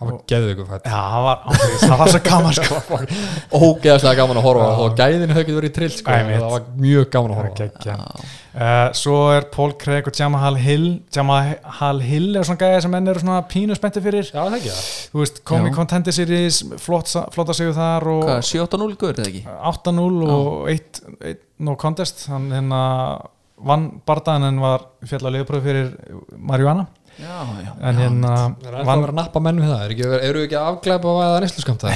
það 0.01 0.09
var 0.09 0.21
geðið 0.33 0.51
ykkur 0.55 0.69
fætt 0.71 0.87
Já, 0.89 0.99
það 1.13 1.25
var, 1.27 1.41
það 1.83 1.99
var 2.01 2.11
svo 2.11 2.21
gaman 2.25 2.55
sko. 2.57 2.99
ógeðslega 3.67 4.15
gaman 4.21 4.39
að 4.41 4.47
horfa 4.47 4.69
á 4.73 4.81
og 4.81 4.95
gæðin 4.97 5.25
hefur 5.29 5.43
ekki 5.43 5.57
verið 5.57 5.71
í 5.71 5.75
trill, 5.77 5.91
sko, 5.93 6.15
það 6.31 6.45
var 6.55 6.69
mjög 6.81 7.11
gaman 7.13 7.35
að 7.35 7.41
horfa 7.43 7.99
uh, 8.01 8.87
Svo 8.97 9.19
er 9.35 9.49
Paul 9.53 9.75
Craig 9.81 10.09
og 10.09 10.17
Jamal 10.17 10.57
Hill. 10.61 10.87
Jamal 11.15 12.01
Hill 12.05 12.31
er 12.41 12.49
svona 12.49 12.63
gæði 12.63 12.79
sem 12.87 12.97
enn 12.97 13.13
eru 13.13 13.23
svona 13.23 13.43
pínu 13.51 13.77
spennti 13.77 14.03
fyrir. 14.05 14.31
Já, 14.31 14.41
það 14.41 14.57
ekki 14.57 14.73
það. 14.73 14.87
Þú 15.13 15.23
veist, 15.23 15.43
Comic 15.51 15.75
Já. 15.75 15.77
Contender 15.77 16.17
Series 16.17 16.63
flott, 16.81 17.13
flotta 17.37 17.57
sigur 17.57 17.77
þar 17.77 18.09
og 18.15 18.25
hvað, 18.25 18.41
7-8-0 18.49 18.97
guður 19.03 19.21
eða 19.21 19.35
ekki? 19.35 19.45
8-0 19.75 20.25
og 20.39 20.73
1 20.73 21.05
no 21.61 21.77
contest. 21.81 22.25
Hann 22.33 22.49
hérna 22.55 22.81
vann 23.61 23.91
bardaðan 24.09 24.49
en 24.49 24.63
var 24.63 24.87
fjall 25.05 25.27
að 25.29 25.37
liðpröf 25.37 25.65
fyrir 25.65 25.91
Marihuana 26.39 26.87
já, 27.19 27.37
já, 27.43 27.45
en 27.51 27.65
já. 27.65 27.73
Það 27.81 28.01
hérna 28.01 28.33
er 28.35 28.77
ennþá 28.81 28.95
að 28.95 29.03
vera 29.03 29.11
að 29.11 29.17
nappa 29.19 29.43
menn 29.45 29.61
við 29.61 29.71
það 29.73 29.85
er 29.85 29.95
ekki, 29.95 30.09
eru 30.29 30.43
ekki 30.47 30.59
að 30.61 30.69
afglæpa 30.71 31.13
að 31.13 31.21
það 31.31 31.39
neyslu 31.45 31.65
skamta 31.65 31.95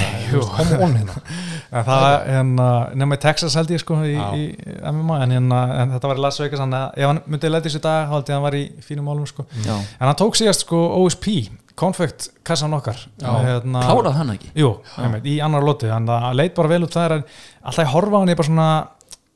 Come 0.55 0.79
on 0.85 0.95
hérna. 0.99 1.17
En 1.75 1.85
það 1.87 2.07
hérna, 2.29 2.67
nema 3.01 3.17
í 3.17 3.21
Texas 3.25 3.55
held 3.59 3.73
ég 3.73 3.81
sko 3.81 3.97
í, 4.05 4.15
í 4.15 4.43
MMA 4.91 5.19
en, 5.25 5.35
hérna, 5.35 5.61
en 5.81 5.93
þetta 5.95 6.11
var 6.11 6.21
í 6.21 6.25
Las 6.25 6.39
Vegas 6.39 6.61
þannig 6.61 6.81
að 6.81 7.01
ef 7.01 7.09
hann 7.11 7.21
myndi 7.25 7.51
leita 7.51 7.67
þessu 7.69 7.81
dag 7.83 8.05
þá 8.05 8.13
held 8.15 8.29
ég 8.29 8.31
að 8.31 8.37
hann 8.37 8.45
var 8.45 8.57
í 8.59 8.63
fínum 8.85 9.09
málum 9.09 9.29
sko. 9.29 9.47
Já. 9.65 9.75
en 9.75 10.05
hann 10.07 10.19
tók 10.21 10.37
síðast 10.39 10.65
sko 10.67 10.81
OSP 11.01 11.27
Conflict 11.75 12.29
kassan 12.47 12.71
okkar. 12.77 12.95
Já. 13.19 13.31
hérna, 13.43 13.81
klárað 13.83 14.15
hann 14.21 14.31
ekki? 14.37 14.53
Jú, 14.55 14.69
einmitt, 15.03 15.25
í 15.27 15.39
annar 15.43 15.65
lóti 15.65 15.89
þannig 15.91 16.13
að 16.15 16.21
hann 16.23 16.37
leit 16.39 16.53
bara 16.55 16.71
vel 16.71 16.85
út 16.87 16.95
það 16.95 17.07
er 17.09 17.15
að 17.17 17.25
alltaf 17.65 17.83
ég 17.83 17.91
horfa 17.91 18.15
á 18.15 18.19
hann 18.21 18.31
ég 18.31 18.39
bara 18.39 18.47
svona 18.47 18.67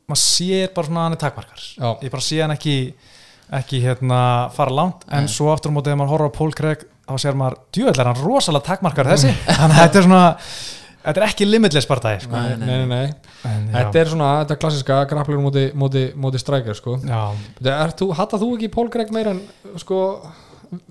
maður 0.10 0.22
sér 0.24 0.72
bara 0.78 0.88
svona 0.88 1.02
að 1.02 1.10
hann 1.10 1.18
er 1.18 1.22
takmarkar. 1.26 1.66
Já. 1.76 1.90
ég 2.06 2.14
bara 2.14 2.26
sé 2.30 2.40
hann 2.40 2.56
ekki 2.56 2.76
ekki 3.58 3.80
hérna 3.82 4.20
fara 4.54 4.74
langt 4.76 5.06
en 5.10 5.26
Nei. 5.26 5.32
svo 5.32 5.50
aftur 5.54 5.72
á 5.72 5.76
móti 5.78 5.90
ef 5.94 5.98
maður 5.98 6.12
horfa 6.16 6.30
á 6.30 6.38
Pól 6.38 6.52
Craig 6.54 6.84
þá 7.10 7.16
sér 7.24 7.38
maður, 7.40 7.56
djúvel 7.74 7.96
er 7.98 8.10
hann 8.12 8.20
rosalega 8.22 8.68
takmarkar 8.68 9.08
þessi. 9.14 9.32
Þannig 9.48 9.80
að 9.80 9.82
þetta 9.82 10.00
er 10.02 10.06
svona 10.06 10.26
þetta 11.00 11.16
er 11.24 11.26
ekki 11.30 11.48
limitless 11.50 11.88
partæði 11.90 12.26
sko. 12.28 12.36
Nei, 12.36 12.58
Nei, 12.60 12.68
nei, 12.68 12.86
nei 12.86 13.06
en, 13.50 13.64
já, 13.72 13.78
Þetta 13.80 14.02
er 14.04 14.12
svona, 14.12 14.28
þetta 14.44 14.54
er 14.56 14.62
klassiska 14.66 15.00
grapplir 15.10 15.40
móti, 15.42 15.64
móti, 15.80 16.04
móti 16.20 16.42
strækjar 16.44 16.78
sko. 16.78 16.98
Er, 17.08 17.96
þú, 17.98 18.12
Hatta 18.20 18.38
þú 18.42 18.52
ekki 18.58 18.70
Pól 18.76 18.92
Greg 18.94 19.10
meira 19.16 19.34
en 19.34 19.42
sko 19.82 20.02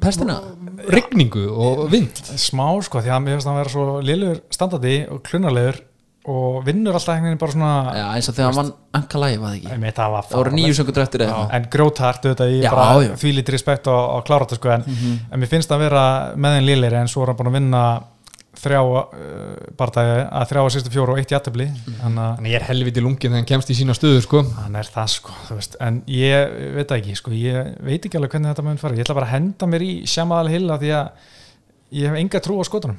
pestina? 0.03 0.41
rigningu 0.91 1.45
og 1.55 1.85
vind? 1.93 2.19
Smá 2.41 2.67
sko 2.83 2.99
því 3.05 3.13
að 3.15 3.23
mér 3.27 3.37
finnst 3.39 3.51
hann 3.51 3.61
vera 3.61 3.71
svo 3.77 4.01
liður 4.03 4.41
standandi 4.51 4.97
og 5.13 5.23
klunarlegur 5.29 5.79
og 6.29 6.59
vinnur 6.67 6.97
alltaf 6.99 7.15
einhvern 7.15 7.31
veginn 7.33 7.41
bara 7.43 7.55
svona 7.55 7.71
já, 7.97 8.05
eins 8.19 8.29
og 8.31 8.37
þegar 8.37 8.51
hann 8.51 8.59
vann 8.61 8.73
anka 8.99 9.23
lægi 9.23 9.39
var 9.41 9.49
það 9.55 9.57
ekki? 9.61 9.73
Einmitt, 9.77 9.97
það 9.99 10.13
var 10.17 10.29
það 10.29 10.41
voru 10.43 10.53
nýju 10.59 10.77
söngur 10.79 11.03
eftir 11.05 11.25
eða 11.25 11.39
eitthvað. 11.39 11.57
en 11.59 11.71
grótart 11.75 12.29
auðvitað 12.29 12.53
í 12.53 12.61
Já, 12.63 12.71
bara 12.75 13.07
já. 13.07 13.15
því 13.23 13.33
lítið 13.39 13.57
respekt 13.57 13.91
og, 13.95 14.03
og 14.19 14.27
klára 14.29 14.47
þetta 14.49 14.61
sko 14.61 14.73
en, 14.77 14.87
en 15.33 15.43
mér 15.43 15.51
finnst 15.55 15.73
það 15.73 15.79
að 15.81 15.85
vera 15.89 16.05
með 16.37 16.57
þeim 16.59 16.69
liðleiri 16.73 17.01
en 17.03 17.11
svo 17.15 17.25
er 17.25 17.33
hann 17.33 17.41
búin 17.41 17.51
að 17.53 17.59
vinna 17.61 17.83
þrjá 18.59 18.79
uh, 18.83 19.03
barndagi 19.79 20.15
að 20.35 20.47
þrjá 20.51 20.61
að 20.65 20.71
sérstu 20.75 20.91
fjóru 20.91 21.15
og 21.15 21.21
eitt 21.21 21.31
jættabli 21.31 21.67
þannig 22.01 22.23
að 22.25 22.33
Þannig 22.41 22.51
ég 22.53 22.59
er 22.59 22.65
helviti 22.67 23.05
lungin 23.05 23.29
þegar 23.31 23.39
hann 23.39 23.49
kemst 23.53 23.71
í 23.71 23.77
sína 23.79 23.95
stöðu 23.95 24.23
sko. 24.25 24.41
Hann 24.59 24.79
er 24.81 24.89
það 24.91 25.13
sko 25.13 25.37
þú 25.47 25.59
veist, 25.61 25.77
en 25.87 26.01
ég 26.11 26.57
veit 26.75 26.89
það 26.91 26.97
ekki 26.99 27.15
sko 27.21 27.35
ég 27.39 27.69
veit 27.87 28.09
ekki 28.09 28.19
alveg 28.19 28.35
hvernig 28.35 28.51
þetta 28.51 28.65
mun 28.67 28.81
fara. 28.83 28.99
Ég 28.99 29.07
ætla 29.07 29.15
bara 29.21 29.29
að 29.31 29.35
henda 29.37 29.69
mér 29.71 29.85
í 29.87 29.93
Shamal 30.11 30.51
Hill 30.51 30.67
af 30.75 30.83
því 30.83 30.91
að 30.99 31.31
ég 32.01 32.11
hef 32.11 32.19
enga 32.25 32.43
trú 32.49 32.59
á 32.59 32.65
skotunum 32.67 32.99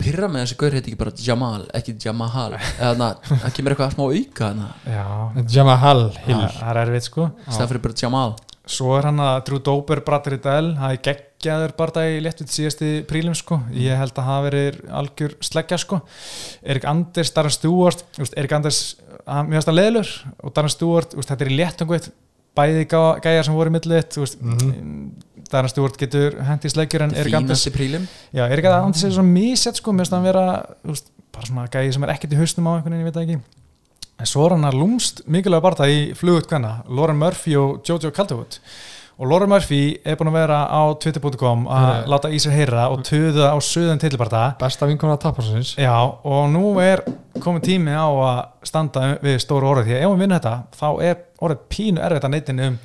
pyrra 0.00 0.26
með 0.32 0.42
þessi 0.44 0.56
gaur 0.58 0.74
heiti 0.74 0.90
ekki 0.92 0.98
bara 0.98 1.12
Jamal 1.22 1.66
ekki 1.78 1.94
Jamahal. 2.02 2.48
Eða 2.80 3.10
það 3.30 3.52
kemur 3.56 3.74
eitthvað 3.76 3.94
smá 3.94 4.04
auka 4.06 4.48
já, 4.90 5.04
Jamal 5.54 6.02
Hill. 6.26 6.40
það 6.40 6.58
það 6.58 6.70
er 6.72 6.80
erfitt 6.82 7.08
sko. 7.10 7.28
Það 7.46 7.70
fyrir 7.72 7.84
bara 7.86 7.98
Jamal. 8.02 8.34
Svo 8.66 8.96
er 8.98 9.06
hann 9.06 9.20
að 9.22 9.36
Drew 9.46 9.60
Dober 9.62 10.00
Bratter 10.02 10.34
í 10.34 10.40
Dell 10.42 10.72
það 10.74 10.94
er 10.96 11.02
geggjaður 11.06 11.74
bardagi 11.78 12.16
léttvitt 12.24 12.50
síðasti 12.50 12.88
prílim 13.06 13.36
sko, 13.38 13.60
ég 13.70 13.94
held 14.00 14.16
að 14.18 14.26
hafa 14.26 14.46
verið 14.48 14.80
algjör 14.90 15.36
sleggja 15.46 15.78
sko. 15.78 16.00
Erik 16.66 16.88
Anders, 16.90 17.30
Darren 17.36 17.54
Stewart, 17.54 18.02
þú 18.16 18.24
veist, 18.24 18.34
Erik 18.42 18.56
Anders 18.58 18.80
hann, 19.22 19.46
mér 19.46 19.60
finnst 19.60 19.70
það 19.70 19.78
leðlur 19.78 20.10
og 20.42 20.56
Darren 20.56 20.74
Stewart, 20.74 21.14
þú 21.14 21.20
veist, 21.22 21.30
þetta 21.30 21.46
er 21.46 21.52
í 21.54 21.60
léttunguð 21.60 22.10
bæði 22.58 22.84
gá- 22.90 23.20
gæjar 23.22 23.46
sem 23.46 23.54
voru 23.54 23.70
í 23.70 23.76
millið 23.76 24.10
þú 24.16 24.24
veist, 24.24 24.42
Darren 25.52 25.70
Stewart 25.72 25.98
getur 26.00 26.38
hendi 26.46 26.70
sleggjur 26.72 27.06
en 27.06 27.14
Erik 27.14 27.36
Anders 27.38 27.62
fínasti 27.62 27.74
prílim 27.74 28.08
já, 28.34 28.44
Erik 28.46 28.66
Anders 28.70 29.04
er 29.06 29.14
svo 29.14 29.24
mísett 29.26 29.80
sko, 29.80 29.94
mér 29.94 30.06
finnst 30.06 30.16
hann 30.16 30.26
vera 30.26 30.46
þú 30.82 30.94
veist, 30.94 31.12
bara 31.36 31.50
svona 31.50 31.68
gæji 31.70 31.94
sem 31.94 32.06
er 32.06 32.14
ekkert 32.16 32.34
í 32.34 32.40
hausnum 32.40 32.68
á 32.68 32.72
einhvern 32.76 32.96
veginn, 32.96 33.04
ég 33.04 33.10
veit 33.10 33.16
það 33.16 33.26
ekki. 33.26 33.40
En 34.16 34.28
svo 34.30 34.46
er 34.46 34.56
hann 34.56 34.64
að 34.64 34.78
lúmst 34.80 35.24
mikilvæg 35.28 35.64
barða 35.64 35.88
í 35.92 35.98
flugut 36.16 36.48
hvenna, 36.48 36.78
Lauren 36.88 37.18
Murphy 37.20 37.56
og 37.60 37.82
Jojo 37.84 38.12
Calderwood. 38.16 38.60
Og 39.16 39.28
Lauren 39.30 39.48
Murphy 39.48 39.96
er 40.04 40.16
búin 40.20 40.28
að 40.28 40.34
vera 40.36 40.58
á 40.68 40.82
twitter.com 41.00 41.62
að 41.72 41.84
Herra. 41.86 42.08
láta 42.12 42.28
í 42.28 42.40
sér 42.40 42.52
heyra 42.52 42.88
og 42.92 43.04
töða 43.04 43.48
á 43.52 43.56
söðun 43.64 44.00
titlibarda 44.00 44.42
Besta 44.60 44.84
að 44.84 45.40
sinns 45.46 45.70
já, 45.80 45.94
og 45.96 46.50
nú 46.52 46.74
er 46.80 47.00
komin 47.40 47.64
tími 47.64 47.96
á 47.96 48.04
að 48.04 48.42
standa 48.68 49.16
við 49.24 49.38
stóru 49.40 49.70
orðið. 49.70 49.88
Því 49.88 49.96
að 49.96 50.02
ef 50.02 50.10
við 50.10 50.20
vinnum 50.20 50.36
þetta, 50.36 50.54
þá 50.76 50.88
er 51.08 51.16
orðið 51.40 51.64
pínu 51.72 52.04
erfitt 52.04 52.28
að 52.28 52.34
neytin 52.34 52.60
um 52.66 52.78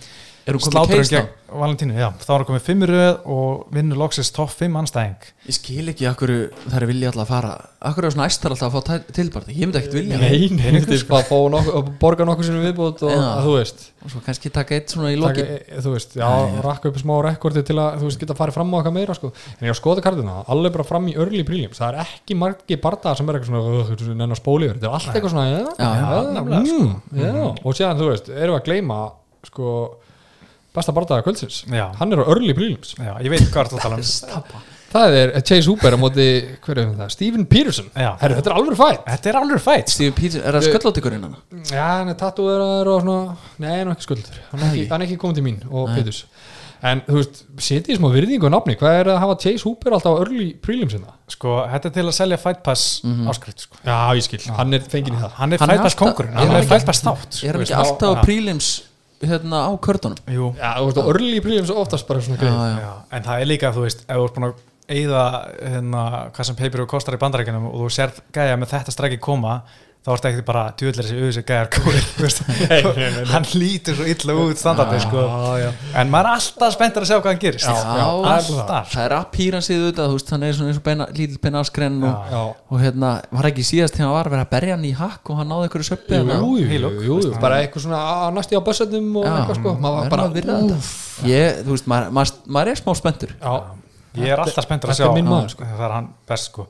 er 0.48 0.58
hún 0.58 0.64
komið 0.64 0.74
slátrun 0.74 0.98
keist 1.02 1.14
þá? 1.14 1.20
gegn 1.22 1.38
Valentínu, 1.52 1.98
já, 2.00 2.08
þá 2.24 2.30
er 2.32 2.38
hann 2.40 2.48
komið 2.48 2.62
fimm 2.64 2.84
í 2.86 2.88
röð 2.88 3.26
og 3.28 3.64
vinnur 3.76 3.98
loksins 4.00 4.30
topp 4.32 4.54
fimm 4.56 4.78
anstæðing 4.80 5.26
ég 5.50 5.56
skil 5.58 5.92
ekki 5.92 6.06
akkur 6.08 6.32
það 6.64 6.76
er 6.78 6.86
vilja 6.88 7.10
alltaf 7.10 7.26
að 7.26 7.32
fara. 7.34 7.50
Akkur 7.90 8.06
er 8.08 8.14
svona 8.14 8.28
æstar 8.30 8.54
alltaf 8.56 8.72
að 8.72 8.76
fá 8.88 9.12
tilbarð 9.18 9.50
ég 9.52 9.60
myndi 9.66 9.80
ekkert 9.82 9.98
vilja. 9.98 10.20
Nei, 10.22 10.48
nei, 10.54 10.70
þetta 10.78 10.96
er 10.96 11.04
bara 11.10 11.20
að 11.26 11.28
fá 11.28 11.38
nokkuð, 11.56 11.76
að 11.82 11.90
borga 12.00 12.28
nokkuð 12.30 12.48
sinni 12.48 12.62
viðbútt 12.64 13.04
og 13.04 13.12
Já. 13.12 13.20
að 13.26 13.42
þú 13.48 13.56
veist. 13.58 13.80
Og 14.02 14.14
svo 14.14 14.20
kannski 14.28 14.52
taka 14.56 14.78
eitt 14.78 14.94
svona 14.96 15.12
í 15.12 15.18
taka, 15.18 15.28
lokin. 15.28 15.46
e, 15.52 15.82
þú 15.84 15.90
veist, 15.98 16.12
já, 16.22 16.30
rakka 16.64 16.86
upp 16.94 16.98
smá 17.02 17.16
rekordi 17.28 17.62
til 17.68 17.78
að 17.82 18.00
þú 18.00 18.06
veist, 18.08 18.22
geta 18.24 18.38
farið 18.40 18.56
fram 18.56 18.72
á 18.72 18.76
eitthvað 18.80 18.96
meira 18.96 19.18
sko. 19.18 19.28
en 19.60 19.68
ég 19.68 19.74
á 19.76 19.82
skoða 19.82 20.06
kartina, 20.06 20.36
alveg 20.48 20.72
bara 20.78 20.88
fram 20.88 21.10
í 21.12 21.18
early 21.18 21.44
prelims 21.44 21.82
það 21.82 21.90
er 21.92 21.98
ekki 22.06 22.34
margi 22.38 22.80
bardaðar 22.80 23.18
sem 23.20 23.28
er 23.28 23.36
eitthvað 23.36 23.52
svona 23.52 23.66
"Ugh, 23.68 23.90
besta 30.76 30.94
bardaðar 30.96 31.26
kvöldsins 31.26 31.64
Já. 31.68 31.88
hann 32.00 32.14
er 32.14 32.22
á 32.24 32.26
early 32.32 32.54
prelims 32.58 32.94
já, 32.98 33.16
ég 33.24 33.30
veit 33.34 33.48
hvað 33.52 33.74
það 33.74 33.80
að 33.80 33.82
tala 33.88 33.98
um 34.00 34.06
Stappa. 34.12 34.62
það 34.92 35.18
er 35.22 35.34
Chase 35.48 35.68
Hooper 35.72 35.96
á 35.96 36.00
móti, 36.00 36.28
er 36.72 37.12
Steven 37.12 37.46
Peterson 37.52 37.90
Já. 37.96 38.10
Herru, 38.22 38.38
þetta 38.40 38.52
er 38.54 38.58
alveg 38.60 38.80
fætt 38.80 39.04
þetta 39.10 39.30
er 39.34 39.40
alveg 39.42 39.62
fætt 39.66 39.94
Stephen 39.96 40.16
Peter, 40.22 40.42
er 40.48 40.58
það 40.60 40.70
sköllóttikurinn 40.70 41.28
hann? 41.28 41.38
Já, 41.72 41.84
hann 42.00 42.10
er 42.14 42.18
tattúður 42.20 42.92
og 42.96 43.04
svona 43.06 43.38
Nei, 43.62 43.70
hann 43.82 43.88
er 43.92 43.94
ekki 43.98 44.08
skuldur 44.10 44.42
Hann 44.52 44.64
er 44.66 44.72
ekki, 44.74 44.88
er 44.92 45.06
ekki 45.08 45.20
komið 45.22 45.40
til 45.42 45.48
mín 45.50 45.62
og 45.72 45.88
Nei. 45.92 45.96
Peters 46.02 46.24
En 46.82 47.04
þú 47.06 47.14
veist, 47.20 47.44
setið 47.62 47.94
í 47.94 47.96
smá 48.00 48.08
virðingu 48.10 48.50
á 48.50 48.52
nafni 48.58 48.74
Hvað 48.80 48.96
er 49.04 49.10
að 49.14 49.20
hafa 49.22 49.36
Chase 49.44 49.68
Hooper 49.68 49.94
alltaf 49.94 50.16
á 50.18 50.22
early 50.24 50.48
prelims 50.66 50.96
hérna? 50.98 51.12
sko, 51.30 51.60
þetta 51.70 51.88
er 51.92 51.94
til 52.00 52.06
að 52.10 52.16
selja 52.18 52.40
Fight 52.42 52.64
Pass 52.66 52.86
Mhm. 53.06 53.28
áskrift 53.30 53.60
sko. 53.68 53.78
Já, 53.86 53.98
ég 54.18 54.24
skil, 54.26 54.40
hann 54.58 54.74
er 54.74 54.82
fenginn 54.90 55.14
í 55.14 55.22
það 55.22 55.36
hann 55.38 55.54
er 55.54 55.62
Fight 55.62 55.84
Pass 55.86 55.96
er 56.02 56.32
hann 56.34 56.56
er 56.58 56.66
Fight 56.68 56.86
Pass 56.90 57.04
þátt 57.06 57.44
er 57.46 57.54
hann 57.54 57.62
ekki 57.68 57.78
alltaf 57.78 58.10
á 58.10 58.16
já. 58.18 58.24
Hérna 59.30 59.64
á 59.68 59.72
körtunum? 59.82 60.18
Jú, 60.32 60.52
Já, 60.58 60.72
þú 60.80 60.88
veist, 60.90 61.00
á 61.00 61.04
early 61.12 61.40
prelims 61.44 61.70
er 61.72 61.80
oftast 61.82 62.08
bara 62.10 62.24
svona 62.26 62.40
greið 62.42 62.60
já. 62.82 62.92
En 63.12 63.24
það 63.28 63.44
er 63.44 63.50
líka, 63.52 63.72
þú 63.76 63.86
veist, 63.86 64.04
ef 64.08 64.18
þú 64.18 64.26
ert 64.28 64.38
búin 64.38 64.48
að 64.50 64.68
eyða 64.92 65.24
hérna, 65.62 66.04
hvað 66.36 66.48
sem 66.50 66.58
paper 66.60 66.86
kostar 66.90 67.16
í 67.16 67.22
bandarækjunum 67.22 67.70
og 67.70 67.78
þú 67.86 67.92
sér 67.96 68.16
gæja 68.36 68.58
með 68.60 68.74
þetta 68.74 68.96
stræki 68.96 69.20
koma 69.24 69.62
þá 70.02 70.10
ertu 70.16 70.30
ekkert 70.32 70.46
bara 70.48 70.62
djúðlega 70.80 71.04
þessi 71.06 71.18
auðvitað 71.22 71.46
gæjar 71.52 71.68
góður, 71.76 73.28
hann 73.36 73.46
lítur 73.54 73.98
svo 74.00 74.06
illa 74.10 74.36
út 74.42 74.58
standardi, 74.62 75.02
sko. 75.04 75.26
Já, 75.28 75.52
já 75.62 75.68
en 76.02 76.14
maður 76.14 76.30
er 76.32 76.38
alltaf 76.40 76.74
spenntur 76.74 77.06
að 77.06 77.12
sjá 77.12 77.18
hvað 77.20 77.30
hann 77.30 77.42
gerist. 77.44 77.68
Já, 77.68 77.74
er 78.02 78.32
alltaf 78.32 78.96
það 78.96 79.04
er 79.06 79.16
appearansið 79.20 79.84
auðvitað, 79.86 80.16
hann 80.32 80.46
er 80.48 80.58
svona 80.58 80.72
eins 80.72 80.82
og 80.82 81.42
beina 81.46 81.62
askrenn 81.62 82.00
og, 82.10 82.34
og 82.72 82.82
hérna, 82.82 83.12
var 83.30 83.50
ekki 83.52 83.68
síðast 83.68 83.94
þegar 84.00 84.08
hann 84.08 84.16
var 84.18 84.32
að 84.32 84.36
vera 84.36 84.48
að 84.48 84.52
berja 84.56 84.78
hann 84.78 84.88
í 84.90 84.94
hakk 84.98 85.30
og 85.30 85.42
hann 85.42 85.54
náði 85.54 85.70
einhverju 85.70 85.90
söppi 85.92 86.22
bara 87.42 87.62
eitthvað 87.62 87.86
svona 87.86 88.02
að 88.26 88.34
næst 88.40 88.56
í 88.56 88.58
á 88.58 88.62
bössetnum 88.66 89.14
og 89.22 89.28
Já. 89.28 89.36
eitthvað 89.38 89.62
sko. 89.62 89.76
Maður 89.86 90.10
bara, 90.16 90.28
þetta. 90.34 90.58
veist, 91.70 91.88
maður, 91.90 92.12
maður, 92.18 92.34
maður 92.58 92.74
er 92.74 92.82
smá 92.82 92.92
spenntur. 92.98 93.36
Já, 93.38 93.54
ég 94.18 94.34
er 94.34 94.42
alltaf 94.44 94.66
spenntur 94.66 94.92
að 94.92 94.98
Þetta 94.98 95.06
sjá 95.06 95.12
er 95.12 95.18
minn 95.20 95.30
maður, 95.30 95.54
sko. 95.54 95.70
það 95.70 95.86
er 95.88 95.96
hann 95.96 96.10
best, 96.32 96.50
sko. 96.52 96.68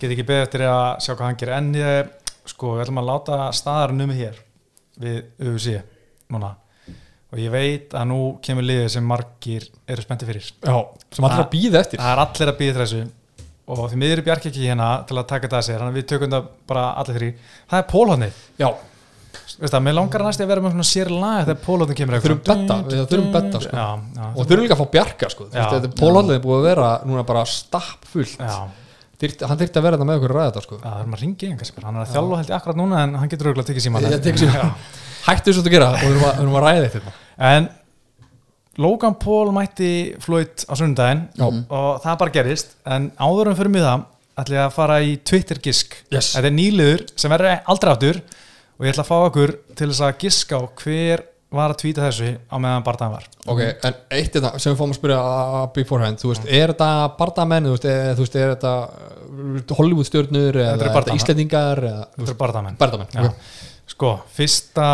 Get 0.00 0.14
ekki 0.14 0.24
beðið 0.30 0.46
eftir 0.46 0.64
að 0.64 0.86
sjá 1.04 1.12
hvað 1.12 1.26
hann 1.26 1.38
gerir. 1.40 1.54
En 1.58 1.70
ég, 1.76 2.12
sko, 2.50 2.74
við 2.76 2.84
ætlum 2.86 3.00
að 3.02 3.08
láta 3.12 3.38
staðar 3.56 3.94
numið 3.96 4.20
hér 4.24 4.42
við 5.00 5.22
UFC 5.50 5.78
núna. 6.34 6.52
Og 7.30 7.38
ég 7.38 7.52
veit 7.54 7.92
að 7.94 8.08
nú 8.10 8.18
kemur 8.42 8.64
liðið 8.66 8.88
sem 8.96 9.04
margir 9.06 9.68
eru 9.86 10.02
spenntir 10.02 10.26
fyrir. 10.32 10.50
Já 10.66 10.76
Sem 11.14 11.26
allir 11.28 11.44
að 11.44 11.50
býða 11.52 11.80
eftir. 11.84 12.00
það 12.02 12.12
er 12.16 12.22
allir 12.24 12.50
að 12.52 12.58
býða 12.60 12.80
þessu. 12.84 13.02
Og 13.70 13.84
því 13.86 13.98
miður 14.02 14.18
er 14.18 14.24
Bjarki 14.26 14.48
ekki 14.50 14.64
hérna 14.66 14.86
til 15.06 15.14
að 15.20 15.26
taka 15.30 15.46
þetta 15.46 15.58
að 15.60 15.66
sér 15.68 15.76
þannig 15.78 15.92
að 15.94 15.98
við 16.00 16.06
tökum 16.10 16.32
það 16.34 16.46
bara 16.72 16.84
allir 16.98 17.18
þrý 17.20 17.28
það 17.70 17.76
er 17.78 17.84
pólhóðnið, 17.92 18.40
Já, 18.58 18.68
veist 19.60 19.74
það, 19.76 19.84
mér 19.86 19.94
langar 20.00 20.24
næst 20.26 20.42
að 20.42 20.50
vera 20.50 20.64
með 20.64 20.74
svona 20.74 20.86
sér 20.90 21.10
lag 21.14 21.44
þegar 21.44 21.60
pólhóðnið 21.68 21.98
kemur 22.00 22.16
Þurfum 22.24 22.40
betta, 22.48 22.78
við 22.90 23.02
þurfum 23.12 23.30
betta, 23.36 23.60
sko. 23.62 23.76
já, 23.78 23.86
já, 24.18 24.26
og 24.34 24.40
þurfum 24.50 24.64
líka 24.66 24.74
að 24.74 24.82
fá 24.82 24.90
bjarga 24.96 25.30
sko. 25.36 25.46
Þetta 25.54 25.92
Pólhaldið 26.02 26.34
er 26.40 26.42
búið 26.48 26.58
að 26.58 26.66
vera 26.66 26.88
núna 27.06 27.24
bara 27.30 27.44
stappfullt 27.46 28.42
já, 29.20 29.26
Þyrfti, 29.26 29.46
hann 29.50 29.58
þyrfti 29.60 29.76
að 29.80 29.84
vera 29.84 29.96
þetta 29.98 30.06
með 30.08 30.18
okkur 30.20 30.32
að 30.32 30.38
ræða 30.38 30.50
þetta 30.50 30.62
sko. 30.64 30.76
Já, 30.80 30.84
það 30.86 31.00
er 31.00 31.08
maður 31.10 31.18
að 31.20 31.24
ringi 31.26 31.48
einhvers 31.50 31.72
hann 31.84 31.96
er 31.96 32.04
að 32.06 32.14
þjálfa 32.14 32.38
held 32.40 32.50
ég 32.50 32.56
akkurat 32.56 32.78
núna 32.80 33.02
en 33.04 33.14
hann 33.20 33.28
getur 33.32 33.50
auðvitað 33.50 33.64
að 33.64 34.24
tekið 34.24 34.44
síma 34.46 34.70
Hættu 35.20 35.52
þessu 35.52 35.60
að 35.66 35.74
gera 35.74 35.88
og 35.92 36.00
við 36.00 36.22
erum 36.30 36.54
að, 36.56 36.64
ræða 36.64 36.86
þetta 36.94 37.12
en 37.50 37.68
Logan 38.80 39.16
Paul 39.20 39.50
mætti 39.52 39.90
Floyd 40.24 40.64
á 40.64 40.72
sunnudaginn 40.78 41.26
Já. 41.36 41.46
og 41.50 42.00
það 42.04 42.18
bara 42.22 42.34
gerist 42.38 42.76
en 42.88 43.10
áður 43.20 43.50
en 43.50 43.58
fyrir 43.58 43.74
mig 43.74 43.84
það 43.84 44.06
ætla 44.40 44.56
ég 44.56 44.62
að 44.64 44.76
fara 44.78 44.96
í 45.04 45.16
Twitter 45.26 45.60
gisk 45.60 45.98
Yes. 46.08 46.30
þetta 46.36 46.48
er 46.48 46.56
nýliður 46.56 47.04
sem 47.20 47.34
verður 47.34 47.58
aldrei 47.74 47.92
áttur 47.92 48.20
og 48.80 48.86
ég 48.86 48.94
ætla 48.94 49.04
að 49.04 49.10
fá 49.10 49.16
okkur 49.26 49.52
til 49.76 49.90
þess 49.90 50.04
að 50.06 50.16
giska 50.24 50.56
á 50.56 50.62
hver 50.80 51.24
var 51.50 51.72
að 51.72 51.80
tvíta 51.82 52.04
þessu 52.06 52.28
á 52.46 52.56
meðan 52.62 52.84
barndagen 52.86 53.14
var. 53.16 53.24
Ok, 53.50 53.60
en 53.66 53.96
eitt 54.14 54.36
þetta 54.36 54.52
sem 54.62 54.70
við 54.72 54.78
fáum 54.78 54.92
að 54.94 54.98
spyrja 55.00 55.18
uh, 55.18 55.62
beforehand, 55.74 56.20
þú 56.22 56.28
veist, 56.30 56.44
er 56.46 56.70
þetta 56.72 56.90
bardamenn, 57.18 57.66
þú 57.66 57.72
veist, 57.74 57.86
er, 57.90 58.10
þú 58.14 58.26
veist, 58.26 58.36
er 58.38 58.52
þetta 58.54 58.74
uh, 58.86 59.74
Hollywood 59.80 60.06
stjórnur 60.06 60.54
eða 60.54 60.54
Þetta 60.54 60.60
eru 60.60 60.70
er 60.70 60.78
þetta 60.84 60.94
bardamenn. 60.94 61.22
Íslendingar 61.22 61.82
eða 61.88 62.04
þetta 62.14 62.34
er 62.34 62.38
barndamenn 62.44 62.78
bardamenn, 62.78 63.10
Já. 63.16 63.24
ok. 63.26 63.50
Sko, 63.90 64.12
fyrsta 64.36 64.86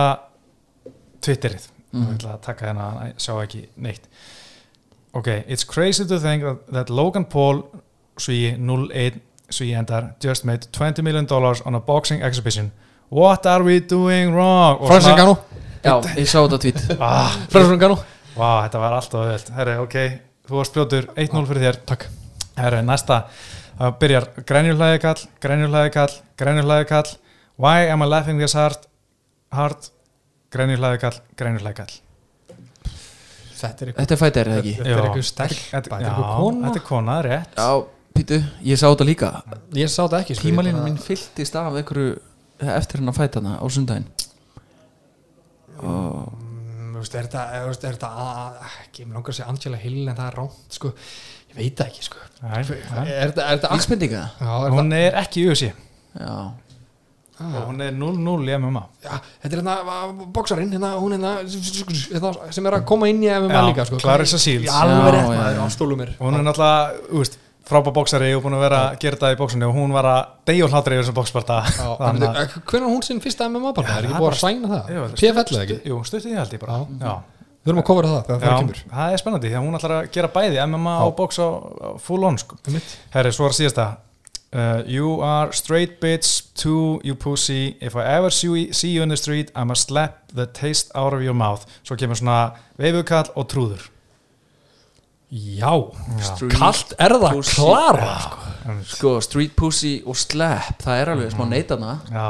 Twitterið. 1.26 1.68
Og 1.96 2.00
ég 2.02 2.16
ætla 2.16 2.32
að 2.36 2.40
taka 2.44 2.68
hérna, 2.70 2.86
ég 3.10 3.20
sjá 3.24 3.34
ekki 3.42 3.62
neitt. 3.84 4.08
Ok, 5.16 5.28
it's 5.48 5.64
crazy 5.64 6.04
to 6.08 6.18
think 6.20 6.44
that, 6.44 6.64
that 6.72 6.90
Logan 6.92 7.24
Paul 7.24 7.62
Sví 8.20 8.54
01 8.56 9.20
Sví 9.52 9.70
endar 9.78 10.14
just 10.24 10.44
made 10.44 10.66
20 10.72 11.02
million 11.06 11.26
dollars 11.28 11.60
on 11.64 11.74
a 11.74 11.80
boxing 11.80 12.22
exhibition. 12.22 12.72
What 13.08 13.46
are 13.46 13.62
we 13.64 13.78
doing 13.80 14.32
wrong? 14.34 14.80
Svona- 14.88 15.14
Ngannou 15.16 15.36
Já, 15.86 15.94
ég 16.18 16.26
sá 16.26 16.38
þetta 16.40 16.58
tvít 16.64 16.80
ah, 16.98 17.34
Francis 17.52 17.76
Ngannou 17.76 17.98
Vá, 18.36 18.66
þetta 18.66 18.80
var 18.82 18.94
alltaf 18.98 19.22
öðvöld 19.22 19.52
Herri, 19.56 19.74
ok, 19.80 19.94
þú 20.48 20.58
varst 20.58 20.74
fljótur 20.76 21.06
1-0 21.16 21.46
fyrir 21.48 21.62
þér. 21.64 21.78
Takk. 21.88 22.02
Herri, 22.56 22.82
næsta. 22.84 23.20
Það 23.76 23.94
byrjar 24.02 24.26
grænjurlæði 24.48 24.98
kall, 25.00 25.22
grænjurlæði 25.44 25.92
kall, 25.94 26.16
grænjurlæði 26.40 26.88
kall. 26.90 27.14
Why 27.56 27.88
am 27.92 28.04
I 28.04 28.08
laughing 28.10 28.42
this 28.42 28.56
hard? 28.56 28.84
Hard, 29.56 29.88
grænjurlæði 30.52 31.00
kall, 31.00 31.20
grænjurlæði 31.40 31.78
kall. 31.80 31.96
Þetta 33.56 33.86
er 33.86 33.94
Þetta 33.96 34.16
er 34.16 34.20
fættir, 34.20 34.50
eða 34.52 34.60
ekki? 34.60 34.74
Þetta 34.82 34.92
er 34.92 35.06
eitthvað 35.06 35.28
stelpa, 35.30 35.62
Þetta 35.70 35.96
er 35.96 36.06
eitthvað 36.10 36.34
kona. 36.36 36.66
Þetta 36.66 36.82
er 36.82 36.86
kona, 36.90 37.18
rétt. 37.24 37.56
Já, 37.56 37.70
Pítu, 38.16 38.40
ég 38.64 38.80
sá 38.80 38.86
þetta 38.90 39.08
líka. 39.08 39.30
Ég 39.76 39.92
sá 39.92 40.02
þetta 40.02 40.20
ekki 40.24 40.36
sko, 40.36 40.44
Tímalínu 40.44 40.82
ég 40.82 40.86
minn 40.90 41.00
fylltist 41.00 41.56
af 41.56 41.72
einhverju 41.72 42.18
eftir 42.76 43.00
hann 43.00 43.12
að 43.12 43.18
fæta 43.20 43.42
hana 43.42 43.56
á 43.60 43.64
sundaginn 43.68 44.06
Mm, 45.82 46.92
þú 46.94 47.00
veist, 47.02 47.16
Er 47.16 47.26
þetta, 47.28 48.12
ekki, 48.82 49.06
mér 49.06 49.18
langar 49.18 49.32
að 49.32 49.38
segja 49.38 49.48
Angela 49.52 49.80
Hill 49.80 50.04
en 50.06 50.16
það 50.16 50.28
er 50.28 50.38
ránt 50.40 50.78
sko. 50.78 50.92
Ég 51.50 51.58
veit 51.58 51.80
það 51.80 51.90
ekki 51.90 52.06
sko. 52.06 52.22
Er 52.42 52.68
þetta, 52.68 53.48
er 53.48 53.58
þetta 53.58 53.80
Ísbendinga? 53.80 54.22
Já, 54.40 54.52
er 54.66 54.76
Hún 54.76 54.94
er 54.96 55.18
ekki 55.22 55.42
í 55.42 55.50
USA 55.50 55.72
Já. 56.16 56.36
Og 57.36 57.66
hún 57.68 57.82
er 57.84 57.92
0-0 57.92 58.48
í 58.48 58.54
MMA 58.56 58.82
Já, 59.04 59.18
þetta 59.42 59.50
er 59.50 59.60
hérna 59.60 60.26
bóksarinn, 60.32 60.70
hérna, 60.72 60.94
hún 60.96 61.12
hérna, 61.12 61.32
hérna 61.44 62.30
sem 62.56 62.68
er 62.70 62.76
að 62.78 62.86
koma 62.88 63.10
inn 63.12 63.20
í 63.20 63.28
MMA 63.28 63.52
Já, 63.52 63.66
líka 63.68 63.84
sko. 63.90 63.98
Hún 66.16 66.38
er 66.38 66.46
náttúrulega, 66.46 67.26
frábær 67.66 67.94
bóksari 67.96 68.32
og 68.36 68.44
búin 68.44 68.56
að 68.56 68.64
vera 68.66 68.80
að 68.90 68.98
gera 69.02 69.18
þetta 69.18 69.32
í 69.34 69.38
bóksinni 69.40 69.66
og 69.66 69.74
hún 69.74 69.94
var 69.94 70.06
að 70.10 70.20
deyja 70.50 70.66
og 70.66 70.74
hlátra 70.74 70.94
yfir 70.96 71.04
þessu 71.06 71.16
bóksparta 71.16 71.56
Hvernig 72.06 72.26
er 72.78 72.86
hún 72.86 73.02
sinn 73.06 73.22
fyrsta 73.24 73.48
MMA 73.50 73.72
bara? 73.74 73.86
Já, 73.86 73.96
Er 73.96 74.06
það 74.06 74.10
ekki 74.10 74.20
búið 74.20 74.36
að 74.36 74.42
sæna 74.42 74.70
það? 74.72 75.16
PFL 75.16 75.56
eða 75.56 75.64
ekki? 75.66 75.78
Jú, 75.90 75.98
stuttið 76.06 76.28
því 76.28 76.38
held 76.40 76.54
ég 76.56 76.62
bara. 76.62 76.78
Við 77.66 77.72
erum 77.72 77.82
að 77.82 77.86
kofra 77.88 78.10
það 78.12 78.26
þegar 78.28 78.42
það 78.44 78.58
kemur 78.62 78.80
það 78.94 79.12
er 79.12 79.22
spennandi 79.22 79.48
því 79.50 79.56
að 79.58 79.64
hún 79.66 79.78
ætlar 79.80 79.94
að 79.96 80.10
gera 80.14 80.28
bæði 80.36 80.58
MMA 80.70 80.96
og 81.02 81.14
bóks 81.18 81.40
á 81.42 81.46
á 81.50 81.88
full 81.98 82.26
on 82.28 82.38
sko. 82.38 82.58
Herri, 83.16 83.32
svo 83.34 83.48
er 83.48 83.56
síðasta 83.58 83.86
uh, 84.54 84.84
You 84.86 85.16
are 85.26 85.50
straight 85.50 85.98
bitch 85.98 86.52
to 86.62 87.00
you 87.02 87.16
pussy 87.18 87.74
If 87.80 87.96
I 87.98 88.06
ever 88.14 88.30
see, 88.30 88.70
you 88.94 89.02
in 89.02 89.10
the 89.10 89.18
street 89.18 89.50
I'ma 89.56 89.74
slap 89.74 90.30
the 90.30 90.46
taste 90.46 90.94
out 90.94 91.12
of 91.12 91.26
your 91.26 91.34
mouth 91.34 91.66
Svo 91.82 91.98
kemur 91.98 92.14
svona 92.14 92.52
veifukall 92.78 93.32
og 93.34 93.50
trúður 93.50 93.90
Já, 95.32 95.72
Street 96.22 96.52
kallt 96.54 96.92
er 97.02 97.10
það 97.18 97.32
pussy. 97.34 97.54
klara 97.58 98.12
sko. 98.22 98.52
Sko, 98.86 99.10
Street 99.26 99.56
Pussy 99.58 99.90
og 100.06 100.14
Slap 100.18 100.82
Það 100.84 101.00
er 101.02 101.10
alveg 101.12 101.32
smá 101.34 101.44
neitana 101.50 101.96
Já, 102.10 102.28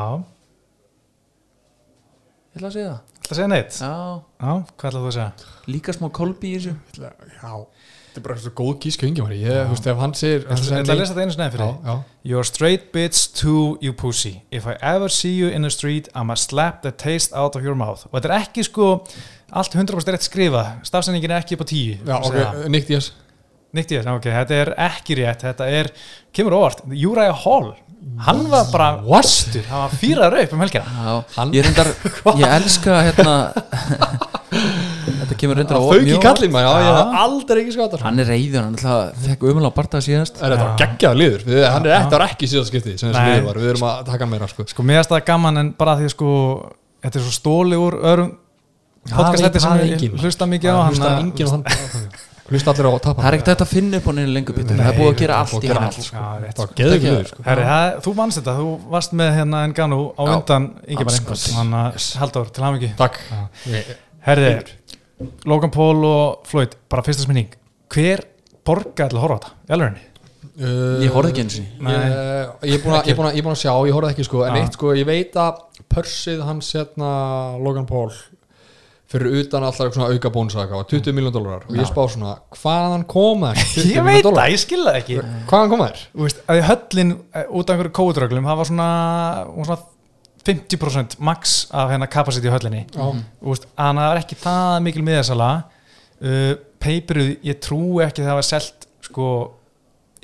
Ég 2.56 2.60
ætla 2.62 2.68
að 2.70 2.76
segja 2.76 2.88
það. 2.88 3.00
Ætla 3.16 3.28
að 3.28 3.36
segja 3.36 3.48
neitt? 3.52 3.76
Já, 3.82 3.92
Já, 4.40 4.52
hvað 4.80 4.88
ætla 4.88 5.00
þú 5.02 5.10
að 5.10 5.16
segja? 5.18 5.32
líka 5.74 5.92
smá 5.96 6.06
kolbi 6.16 6.52
í 6.54 6.56
þessu. 6.56 6.74
Já, 6.96 7.52
þetta 8.16 8.22
er 8.22 8.26
bara 8.26 8.40
svo 8.40 8.52
góð 8.56 8.76
gíska 8.86 9.06
yngjumari 9.06 9.38
Ég, 9.42 9.58
þú 9.66 9.74
veist, 9.74 9.88
ef 9.92 9.98
hann 10.00 10.14
segir 10.16 10.46
Ég 10.46 10.62
ætla 10.80 10.94
að 10.94 11.00
lesa 11.02 11.12
þetta 11.12 11.24
einu 11.26 11.36
enn 11.36 11.52
fyrir 11.52 11.66
þig. 11.66 11.98
You're 12.26 12.48
straight 12.48 12.88
bitch 12.94 13.26
to 13.42 13.76
you 13.84 13.92
pussy. 13.92 14.40
If 14.50 14.66
I 14.66 14.76
ever 14.80 15.12
see 15.12 15.34
you 15.36 15.50
in 15.52 15.66
the 15.66 15.70
street 15.70 16.08
I'ma 16.14 16.38
slap 16.40 16.80
the 16.86 16.92
taste 16.92 17.36
out 17.36 17.58
of 17.58 17.66
your 17.66 17.76
mouth. 17.76 18.06
Og 18.10 18.18
þetta 18.18 18.32
er 18.32 18.36
ekki 18.40 18.64
sko 18.66 18.88
allt 19.52 19.76
100% 19.76 20.16
rétt 20.16 20.26
skrifa 20.26 20.64
Stafsendingin 20.86 21.36
er 21.36 21.44
ekki 21.44 21.58
upp 21.58 21.66
á 21.66 21.68
10 21.68 22.06
Já, 22.08 22.16
ok, 22.16 22.68
Nick 22.72 22.88
Diaz. 22.88 23.12
Nýtt 23.76 23.92
ég, 23.92 24.06
ok, 24.08 24.30
þetta 24.30 24.56
er 24.56 24.70
ekki 24.86 25.18
rétt. 25.18 25.42
Þetta 25.44 25.66
er, 25.68 25.90
kemur 26.32 26.56
óvart. 26.56 26.80
Uriah 26.88 27.36
Hall, 27.44 27.74
hann 28.24 28.46
var 28.48 28.70
bara 28.72 28.88
Vastur, 29.04 29.66
hann 29.68 29.84
var 29.84 29.98
fýraður 30.00 30.38
upp 30.46 30.56
um 30.56 30.64
helgina. 30.64 31.18
Ég 31.52 31.68
Ég 32.40 32.56
elska 32.56 33.02
hérna 33.10 33.36
Þetta 35.36 35.42
kemur 35.44 35.58
reyndar 35.60 35.76
á 35.76 35.80
Það 35.80 35.90
fauk 35.90 36.00
í 36.00 36.06
mjög 36.08 36.22
kallinn 36.24 36.52
maður, 36.54 36.66
já, 36.66 36.76
ég 36.80 36.86
Já. 36.86 36.96
hef 36.96 37.16
aldrei 37.20 37.58
ekki 37.60 37.74
skáttar 37.74 38.04
Hann 38.06 38.22
er 38.22 38.28
reyður, 38.30 38.62
hann 38.62 38.76
alltaf 38.78 39.26
fekk 39.26 39.44
umlega 39.50 39.72
bartað 39.76 40.04
síðast. 40.06 40.40
Er 40.40 40.54
þetta 40.54 40.66
Já. 40.66 40.76
geggjað 40.80 41.14
liður? 41.20 41.44
Við, 41.50 41.60
hann 41.68 41.84
er 41.86 41.94
eftir 41.98 42.24
ekki 42.26 42.48
síðan 42.48 42.68
skiptið 42.70 42.96
sem 43.02 43.12
þessi 43.12 43.24
liður 43.28 43.46
var, 43.50 43.60
við 43.60 43.68
erum 43.74 43.84
að 43.90 44.00
taka 44.08 44.24
meira 44.30 44.48
sko. 44.48 44.66
Sko, 44.72 44.86
mér 44.86 45.02
er 45.02 45.08
það 45.10 45.20
gaman 45.28 45.60
en 45.60 45.68
bara 45.76 45.98
því 46.00 46.08
sko 46.14 46.30
Þetta 47.06 47.20
er 47.20 47.22
svo 47.26 47.34
stóli 47.36 47.76
úr 47.78 47.94
öðrum 48.00 48.30
podcastætti 49.06 49.60
sem 49.62 49.82
ég 49.84 50.16
hlusta 50.16 50.48
mikið 50.50 50.70
á 50.72 50.78
Hlusta 50.88 51.10
enginn 51.20 51.46
á 51.46 51.52
hann. 51.52 51.62
Hlusta 52.46 52.70
allir 52.70 52.86
á 52.86 52.94
að 52.94 53.02
tapa. 53.02 53.18
Það 53.22 53.28
er 53.28 53.34
ekkert 53.40 53.62
að 53.64 53.70
finna 53.72 53.98
upp 53.98 54.06
á 54.06 54.12
neina 54.14 54.30
lengur 54.30 54.54
bitur 54.54 54.78
Það 54.78 54.86
er 54.86 54.94
búið 55.00 55.10
að 55.10 55.18
gera 55.18 55.34
allt 55.42 55.64
í 55.66 55.66
hann 55.66 55.90
sko. 55.90 56.02
Það 56.14 56.46
sko. 56.54 56.66
sko. 57.30 57.40
Herri, 57.46 57.64
það, 57.66 57.86
þú 58.04 58.10
vannst 58.20 58.38
þetta, 58.38 58.54
þú 58.60 58.66
Logan 65.48 65.70
Paul 65.72 66.04
og 66.04 66.46
Floyd, 66.48 66.74
bara 66.92 67.02
fyrsta 67.06 67.24
sminning 67.24 67.54
Hver 67.92 68.24
borgaði 68.66 69.12
til 69.14 69.16
að 69.18 69.22
horfa 69.24 69.36
á 69.36 69.40
þetta? 69.40 69.54
í 69.70 69.74
alvörinni? 69.76 70.04
Uh, 70.56 71.02
Ég 71.04 71.10
horfði 71.12 71.30
ekki 71.34 71.42
eins 71.44 71.56
og. 71.60 71.64
Ég 71.84 72.70
ég 72.70 72.74
er 72.78 72.80
búin 72.84 72.94
að- 72.96 73.08
er 73.10 73.16
að- 73.28 73.34
ég 73.36 73.42
er 73.42 73.44
búin 73.44 73.56
að 73.56 73.60
sjá, 73.60 73.72
ég 73.86 73.92
horfði 73.96 74.10
ekki 74.14 74.24
sko 74.24 74.42
En 74.46 74.54
Já. 74.56 74.62
eitt 74.62 74.72
sko, 74.78 74.92
ég 74.96 75.04
veit 75.06 75.34
að 75.36 75.58
Pörsið 75.92 76.40
hans 76.44 76.72
hérna 76.72 77.10
Logan 77.62 77.86
Paul 77.86 78.10
fyrir 79.06 79.36
utan 79.38 79.62
alltaf 79.62 79.92
svona 79.94 80.08
auka 80.10 80.30
bónsaka 80.34 80.74
og 80.80 80.88
20 80.90 81.12
miljón 81.14 81.32
dólarar 81.32 81.62
og 81.68 81.76
ég 81.76 81.86
spá 81.86 82.02
svona, 82.10 82.38
hvaðan 82.58 83.04
koma 83.06 83.52
þér 83.54 83.68
20 83.76 83.92
Ég 83.94 84.02
milljón 84.02 84.04
veit 84.04 84.24
það, 84.24 84.50
ég 84.50 84.62
skilða 84.64 84.94
ekki 84.98 85.18
hvaðan 85.46 85.70
koma 85.70 85.86
þér? 85.92 86.00
Þú 86.16 86.24
veist, 86.26 86.40
að 86.48 86.62
höllin 86.70 87.12
eh, 87.34 87.44
út 87.52 87.70
af 87.70 87.76
einhverju 87.76 87.92
kóðröglum 88.00 88.48
það 88.50 88.56
var 88.56 88.64
svona, 88.72 88.88
var 89.56 89.64
svona 89.70 89.78
50% 90.46 91.18
max 91.26 91.56
af 91.74 91.90
hérna 91.90 92.08
capacity 92.10 92.46
í 92.48 92.52
höllinni. 92.54 92.84
Já. 92.94 93.06
Þú 93.40 93.52
veist, 93.52 93.68
að 93.74 94.00
það 94.00 94.10
er 94.12 94.22
ekki 94.22 94.40
það 94.42 94.76
mikil 94.86 95.04
miðasala. 95.06 95.50
Uh, 96.16 96.52
peipiruð, 96.80 97.32
ég 97.44 97.60
trú 97.64 97.80
ekki 98.04 98.22
að 98.22 98.30
það 98.30 98.38
var 98.38 98.48
selt 98.48 98.86
sko 99.04 99.30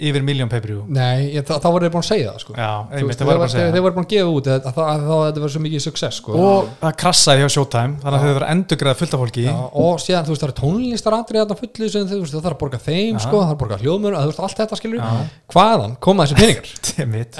yfir 0.03 0.24
miljón 0.26 0.50
peipiruð 0.53 0.90
Nei, 0.92 1.32
ég, 1.36 1.44
þá, 1.46 1.55
þá 1.62 1.68
voru 1.70 1.86
þeir 1.86 1.94
búin 1.94 2.03
að 2.03 2.09
segja 2.09 2.32
það 2.32 2.42
sko. 2.42 2.55
Já, 2.57 2.70
einmitt, 2.92 3.18
það 3.18 3.28
var 3.28 3.38
bara 3.40 3.46
að 3.46 3.53
þeir, 3.53 3.61
segja. 3.61 3.72
þeir 3.74 3.84
voru 3.86 3.96
búin 3.96 4.07
að 4.07 4.12
gefa 4.12 4.32
út 4.32 4.50
að, 4.53 4.66
að, 4.70 4.80
að, 4.82 5.05
að 5.16 5.24
þetta 5.26 5.42
var 5.44 5.53
svo 5.55 5.62
mikið 5.66 5.84
success 5.86 6.20
sko. 6.22 6.36
og 6.36 6.70
það 6.82 6.96
krassaði 7.03 7.42
hjá 7.42 7.53
Showtime 7.57 7.98
þannig 8.03 8.16
að 8.18 8.22
þau 8.22 8.30
verður 8.32 8.46
endurgræða 8.53 8.98
fullt 9.00 9.16
af 9.16 9.22
fólki. 9.22 9.46
Já, 9.46 9.57
og 9.82 10.03
síðan 10.03 10.26
þú 10.26 10.34
veist 10.34 10.44
það 10.44 10.50
eru 10.50 10.59
tónlistaratrið 10.62 11.42
þarna 11.42 11.59
fullu 11.62 11.90
sem 11.92 12.09
þú 12.11 12.20
veist 12.22 12.36
það 12.36 12.46
þarf 12.46 12.57
að 12.57 12.62
borga 12.62 12.82
þeim 12.82 13.20
sko, 13.22 13.36
það 13.36 13.46
þarf 13.46 13.57
að 13.57 13.61
borga 13.62 13.80
hljóðmur, 13.82 14.18
þú 14.18 14.32
veist 14.32 14.42
allt 14.46 14.62
þetta 14.62 14.80
skilur. 14.80 15.03
Já. 15.03 15.30
hvaðan 15.53 15.96
koma 16.03 16.26
þessi 16.26 16.40
peningar? 16.42 16.72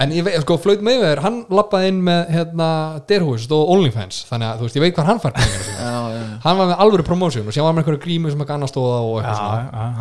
En 0.03 0.13
ég 0.15 0.25
veit, 0.25 0.39
sko, 0.43 0.57
Floyd 0.63 0.81
Mayweather, 0.85 1.21
hann 1.23 1.43
lappaði 1.53 1.91
inn 1.93 1.99
með 2.07 2.31
hérna, 2.33 2.69
Derhús 3.09 3.45
og 3.53 3.73
OnlyFans 3.75 4.23
þannig 4.31 4.49
að 4.49 4.63
þú 4.63 4.67
veist, 4.67 4.79
ég 4.79 4.85
veit 4.87 4.95
hvað 4.97 5.09
hann 5.11 5.21
fær 5.23 5.35
peningar 5.37 5.67
sína. 5.67 5.77
Já, 5.83 5.93
já, 5.93 6.23
já. 6.23 6.37
hann 6.47 6.59
var 6.59 6.71
með 6.71 6.83
alvöru 6.85 7.07
promotion 7.07 7.47
og 7.47 7.55
síðan 7.55 7.69
var 7.69 7.77
með 7.77 7.83
einhverju 7.83 8.03
grímu 8.07 8.33
sem 8.33 8.45
annars 8.57 8.73
stóða 8.73 8.99
og 9.05 9.19
Já, 9.23 9.35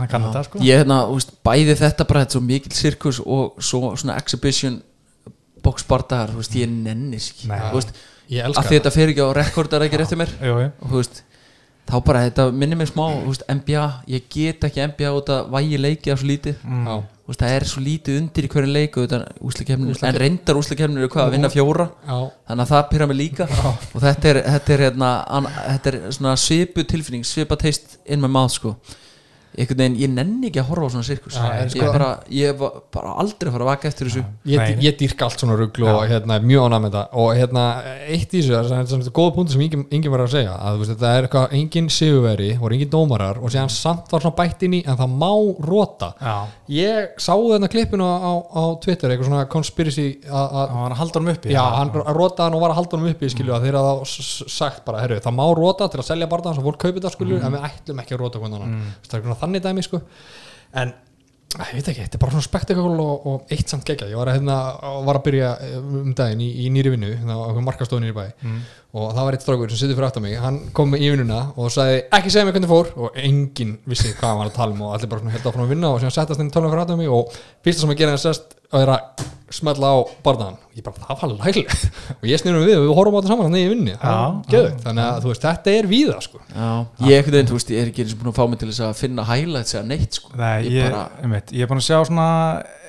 eitthvað 0.03 0.15
svona 0.15 0.33
hann 0.37 0.47
sko. 0.47 0.61
Ég 0.65 0.81
hérna, 0.81 0.99
þú 1.09 1.17
veist, 1.19 1.33
bæði 1.47 1.77
þetta 1.81 2.07
bara 2.09 2.23
þetta 2.23 2.31
er 2.31 2.37
svo 2.37 2.43
mikil 2.51 2.75
sirkus 2.75 3.21
og 3.23 3.57
svo 3.63 3.93
svona 3.95 4.19
exhibition 4.19 4.81
boxbardagar, 5.65 6.33
þú 6.33 6.41
veist, 6.41 6.55
ég 6.57 6.71
nennis 6.71 7.31
ekki. 7.31 7.49
Þú 7.49 7.75
veist, 7.79 7.91
að 8.31 8.71
þetta. 8.71 8.93
fer 8.95 9.11
ekki 9.13 9.25
á 9.25 9.29
rekordar 9.37 9.85
ekki 9.85 9.99
um 10.01 10.23
mér? 10.23 10.33
Jú, 10.39 10.55
jú. 10.63 10.71
og 10.81 10.93
þú 10.93 11.01
veist, 11.01 11.23
þá 11.91 11.95
bara 12.07 12.21
þetta 12.27 12.45
minnir 12.55 12.79
mig 12.79 12.89
smá, 12.91 13.05
veist, 13.27 13.43
NBA 13.51 13.87
ég 14.13 14.29
get 14.31 14.67
ekki 14.69 14.85
NBA 14.93 15.11
út 15.17 15.31
að 15.33 15.51
vægi 15.53 15.81
leiki 15.81 16.13
af 16.13 16.21
svo 16.21 16.29
lítið, 16.31 16.55
Mm. 16.63 16.87
Já, 16.87 16.95
veist, 17.27 17.41
það 17.43 17.55
er 17.57 17.67
svo 17.71 17.83
lítið 17.85 18.17
undir 18.21 18.47
í 18.47 18.51
hverju 18.55 18.71
leiku, 18.71 19.05
en 19.11 20.19
reyndar 20.23 20.59
úslakefnir 20.61 21.03
eru 21.03 21.11
hvað, 21.11 21.27
að 21.27 21.35
vinna 21.37 21.51
fjóra. 21.51 21.89
Já, 22.07 22.17
þannig 22.47 22.65
að 22.65 22.73
það 22.73 22.89
pyrra 22.89 23.07
mig 23.07 23.17
líka. 23.17 23.47
Og 23.93 24.01
þetta 24.01 24.33
er, 24.33 24.41
þetta 24.55 24.73
er, 24.73 24.85
hérna, 24.87 25.11
þetta 25.67 25.93
er 25.93 26.01
svona 26.17 26.35
svipu 26.35 26.83
tilfinning, 26.83 27.23
svipa 27.27 27.59
teist 27.59 27.99
inn 28.05 28.21
með 28.23 28.35
maður 28.39 28.57
sko 28.57 28.75
veginn, 29.81 29.95
ég 29.99 30.09
nenni 30.13 30.47
ekki 30.49 30.61
að 30.61 30.67
horfa 30.71 30.87
á 30.87 30.91
svona 30.93 31.03
sirkus. 31.07 31.35
Já, 31.35 31.43
er 31.51 31.65
ég, 31.65 31.71
sko- 31.75 31.91
bara, 31.91 32.09
ég 32.31 32.57
var 32.57 32.71
bara 32.93 33.13
aldrei 33.19 33.49
að 33.49 33.55
fara 33.57 33.65
að 33.65 33.71
vaka 33.71 33.87
eftir 33.91 34.07
þessu. 34.07 34.23
Ég, 34.45 34.57
ég 34.85 34.97
dýrk 35.01 35.21
allt 35.25 35.39
svona 35.43 35.57
rugl 35.59 35.83
og 35.91 36.07
hérna, 36.07 36.35
er 36.39 36.45
mjög 36.47 36.63
ánæg 36.69 36.81
með 36.85 36.91
þetta 36.91 37.03
og 37.23 37.29
hérna, 37.35 37.63
eitt 38.07 38.31
í 38.31 38.39
þessu 38.41 38.53
það 38.55 38.79
er 38.79 38.85
svona 38.91 39.15
góða 39.19 39.33
punkti 39.35 39.51
sem 39.57 39.61
engin, 39.65 39.85
engin 39.91 40.11
var 40.11 40.23
að 40.23 40.31
segja 40.37 40.53
að 40.55 40.71
þú 40.77 40.79
veist, 40.85 40.91
þetta 40.95 41.11
er 41.17 41.27
eitthvað, 41.27 41.55
engin 41.59 41.89
sigurveri 41.89 42.49
og 42.61 42.71
engin 42.71 42.89
dómarar 42.95 43.37
og 43.43 43.51
síðan 43.51 43.69
samt 43.75 44.11
var 44.11 44.21
svona 44.23 44.35
bætt 44.39 44.63
inn 44.63 44.73
í 44.79 44.81
en 44.87 44.97
það 44.97 45.15
má 45.19 45.31
rota. 45.67 46.13
Já, 46.21 46.35
ég 46.71 47.09
sá 47.19 47.33
þarna 47.35 47.67
klippinu 47.71 48.07
á, 48.07 48.15
á, 48.23 48.31
á 48.55 48.63
Twitter 48.79 49.09
eitthvað 49.11 49.27
svona 49.31 49.45
conspiracy 49.51 50.07
að 50.31 50.55
hann 50.71 50.81
var 50.85 50.91
að 50.95 50.99
halda 51.01 51.19
hann 51.19 51.31
uppi 51.35 51.51
Já, 51.51 51.63
hann 51.75 51.91
rotaði 51.91 52.45
hann 52.47 52.55
og 52.55 52.61
var 52.63 52.71
að 52.71 52.79
halda 52.79 52.97
hann 52.97 53.11
uppi 53.11 53.29
skilju 53.35 53.53
að 53.57 53.67
þeir 53.67 53.77
hafa 53.81 54.05
s- 54.07 54.21
s- 54.23 54.53
sagt 54.55 54.85
bara, 54.85 55.01
herru, 55.03 55.19
það 55.19 55.35
má 55.35 55.45
rota 55.57 55.87
til 55.91 55.99
að 55.99 56.07
selja 56.07 56.27
barðan 56.31 56.55
að 59.41 59.47
þannig 59.47 59.65
dæmi 59.65 59.85
sko. 59.87 60.01
En 60.77 60.93
ég 61.51 61.73
veit 61.75 61.87
ekki, 61.91 62.03
þetta 62.05 62.15
er 62.15 62.21
bara 62.21 62.31
svona 62.31 62.45
spektakul 62.45 62.93
og, 63.03 63.25
og 63.27 63.49
eitt 63.51 63.67
samt 63.67 63.83
gegja, 63.83 64.07
ég 64.07 64.15
var 64.15 64.29
að, 64.31 64.37
hérna, 64.37 64.53
var 65.03 65.17
að 65.19 65.25
byrja 65.25 65.49
um 65.81 66.13
daginn 66.15 66.43
í, 66.45 66.47
í 66.63 66.69
nýri 66.71 66.93
vinnu 66.93 67.09
hérna 67.11 67.35
á 67.35 67.51
markastóðu 67.65 68.05
nýri 68.05 68.15
bæ. 68.15 68.21
Og 68.95 69.09
það 69.11 69.27
var 69.27 69.35
eitt 69.35 69.43
strákur 69.43 69.73
sem 69.73 69.81
sittur 69.81 69.97
fyrir 69.99 70.07
aftan 70.07 70.23
mig, 70.23 70.37
hann 70.39 70.61
kom 70.75 70.95
í 70.95 71.09
vinnuna 71.11 71.41
og 71.59 71.67
sagði 71.75 72.05
ekki 72.15 72.31
segja 72.31 72.47
mig 72.47 72.55
hvernig 72.55 72.71
fór. 72.71 72.93
Og 72.95 73.19
enginn 73.19 73.77
vissi 73.83 74.13
hvað 74.15 74.31
hann 74.31 74.41
var 74.45 74.51
að 74.53 74.57
tala 74.61 74.77
um 74.77 74.85
og 74.87 74.95
allir 74.95 75.11
bara 75.11 75.35
held 75.35 75.51
áfram 75.51 75.67
að 75.67 75.75
vinna 75.75 75.91
og 75.91 75.99
síðan 75.99 76.15
settast 76.15 76.39
hann 76.39 76.51
í 76.51 76.55
tölunum 76.55 76.71
fyrir 76.71 76.85
aftan 76.85 77.01
mig. 77.03 77.11
Og 77.11 77.35
fyrsta 77.67 77.83
sem 77.83 77.91
að 77.91 77.99
gera 77.99 78.15
hann 78.15 78.23
sest 78.23 78.55
og 78.71 78.81
er 78.81 78.93
að 78.95 79.29
smella 79.51 79.89
á 79.91 79.97
barnaðan 80.23 80.55
og 80.55 80.77
ég 80.79 80.85
bara, 80.85 81.01
það 81.03 81.21
var 81.21 81.31
lægilegt 81.45 81.81
og 82.15 82.27
ég 82.29 82.39
snýrum 82.39 82.63
við 82.63 82.77
og 82.77 82.85
við 82.85 82.93
horfum 82.95 83.15
á 83.15 83.19
þetta 83.19 83.31
saman 83.33 83.47
þannig 83.49 83.65
í 83.65 83.71
vinni. 83.71 83.95
Það 83.99 84.53
Já, 84.53 84.61
þannig 84.85 85.03
að 85.07 85.17
þú 85.25 85.31
veist, 85.31 85.47
þetta 85.47 85.73
er 85.75 85.89
víða 85.91 86.19
sko. 86.23 86.39
Já, 86.55 86.69
ég 87.09 87.17
ekkert 87.19 87.39
einn, 87.39 87.49
þú 87.49 87.57
veist, 87.57 87.73
ég 87.75 87.81
er 87.81 87.91
ekki 87.91 88.05
eins 88.05 88.13
og 88.15 88.21
búin 88.21 88.31
að 88.31 88.37
fá 88.39 88.45
mig 88.47 88.61
til 88.61 88.69
þess 88.71 88.85
að 88.87 88.93
finna 89.01 89.25
highlights 89.27 89.75
eða 89.75 89.89
neitt 89.89 90.19
sko. 90.21 90.31
Nei, 90.39 90.53
ég, 90.69 90.77
ég, 90.77 90.87
bara, 90.87 91.41
ég 91.51 91.65
er 91.65 91.71
búin 91.73 91.83
að 91.83 91.87
sjá 91.89 91.99
svona 92.07 92.29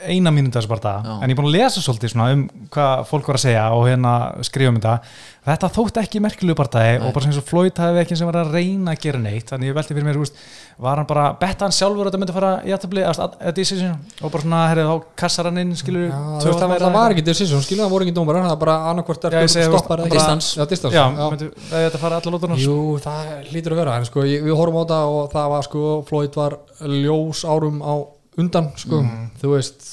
eina 0.07 0.33
mínúta 0.35 0.61
þessu 0.61 0.71
bara 0.71 0.95
Já. 1.03 1.13
en 1.19 1.31
ég 1.31 1.35
er 1.35 1.39
búin 1.39 1.51
að 1.51 1.57
lesa 1.59 1.83
svolítið 1.83 2.13
svona 2.15 2.31
um 2.35 2.43
hvað 2.75 3.05
fólk 3.11 3.29
var 3.31 3.39
að 3.39 3.45
segja 3.45 3.67
og 3.77 3.85
hérna 3.87 4.15
skrifa 4.47 4.73
um 4.73 4.81
þetta 4.81 4.95
þetta 5.43 5.69
þótt 5.75 5.97
ekki 5.99 6.21
merkilegu 6.23 6.55
partæði 6.55 6.99
og 7.03 7.09
bara 7.17 7.25
sem 7.27 7.33
svo 7.35 7.43
Floyd 7.43 7.79
hafi 7.83 7.99
ekki 8.05 8.15
sem 8.19 8.29
var 8.29 8.37
að 8.45 8.53
reyna 8.55 8.93
að 8.95 9.01
gera 9.03 9.19
neitt 9.19 9.49
þannig 9.51 9.73
ég 9.73 9.75
velti 9.75 9.97
fyrir 9.97 10.07
mér, 10.07 10.19
úst, 10.23 10.37
var 10.79 11.01
hann 11.01 11.09
bara 11.11 11.25
betta 11.41 11.67
hann 11.67 11.75
sjálfur 11.75 12.07
að 12.07 12.13
þetta 12.13 12.21
myndi 12.23 12.37
fara 12.37 12.51
í 12.63 12.75
aðtöfli 12.77 13.03
að 13.11 13.49
decision 13.57 13.97
og 14.23 14.31
bara 14.37 14.45
svona, 14.45 14.61
herrið, 14.71 14.91
þá 14.93 15.09
kassar 15.25 15.49
hann 15.51 15.59
inn 15.65 15.73
skilur 15.81 16.05
Já, 16.07 16.21
veist, 16.47 16.63
það, 16.63 16.77
það 16.85 16.95
var 16.99 17.17
ekki 17.17 17.25
decision, 17.27 17.65
skilur 17.67 17.83
það 17.83 17.95
voru 17.97 18.07
ekki 18.07 18.15
dómar 18.21 18.39
það 18.39 18.49
var 18.53 18.61
bara 18.63 18.77
annarkvort 18.93 19.27
stoppar 19.51 20.05
bara- 20.05 20.15
distance, 20.15 20.53
já, 20.61 20.65
distance. 20.71 20.95
Já, 20.95 21.05
myndi, 21.35 21.51
þetta 21.75 22.03
fara 22.05 22.23
allar 22.23 22.37
lótunar 22.39 22.63
Jú, 22.63 22.79
það 23.03 23.35
lítur 23.51 23.75
að 23.75 23.83
vera 23.83 23.99
en 23.99 24.07
sko, 24.13 24.23
við 24.23 24.55
horfum 24.63 24.79
á 24.79 24.85
það 24.95 25.19
og 25.19 25.29
það 25.35 25.51
var 25.57 25.67
sko 25.67 25.85
Floyd 26.07 26.39
var 26.39 26.59
ljós 26.87 27.43
árum 27.51 27.83
á 27.83 27.95
undan 28.39 28.71
sko, 28.79 29.03
þú 29.43 29.57
veist 29.57 29.91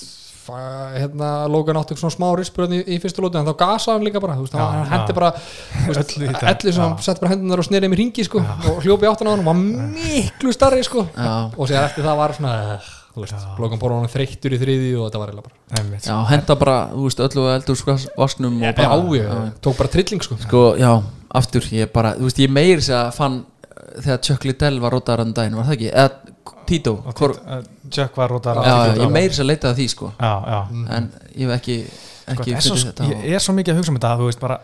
hérna 0.96 1.32
Logan 1.52 1.80
átti 1.80 1.98
svona 2.00 2.16
smá 2.16 2.28
rispur 2.38 2.70
í, 2.74 2.82
í 2.96 3.00
fyrstu 3.02 3.24
lótu 3.24 3.40
en 3.40 3.48
þá 3.50 3.56
gasaði 3.60 3.96
hann 3.98 4.08
líka 4.08 4.22
bara 4.24 4.38
veist, 4.40 4.56
Já, 4.56 4.64
hann 4.66 4.94
hendi 4.94 5.18
bara 5.18 5.32
þú 5.36 5.90
veist, 5.94 6.14
Öllu 6.16 6.26
í 6.26 6.30
þetta. 6.32 6.54
elli 6.54 6.76
sem 6.78 6.96
sett 7.06 7.22
bara 7.24 7.34
hendunar 7.34 7.64
og 7.64 7.68
snerið 7.70 7.94
með 7.94 8.02
ringi 8.04 8.26
sko 8.28 8.44
og 8.44 8.80
hljópi 8.86 9.10
áttan 9.10 9.30
á 9.30 9.32
hann 9.34 9.44
og 9.44 9.50
var 9.52 9.60
miklu 9.60 10.56
starri 10.56 10.86
sko. 10.88 11.06
Og 11.58 11.70
sér 11.70 11.84
eftir 11.86 12.08
það 12.08 12.22
var 12.24 12.36
svona 12.38 12.56
eh, 12.78 12.96
Logan 13.60 13.80
hann 13.82 14.12
þreyttur 14.12 14.54
í 14.56 14.60
þriði 14.62 14.90
og 14.98 15.08
þetta 15.08 15.22
var 15.22 15.32
eiginlega 15.32 15.50
bara 15.50 15.80
einmitt, 15.80 16.08
já, 16.08 16.16
henda 16.30 16.56
bara, 16.60 16.76
veist, 16.94 17.22
öllu 17.26 17.46
að 17.48 17.56
eldur 17.58 17.80
vasknum 18.18 18.60
og 18.62 18.76
bara, 18.78 19.00
já, 19.16 19.24
ég 19.24 19.56
tók 19.66 19.80
bara 19.80 19.92
trilling 19.94 20.24
sko. 20.26 20.38
Sko, 20.46 20.64
já, 20.80 20.92
aftur, 21.42 21.66
ég 21.76 21.92
bara, 21.94 22.14
þú 22.20 22.30
veist, 22.30 22.42
ég 22.46 22.54
meir 22.54 22.80
þess 22.80 22.94
að 22.96 23.10
fann 23.18 23.40
uh, 23.42 23.88
þegar 24.06 24.22
Chuck 24.28 24.48
Liddell 24.48 24.80
var 24.84 24.96
rótaðar 24.96 25.26
andan 25.26 25.38
daginn, 25.42 25.58
var 25.60 25.68
það 25.68 25.78
ekki? 25.80 25.90
Eða 25.92 26.38
Tito, 26.70 26.96
Tít- 27.14 27.40
uh, 27.40 27.62
Chuck 27.90 28.18
var 28.18 28.30
rótar 28.34 28.60
já, 28.64 28.74
já, 28.90 28.98
ég 29.04 29.12
meir 29.14 29.30
þess 29.32 29.44
að 29.44 29.50
leita 29.52 29.72
að 29.72 29.80
því, 29.82 29.88
sko. 29.94 30.12
Já, 30.20 30.34
já. 30.54 30.60
En 30.98 31.12
ég 31.36 31.46
hef 31.48 31.56
ekki, 31.60 31.78
Sko, 32.30 32.34
ekki 32.36 32.54
er 32.58 32.62
svo, 32.66 32.76
þetta 32.84 33.08
ég 33.26 33.38
er 33.40 33.42
svo 33.42 33.56
mikið 33.58 33.74
að 33.74 33.82
hugsa 33.82 33.94
um 33.94 33.98
þetta 33.98 34.18
þú 34.20 34.28
veist 34.30 34.44
bara 34.44 34.60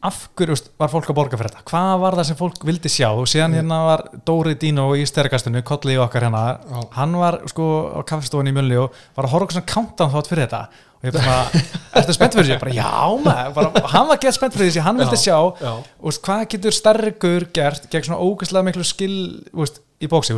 af 0.00 0.18
hverju 0.36 0.54
veist, 0.54 0.68
var 0.80 0.88
fólk 0.92 1.10
að 1.12 1.16
borga 1.18 1.36
fyrir 1.36 1.52
þetta? 1.52 1.64
Hvað 1.68 1.90
var 2.00 2.14
það 2.16 2.28
sem 2.30 2.36
fólk 2.38 2.62
vildi 2.64 2.88
sjá? 2.92 3.08
Og 3.12 3.26
síðan 3.28 3.56
hérna 3.58 3.80
var 3.84 4.02
Dóri 4.24 4.54
Dino 4.60 4.86
í 4.96 5.02
stærkastunni 5.08 5.60
kolli 5.66 5.96
í 5.96 6.00
okkar 6.00 6.24
hérna 6.24 6.44
Já. 6.56 6.78
hann 6.96 7.16
var 7.20 7.40
sko 7.52 7.66
á 7.96 8.00
kaffestofunni 8.08 8.52
í 8.52 8.56
Mjölni 8.56 8.78
og 8.80 8.94
var 9.16 9.28
að 9.28 9.34
horfa 9.34 9.48
okkur 9.48 9.58
svona 9.58 9.72
countdown 9.74 10.14
þátt 10.14 10.30
fyrir 10.32 10.46
þetta. 10.46 10.62
Og 11.00 11.08
ég 11.08 11.16
bara, 11.18 11.36
ertu 12.00 12.16
spennt 12.16 12.38
fyrir 12.38 12.48
þessu? 12.54 12.72
Já 12.76 12.88
maður, 13.26 13.52
bara, 13.58 13.84
hann 13.92 14.08
var 14.08 14.22
gett 14.24 14.38
spennt 14.38 14.56
fyrir 14.56 14.72
þessu 14.72 14.86
hann 14.88 15.00
vildi 15.00 15.20
sjá, 15.20 15.36
já. 15.60 15.72
og 16.00 16.18
hvað 16.24 16.46
getur 16.56 16.76
stærkur 16.76 17.48
gert 17.60 17.88
gegn 17.92 18.08
svona 18.08 18.24
ógæslega 18.24 18.66
miklu 18.70 18.88
skil 18.88 19.14
veist, 19.52 19.82
í 20.00 20.08
bóksi, 20.08 20.36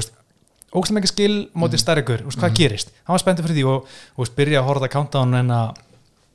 veist, 0.73 0.77
ógæslega 0.77 0.99
miklu 0.99 1.13
skil 1.13 1.39
mótið 1.55 1.83
stærkur, 1.85 2.27
veist, 2.27 2.41
hvað 2.41 2.59
gerist? 2.59 2.93
Hann 3.05 3.17
var 3.17 3.23
spennt 3.23 3.43
fyrir 3.45 3.59
því 3.59 3.65
og, 3.69 3.97
og 4.17 4.25
veist, 4.25 4.37
byrja 4.37 4.61
að 4.63 4.69
horfa 4.69 4.85
þetta 4.85 4.95
countdown 4.97 5.35
en 5.43 5.53
að 5.53 5.83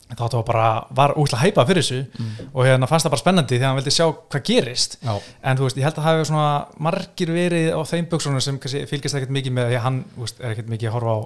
þáttu 0.08 0.40
var 0.40 0.46
bara, 0.48 0.68
var 0.96 1.16
ógæslega 1.18 1.44
hæpað 1.44 1.72
fyrir 1.72 1.84
þessu 1.84 2.28
og 2.54 2.62
hérna 2.64 2.88
fannst 2.88 3.08
það 3.08 3.14
bara 3.16 3.24
spennandi 3.24 3.58
þegar 3.58 3.68
hann 3.68 3.80
vildi 3.82 3.96
sjá 3.98 4.06
hvað 4.08 4.46
gerist. 4.48 4.96
Já. 5.04 5.18
en 5.44 5.58
þú 5.60 5.68
veist, 5.68 5.82
ég 5.82 5.88
held 5.88 5.98
að 5.98 6.06
það 6.06 6.16
hefur 6.16 6.30
svona 6.30 6.52
margir 6.88 7.34
verið 7.36 7.68
á 7.76 7.82
þeim 7.92 8.08
buksunum 8.14 8.46
sem 8.46 8.60
fylgist 8.62 9.20
ekkert 9.20 9.36
mikið 9.36 9.58
með 9.58 9.68
því 9.72 9.80
að 9.82 9.86
hann 9.88 10.00
veist, 10.16 10.40
er 10.40 10.56
ekkert 10.56 10.72
mikið 10.72 10.90
að 10.92 10.96
horfa 10.96 11.18
á 11.18 11.20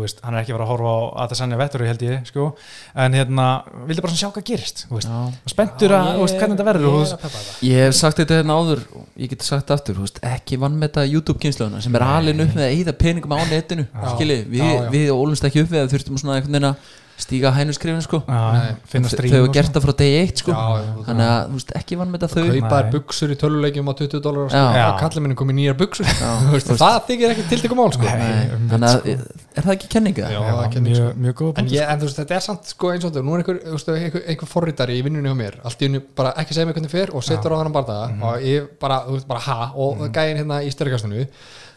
veist, 0.00 0.20
hann 0.24 0.32
er 0.34 0.40
ekki 0.40 0.54
að 0.54 0.56
vera 0.56 0.64
að 0.64 0.70
horfa 0.72 0.92
á 0.96 1.00
að 1.22 1.26
það 1.32 1.38
sannja 1.42 1.56
vetturu 1.60 1.84
held 1.90 2.02
ég, 2.06 2.22
sko, 2.30 2.44
en 3.04 3.16
hérna 3.18 3.46
vildi 3.90 4.04
bara 4.06 4.16
sjá 4.16 4.30
hvað 4.32 4.46
gerist, 4.48 4.86
þú 4.88 4.96
veist 4.96 5.10
Já. 5.12 5.18
spenntur 5.52 5.92
að, 5.98 6.08
þú 6.16 6.22
veist, 6.24 6.38
hvernig 6.40 6.56
þetta 6.56 6.66
verður 6.70 6.86
Ég 6.88 6.96
veist. 7.02 7.50
Ég 7.68 7.84
hef 7.84 7.98
sagt 7.98 8.22
þetta 8.22 8.38
hérna 8.40 8.56
áður 8.56 8.80
og 8.96 9.04
ég 9.20 9.28
geti 9.34 9.44
sagt 9.50 9.74
aftur, 9.76 9.98
þú 10.00 10.06
veist, 10.06 10.22
ekki 10.32 10.56
vann 10.64 10.78
með 10.80 10.88
þetta 10.94 11.04
YouTube-kynnslöðuna 11.12 11.82
sem 11.84 12.00
er 12.00 12.06
alin 12.08 12.40
upp 12.46 12.56
með 12.56 12.64
að 12.70 12.74
eyða 12.78 12.96
peningum 13.04 13.36
á 13.36 13.38
netinu 13.52 13.86
skilji, 14.16 14.40
við, 14.48 14.64
Já, 14.64 14.72
já. 14.80 14.88
við 14.96 15.12
ólumst 15.12 15.44
ekki 15.50 15.66
upp 15.66 15.72
við 15.76 15.84
að 15.84 15.92
þurftum 15.92 16.22
svona 16.24 16.38
einhvern 16.40 16.56
veginn 16.56 16.70
að 16.72 16.90
stíga 17.22 17.50
hænuskrifin 17.54 18.02
sko 18.02 18.18
finna 18.88 19.08
þau 19.08 19.22
hefur 19.28 19.52
gert 19.54 19.72
það 19.76 19.84
frá 19.84 19.92
degi 20.00 20.14
eitt 20.22 20.40
sko 20.42 20.50
Já, 20.52 20.62
þannig 21.06 21.26
að, 21.28 21.42
þú 21.52 21.58
veist, 21.58 21.72
ekki 21.78 21.98
vann 22.00 22.10
með 22.10 22.22
þetta 22.24 22.32
þau 22.32 22.42
Kaup- 22.42 22.56
kaupa 22.62 22.72
þér 22.78 22.86
Nei. 22.88 22.92
buksur 22.96 23.30
í 23.30 23.36
töluleikjum 23.42 23.90
á 23.90 23.94
20 24.00 24.22
dólar. 24.24 24.48
Já. 24.50 24.62
og 24.88 24.98
kallið 25.02 25.22
minni 25.22 25.36
komið 25.38 25.56
nýjar 25.60 25.76
buksur 25.78 26.08
Já, 26.08 26.30
Þú 26.42 26.52
veist, 26.56 26.72
það 26.82 26.98
þykir 27.10 27.34
ekki 27.34 27.44
tiltekum 27.52 27.78
mál 27.82 27.92
sko. 27.94 28.02
Nei. 28.02 28.18
Nei, 28.22 28.50
um 28.56 28.66
þannig 28.72 28.88
að, 28.88 28.98
sko. 28.98 29.46
er 29.54 29.66
það 29.68 29.74
ekki 29.76 29.90
kenninga? 29.94 30.26
Já, 30.32 30.40
Já, 30.42 30.52
það 30.58 30.68
kenning, 30.74 30.96
mjög, 30.98 31.16
mjög 31.26 31.36
góð 31.42 31.62
en, 31.62 31.70
ég, 31.76 31.86
en 31.92 32.02
þú 32.02 32.08
veist, 32.08 32.20
þetta 32.22 32.36
er 32.40 32.44
samt 32.48 32.72
sko, 32.74 32.92
eins 32.96 33.04
og 33.06 33.12
þetta 33.12 33.24
nú 33.28 33.34
er 33.36 33.42
einhver, 33.44 33.60
þú 33.68 33.76
veist, 33.78 33.92
einhver, 33.96 34.24
einhver 34.34 34.50
forritari 34.50 34.98
í 34.98 35.02
vinnunni 35.06 35.28
hjá 35.30 35.38
mér 35.42 35.58
allt 35.62 35.82
í 35.84 35.90
unni 35.92 36.02
bara 36.18 36.34
ekki 36.42 36.56
segja 36.56 36.66
mér 36.70 36.78
hvernig 36.80 36.90
fer 36.96 37.12
og 37.14 37.22
setur 37.26 37.54
á 37.54 37.60
þannig 37.62 37.76
bardaga 37.78 38.06
Mhm. 38.12 38.22
og 38.22 38.46
ég 38.50 38.70
bara, 38.80 39.02
þú 39.06 39.18
veist, 39.18 39.28
bara 39.28 39.40
ha 39.46 39.72
og 39.76 40.02
gæðin 40.10 40.40
hérna 40.42 40.62
í 40.64 40.70
styrkastinu 40.74 41.26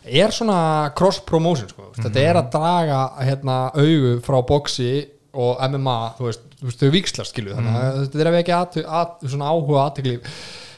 er 0.05 0.29
svona 0.29 0.93
cross 0.95 1.19
promotion 1.25 1.67
sko. 1.69 1.81
mm 1.91 2.03
þetta 2.05 2.19
Mhm. 2.19 2.29
er 2.29 2.35
að 2.41 2.49
draga 2.51 2.99
hérna 3.25 3.57
augu 3.75 4.21
frá 4.21 4.41
boxi 4.45 4.91
og 5.35 5.59
MMA 5.69 5.97
þú 6.19 6.27
veist, 6.29 6.45
þú 6.59 6.69
veist 6.69 6.83
þau 6.83 6.91
vikslast 6.95 7.33
skilu 7.35 7.55
þannig 7.55 7.73
Mhm. 7.73 7.81
að 7.81 7.97
þetta 8.05 8.21
er 8.25 8.29
að 8.31 8.37
vekja 8.39 8.61
at, 8.61 8.77
at, 9.01 9.17
svona 9.29 9.49
áhuga 9.51 9.83
aðtekli 9.89 10.15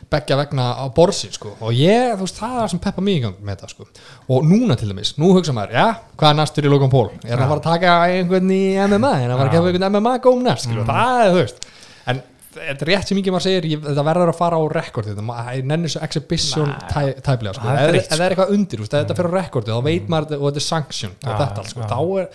beggja 0.07 0.37
vegna 0.39 0.65
á 0.79 0.85
borsin 0.95 1.33
sko. 1.35 1.49
og 1.59 1.73
ég, 1.75 2.13
þú 2.15 2.23
veist, 2.23 2.37
það 2.39 2.53
er 2.55 2.61
það 2.61 2.69
sem 2.71 2.79
peppa 2.85 3.01
mig 3.03 3.17
í 3.17 3.21
gang 3.25 3.35
með 3.43 3.57
þetta 3.57 3.69
sko. 3.73 3.87
og 4.29 4.45
núna 4.47 4.77
til 4.79 4.87
dæmis, 4.89 5.13
nú 5.19 5.33
hugsa 5.35 5.51
maður 5.53 5.73
já, 5.75 5.87
hvað 6.17 6.29
er 6.31 6.37
næstur 6.39 6.63
í 6.63 6.71
Logan 6.71 6.89
Paul 6.93 7.09
er 7.25 7.35
hann 7.35 7.43
að 7.43 7.51
fara 7.51 7.59
að 7.59 7.67
taka 7.67 7.97
einhvern 8.07 8.51
í 8.55 8.63
MMA 8.87 9.11
er 9.17 9.27
hann 9.27 9.31
að 9.35 9.37
fara 9.41 9.49
að 9.49 9.55
gefa 9.57 9.67
einhvern 9.73 9.91
MMA 9.97 10.13
góm 10.23 10.43
næst 10.47 10.63
skilu, 10.69 10.85
það 10.87 11.25
er 11.25 11.31
þú 11.35 11.41
veist 11.43 11.67
en 12.07 12.21
þetta 12.57 12.81
er 12.81 12.89
rétt 12.89 13.07
sem 13.11 13.17
mikið 13.19 13.33
maður 13.35 13.45
segir 13.49 13.67
ég, 13.69 13.81
þetta 13.83 14.03
verður 14.07 14.31
að 14.31 14.37
fara 14.39 14.57
á 14.57 14.63
rekord 14.79 15.05
þetta 15.11 15.55
ég 15.57 15.65
nenni 15.67 15.87
þessu 15.91 16.01
exhibition 16.07 16.71
tæ- 16.89 17.19
tæplega 17.21 17.53
sko. 17.59 17.67
Er 17.69 17.95
ef 17.99 18.07
það 18.07 18.23
er 18.25 18.31
eitthvað 18.33 18.53
undir, 18.55 18.79
þetta 18.87 19.13
fyrir 19.19 19.29
á 19.29 19.37
rekordi 19.43 19.75
þá 19.75 19.83
veit 19.83 20.07
maður 20.09 20.39
og 20.39 20.47
þetta 20.47 20.63
er 20.63 20.65
sanction 20.71 21.11
og 21.19 21.35
þetta 21.35 21.59
allt 21.61 21.69
sko. 21.69 21.81
þá 21.83 21.99
er 22.23 22.27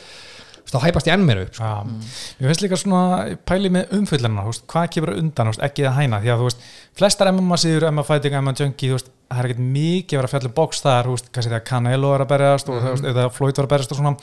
þá 0.72 0.78
hæpast 0.86 1.08
ég 1.08 1.16
enn 1.16 1.26
meira 1.26 1.44
upp 1.44 1.56
sko. 1.56 1.70
Mér 2.40 2.50
finnst 2.50 2.64
líka 2.64 2.78
svona 2.80 3.02
pæli 3.48 3.70
með 3.72 3.92
veist, 3.92 4.64
hvað 4.70 4.88
kemur 4.96 5.14
undan, 5.18 5.52
veist, 5.52 5.62
ekki 5.66 5.86
að 5.88 5.98
hæna, 6.00 6.20
því 6.22 6.32
að 6.32 6.44
veist, 6.46 6.66
flestar 6.98 7.32
MMA 7.32 7.60
síður, 7.60 7.88
MMA 7.90 8.06
fighting, 8.08 8.36
MMA 8.40 8.56
junkie, 8.58 8.92
veist, 8.94 9.12
það 9.28 9.42
er 9.42 9.50
ekkert 9.50 9.64
mikið 9.76 10.16
að 10.16 10.22
vera 10.22 10.30
að 10.30 10.34
fjalla 10.36 10.50
um 10.50 10.58
box 10.58 10.84
þar, 10.84 11.08
þú 11.08 11.16
veist, 11.16 11.32
kannski 11.32 11.52
þegar 11.52 11.64
Canelo 11.68 12.12
er 12.16 12.24
að 12.24 12.30
berjast 12.32 12.70
og 12.70 12.80
þú 12.80 12.92
veist, 12.94 13.08
eða 13.12 13.30
Floyd 13.32 13.58
var 13.60 13.68
að 13.68 13.74
berjast 13.74 13.94
og 13.94 14.00
svona, 14.00 14.14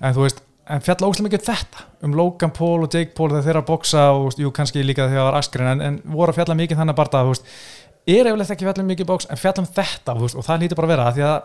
en 0.00 0.16
þú 0.16 0.24
veist, 0.26 0.44
en 0.68 0.84
fjalla 0.84 1.08
óslega 1.08 1.28
mikið 1.28 1.40
um 1.40 1.48
þetta, 1.48 1.84
um 2.04 2.16
Logan 2.18 2.52
Paul 2.56 2.84
og 2.84 2.92
Jake 2.92 3.14
Paul 3.16 3.30
þegar 3.32 3.46
þeir 3.46 3.54
eru 3.54 3.62
að 3.62 3.68
boxa 3.70 4.02
og, 4.12 4.26
jú, 4.36 4.50
kannski 4.52 4.84
líka 4.84 5.06
þegar 5.08 5.22
það 5.22 5.28
var 5.30 5.38
Askren, 5.38 5.70
en, 5.72 5.84
en 5.86 6.00
voru 6.12 6.34
að 6.34 6.40
fjalla 6.42 6.58
mikið 6.58 6.82
þannig 6.82 6.98
bara, 6.98 7.22
þú 7.24 7.32
veist, 7.32 7.54
er 8.08 8.30
efilegt 8.30 8.54
ekki 8.54 8.66
fjalla 8.68 8.84
um 8.84 8.90
mikið 8.92 9.08
box, 9.10 9.28
en 9.28 9.40
fjalla 9.40 9.64
um 9.64 9.70
þetta, 9.78 10.16
veist, 10.18 10.38
og 10.40 10.46
það 10.46 10.64
lítur 10.64 10.80
bara 10.80 10.88
að 10.88 10.94
vera, 10.94 11.06
af 11.12 11.16
því 11.18 11.24
að 11.28 11.38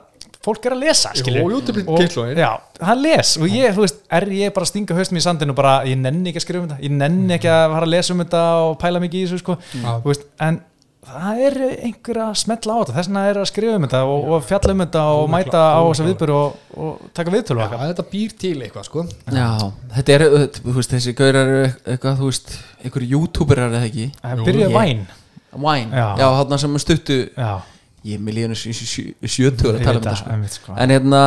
fólk 0.44 0.66
er 0.68 0.76
að 0.76 0.84
lesa, 0.84 1.14
og 1.44 1.54
YouTube 1.56 1.86
og, 1.88 2.02
já, 2.40 2.50
hann 2.90 3.02
les 3.04 3.38
og 3.40 3.48
ég, 3.48 3.72
þú 3.78 3.86
veist, 3.86 4.04
er 4.20 4.28
ég 4.36 4.54
bara 4.56 4.68
að 4.68 4.72
stinga 4.74 4.98
haustum 4.98 5.20
í 5.20 5.24
sandinu 5.24 5.56
bara, 5.56 5.78
ég 5.88 6.00
nenni 6.00 6.34
ekki 6.34 6.42
að 6.42 6.46
skrifa 6.48 6.66
um 6.66 6.70
þetta 6.74 6.84
ég 6.88 6.98
nenni 7.00 7.38
ekki 7.38 7.52
að 7.54 7.64
fara 7.78 7.88
að 7.88 7.94
lesa 7.96 8.14
um 8.16 8.24
þetta 8.26 8.44
og 8.68 8.78
pæla 8.84 9.04
mikið 9.04 9.22
í 9.22 9.26
þessu, 9.30 9.44
sko, 9.44 9.58
veist 10.04 10.28
en 10.44 10.60
það 11.04 11.40
er 11.48 11.58
einhver 11.84 12.20
að 12.24 12.36
smetla 12.40 12.76
á 12.76 12.80
þetta 12.80 12.94
þess 12.98 13.10
vegna 13.10 13.24
er 13.30 13.40
að 13.42 13.48
skrifa 13.50 13.80
um 13.80 13.86
þetta 13.88 14.04
og, 14.08 14.28
og 14.36 14.46
fjalla 14.48 14.76
um 14.76 14.84
þetta 14.84 15.02
og 15.18 15.26
mæta 15.34 15.64
á 15.64 15.82
þessa 15.84 16.06
viðbyrju 16.08 16.38
og, 16.38 16.62
og 16.80 17.02
taka 17.18 17.34
viðtölu 17.34 17.64
Já, 17.64 17.74
þetta 17.82 18.06
býr 18.14 18.38
til 18.44 18.54
eitthvað 18.64 18.88
sko. 18.88 19.04
Já, 19.28 19.50
þetta 19.98 20.16
er, 20.16 20.26
þú 20.60 20.78
veist, 20.78 20.96
þessi 20.96 21.16
gaurar 21.20 21.52
eru 21.58 21.66
eitthvað, 21.74 22.22
þú 22.22 22.32
veist, 22.32 22.56
einhverju 22.84 23.12
youtuberar 23.18 23.76
eða 23.76 23.90
ekki 23.90 24.08
það 25.54 25.66
Wine, 25.68 25.92
Já. 25.94 26.06
já, 26.20 26.28
hann 26.40 26.62
sem 26.64 26.78
stuttu 26.82 27.18
já, 27.38 27.52
ég 28.04 28.18
er 28.18 28.24
með 28.24 28.40
líðan 28.40 28.58
sjötu 28.58 29.74
að 29.74 29.84
tala 29.84 30.00
um 30.00 30.08
það, 30.08 30.18
sko. 30.20 30.56
sko. 30.58 30.78
en 30.78 30.96
hérna 30.96 31.22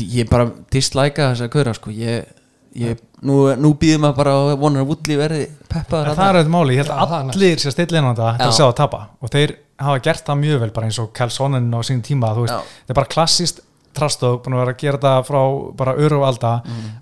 ég 0.00 0.30
bara 0.30 0.48
dislæka 0.72 1.32
þess 1.32 1.46
að 1.46 1.50
gauðra 1.56 1.74
sko. 1.76 1.92
ég, 1.96 2.30
ég, 2.78 3.02
nú, 3.26 3.40
nú 3.60 3.74
býðum 3.80 4.06
maður 4.06 4.18
bara 4.22 4.36
vonar 4.60 4.84
að 4.84 4.92
Woodley 4.92 5.18
verði 5.20 5.42
peppaður 5.68 6.14
það 6.16 6.24
er 6.28 6.38
auðvitað 6.38 6.54
máli, 6.54 6.76
ég 6.76 6.82
held 6.82 6.94
að 6.94 7.12
það 7.12 7.34
allir 7.34 7.62
sér 7.64 7.76
stilla 7.76 8.00
inn 8.00 8.08
á 8.08 8.12
þetta 8.12 8.30
til 8.38 8.46
að 8.46 8.52
Já. 8.52 8.56
sjá 8.56 8.64
það 8.64 8.78
tapa 8.80 9.02
og 9.20 9.34
þeir 9.34 9.54
hafa 9.82 10.04
gert 10.06 10.24
það 10.28 10.40
mjög 10.46 10.62
vel 10.62 10.72
bara 10.78 10.88
eins 10.88 11.02
og 11.02 11.12
Kelsonen 11.16 11.68
á 11.74 11.80
sín 11.86 12.02
tíma, 12.06 12.32
veist, 12.38 12.72
þetta 12.82 12.94
er 12.94 13.00
bara 13.02 13.12
klassist 13.12 13.62
trastók, 13.96 14.40
búin 14.44 14.56
að 14.56 14.62
vera 14.62 14.74
að 14.74 14.82
gera 14.82 14.98
þetta 14.98 15.26
frá 15.28 15.40
bara 15.78 15.94
öru 16.00 16.18
og 16.20 16.26
alda, 16.28 16.52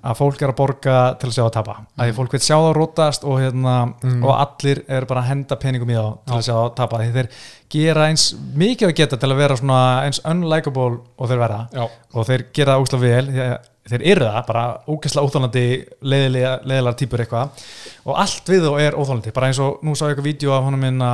að 0.03 0.19
fólk 0.19 0.43
er 0.43 0.53
að 0.53 0.59
borga 0.59 0.97
til 1.21 1.29
að 1.31 1.35
sjá 1.37 1.43
það 1.45 1.55
tapa, 1.57 1.77
að 1.97 2.11
því 2.11 2.17
fólk 2.19 2.37
vil 2.37 2.43
sjá 2.45 2.57
það 2.57 2.75
rótast 2.79 3.25
og, 3.25 3.41
hérna, 3.41 3.77
og 4.21 4.33
allir 4.35 4.83
er 4.89 5.09
bara 5.11 5.25
að 5.25 5.31
henda 5.31 5.61
peningum 5.61 5.91
í 5.91 5.99
þá 5.99 6.07
til 6.27 6.37
að 6.39 6.47
sjá 6.49 6.55
það 6.55 6.71
tapa. 6.81 7.01
Því 7.01 7.11
þeir 7.17 7.29
gera 7.71 8.09
eins 8.11 8.29
mikið 8.59 8.89
að 8.89 8.97
geta 8.99 9.21
til 9.21 9.31
að 9.31 9.43
vera 9.45 9.59
eins 10.05 10.23
unlikable 10.27 11.01
og 11.17 11.31
þeir 11.31 11.43
verða. 11.45 11.61
Já. 11.75 11.85
og 12.15 12.27
þeir 12.27 12.47
gera 12.53 12.75
það 12.75 12.87
úslega 12.87 13.07
vel. 13.07 13.27
Því 13.31 13.45
að 13.47 13.59
þeir 13.91 14.05
eru 14.15 14.27
það, 14.29 14.41
bara 14.49 14.65
ógæslega 14.91 15.27
óþólandi 15.27 15.65
leiðilega, 16.13 16.53
leiðilega 16.71 16.99
típur 17.01 17.23
eitthvað 17.25 17.65
og 18.11 18.19
allt 18.23 18.51
við 18.53 18.65
þá 18.67 18.71
er 18.85 18.97
óþólandi 18.99 19.33
bara 19.37 19.51
eins 19.51 19.61
og 19.63 19.83
nú 19.87 19.95
sá 19.99 20.05
ég 20.07 20.13
eitthvað 20.15 20.29
vídeo 20.31 20.53
af 20.57 20.67
honum 20.67 20.85
minna 20.85 21.11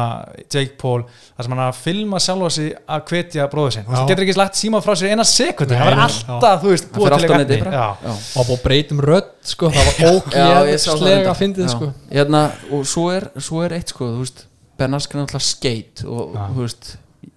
Jake 0.52 0.76
Paul, 0.80 1.04
þar 1.36 1.46
sem 1.48 1.54
hann 1.56 1.62
að 1.66 1.80
filma 1.82 2.20
sjálfa 2.22 2.50
sig 2.56 2.72
að 2.96 3.06
hvetja 3.10 3.48
bróður 3.52 3.76
sinn 3.76 3.86
Já. 3.88 3.94
það 3.96 4.10
getur 4.12 4.26
ekki 4.26 4.36
slagt 4.38 4.60
síma 4.60 4.82
frá 4.84 4.94
sér 5.00 5.14
eina 5.16 5.26
sekundi 5.28 5.78
það 5.78 5.90
var 5.90 6.02
alltaf, 6.06 6.60
þú 6.62 6.74
veist, 6.74 6.90
búið 6.96 7.16
til 7.16 7.30
eitthvað. 7.36 7.72
Já. 7.72 7.86
Já. 8.06 8.12
og 8.12 8.50
búið 8.50 8.58
að 8.58 8.62
breytum 8.68 9.02
rödd 9.06 9.32
sko, 9.52 9.72
það 9.74 9.88
var 9.88 9.96
Já, 10.36 10.52
ógeðslega 10.60 11.16
þetta. 11.22 11.34
fyndið 11.40 11.66
Já. 11.66 11.72
sko 11.74 11.90
hérna, 12.12 12.44
og 12.72 12.86
svo 12.92 13.08
er, 13.14 13.28
svo 13.48 13.64
er 13.66 13.76
eitt 13.80 13.92
sko 13.94 14.12
þú 14.12 14.22
veist, 14.24 14.46
Ben 14.76 14.92
Askren 14.96 15.22
er 15.22 15.28
alltaf 15.30 15.44
skate 15.46 16.04
og 16.04 16.34
Já. 16.36 16.46
þú 16.52 16.62
veist, 16.66 16.90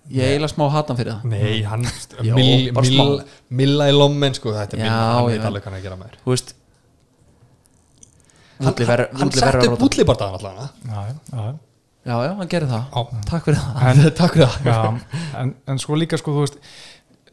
ég 0.10 0.23
er 0.26 0.31
eiginlega 0.34 0.52
smá 0.53 0.65
hatan 0.73 0.98
fyrir 0.99 1.14
það. 1.14 1.23
Nei, 1.34 1.61
hann 1.69 1.84
mill- 2.36 2.84
smá. 2.90 3.06
Milla 3.61 3.90
í 3.91 3.95
lommen 3.95 4.34
sko, 4.38 4.53
þetta 4.56 4.77
er 4.77 4.84
milla, 4.84 4.99
hann 5.15 5.27
veit 5.30 5.45
alveg 5.49 5.64
hvað 5.64 5.69
hann 5.69 5.77
er 5.77 5.81
að 5.81 5.88
gera 5.90 5.99
með 6.02 6.10
þér. 6.11 6.22
Þú 6.26 6.34
veist 6.36 6.56
Hann, 8.60 8.76
setti 8.76 8.84
upp 9.64 9.72
róta. 9.72 9.86
útlibardagan 9.86 10.36
allan 10.36 10.56
Já, 10.84 11.02
já, 11.07 11.14
já. 11.31 11.53
já, 12.10 12.15
já, 12.26 12.31
hann 12.36 12.49
gerir 12.52 12.68
það. 12.68 12.84
Já. 12.91 13.22
takk 13.30 13.45
fyrir 13.48 13.60
það. 13.61 13.84
En- 13.90 14.14
Takk 14.19 14.34
fyrir 14.34 14.48
það. 14.48 14.65
Já, 14.65 15.40
en, 15.44 15.53
en 15.72 15.80
sko 15.80 15.95
líka 15.95 16.19
sko, 16.19 16.34
þú 16.36 16.44
veist 16.44 16.57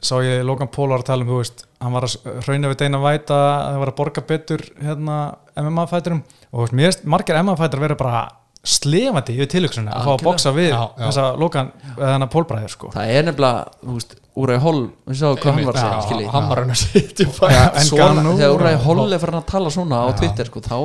sá 0.07 0.15
ég 0.23 0.44
Logan 0.47 0.69
Paul 0.70 0.93
var 0.93 1.03
að 1.03 1.09
tala 1.09 1.24
um, 1.24 1.31
þú 1.32 1.39
veist 1.40 1.65
hann 1.82 1.94
var 1.97 2.07
að 2.07 2.15
hrauna 2.47 2.70
við 2.70 2.78
Deina 2.85 3.01
að 3.01 3.07
það 3.32 3.78
var 3.82 3.90
að 3.90 3.97
borga 3.98 4.23
betur 4.28 4.62
hérna 4.78 5.16
MMA-fæturum 5.59 6.20
og 6.53 6.69
þú 6.70 6.78
veist, 6.85 7.03
margir 7.11 7.40
MMA-fætur 7.40 7.82
verður 7.82 7.98
bara 8.05 8.20
slefandi 8.66 9.34
yfir 9.36 9.48
tilöksunni 9.52 9.93
að 9.94 10.06
fá 10.09 10.12
að 10.16 10.22
boksa 10.26 10.52
við 10.56 10.68
Já, 10.72 10.78
já. 10.82 11.02
þessa 11.05 11.24
Logan, 11.38 11.68
eða 11.94 12.12
hennar 12.16 12.30
Paul 12.32 12.43
bræður 12.51 12.72
sko. 12.72 12.88
Það 12.94 13.12
er 13.14 13.26
nefnilega, 13.28 13.74
þú 13.82 13.97
veist, 13.98 14.16
Úræði 14.36 14.62
Holl 14.66 14.80
við 15.06 15.20
sáum 15.20 15.38
hvað 15.40 15.55
hann 15.56 15.68
var 15.68 15.78
að 15.80 16.09
segja, 16.10 16.32
Hann 16.34 16.48
var 16.51 16.60
hann 16.62 16.72
að 16.74 16.80
setja 16.82 17.28
þegar 17.36 18.56
Úræði 18.56 18.80
Holl 18.84 19.06
er 19.16 19.22
farin 19.22 19.38
að 19.38 19.47
tala 19.52 19.72
svona 19.72 20.01
á 20.02 20.06
Já. 20.10 20.16
Twitter, 20.20 20.51
sko, 20.51 20.64
þá, 20.66 20.76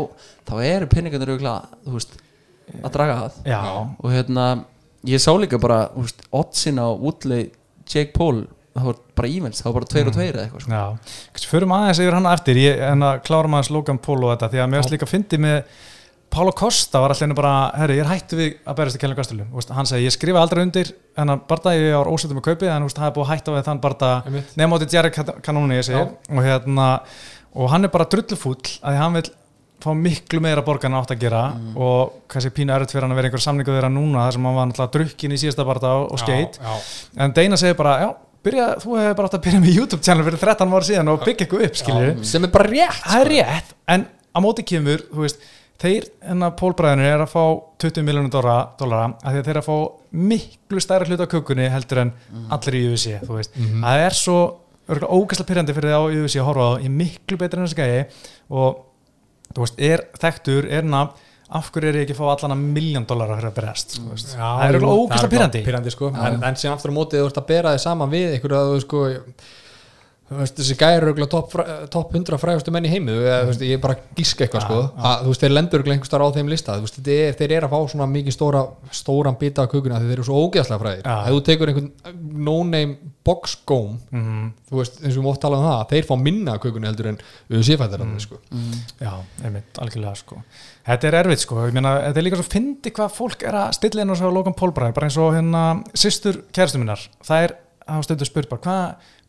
þá 0.47 0.53
eru 0.69 0.89
pinningarnir 0.93 1.33
auðvitað, 1.33 1.75
þú 1.87 1.97
veist, 1.97 2.15
að 2.77 2.95
draga 2.95 3.17
það 3.19 3.51
Já, 3.51 3.59
og 3.81 4.07
hérna, 4.13 4.47
ég 5.11 5.23
sá 5.25 5.31
líka 5.41 5.59
bara, 5.61 5.81
oddsin 6.31 6.79
á 6.79 6.87
Woodley 6.93 7.49
Jake 7.91 8.13
Paul, 8.15 8.45
það 8.77 8.87
var 8.91 8.99
bara 9.19 9.27
ívens 9.33 9.59
það 9.59 9.71
var 9.73 9.79
bara 9.81 9.91
tveir 9.91 10.07
og 10.13 10.15
tveir 10.15 10.35
eða 10.37 10.45
eitthvað, 10.47 10.67
sko. 10.67 10.71
Já. 10.77 11.23
Kannski 11.33 11.49
förum 11.51 11.73
aðeins 11.75 11.99
yfir 12.05 12.15
hann 12.15 12.29
eftir 12.31 12.61
ég, 12.61 12.83
en 12.87 13.03
að 13.09 13.23
klárum 13.27 13.57
aðeins 13.57 13.73
Logan 13.75 13.99
Paul 14.05 14.21
og 14.21 14.31
þetta 14.37 14.51
því 14.53 14.61
að 14.63 14.69
mér 14.71 14.85
Pálo 16.31 16.53
Costa 16.55 17.01
var 17.03 17.11
allir 17.11 17.35
bara, 17.35 17.53
herri, 17.75 17.97
ég 17.99 18.05
er 18.05 18.11
hættu 18.11 18.37
við 18.39 18.53
að 18.63 18.77
berast 18.77 18.95
í 18.95 19.01
Kjellin 19.01 19.17
Gastelum, 19.17 19.49
hann 19.75 19.89
segi, 19.89 20.05
ég 20.07 20.15
skrifa 20.15 20.39
aldrei 20.39 20.63
undir 20.63 20.93
en 21.19 21.33
að 21.33 21.43
barða 21.49 21.75
ég 21.75 21.91
var 21.97 22.07
ósöndum 22.07 22.39
með 22.39 22.47
kaupið 22.47 22.71
en 22.71 22.87
það 22.87 23.09
er 23.09 23.13
búið 23.17 23.25
að 23.25 23.33
hætta 23.33 23.55
við 23.57 23.67
þann 23.67 23.83
barða 23.83 24.13
Einmitt. 24.29 24.55
nema 24.61 24.79
átti 24.79 24.95
Jerry 24.95 25.11
Kanóni, 25.43 25.81
ég 25.81 25.87
segir 25.89 26.07
og 26.07 26.41
hérna, 26.45 26.87
og 27.51 27.71
hann 27.73 27.83
er 27.83 27.91
bara 27.91 28.07
drullufúll 28.07 28.55
að 28.61 28.87
því 28.95 29.03
hann 29.03 29.19
vil 29.19 29.27
fá 29.81 29.91
miklu 29.97 30.41
meira 30.45 30.63
borgar 30.63 30.87
en 30.87 30.95
hann 30.95 31.03
átt 31.03 31.13
að 31.15 31.23
gera. 31.23 31.43
Og 31.73 32.17
kannski 32.31 32.51
pínu 32.53 32.73
erfitt 32.75 32.93
fyrir 32.93 33.07
hann 33.07 33.15
að 33.15 33.21
vera 33.21 33.31
einhver 33.31 33.43
samningu 33.43 33.73
þeirra 33.73 33.89
núna 33.91 34.27
þar 34.27 34.35
sem 34.37 34.45
hann 34.45 34.57
var 34.59 34.67
náttúrulega 34.69 34.93
drukkin 34.95 35.33
í 35.33 35.39
síðasta 35.41 35.65
barða 35.67 35.93
og, 35.99 36.11
og 36.13 36.21
skeit. 36.21 36.59
Já, 36.61 36.67
já. 36.75 36.99
en 37.25 37.33
Deina 37.37 37.57
segir 37.59 37.77
bara, 37.79 37.95
já, 38.03 38.09
byrja, 38.45 38.67
þú 38.81 38.97
hefur 38.99 39.17
bara 39.19 39.29
átt 39.29 39.37
að 39.37 39.43
byrja 39.47 39.61
með 39.63 39.79
YouTube 39.79 40.05
channel 40.05 40.25
fyrir 40.27 40.41
13 40.41 40.75
ára 40.75 40.87
síðan 40.87 41.11
og 41.13 41.25
byggja 41.25 41.47
eitthvað 41.47 41.65
upp, 41.67 41.79
skilju 41.81 42.13
sem 42.31 42.47
er 42.47 42.53
bara 42.53 42.69
rétt 42.69 43.01
það 43.05 43.25
er 43.25 43.31
rétt, 43.35 43.73
en 43.95 44.05
á 44.09 44.37
móti 44.45 44.65
kemur 44.67 45.03
þú 45.11 45.25
veist, 45.25 45.49
þeir 45.81 46.07
hennar 46.27 46.53
pólbræðinir 46.59 47.15
er 47.15 47.23
að 47.25 47.31
fá 47.33 47.43
20 47.81 48.05
miljónum 48.07 48.31
dollara 48.31 49.05
af 49.11 49.31
því 49.31 49.39
að 49.41 49.47
þeir 49.49 49.59
að 49.61 49.67
fá 49.69 49.77
miklu 50.31 50.83
stærra 50.83 51.07
hluta 51.09 51.25
af 51.25 51.31
kökunni 51.33 51.69
heldur 51.73 52.03
en 52.03 52.13
allir 52.53 52.77
í 52.77 52.83
UFC 52.91 53.17
þú 53.25 53.39
veist, 53.39 53.57
það 53.57 54.05
er 54.05 54.17
svo 54.17 54.37
ógæslega 54.91 55.47
pyrrandi 55.49 55.75
fyrir 55.75 55.93
það 55.93 56.03
á 56.03 56.11
UFC 56.19 56.39
að 56.41 56.47
horfa 56.49 56.63
á 56.63 56.69
það, 56.71 56.79
ég 56.81 56.89
er 56.91 56.95
miklu 57.01 57.37
betur 57.39 57.61
en 57.61 57.67
þessi 57.67 57.77
gæi. 57.79 58.23
Og 58.51 58.81
þú 59.55 59.65
veist, 59.65 59.83
er 59.87 60.03
þekktur, 60.19 60.67
er 60.67 60.87
nafn 60.87 61.29
af 61.51 61.67
hverju 61.75 61.89
er 61.91 61.97
ég 61.99 62.05
ekki 62.05 62.15
að 62.15 62.19
fá 62.21 62.27
allan 62.31 62.53
að 62.55 62.61
miljón 62.77 63.05
fyrir 63.09 63.47
að 63.49 63.55
berjast, 63.57 63.97
þú 63.97 64.11
veist, 64.13 64.29
Já, 64.37 64.45
það 64.45 64.75
er 64.77 64.85
ógæslega 64.87 65.31
pyrrandi 65.33 65.63
pyrrandi 65.65 65.91
sko. 65.91 66.11
en, 66.15 66.37
en 66.47 66.59
síðan 66.59 66.77
aftur 66.77 66.93
á 66.93 66.95
móti 66.95 67.19
þú 67.19 67.25
ert 67.27 67.39
að 67.41 67.49
bera 67.49 67.73
þig 67.75 67.83
saman 67.83 68.13
við 68.13 68.37
einhverju 68.37 68.59
að 68.59 68.69
þú 68.71 68.77
sko 68.85 69.01
veist, 70.39 70.55
þessi 70.59 70.75
gæri 70.79 71.09
eru 71.11 71.27
top, 71.27 71.53
top 71.91 72.13
100 72.15 72.37
frægustu 72.39 72.71
menn 72.71 72.87
í 72.87 72.91
heimu 72.91 73.13
eða, 73.19 73.41
þú 73.43 73.49
veist, 73.51 73.63
ég 73.67 73.77
er 73.77 73.81
bara 73.83 73.97
að 73.97 74.19
gíska 74.19 74.45
eitthvað 74.45 74.65
sko, 74.65 74.77
að, 74.95 75.23
þú 75.25 75.33
veist, 75.33 75.43
þeir 75.43 75.53
lendur 75.55 75.83
einhvers 75.83 76.11
staðar 76.11 76.23
á 76.23 76.35
þeim 76.37 76.51
lista 76.51 76.75
þú 76.77 76.85
veist, 76.85 76.99
þeir, 77.03 77.21
er, 77.27 77.37
þeir 77.39 77.53
eru 77.57 77.67
að 77.67 77.73
fá 77.73 77.93
svona 77.93 78.07
mikið 78.11 78.35
stóra 78.37 78.63
stóran 79.01 79.39
bita 79.41 79.65
af 79.65 79.71
kukuna 79.73 79.99
því 79.99 80.11
þeir 80.11 80.17
eru 80.19 80.27
svo 80.29 80.43
ógeðslega 80.45 80.83
fræðir 80.85 81.03
Já. 81.03 81.15
ef 81.19 81.35
þú 81.35 81.41
tekur 81.49 81.71
einhvern 81.73 81.91
no-name 82.47 83.13
boxgóm 83.27 83.97
Mhm. 84.11 84.45
þú 84.71 84.79
veist, 84.79 85.01
eins 85.03 85.15
og 85.17 85.21
við 85.21 85.27
mótt 85.27 85.41
tala 85.41 85.57
um 85.59 85.65
það 85.67 85.89
þeir 85.91 86.05
fá 86.07 86.15
minna 86.17 86.53
af 86.55 86.61
kukunni 86.63 86.87
heldur 86.87 87.07
en 87.11 87.17
UFC-fættir 87.51 88.01
mm. 88.01 88.19
sko. 88.23 88.39
Já, 89.01 89.13
einmitt, 89.43 89.77
algjörlega 89.77 90.15
sko 90.15 90.41
Þetta 90.81 91.07
er 91.07 91.17
erfitt 91.19 91.43
sko, 91.43 91.59
ég 91.67 91.75
meina, 91.75 91.91
þetta 92.07 92.17
er 92.17 92.25
líka 92.25 92.39
svo 92.39 92.47
fyndi 92.49 92.89
hvað 92.95 93.11
fólk 93.13 93.43
er 93.45 93.53
að 93.53 93.75
stilla 93.77 94.01
inn 94.01 94.15
svo 94.17 94.31
Logan 94.33 94.55
Paul 94.57 94.71
bara, 94.73 94.89
bara 94.95 95.05
eins 95.05 95.17
og 95.21 95.35
hérna 95.35 95.83
systur 95.93 96.39
kæristum 96.49 96.81
minnar, 96.81 97.03
það 97.21 97.45
er 97.45 97.53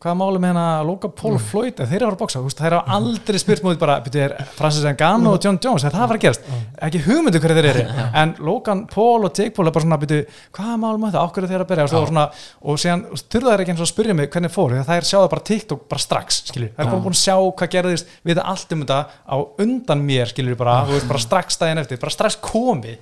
hafa 0.03 0.11
stundu 0.11 0.11
spurt 0.11 0.11
bara, 0.11 0.11
hvað 0.11 0.11
hva 0.11 0.13
máli 0.17 0.39
með 0.39 0.49
hérna 0.51 0.83
Logan 0.83 1.13
Paul 1.15 1.33
mm. 1.37 1.43
Floyd, 1.43 1.77
þeir 1.77 2.03
eru 2.03 2.11
að 2.11 2.33
þú 2.33 2.43
veist, 2.43 2.59
þeir 2.59 2.73
eru 2.73 2.81
aldrei 2.95 3.39
spurt 3.39 3.63
mútið 3.63 3.79
bara 3.79 3.95
byrju, 4.03 4.21
er 4.23 4.31
Francis 4.57 4.83
Ngannou 4.83 5.33
og 5.33 5.43
John 5.43 5.59
Jones, 5.63 5.83
er 5.83 5.91
það 5.93 6.03
að 6.03 6.09
fara 6.11 6.19
að 6.19 6.25
gerast? 6.25 6.41
Ekki 6.83 6.99
hugmyndu 7.07 7.39
hverju 7.43 7.57
þeir 7.57 7.69
eru. 7.71 7.83
En 8.23 8.29
Logan 8.43 8.87
Paul 8.91 9.23
og 9.25 9.31
Jake 9.33 9.53
Paul 9.55 9.67
er 9.67 9.73
bara 9.73 9.83
svona 9.83 9.99
byrju, 10.01 10.23
hvað 10.53 10.73
máli 10.83 10.97
með 11.01 11.11
það, 11.15 11.23
ákveður 11.23 11.51
þeir 11.51 11.63
að 11.63 11.69
byrja? 11.71 11.83
Og, 11.83 11.89
svo 11.93 11.99
svona, 12.09 12.25
og 12.61 12.73
síðan 12.81 13.01
þurfa 13.17 13.49
þeir 13.49 13.63
ekki 13.63 13.73
eins 13.73 13.81
og 13.81 13.87
að 13.87 13.93
spyrja 13.93 14.17
mig 14.17 14.27
hvernig 14.33 14.53
fór, 14.53 14.69
það 14.83 14.97
er 14.97 15.05
sjáða 15.09 15.31
bara 15.33 15.45
TikTok 15.49 15.81
bara 15.91 16.03
strax, 16.03 16.27
skilju, 16.51 16.69
það 16.73 16.83
er 16.83 16.91
bara 16.91 17.03
búin 17.03 17.17
að 17.17 17.23
sjá 17.23 17.35
hvað 17.61 17.73
gerðist 17.77 18.13
við 18.23 18.37
allt 18.43 18.69
um 18.75 18.81
þetta 18.83 18.99
á 19.23 19.35
undan 19.65 20.01
mér 20.05 20.27
skilju 20.31 20.55
bara, 20.59 20.75
þú 20.87 20.97
veist, 20.97 21.09
bara 21.09 21.23
strax 21.23 21.47
daginn 21.61 21.81
eftir 21.83 22.01
bara 22.01 22.13
strax 22.13 22.39
komi, 22.43 22.93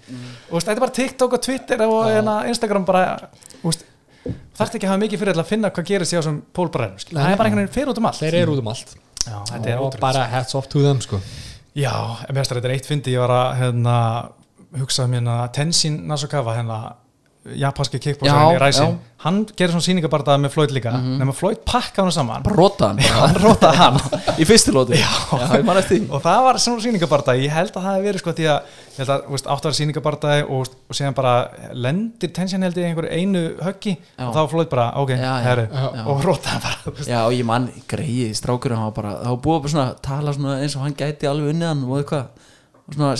og 0.49 0.55
veist, 0.55 0.67
þetta 0.69 0.77
er 0.77 0.85
bara 0.85 0.97
TikTok 1.01 1.31
og 3.61 3.81
Og 4.25 4.57
þarf 4.57 4.75
ekki 4.75 4.85
að 4.85 4.91
hafa 4.91 5.01
mikið 5.01 5.23
fyrir 5.23 5.39
að 5.41 5.49
finna 5.49 5.71
hvað 5.73 5.87
gerist 5.89 6.13
hjá 6.13 6.19
þessum 6.19 6.41
pólbræðum, 6.53 6.99
skilju, 7.01 7.17
það 7.21 7.31
er 7.31 7.39
bara 7.39 7.49
einhvern 7.49 7.63
veginn 7.63 7.75
fyrir 7.77 7.91
út 7.93 8.01
um 8.01 8.09
allt. 8.09 8.19
Þeir 8.21 8.37
eru 8.41 8.55
út 8.55 8.61
um 8.61 8.69
allt. 8.71 8.93
Já, 9.21 9.37
er 9.57 9.77
og 9.77 9.87
ótrúlega 9.87 10.01
bara 10.01 10.25
hats 10.31 10.57
off 10.57 10.69
to 10.69 10.81
them 10.85 11.01
sko. 11.01 11.21
Já, 11.77 11.93
mér 12.27 12.41
finnst 12.41 12.53
þetta 12.53 12.69
er 12.69 12.75
eitt 12.75 12.89
fyndi, 12.89 13.15
ég 13.15 13.23
var 13.23 13.33
að 13.35 13.49
hérna, 13.61 13.95
hugsa 14.81 15.05
um 15.07 15.15
hérna 15.15 15.37
Tenzin 15.55 16.01
Nasukawa, 16.09 16.55
hérna 16.57 16.79
japanski 17.57 17.97
Já, 17.97 18.03
kickboxarinn 18.03 18.53
í 18.53 18.59
Ræsin 18.61 18.83
já. 18.91 18.97
hann 19.23 19.37
gerir 19.57 19.71
svona 19.73 19.85
sýningabardaði 19.87 20.41
með 20.43 20.51
Floyd 20.53 20.73
líka. 20.75 20.91
Nema 21.01 21.33
Floyd 21.33 21.63
pakka 21.65 22.03
hann 22.03 22.13
saman. 22.13 22.43
Bara 22.45 22.57
róta 22.59 22.89
hann 22.91 22.99
hann 23.01 23.39
rótaði 23.41 23.79
hann. 23.79 23.97
Í 24.41 24.45
fyrstu 24.45 24.73
lóti 24.75 24.99
já, 24.99 25.09
ég 25.57 25.65
man 25.65 25.79
eftir 25.81 25.97
því. 25.97 26.09
Og 26.13 26.21
það 26.21 26.43
var 26.45 26.59
svona 26.61 26.83
sýningabardaði, 26.85 27.47
ég 27.47 27.55
held 27.55 27.73
að 27.73 27.87
það 27.87 27.97
hef 27.97 28.05
verið 28.05 28.23
sko 28.23 28.35
því 28.37 28.47
að, 28.53 28.75
ég 28.91 28.99
held 29.01 29.13
að, 29.15 29.25
vera 29.65 29.73
sýningabardaði 29.79 30.45
og, 30.57 30.69
og 30.85 30.99
síðan 30.99 31.17
bara 31.17 31.33
lendir 31.87 32.33
Tenzin 32.37 32.67
held 32.67 32.77
ég 32.77 32.85
í 32.85 32.91
einhverju 32.91 33.17
einu 33.17 33.43
höggi. 33.65 33.95
Já. 33.97 34.27
og 34.27 34.37
þá 34.37 34.41
Floyd 34.53 34.71
bara, 34.75 34.87
ok, 35.01 35.15
Já, 35.15 35.25
já, 35.25 35.33
herru. 35.47 35.65
Já. 35.73 36.05
og 36.05 36.23
rótaði 36.29 36.53
hann 36.53 36.63
bara, 36.67 36.95
veist. 36.99 37.09
já, 37.09 37.19
og 37.25 37.33
ég 37.39 37.49
man 37.49 37.69
greið, 37.89 38.37
strákurinn 38.37 38.77
hann 38.77 38.91
var 38.91 38.97
bara, 39.01 39.17
það 39.25 39.33
var 39.33 39.43
búið 39.49 39.81
að 39.81 39.91
tala 40.05 40.37
svona 40.37 40.59
eins 40.61 40.77
og 40.77 40.85
hann 40.85 40.97
gæti 41.01 41.29
alveg 41.29 41.55
unnið 41.55 41.71
hann 41.73 41.85
og 41.89 41.99
eitthvað 42.03 42.49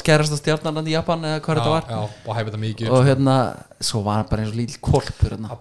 skerast 0.01 0.35
á 0.35 0.37
stjarnan 0.39 0.87
í 0.87 0.93
Japan 0.95 1.23
eða 1.27 1.41
hvað 1.45 1.59
þetta 1.61 1.73
var 1.73 1.87
já, 1.89 1.99
og 2.01 2.35
hæfði 2.37 2.51
þetta 2.51 2.61
mikið 2.65 2.91
og 2.91 3.05
hérna, 3.07 3.35
svo 3.81 4.03
var 4.05 4.19
hann 4.19 4.29
bara 4.31 4.43
eins 4.43 4.51
og 4.51 4.59
líl 4.59 4.75
kolpur 4.83 5.35
hérna. 5.35 5.57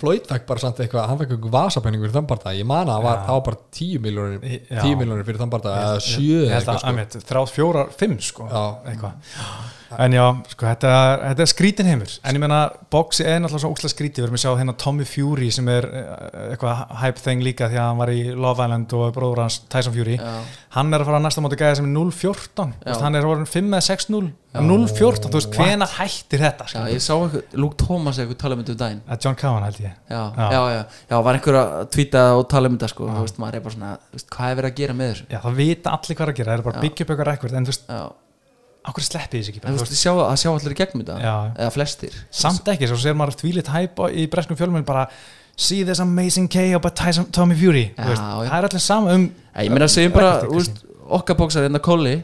Floyd 0.00 0.28
fekk 0.30 0.48
bara 0.48 0.64
samt 0.64 0.82
eitthvað 0.84 1.08
hann 1.10 1.20
fekk 1.22 1.36
eitthvað 1.36 1.56
vasapenningur 1.58 2.08
fyrir 2.08 2.18
þann 2.18 2.30
barða 2.32 2.56
ég 2.56 2.68
man 2.68 2.92
að 2.92 3.06
það 3.06 3.32
var, 3.32 3.44
bara 3.50 3.62
10 3.80 4.04
miljónir 4.06 4.46
Já. 4.56 4.82
10 4.82 5.00
miljónir 5.02 5.28
fyrir 5.28 5.42
þann 5.44 5.54
barða 5.56 5.78
eða 5.84 6.04
7 6.08 6.26
ég 6.26 6.54
held 6.56 6.70
eitthvað 6.74 6.92
að, 6.92 7.00
sko. 7.06 7.20
sko. 7.20 7.26
þrjá, 7.30 7.42
fjórar, 7.56 7.96
fimm 8.00 8.20
sko 8.24 8.48
Já. 8.50 8.62
eitthvað 8.92 9.74
en 9.98 10.16
já, 10.16 10.24
sko, 10.52 10.66
þetta, 10.66 10.92
þetta 11.22 11.44
er 11.46 11.50
skrítin 11.52 11.90
heimur. 11.90 12.14
En 12.26 12.38
ég 12.38 12.42
meina, 12.42 12.60
boxi 12.92 13.24
er 13.26 13.38
náttúrulega 13.42 13.62
svo 13.64 13.72
ókslega 13.74 13.94
skrítið. 13.94 14.22
Við 14.24 14.28
erum 14.28 14.38
að 14.38 14.44
sjá 14.44 14.52
hérna 14.60 14.76
Tommy 14.82 15.06
Fury 15.08 15.50
sem 15.54 15.68
er 15.72 15.88
eh, 15.90 16.08
eitthvað 16.52 16.82
hype 17.02 17.22
thing 17.22 17.44
líka 17.46 17.70
því 17.70 17.80
að 17.80 17.88
hann 17.90 18.00
var 18.02 18.14
í 18.14 18.22
Love 18.34 18.66
Island 18.66 18.96
og 18.98 19.12
bróður 19.16 19.44
hans 19.44 19.60
Tyson 19.72 19.94
Fury. 19.96 20.16
Já. 20.18 20.40
hann 20.76 20.92
er 20.92 21.00
að 21.00 21.08
fara 21.08 21.20
að 21.20 21.24
næsta 21.28 21.44
móti 21.44 21.56
gæða 21.60 21.78
sem 21.78 21.86
er 21.88 21.94
0-14 21.94 22.74
Þú 22.82 22.90
veist, 22.90 23.04
hann 23.06 23.14
er 23.16 23.28
orðin 23.28 23.48
5 23.48 23.70
eða 23.70 23.86
6-0 23.86 24.26
0-14, 24.56 25.28
þú 25.28 25.36
veist, 25.36 25.56
hvena 25.56 25.86
hættir 25.96 26.40
þetta 26.40 26.64
já, 26.64 26.70
sko? 26.72 26.82
ég 26.88 27.02
sá 27.04 27.12
eitthvað, 27.16 27.56
Luke 27.60 27.76
Thomas 27.80 28.20
eitthvað 28.22 28.38
tala 28.40 28.56
um 28.56 28.62
þetta 28.62 28.72
um 28.72 28.78
daginn. 28.80 29.00
Að 29.12 29.26
John 29.26 29.36
Cowan 29.40 29.66
held 29.66 29.80
ég. 29.82 29.96
Já, 30.08 30.20
Já. 30.36 30.46
já, 30.54 30.60
já, 30.72 30.82
já, 31.10 31.16
var 31.26 31.38
einhver 31.38 31.58
að 31.60 31.72
tvíta 31.92 32.22
og 32.38 32.44
tala 32.52 32.70
um 32.70 32.78
þetta 32.78 32.88
sko, 32.92 33.08
þú 33.10 33.24
veist, 33.26 33.40
maður 33.42 33.58
er 33.58 33.64
bara 33.66 33.76
svona 33.76 33.90
hvað 34.36 34.52
er 34.54 34.60
verið 34.62 34.70
að 34.70 34.78
gera 34.80 34.96
með 35.00 35.10
þessu? 35.12 35.26
Já, 35.34 35.40
það 35.44 35.58
vita 35.60 35.96
allir 35.98 36.16
hvað 36.20 36.26
er 36.26 36.32
að 36.32 36.38
gera, 36.40 36.50
það 36.54 36.62
er 36.62 36.66
bara 36.70 36.84
byggja 36.86 37.04
upp 37.06 37.12
eitthvað 37.12 37.30
rekord 37.32 37.58
en 37.60 37.68
þú 37.68 37.74
veist, 37.74 37.92
já, 38.86 38.90
okkur 38.92 39.02
sleppið 39.02 39.40
þessi 39.42 39.50
ekki 39.52 39.60
en 39.62 39.66
bara, 39.66 39.82
veist, 39.82 39.96
sjá, 39.98 40.12
að 40.14 40.36
sjá 40.42 40.50
allir 40.54 40.74
í 40.76 40.78
gegnum 40.78 41.02
þetta? 41.02 41.16
Eða 41.58 41.72
flestir? 41.74 42.14
Samt 42.30 42.68
ekki, 42.70 42.86
svo 42.90 42.96
sér 43.02 43.16
maður 43.18 43.36
þvílitt 43.42 43.72
hæp 43.74 43.98
á- 43.98 44.14
í 44.14 44.26
breskum 44.30 44.56
fjölmjörn 44.56 44.86
bara 44.86 45.08
see 45.56 45.82
this 45.84 45.98
amazing 46.00 46.46
KO 46.52 46.78
by 46.84 46.90
Tyson, 46.94 47.26
Tommy 47.32 47.56
Fury. 47.56 47.90
Já, 47.96 48.04
veist, 48.06 48.22
já. 48.22 48.50
það 48.50 48.58
er 48.60 48.68
allir 48.70 48.84
sama 48.84 49.14
um 49.16 49.26
ég 49.56 49.70
meina 49.74 49.88
að 49.88 49.94
segjum 49.96 50.12
bara, 50.14 50.30
Rekordið 50.36 50.52
þú 50.52 50.60
veist, 50.60 50.82
okkar 51.18 51.36
bóksar 51.42 51.66
hérna 51.66 51.80
Kolli 51.82 52.14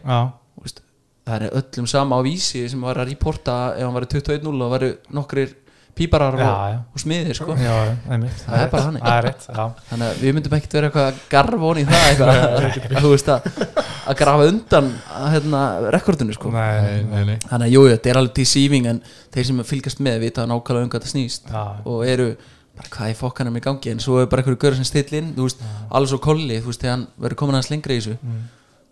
það 1.23 1.35
er 1.47 1.53
öllum 1.55 1.87
sama 1.87 2.17
á 2.19 2.21
vísi 2.27 2.65
sem 2.69 2.81
var 2.83 2.99
að 2.99 3.13
reporta 3.13 3.75
ef 3.77 3.85
hann 3.87 3.95
var 3.95 4.07
21-0 4.11 4.63
og 4.67 4.73
varu 4.73 4.89
nokkrir 5.15 5.53
píparar 5.99 6.39
Já, 6.41 6.47
og, 6.49 6.79
og 6.97 7.03
smiðir 7.03 7.37
sko. 7.37 7.57
Það 7.59 8.63
er 8.63 8.71
bara 8.73 8.85
þannig. 8.87 9.03
Það 9.03 9.17
er 9.19 9.27
rétt, 9.27 9.45
já 9.49 9.65
þannig 9.91 10.07
að 10.07 10.23
við 10.23 10.37
myndum 10.39 10.57
ekkert 10.57 10.77
vera 10.79 10.89
eitthvað 10.89 11.61
honi 11.67 11.83
í 11.83 11.89
það 11.91 12.07
eitthvað 12.09 12.33
að, 12.33 13.35
að, 13.35 13.69
að 14.09 14.19
grafa 14.23 14.49
undan 14.53 14.89
að, 15.19 15.29
hérna, 15.37 15.61
rekordinu 15.97 16.37
sko. 16.39 16.55
Nei, 16.55 17.03
nei, 17.11 17.21
nei 17.29 17.37
þannig 17.45 17.67
að 17.67 17.75
jú, 17.77 17.85
þetta 17.93 18.13
er 18.13 18.23
alveg 18.23 18.35
deceiving 18.41 18.89
en 18.95 19.03
þeir 19.35 19.49
sem 19.51 19.63
fylgast 19.69 20.03
með 20.09 20.25
vita 20.25 20.49
nákvæmlega 20.49 20.89
um 20.89 20.93
hvað 20.95 21.05
það 21.07 21.15
snýst 21.15 21.53
Já. 21.53 21.63
og 21.85 22.03
eru 22.09 22.31
bara 22.73 22.89
hvað 22.97 23.13
í 23.13 23.19
fokkanum 23.19 23.61
í 23.61 23.63
gangi 23.65 23.93
en 23.93 24.01
svo 24.01 24.23
er 24.23 24.31
bara 24.33 24.43
einhverju 24.43 24.63
görður 24.65 24.81
sem 24.81 24.89
still 24.89 25.19
inn 25.21 25.35
þú 25.37 25.47
veist, 25.47 25.63
alveg 25.93 26.15
svo 26.15 26.23
kolli, 26.25 26.57
þú 26.63 26.73
veist, 26.73 26.81
þegar 26.81 26.97
hann 26.97 27.07
verður 27.21 27.41
komin 27.43 27.59
aðeins 27.59 27.73
lengra 27.75 27.97
í 27.97 28.01
þessu 28.01 28.19
Mm. 28.23 28.43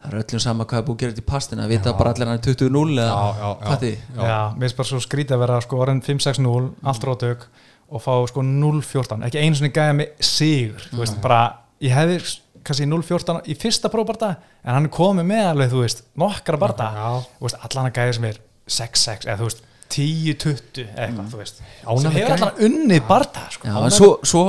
Það 0.00 0.12
er 0.14 0.18
öllum 0.22 0.42
sama 0.42 0.66
hvað 0.68 0.80
er 0.80 0.86
búið 0.88 0.96
að 0.96 1.00
gera 1.02 1.14
þetta 1.14 1.24
í 1.24 1.30
pastina 1.30 1.66
vita 1.70 1.92
bara 1.98 2.12
allir 2.14 2.30
hann 2.30 2.38
er 2.40 2.44
20-0 2.46 2.84
eða 2.94 3.08
Já, 3.08 3.40
já, 3.40 3.48
já. 3.48 3.66
hvað 3.66 3.86
Já, 4.30 4.38
mér 4.56 4.66
finnst 4.66 4.78
bara 4.80 4.90
svo 4.90 5.00
skrítið 5.04 5.36
að 5.36 5.42
vera 5.44 5.58
sko 5.64 5.80
orðin 5.84 6.02
5-6-0, 6.06 6.68
allt 6.92 7.08
rótök 7.10 7.48
og 7.90 8.04
fá 8.04 8.12
sko 8.30 8.44
0-14, 8.46 9.24
ekki 9.26 9.42
einu 9.42 9.58
svona 9.58 9.72
gæja 9.74 9.96
með 9.98 10.12
sigur, 10.24 10.86
þú 10.92 11.02
veist, 11.02 11.18
bara 11.24 11.40
ég 11.82 11.94
hefði 11.96 12.20
kannski 12.66 12.86
0-14 12.86 13.40
í 13.50 13.56
fyrsta 13.58 13.90
prófarta 13.92 14.34
en 14.62 14.76
hann 14.76 14.88
komið 14.92 15.26
með 15.32 15.48
alveg, 15.48 15.72
þú 15.72 15.82
veist 15.84 16.04
nokkra 16.20 16.60
barda, 16.60 16.86
Já. 16.94 17.10
þú 17.40 17.48
veist, 17.48 17.60
allan 17.66 17.90
að 17.90 17.98
gæja 17.98 18.16
sem 18.18 18.28
er 18.30 18.40
6-6, 18.70 19.26
eða 19.26 19.38
þú 19.40 19.48
veist 19.50 19.62
10-20, 19.90 20.84
eða 20.86 21.06
eitthvað, 21.08 21.30
þú 21.32 21.40
veist. 21.40 21.62
Sem 22.04 22.12
hefur 22.14 22.34
allan 22.36 22.60
unnið 22.68 23.06
barda, 23.08 23.46
sko. 23.56 23.66
Já, 23.66 23.78
en 23.88 23.94
svo, 23.96 24.10
svo 24.22 24.44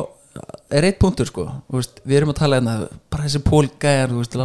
er 0.72 0.88
eitt 0.88 1.00
punktur 1.02 1.28
sko. 1.28 1.48
Þú 1.72 1.80
veist, 1.80 1.98
við 2.06 2.20
erum 2.20 2.34
að 2.36 2.40
tala 2.44 2.60
hérna 2.60 2.76
bara 3.12 3.26
þessi 3.26 3.42
pólgæjar, 3.48 4.12
þú 4.14 4.22
veist, 4.22 4.38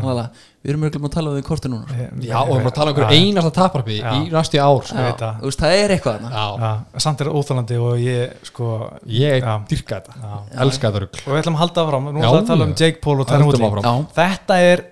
við 0.67 0.73
erum 0.73 0.85
örugglega 0.87 1.07
að 1.07 1.15
tala 1.15 1.31
um 1.31 1.37
því 1.37 1.45
korti 1.47 1.71
núna. 1.71 1.97
Já, 2.27 2.37
og 2.41 2.49
við 2.51 2.57
erum 2.57 2.69
að 2.71 2.75
tala 2.75 2.91
um 2.91 2.97
einhver 2.97 3.13
einasta 3.15 3.53
taparpi 3.55 3.99
Já. 4.01 4.09
í 4.17 4.33
næstu 4.33 4.59
ár 4.59 4.89
sko. 4.89 5.05
Þú 5.21 5.47
veist, 5.47 5.63
það 5.63 5.75
er 5.77 5.95
eitthvað 5.95 6.17
þarna 6.17 6.31
Já, 6.33 6.47
Já, 6.65 7.03
samt 7.05 7.23
er 7.23 7.31
það 7.31 7.39
óþálandi 7.41 7.79
og 7.87 8.03
ég, 8.03 8.35
sko 8.51 8.71
ég 9.15 9.47
dyrka 9.71 10.01
þetta 10.01 10.19
Já. 10.25 10.35
Elska 10.67 10.91
þetta 10.91 11.05
rugl 11.05 11.23
og 11.23 11.31
við 11.31 11.41
ætlum 11.43 11.59
að 11.59 11.63
halda 11.63 11.85
áfram, 11.87 12.09
nú 12.11 12.19
ætlum 12.19 12.37
við 12.37 12.43
að 12.43 12.51
tala 12.51 12.67
um. 12.67 12.77
Jake 12.83 13.03
Paul 13.05 13.17
og 13.23 13.31
Höldum 13.31 13.51
Woodley 13.53 14.07
Þetta 14.19 14.61
er 14.67 14.85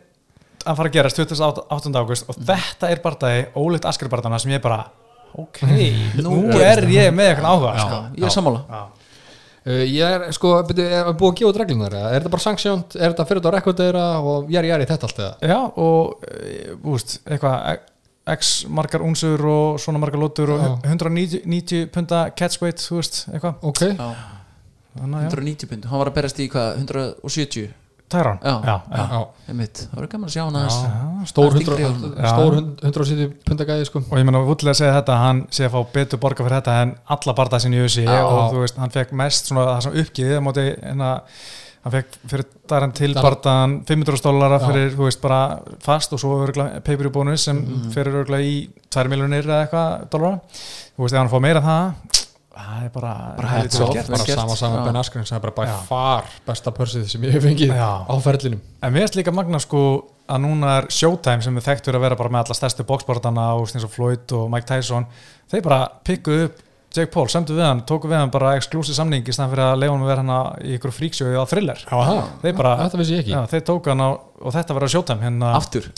að 0.64 0.78
fara 0.78 0.90
að 0.90 0.98
gerast 0.98 1.22
28. 1.24 1.94
águst 2.00 2.28
og 2.30 2.38
þetta 2.38 2.92
er 2.94 3.02
bardagi, 3.04 3.46
ólíkt 3.58 3.88
askarbardana 3.90 4.38
sem 4.40 4.54
ég 4.54 4.62
bara, 4.64 4.84
ok, 5.34 5.64
nú, 6.24 6.38
er 6.62 6.86
ég 6.88 7.10
með 7.14 7.34
eitthvað 7.34 7.50
áhuga 7.50 7.74
Já. 7.74 7.82
sko. 7.82 8.02
ég 8.14 8.28
er 8.30 8.36
sammála 8.38 8.62
Já. 8.70 8.84
Ég 9.64 10.04
er 10.04 10.26
sko, 10.36 10.50
byrju, 10.68 10.84
er 10.84 11.10
búið 11.16 11.30
að 11.30 11.38
gefa 11.40 11.50
út 11.52 11.58
reglunar 11.62 11.94
eða? 11.96 12.10
er 12.12 12.18
þetta 12.20 12.32
bara 12.34 12.44
sanctioned, 12.44 12.96
er 12.98 13.14
þetta 13.14 13.26
fyrir 13.30 13.40
þetta 13.40 13.52
á 13.52 13.56
rekordera 13.56 14.04
og 14.20 14.50
jæri 14.52 14.68
jæri 14.68 14.88
þetta 14.90 15.08
allt 15.08 15.20
eða? 15.24 15.34
Já, 15.54 15.58
og 15.80 16.26
e, 16.28 16.76
úst, 16.92 17.18
eitthvað 17.24 17.80
x 18.34 18.52
margar 18.72 19.04
únsur 19.04 19.40
og 19.48 19.80
svona 19.80 20.00
margar 20.00 20.20
lótur 20.20 20.54
og 20.56 20.60
Já. 20.60 20.70
190 20.94 21.44
90 21.48 21.88
punta 21.92 22.26
catch 22.36 22.60
weight, 22.62 22.80
þú 22.80 23.00
veist, 23.00 23.24
eitthvað. 23.32 23.58
Ok, 23.62 23.82
Já, 23.94 24.08
Þannig, 24.94 25.24
já, 25.24 25.30
190 25.32 25.68
pund, 25.72 25.86
hann 25.90 25.98
var 26.04 26.08
að 26.12 26.14
berast 26.20 26.38
í 26.38 26.44
hvað 26.52 26.76
170, 26.78 27.64
Tyron 28.12 28.38
Já. 28.44 28.74
einmitt 29.48 29.78
það 29.88 29.94
verður 29.96 30.10
gaman 30.12 30.28
að 30.28 30.34
sjá 30.34 30.42
hann 30.44 30.58
aðeins 30.60 31.30
stór, 31.30 31.50
Það 31.50 31.56
er 31.56 31.64
100, 31.64 31.78
þyngri 31.80 31.84
á- 31.84 32.24
Já. 32.24 32.32
stór 32.34 32.56
170 32.84 33.32
pundagæði 33.48 33.86
sko 33.88 34.02
og 34.04 34.18
ég 34.20 34.24
menna 34.28 34.42
að 34.74 34.78
segja 34.80 34.96
þetta 35.00 35.16
hann 35.22 35.42
sé 35.50 35.64
að 35.66 35.72
fá 35.74 35.80
betur 35.94 36.20
borga 36.22 36.44
fyrir 36.44 36.58
þetta 36.60 36.76
en 36.82 36.94
alla 37.16 37.34
barða 37.34 37.60
sinni 37.64 37.80
í 37.80 37.84
Já. 38.04 38.22
og 38.28 38.52
þú 38.52 38.60
veist, 38.64 38.76
hann 38.78 38.90
fekk 38.90 39.12
mest 39.12 39.46
svona 39.50 39.66
það 39.72 39.82
sem 39.88 39.92
uppgiðið 40.04 40.36
á 40.38 40.42
móti 40.44 40.66
að 41.00 41.20
hann 41.84 41.92
fekk 41.92 42.14
fyrir 42.28 42.44
daran 42.68 42.92
til 42.96 43.12
Daran- 43.14 43.24
barðan 43.24 43.72
500 43.88 44.22
dólara 44.24 44.60
Já. 44.60 44.66
fyrir, 44.68 44.90
þú 44.96 45.04
veist, 45.08 45.20
bara 45.20 45.40
fast 45.80 46.12
og 46.12 46.18
svo 46.20 46.38
örgulega 46.46 46.80
paper 46.84 47.10
bónus 47.10 47.40
sem 47.44 47.56
Mhm. 47.56 47.90
fyrir 47.92 48.12
örgulega 48.24 48.44
í 48.44 48.68
2 48.90 49.08
miljonir 49.08 49.44
eða 49.44 49.66
eitthvað 49.68 50.08
dólara 50.10 50.40
þú 50.96 51.02
veist, 51.04 51.12
ef 51.14 51.18
hann 51.18 51.28
fá 51.28 51.40
meira 51.40 51.60
en 51.60 51.64
það 51.64 51.94
það 52.54 52.84
er 52.86 52.90
bara, 52.94 53.12
Bara 53.36 53.52
vel 53.58 53.66
off. 53.68 53.92
gert. 53.94 54.08
vel 54.08 54.16
bara 54.16 54.24
gert. 54.28 54.38
sama 54.40 54.56
sama 54.56 54.78
Já. 54.80 54.84
Ben 54.88 54.96
Askren 55.00 55.26
sem 55.28 55.36
er 55.36 55.44
bara 55.44 55.54
by 55.58 55.66
Já. 55.68 55.76
far 55.88 56.24
besta 56.46 56.70
pörsið 56.74 57.06
sem 57.10 57.22
ég 57.26 57.32
hef 57.34 57.44
fengið 57.44 57.72
Já. 57.74 57.90
á 58.06 58.14
ferlinum 58.22 58.60
En 58.82 58.92
mér 58.92 59.04
finnst 59.06 59.16
líka 59.18 59.32
magna 59.34 59.58
sko 59.62 59.80
að 60.28 60.40
núna 60.44 60.76
er 60.80 60.86
Showtime 60.90 61.42
sem 61.44 61.56
er 61.56 61.64
þekktur 61.66 61.98
að 61.98 62.04
vera 62.06 62.16
bara 62.16 62.30
með 62.32 62.44
alla 62.46 62.54
stærstu 62.60 62.86
boxbortana 62.88 63.48
og 63.58 63.66
eins 63.68 63.84
og 63.84 63.90
Floyd 63.92 64.32
og 64.38 64.46
Mike 64.52 64.68
Tyson 64.70 65.06
þeir 65.50 65.62
bara 65.66 65.80
pikku 66.04 66.38
upp 66.46 66.62
Jake 66.94 67.10
Paul, 67.10 67.26
semdu 67.26 67.56
við 67.56 67.64
hann, 67.66 67.80
tóku 67.82 68.06
við 68.06 68.20
hann 68.20 68.30
bara 68.30 68.52
exclusive 68.54 68.94
samning 68.94 69.26
í 69.26 69.32
stæðan 69.34 69.50
fyrir 69.50 69.64
að 69.66 69.80
leiða 69.82 69.94
hann 69.96 70.02
að 70.04 70.10
vera 70.12 70.22
hann 70.22 70.60
í 70.62 70.76
ykkur 70.76 70.92
fríksjóði 70.94 71.40
á 71.42 71.44
thriller 71.50 71.80
Já, 71.82 72.22
þeir 72.44 72.54
bara, 72.54 72.74
þetta 72.84 73.00
vissi 73.00 73.16
ég 73.16 73.22
ekki 73.24 73.32
já, 73.34 73.40
þeir 73.50 73.64
tóku 73.66 73.90
hann 73.90 74.04
á 74.06 74.10
og 74.14 74.54
þetta 74.54 74.76
var 74.78 74.86
á 74.86 74.88
Showtime 74.94 75.26
hérna, 75.26 75.50
aftur, 75.58 75.88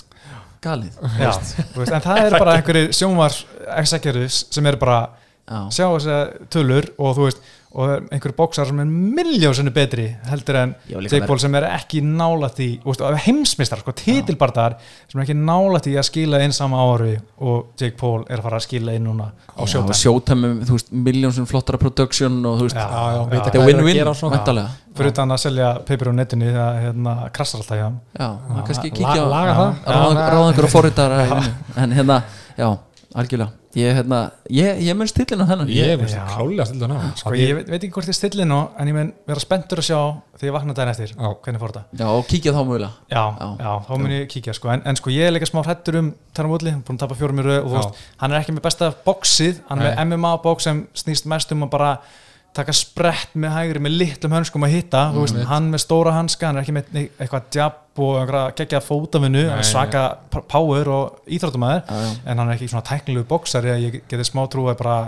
galið 0.65 0.97
já, 1.21 1.31
þú 1.37 1.83
veist, 1.83 1.93
en 1.93 2.07
það 2.07 2.21
er 2.25 2.39
bara 2.41 2.55
einhverju 2.57 2.89
executives 3.77 4.47
sem 4.57 4.67
er 4.73 4.79
bara 4.81 4.99
sjá 5.47 5.87
þess 5.87 6.51
tölur 6.53 6.91
og 6.99 7.17
þú 7.19 7.29
veist 7.29 7.47
og 7.77 8.07
einhverju 8.09 8.33
bóksar 8.39 8.69
sem 8.71 8.79
er 8.81 8.87
miljósinu 8.89 9.69
betri 9.75 10.07
heldur 10.31 10.57
en 10.63 10.71
Jake 10.89 11.27
Paul 11.29 11.41
sem 11.43 11.53
er 11.59 11.67
ekki 11.69 12.01
nálætt 12.01 12.61
í 12.65 12.69
þú 12.81 12.89
veist, 12.89 13.03
og 13.05 13.19
heimsmeistar, 13.27 13.83
sko, 13.83 13.93
titilbardaðar 13.99 14.79
sem 15.11 15.21
er 15.21 15.27
ekki 15.27 15.37
nálætt 15.37 15.89
í 15.91 15.97
að 16.01 16.07
skila 16.09 16.41
inn 16.47 16.57
sama 16.57 16.81
ári 16.81 17.19
og 17.37 17.75
Jake 17.77 17.99
Paul 18.01 18.23
er 18.31 18.41
að 18.41 18.47
fara 18.49 18.61
að 18.63 18.65
skila 18.69 18.97
inn 18.97 19.05
núna 19.11 19.29
á 19.29 19.61
Já, 19.61 19.75
sjóta 19.75 19.99
sjótæmi, 20.01 20.53
þú 20.65 20.79
veist, 20.79 20.91
miljónsum 21.11 21.51
flottara 21.51 21.83
production 21.83 22.41
og 22.49 22.63
þú 22.63 22.71
veist, 22.71 22.81
þetta 22.81 23.61
er 23.61 23.69
win-win, 23.69 24.03
og 24.09 24.35
væntalega 24.39 24.69
fyrir 24.97 25.13
utan 25.13 25.37
að 25.37 25.43
selja 25.45 25.71
paper 25.85 26.09
á 26.09 26.13
netinu 26.17 26.51
það 26.55 26.81
hérna, 26.87 27.15
krassar 27.37 27.61
alltaf 27.61 27.77
hjá 27.77 27.85
hann. 27.85 27.97
Já, 28.17 28.29
kannski 28.71 28.93
kíkja 28.95 29.21
á 29.21 29.27
laga 29.29 29.57
það. 29.59 29.73
ráða 29.93 30.27
ráða 30.33 30.47
einhverja 30.51 30.73
forritara 30.73 31.19
í 31.27 31.31
vinnu. 31.31 31.51
en 31.83 31.97
hérna, 31.99 32.17
já, 32.57 32.69
algjörlega. 33.17 33.53
Ég, 33.77 33.93
hérna, 33.99 34.19
ég, 34.53 34.79
ég 34.87 34.97
mun 34.97 35.09
stillin 35.11 35.43
á 35.43 35.47
þennan. 35.49 35.71
Ég 35.73 36.01
það 36.01 36.31
klálega 36.33 36.67
stildan 36.69 36.95
á 36.97 36.99
sko, 37.21 37.33
ég 37.37 37.55
veit, 37.59 37.71
veit 37.73 37.79
ekki 37.83 37.93
hvort 37.97 38.11
ég 38.11 38.17
stilli 38.17 38.47
nú 38.49 38.59
en 38.77 38.91
ég 38.91 38.97
mun 38.97 39.11
vera 39.29 39.43
spenntur 39.43 39.83
að 39.83 39.89
sjá 39.89 39.99
þegar 40.37 40.49
ég 40.49 40.55
vakna 40.57 40.77
daginn 40.77 40.93
eftir 40.93 41.13
Já. 41.13 41.29
hvernig 41.45 41.63
fór 41.63 41.75
þetta. 41.75 42.01
Já, 42.01 42.07
og 42.13 42.29
kíkja 42.31 42.55
þá 42.57 42.61
mögulega. 42.63 42.93
Já, 43.13 43.25
Já. 43.41 43.49
já, 43.61 43.73
þá 43.89 43.93
mun 44.01 44.15
ég 44.17 44.29
kíkja 44.33 44.55
sko. 44.57 44.71
en, 44.73 44.85
en 44.85 45.01
sko 45.01 45.13
ég 45.13 45.29
er 45.29 45.35
líka 45.37 45.49
smá 45.51 45.61
hrættur 45.65 46.01
um 46.01 46.13
Taran 46.37 46.53
Woodley, 46.53 46.73
hann 46.73 46.81
er 46.85 46.89
búin 46.89 47.01
að 47.01 47.05
tapa 47.05 47.19
fjórum 47.21 47.41
í 47.41 47.47
röð 47.47 47.59
og 47.63 47.69
þú 47.73 47.77
veist, 47.81 48.05
hann 48.23 48.33
er 48.33 48.41
ekki 48.41 48.57
með 48.57 48.67
besta 48.69 48.93
bóksið 49.07 49.61
hann 49.69 49.83
er 49.83 49.91
með 49.91 50.05
MMA 50.13 50.33
bóks 50.45 50.69
sem 50.69 50.85
snýst 50.97 51.29
mest 51.33 51.53
um 51.57 51.65
að 51.69 51.73
bara 51.77 51.91
taka 52.57 52.75
sprett 52.77 53.35
með 53.39 53.55
hægri 53.57 53.83
með 53.87 53.97
litlum 54.03 54.37
hönskum 54.37 54.67
að 54.67 54.75
hitta, 54.77 55.03
þú 55.15 55.25
veist, 55.25 55.41
hann 55.51 55.71
með 55.73 55.83
stóra 55.85 56.15
hanska 56.17 56.49
hann 56.51 56.61
er 56.61 56.67
ekki 56.67 56.77
með 56.77 57.01
eitthvað 57.05 57.59
jab 57.59 57.83
og 57.97 58.19
einhverja 58.21 58.53
geggjað 58.59 59.57
er 59.57 59.65
svaka 59.65 60.05
power 60.53 60.91
og 60.93 61.33
íþróttumæður 61.33 61.89
en 61.89 62.37
hann 62.37 62.47
er 62.47 62.55
ekki 62.57 62.69
svona 62.69 62.85
tæknilegu 62.87 63.29
bóksari 63.31 63.73
að 63.73 63.85
ég 63.87 63.99
geti 64.11 64.29
smá 64.29 64.45
trú 64.53 64.69
að 64.69 64.81
bara 64.83 64.99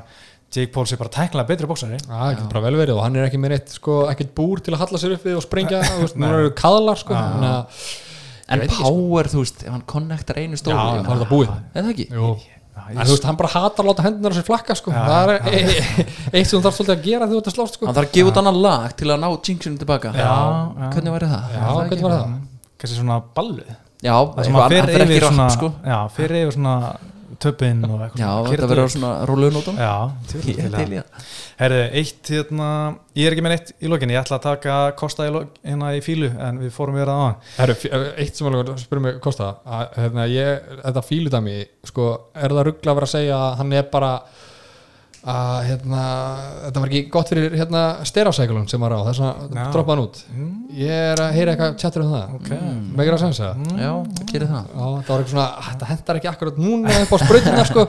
Jake 0.49 0.73
Paul 0.73 0.87
sé 0.89 0.97
bara 0.97 1.13
tæknilega 1.13 1.51
betri 1.51 1.69
bóksari 1.69 1.99
það 2.07 2.31
getur 2.33 2.53
bara 2.55 2.65
vel 2.65 2.77
verið 2.81 2.97
og 2.97 3.03
hann 3.05 3.19
er 3.21 3.27
ekki 3.29 3.41
með 3.41 3.53
neitt 3.53 3.75
sko, 3.77 3.99
ekkert 4.09 4.31
búr 4.37 4.63
til 4.65 4.73
að 4.73 4.85
halla 4.85 5.01
sér 5.03 5.17
upp 5.19 5.27
við 5.29 5.37
og 5.37 5.45
sprengja 5.45 5.83
þú 5.89 6.05
veist, 6.07 6.21
nú 6.21 6.31
eru 6.33 6.53
kaðlar 6.57 7.01
sko, 7.03 7.25
En 8.49 8.63
ekki, 8.65 8.79
sko. 8.79 8.89
power, 8.89 9.29
þú 9.29 9.43
veist, 9.43 9.65
ef 9.67 9.75
hann 9.75 9.83
connectar 9.93 10.39
einu 10.41 10.57
já, 10.57 10.61
stóru 10.63 10.79
það 10.81 11.11
er 11.13 11.19
það 11.21 11.33
búið? 11.35 11.51
Er 11.75 11.83
það 11.85 11.91
ekki? 11.93 12.07
En 12.89 13.01
þú 13.03 13.15
veist, 13.15 13.27
hann 13.29 13.39
bara 13.41 13.51
hatar 13.53 13.85
að 13.85 13.89
láta 13.91 14.05
hendunar 14.07 14.33
á 14.33 14.37
sér 14.39 14.47
flakka 14.47 14.77
sko. 14.79 14.93
það 14.95 15.33
er 15.35 15.49
e 15.49 15.63
e 15.63 16.07
eitt 16.39 16.49
sem 16.49 16.55
þú 16.59 16.63
þarf 16.67 16.77
svolítið 16.79 16.95
að 16.95 17.03
gera 17.09 17.27
þegar 17.27 17.35
þú 17.35 17.41
ert 17.43 17.51
að 17.51 17.57
slást 17.59 17.79
sko. 17.79 17.87
Hann 17.89 17.99
þarf 17.99 18.09
að 18.09 18.15
gefa 18.19 18.31
út 18.33 18.41
annan 18.43 18.61
lag 18.65 18.95
til 18.99 19.11
að 19.11 19.21
ná 19.25 19.29
jinxinu 19.49 19.81
tilbaka 19.83 20.13
Já, 20.15 20.25
já. 20.25 20.89
Hvernig 20.95 21.15
væri 21.17 21.29
það? 21.35 21.45
já, 21.55 21.61
það 21.67 21.83
hvernig 21.93 22.07
var 22.09 22.17
það? 22.17 22.33
kannski 22.79 22.97
svona 23.01 23.19
balluð 23.39 23.71
Já, 23.99 24.15
það 24.15 24.45
sem 24.47 24.59
að 24.63 24.75
fer 24.75 24.89
ekki 24.89 25.07
yfir 25.09 25.25
rapp, 25.25 25.35
svona, 25.35 25.49
sko 25.57 25.71
já, 25.83 25.99
fyrir 26.15 26.43
yfir 26.45 26.55
svona 26.59 26.75
töpinn 27.45 27.85
og 27.87 28.01
eitthvað 28.07 28.23
Já, 28.23 28.31
þetta 28.53 28.69
verður 28.73 28.91
svona 28.95 29.11
róluðnótum 29.31 29.77
Já, 29.79 29.93
það 30.33 30.97
Herðu, 31.59 31.79
eitt 32.01 32.31
hérna, 32.31 32.69
ég 33.19 33.27
er 33.29 33.35
ekki 33.37 33.45
með 33.47 33.55
neitt 33.55 33.71
í 33.83 33.91
lokinni, 33.91 34.15
ég 34.15 34.21
ætla 34.23 34.37
að 34.39 34.45
taka 34.49 34.77
Kosta 34.99 35.27
hérna 35.29 35.89
í 35.97 36.03
fílu 36.07 36.29
en 36.31 36.61
við 36.63 36.71
fórum 36.77 36.95
við 36.99 37.09
það 37.09 37.15
á 37.19 37.23
hann. 37.25 37.41
Herru, 37.57 37.75
f- 37.79 38.19
eitt 38.23 38.39
sem 38.39 38.51
alveg 38.51 38.79
spyrum 38.85 39.07
mig 39.09 39.19
Kosta 39.25 39.49
að, 39.67 39.89
hérna, 39.99 40.27
ég, 40.31 40.69
þetta 40.85 41.03
fíludami 41.09 41.57
sko, 41.91 42.07
er 42.39 42.55
það 42.55 42.69
ruggla 42.71 42.95
að 42.95 43.01
vera 43.01 43.11
að 43.11 43.15
segja 43.17 43.41
að 43.49 43.57
hann 43.63 43.75
er 43.81 43.89
bara 43.95 44.13
að 45.29 45.57
hérna, 45.67 46.03
þetta 46.65 46.83
var 46.83 46.91
ekki 46.93 47.01
gott 47.11 47.31
fyrir 47.33 47.57
hérna, 47.59 47.83
styrafsækulun 48.07 48.69
sem 48.71 48.81
var 48.85 48.95
á 48.95 49.01
þess 49.09 49.23
að 49.27 49.57
Já. 49.57 49.65
droppa 49.75 49.95
hann 49.95 50.03
út. 50.05 50.21
Ég 50.79 50.93
er 51.13 51.23
að 51.25 51.33
heyra 51.35 51.55
eitthvað 51.55 51.75
tjattur 51.83 52.05
um 52.05 52.13
það. 52.13 52.35
Ok. 52.39 52.51
megir 52.99 53.17
að 53.17 53.23
sensa 53.25 53.49
Já, 53.79 53.91
það 54.19 54.23
gerir 54.33 54.51
það. 54.53 54.69
Já, 54.69 54.85
það 54.85 55.09
var 55.09 55.19
eitthvað 55.19 55.33
svona, 55.33 55.49
"Ah, 55.59 55.69
þetta 55.73 55.89
hendar 55.91 56.21
ekki 56.21 56.31
akkurat 56.33 56.57
núna 56.59 57.01
upp 57.03 57.13
á 57.13 57.17
sprautina 57.19 57.65
sko. 57.65 57.87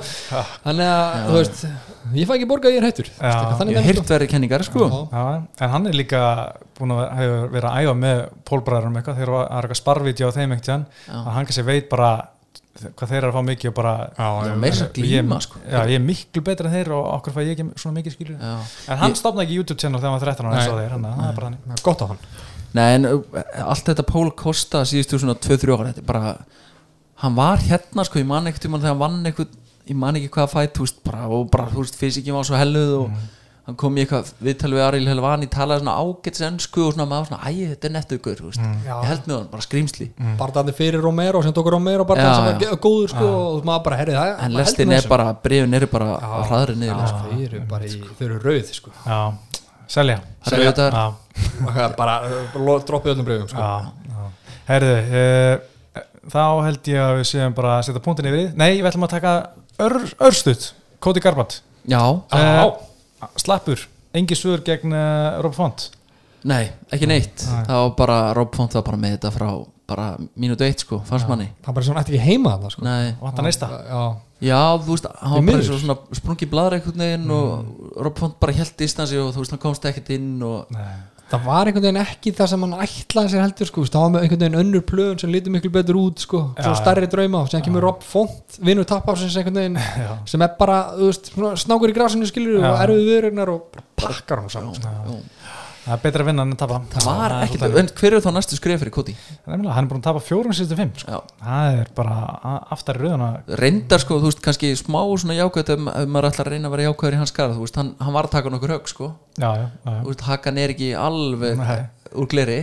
Þannig 0.65 0.89
að, 0.89 1.27
þú 1.27 1.33
veist, 1.37 1.65
ég 2.13 2.27
fæ 2.27 2.33
ekki 2.35 2.49
borgað 2.49 2.73
ég 2.73 2.77
er 2.81 2.87
hættur. 2.89 3.09
Já. 3.19 3.31
Ég 3.69 3.77
hef 3.77 3.85
heyrt 3.85 4.09
verið 4.09 4.29
kenningar, 4.29 4.63
sko. 4.63 4.89
Já. 4.89 5.09
Já, 5.11 5.41
en 5.61 5.69
hann 5.69 5.87
er 5.87 5.93
líka 5.93 6.53
búin 6.79 6.91
að 6.95 7.15
hefur 7.19 7.49
verið 7.53 7.69
að 7.69 7.77
æfa 7.83 7.95
með 7.99 8.17
pólbræðarum 8.49 8.95
eitthvað, 8.97 9.17
þegar 9.19 9.33
það 9.35 9.45
er 9.57 9.67
eitthvað 9.67 9.81
sparvídeó 9.83 10.27
á 10.29 10.37
þeim 10.37 10.51
Já. 10.59 10.75
að 11.13 11.31
hann 11.33 11.45
kannski 11.45 11.65
veit 11.65 11.89
bara 11.89 12.27
hvað 12.79 13.09
þeir 13.11 13.17
eru 13.19 13.29
að 13.31 13.35
fá 13.35 13.43
mikið 13.49 13.69
og 13.71 13.75
bara 13.79 13.93
Já, 14.13 14.27
að 14.29 14.83
glíma, 14.95 15.37
ég, 15.39 15.45
sko. 15.45 15.59
Já, 15.65 15.79
ég 15.89 15.95
er 15.97 16.03
miklu 16.05 16.43
betur 16.47 16.69
en 16.69 16.75
þeir 16.77 16.91
og 16.95 17.07
okkur 17.17 17.35
fæ 17.35 17.39
ég 17.43 17.51
ekki 17.55 17.65
svona 17.81 17.97
mikið 17.97 18.15
skilur. 18.15 18.37
Já. 18.39 18.53
En 18.93 19.01
hann 19.01 19.11
Ég- 19.11 19.19
stopnaði 19.19 19.47
ekki 19.47 19.57
YouTube 19.59 19.79
channel 19.81 19.99
þegar 19.99 20.11
hann 20.13 20.19
var 20.19 20.27
13 20.29 20.45
ára 20.47 20.59
eins 20.59 20.71
og 20.71 20.79
þeir, 20.79 20.93
hann 20.95 21.07
það 21.09 21.27
er 21.29 21.35
bara 21.39 21.49
þannig. 21.49 21.83
Gott 21.83 22.03
á 22.03 22.05
hann. 22.13 22.21
Nei, 22.77 22.87
en 22.95 23.05
uh, 23.09 23.41
allt 23.65 23.89
þetta 23.89 24.05
Pól 24.05 24.29
Kosta 24.37 24.83
síðustu 24.85 25.19
svona 25.19 25.35
2-3 25.35 25.73
ára, 25.73 25.89
þetta 25.89 26.03
er 26.03 26.09
bara 26.11 26.35
hann 27.23 27.35
var 27.35 27.57
hérna, 27.65 28.05
sko, 28.05 28.21
ég 28.21 28.29
man 28.29 28.47
ekkert 28.47 28.69
um 28.69 28.77
hann 28.77 28.85
þegar 28.85 28.95
hann 28.95 29.01
vann 29.01 29.25
eitthvað, 29.31 29.57
ég 29.89 29.97
man 29.97 30.15
ekki 30.19 30.29
hvað 30.37 30.51
fætt, 30.53 30.75
þú 30.77 30.85
veist, 30.85 31.01
bara, 31.03 31.25
og 31.27 31.49
bara, 31.51 31.65
þú 31.73 31.81
veist, 31.83 31.97
fysikin 31.99 32.37
var 32.37 32.45
svo 32.47 32.55
helluð 32.61 32.93
og 33.01 33.17
hann 33.69 33.77
kom 33.79 33.97
í 33.97 34.03
eitthvað 34.03 34.31
viðtal 34.43 34.71
við 34.75 34.83
Ariel 34.87 35.09
Helvani 35.13 35.47
talaði 35.53 35.83
svona 35.83 35.95
ágætis 36.01 36.43
ennsku 36.49 36.83
og 36.87 36.95
svona 36.95 37.07
maður 37.09 37.29
svona, 37.29 37.41
æ, 37.45 37.69
þetta 37.73 37.89
er 37.89 37.93
nettugur 37.95 38.41
mm. 38.49 38.73
Já. 38.87 38.95
ég 38.97 39.07
held 39.11 39.29
með 39.29 39.35
hann, 39.37 39.47
bara 39.53 39.65
skrýmsli 39.65 40.07
bara 40.39 40.55
þannig 40.57 40.77
fyrir 40.79 41.03
Romero 41.05 41.43
sem 41.45 41.55
tókur 41.55 41.75
Romero 41.77 42.05
þannig 42.09 42.35
sem 42.35 42.47
var 42.49 42.59
ge- 42.63 42.79
góður 42.83 43.13
sko 43.13 43.29
og 43.53 43.67
maður 43.69 43.85
bara 43.87 44.01
herrið 44.01 44.19
það 44.19 44.43
en 44.45 44.57
lestin 44.59 44.95
er 44.97 45.07
bara, 45.11 45.29
brefin 45.45 45.79
eru 45.79 45.89
bara 45.93 46.09
á 46.19 46.39
hraðri 46.49 46.75
niður 46.81 46.99
Já, 46.99 47.15
þau 47.23 47.45
eru 47.47 47.63
bara 47.69 47.87
í, 47.87 48.01
þau 48.19 48.25
eru 48.27 48.39
rauð 48.43 48.73
sko. 48.75 48.93
Já, 49.05 49.19
selja. 49.89 50.19
Það 50.49 51.83
er 51.85 51.95
bara 51.97 52.15
lo- 52.55 52.79
droppið 52.85 53.13
öllum 53.15 53.27
breyfum 53.27 53.49
sko. 53.51 53.59
já, 53.59 53.91
já. 54.09 54.27
Herðu, 54.69 54.97
uh, 55.21 56.03
þá 56.29 56.43
held 56.65 56.89
ég 56.91 56.99
að 57.03 57.15
við 57.19 57.27
séum 57.31 57.55
bara 57.57 57.77
að 57.79 57.87
setja 57.87 58.03
punktin 58.05 58.29
yfir. 58.29 58.51
Nei, 58.59 58.71
við 58.81 58.89
ætlum 58.91 59.07
að 59.07 59.13
taka 59.15 59.33
ör, 59.79 59.97
örstuð 60.29 60.69
Kóti 60.99 61.23
Garband 61.23 61.59
já, 61.87 62.01
Já. 62.29 62.65
uh, 62.67 62.75
Slappur, 63.39 63.87
engi 64.15 64.37
svör 64.37 64.63
gegn 64.65 64.93
uh, 64.95 65.39
Rob 65.43 65.55
Font? 65.57 65.89
Nei, 66.47 66.69
ekki 66.93 67.09
neitt. 67.09 67.43
Það 67.43 67.75
var 67.83 67.91
bara, 67.99 68.19
Rob 68.37 68.55
Font 68.55 68.77
var 68.77 68.85
bara 68.87 68.99
með 69.01 69.17
þetta 69.17 69.33
frá 69.35 69.49
bara 69.89 70.05
mínútu 70.37 70.63
eitt 70.67 70.83
sko, 70.85 71.01
fannst 71.07 71.27
manni. 71.29 71.49
Það 71.63 71.71
er 71.71 71.77
bara 71.79 71.87
svona 71.87 72.01
ætti 72.03 72.13
ekki 72.15 72.25
heima 72.27 72.53
þarna 72.55 72.73
sko. 72.73 72.83
nei, 72.85 73.13
Vanta 73.19 73.45
næsta? 73.45 73.69
Já, 73.89 74.01
já, 74.45 74.59
þú 74.85 74.93
veist, 74.93 75.07
hann 75.21 75.33
var 75.33 75.47
bara 75.49 75.63
og 75.63 75.81
svona 75.83 75.95
sprungi 76.19 76.49
bladra 76.51 76.77
einhvern 76.77 77.03
veginn 77.05 77.33
og 77.33 77.95
Rob 78.05 78.19
Font 78.21 78.37
bara 78.41 78.55
held 78.59 78.75
distansi 78.79 79.17
og 79.19 79.31
þú 79.33 79.43
veist, 79.43 79.55
hann 79.55 79.63
komst 79.63 79.87
ekkert 79.89 80.11
inn 80.15 80.35
og 80.45 80.69
Nei. 80.75 80.85
Það 81.29 81.43
var 81.45 81.69
einhvern 81.69 81.85
veginn 81.85 82.01
ekki 82.01 82.33
það 82.37 82.49
sem 82.51 82.63
hann 82.65 82.75
ætlaði 82.85 83.31
sér 83.33 83.43
heldur 83.45 83.69
sko. 83.69 83.83
það 83.85 84.03
var 84.05 84.13
með 84.15 84.23
einhvern 84.25 84.43
veginn 84.43 84.59
önnur 84.63 84.85
plöðun 84.89 85.19
sem 85.21 85.33
lítið 85.33 85.55
miklu 85.55 85.71
betur 85.75 85.99
út 86.01 86.23
sko. 86.25 86.41
Svo 86.57 86.73
já. 86.73 86.79
stærri 86.81 87.09
drauma 87.11 87.43
og 87.43 87.51
sem 87.51 87.63
kemur 87.65 87.85
Rob 87.85 88.05
Font 88.05 88.59
vinnur 88.65 88.87
tappafsins 88.89 89.37
einhvern 89.37 89.59
veginn 89.61 89.77
Já. 90.03 90.11
sem 90.29 90.45
er 90.45 90.55
bara 90.59 90.79
þú 90.97 91.11
veist, 91.11 91.31
snákur 91.65 91.93
í 91.93 91.97
grasinu 91.97 92.29
skilur 92.29 92.63
og 92.63 92.81
erfið 92.85 93.05
viðregnar 93.11 93.53
og 93.53 93.81
pakkar 93.99 94.43
hann 94.43 94.49
saman. 94.53 95.21
Það 95.89 95.95
er 95.95 96.01
betra 96.03 96.21
að 96.21 96.27
vinna 96.29 96.43
en 96.45 96.51
að 96.53 96.59
tapa. 96.61 96.75
Það 96.93 97.05
var 97.09 97.33
er 97.33 97.43
ekkert, 97.47 97.77
en 97.81 97.87
hver 97.97 98.15
er 98.15 98.21
þá 98.21 98.29
næstu 98.35 98.57
skrif 98.59 98.81
fyrir 98.83 98.93
Koti? 98.93 99.15
Hann 99.47 99.65
er 99.65 99.87
búin 99.89 99.97
að 99.97 100.03
tapa 100.05 100.21
fjórum 100.21 100.53
síðustu 100.53 100.77
fimm 100.77 100.91
sko. 101.01 101.21
Það 101.41 101.77
er 101.79 101.89
bara 101.97 102.17
aftar 102.75 102.99
í 102.99 103.03
rauðuna 103.07 103.29
reyndar 103.57 104.03
sko, 104.03 104.19
þú 104.21 104.29
veist, 104.29 104.43
kannski 104.45 104.69
smá 104.77 104.99
svona 105.17 105.39
jákvæð 105.39 105.73
ef, 105.73 105.85
maður 106.05 106.29
ætlar 106.29 106.51
að 106.51 106.53
reyna 106.53 106.69
að 106.69 106.75
vera 106.75 106.89
jákvæður 106.91 107.17
í 107.17 107.21
hans 107.23 107.33
skara 107.33 107.55
þú 107.57 107.65
veist, 107.65 107.79
hann, 107.81 107.89
hann 108.05 108.17
var 108.19 108.29
að 108.29 108.35
taka 108.37 108.53
nokkur 108.53 108.75
högg 108.75 108.91
sko. 108.93 109.09
Já, 109.39 109.49
já, 109.49 109.65
já, 109.65 109.95
þú 110.03 110.11
veist, 110.11 110.27
hakan 110.29 110.61
er 110.61 110.75
ekki 110.75 110.91
alveg 110.99 111.57
Nei. 111.57 111.79
úr 112.19 112.29
gleri. 112.29 112.59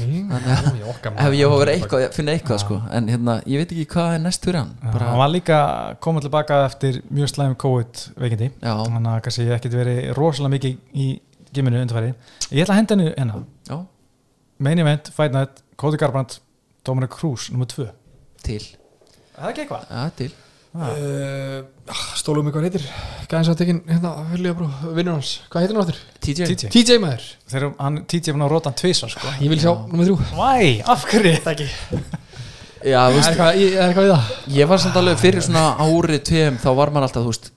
Í 0.00 0.84
okkar 0.90 1.16
ef 1.16 1.34
ég 1.36 1.46
að 1.48 1.56
vera 1.62 1.74
eitthvað, 1.78 2.04
finna 2.16 2.34
eitthvað 2.36 2.62
sko. 2.64 2.78
En 2.96 3.08
hérna, 3.12 3.38
ég 3.48 3.62
veit 3.62 3.72
ekki 3.74 3.88
hvað 3.94 4.14
er 4.18 4.22
næst 4.24 4.44
fyrir 4.46 4.62
hann. 4.62 4.74
Bara, 4.84 5.10
Hann 5.12 5.20
var 5.20 5.32
líka 5.32 5.58
komið 6.04 6.28
tilbaka 6.28 6.60
eftir 6.68 7.00
mjög 7.12 7.32
slæm 7.34 7.56
COVID 7.60 8.04
veikindi. 8.20 8.52
Þannig 8.62 9.10
að 9.14 9.24
kannski 9.26 9.48
ekkert 9.56 9.76
verið 9.80 10.00
rosalega 10.18 10.54
mikið 10.56 11.02
í 11.06 11.10
giminu 11.54 11.80
undarfæri 11.82 12.12
Ég 12.50 12.62
ætla 12.64 12.74
að 12.74 12.80
henda 12.80 12.94
henni 12.96 13.08
hérna. 13.16 13.40
Já, 13.68 13.78
Main 14.60 14.78
event, 14.82 15.08
Fight 15.16 15.32
Night, 15.32 15.62
Cody 15.80 15.96
Garbrandt 16.00 16.40
Dominic 16.84 17.10
Cruz, 17.14 17.48
nummer 17.50 17.66
2 17.66 17.88
til, 18.44 18.62
Það 19.36 19.44
er 19.44 19.50
ekki 19.54 19.62
eitthvað? 19.66 19.84
Já, 19.90 20.10
til. 20.16 20.30
Uh, 20.70 21.64
stólum 22.14 22.44
mig 22.46 22.52
hvað 22.54 22.66
heitir? 22.68 22.84
Gæðins 23.26 23.48
að 23.50 23.56
tekin 23.58 23.80
hérna 23.88 24.12
vilja 24.30 24.52
brú 24.54 24.68
vinnur 24.94 25.16
hans. 25.16 25.30
Hvað 25.50 25.64
heitir 25.64 25.74
hann 25.78 25.82
áttur 25.82 25.98
TJ, 26.22 26.46
TJ 26.46 26.68
TJ 26.76 26.98
maður. 27.02 27.24
Þegar 27.50 27.72
hann 27.80 27.96
TJ 28.06 28.34
fann 28.36 28.44
að 28.46 28.52
róta 28.52 28.70
hann 28.70 28.78
tvisa 28.78 29.08
sko. 29.10 29.32
Ég 29.42 29.50
vil 29.50 29.58
sjá 29.64 29.72
nummer 29.90 30.06
þrjú. 30.06 30.18
Væ, 30.38 30.84
af 30.94 31.06
hverju? 31.10 31.32
Þetta 31.40 31.54
ekki. 31.56 31.66
Já, 32.86 33.00
þú 33.00 33.08
er 33.10 33.16
veist, 33.16 33.30
eitthvað 33.32 33.58
í- 33.64 33.72
er 33.74 33.82
eitthvað 33.88 34.06
í 34.06 34.12
það? 34.12 34.30
Ég 34.60 34.70
var 34.70 34.82
samt 34.84 35.00
alveg 35.02 35.18
fyrir 35.24 35.44
svona 35.48 35.64
ári 35.82 36.20
tveim, 36.30 36.60
þá 36.62 36.68
var 36.78 36.94
maður 36.94 37.08
alltaf, 37.08 37.26
þú 37.26 37.32
veist 37.34 37.50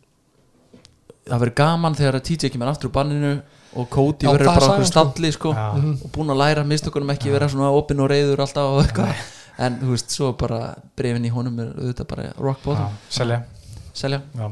það 1.29 1.39
verður 1.45 1.55
gaman 1.61 1.95
þegar 2.01 2.17
að 2.19 2.25
TJ 2.31 2.49
kemur 2.55 2.71
aftur 2.73 2.89
úr 2.89 2.95
banninu 2.97 3.35
og 3.75 3.87
Cody 3.93 4.27
verður 4.27 4.49
það 4.49 4.59
bara 4.59 4.67
okkur 4.73 4.85
sko. 4.85 4.91
stalli 4.91 5.31
sko, 5.33 5.53
og 5.53 6.11
búin 6.13 6.33
að 6.33 6.41
læra 6.43 6.65
mistökunum 6.67 7.13
ekki 7.15 7.33
vera 7.33 7.49
svona 7.51 7.71
opinn 7.73 8.03
og 8.03 8.11
reyður 8.11 8.43
alltaf 8.45 8.75
og 8.75 8.83
eitthvað. 8.83 9.23
En 9.63 9.75
þú 9.81 9.91
veist, 9.93 10.13
svo 10.13 10.31
bara 10.37 10.61
brefin 10.97 11.25
í 11.27 11.33
honum 11.33 11.59
er 11.61 11.73
auðvitað 11.75 12.07
bara 12.09 12.29
rock 12.41 12.63
bottom, 12.65 12.87
Já, 12.89 13.17
Selja. 13.17 13.41
Selja. 13.93 14.21
Já. 14.33 14.47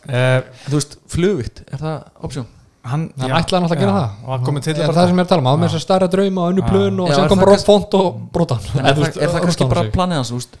Uh, 0.00 0.40
þú 0.66 0.74
veist, 0.74 0.96
flugvitt, 1.12 1.62
er 1.70 1.82
það 1.82 2.24
option? 2.26 2.48
Hann, 2.90 3.04
hann 3.20 3.34
ætlaði 3.36 3.66
náttúrulega 3.66 3.76
að 3.76 3.82
gera 3.84 3.94
það. 3.94 4.12
Og 4.24 4.32
hann 4.32 4.44
komið 4.48 4.66
til 4.66 4.74
Já, 4.74 4.86
það 4.88 5.00
er 5.02 5.10
sem 5.10 5.18
ég 5.18 5.20
er 5.20 5.26
að 5.26 5.32
tala 5.34 5.42
um, 5.44 5.48
hann 5.50 5.60
með 5.60 5.68
þess 5.68 5.78
að 5.78 5.84
stærra 5.84 6.10
drauma 6.14 6.42
og 6.42 6.52
önnu 6.54 6.62
Já. 6.64 6.68
plön 6.70 7.00
og 7.04 7.10
er 7.10 7.18
kom 7.20 7.40
það 7.40 7.44
bara 7.44 7.58
font 7.68 7.96
og 7.98 8.20
brotan 8.32 8.68
En 8.72 8.88
er, 8.88 8.96
það, 8.96 9.18
er 9.20 9.32
það 9.34 9.44
kannski 9.44 9.68
bara 9.70 9.84
planið 9.94 10.20
hans, 10.20 10.30
þú 10.32 10.38
veist? 10.40 10.60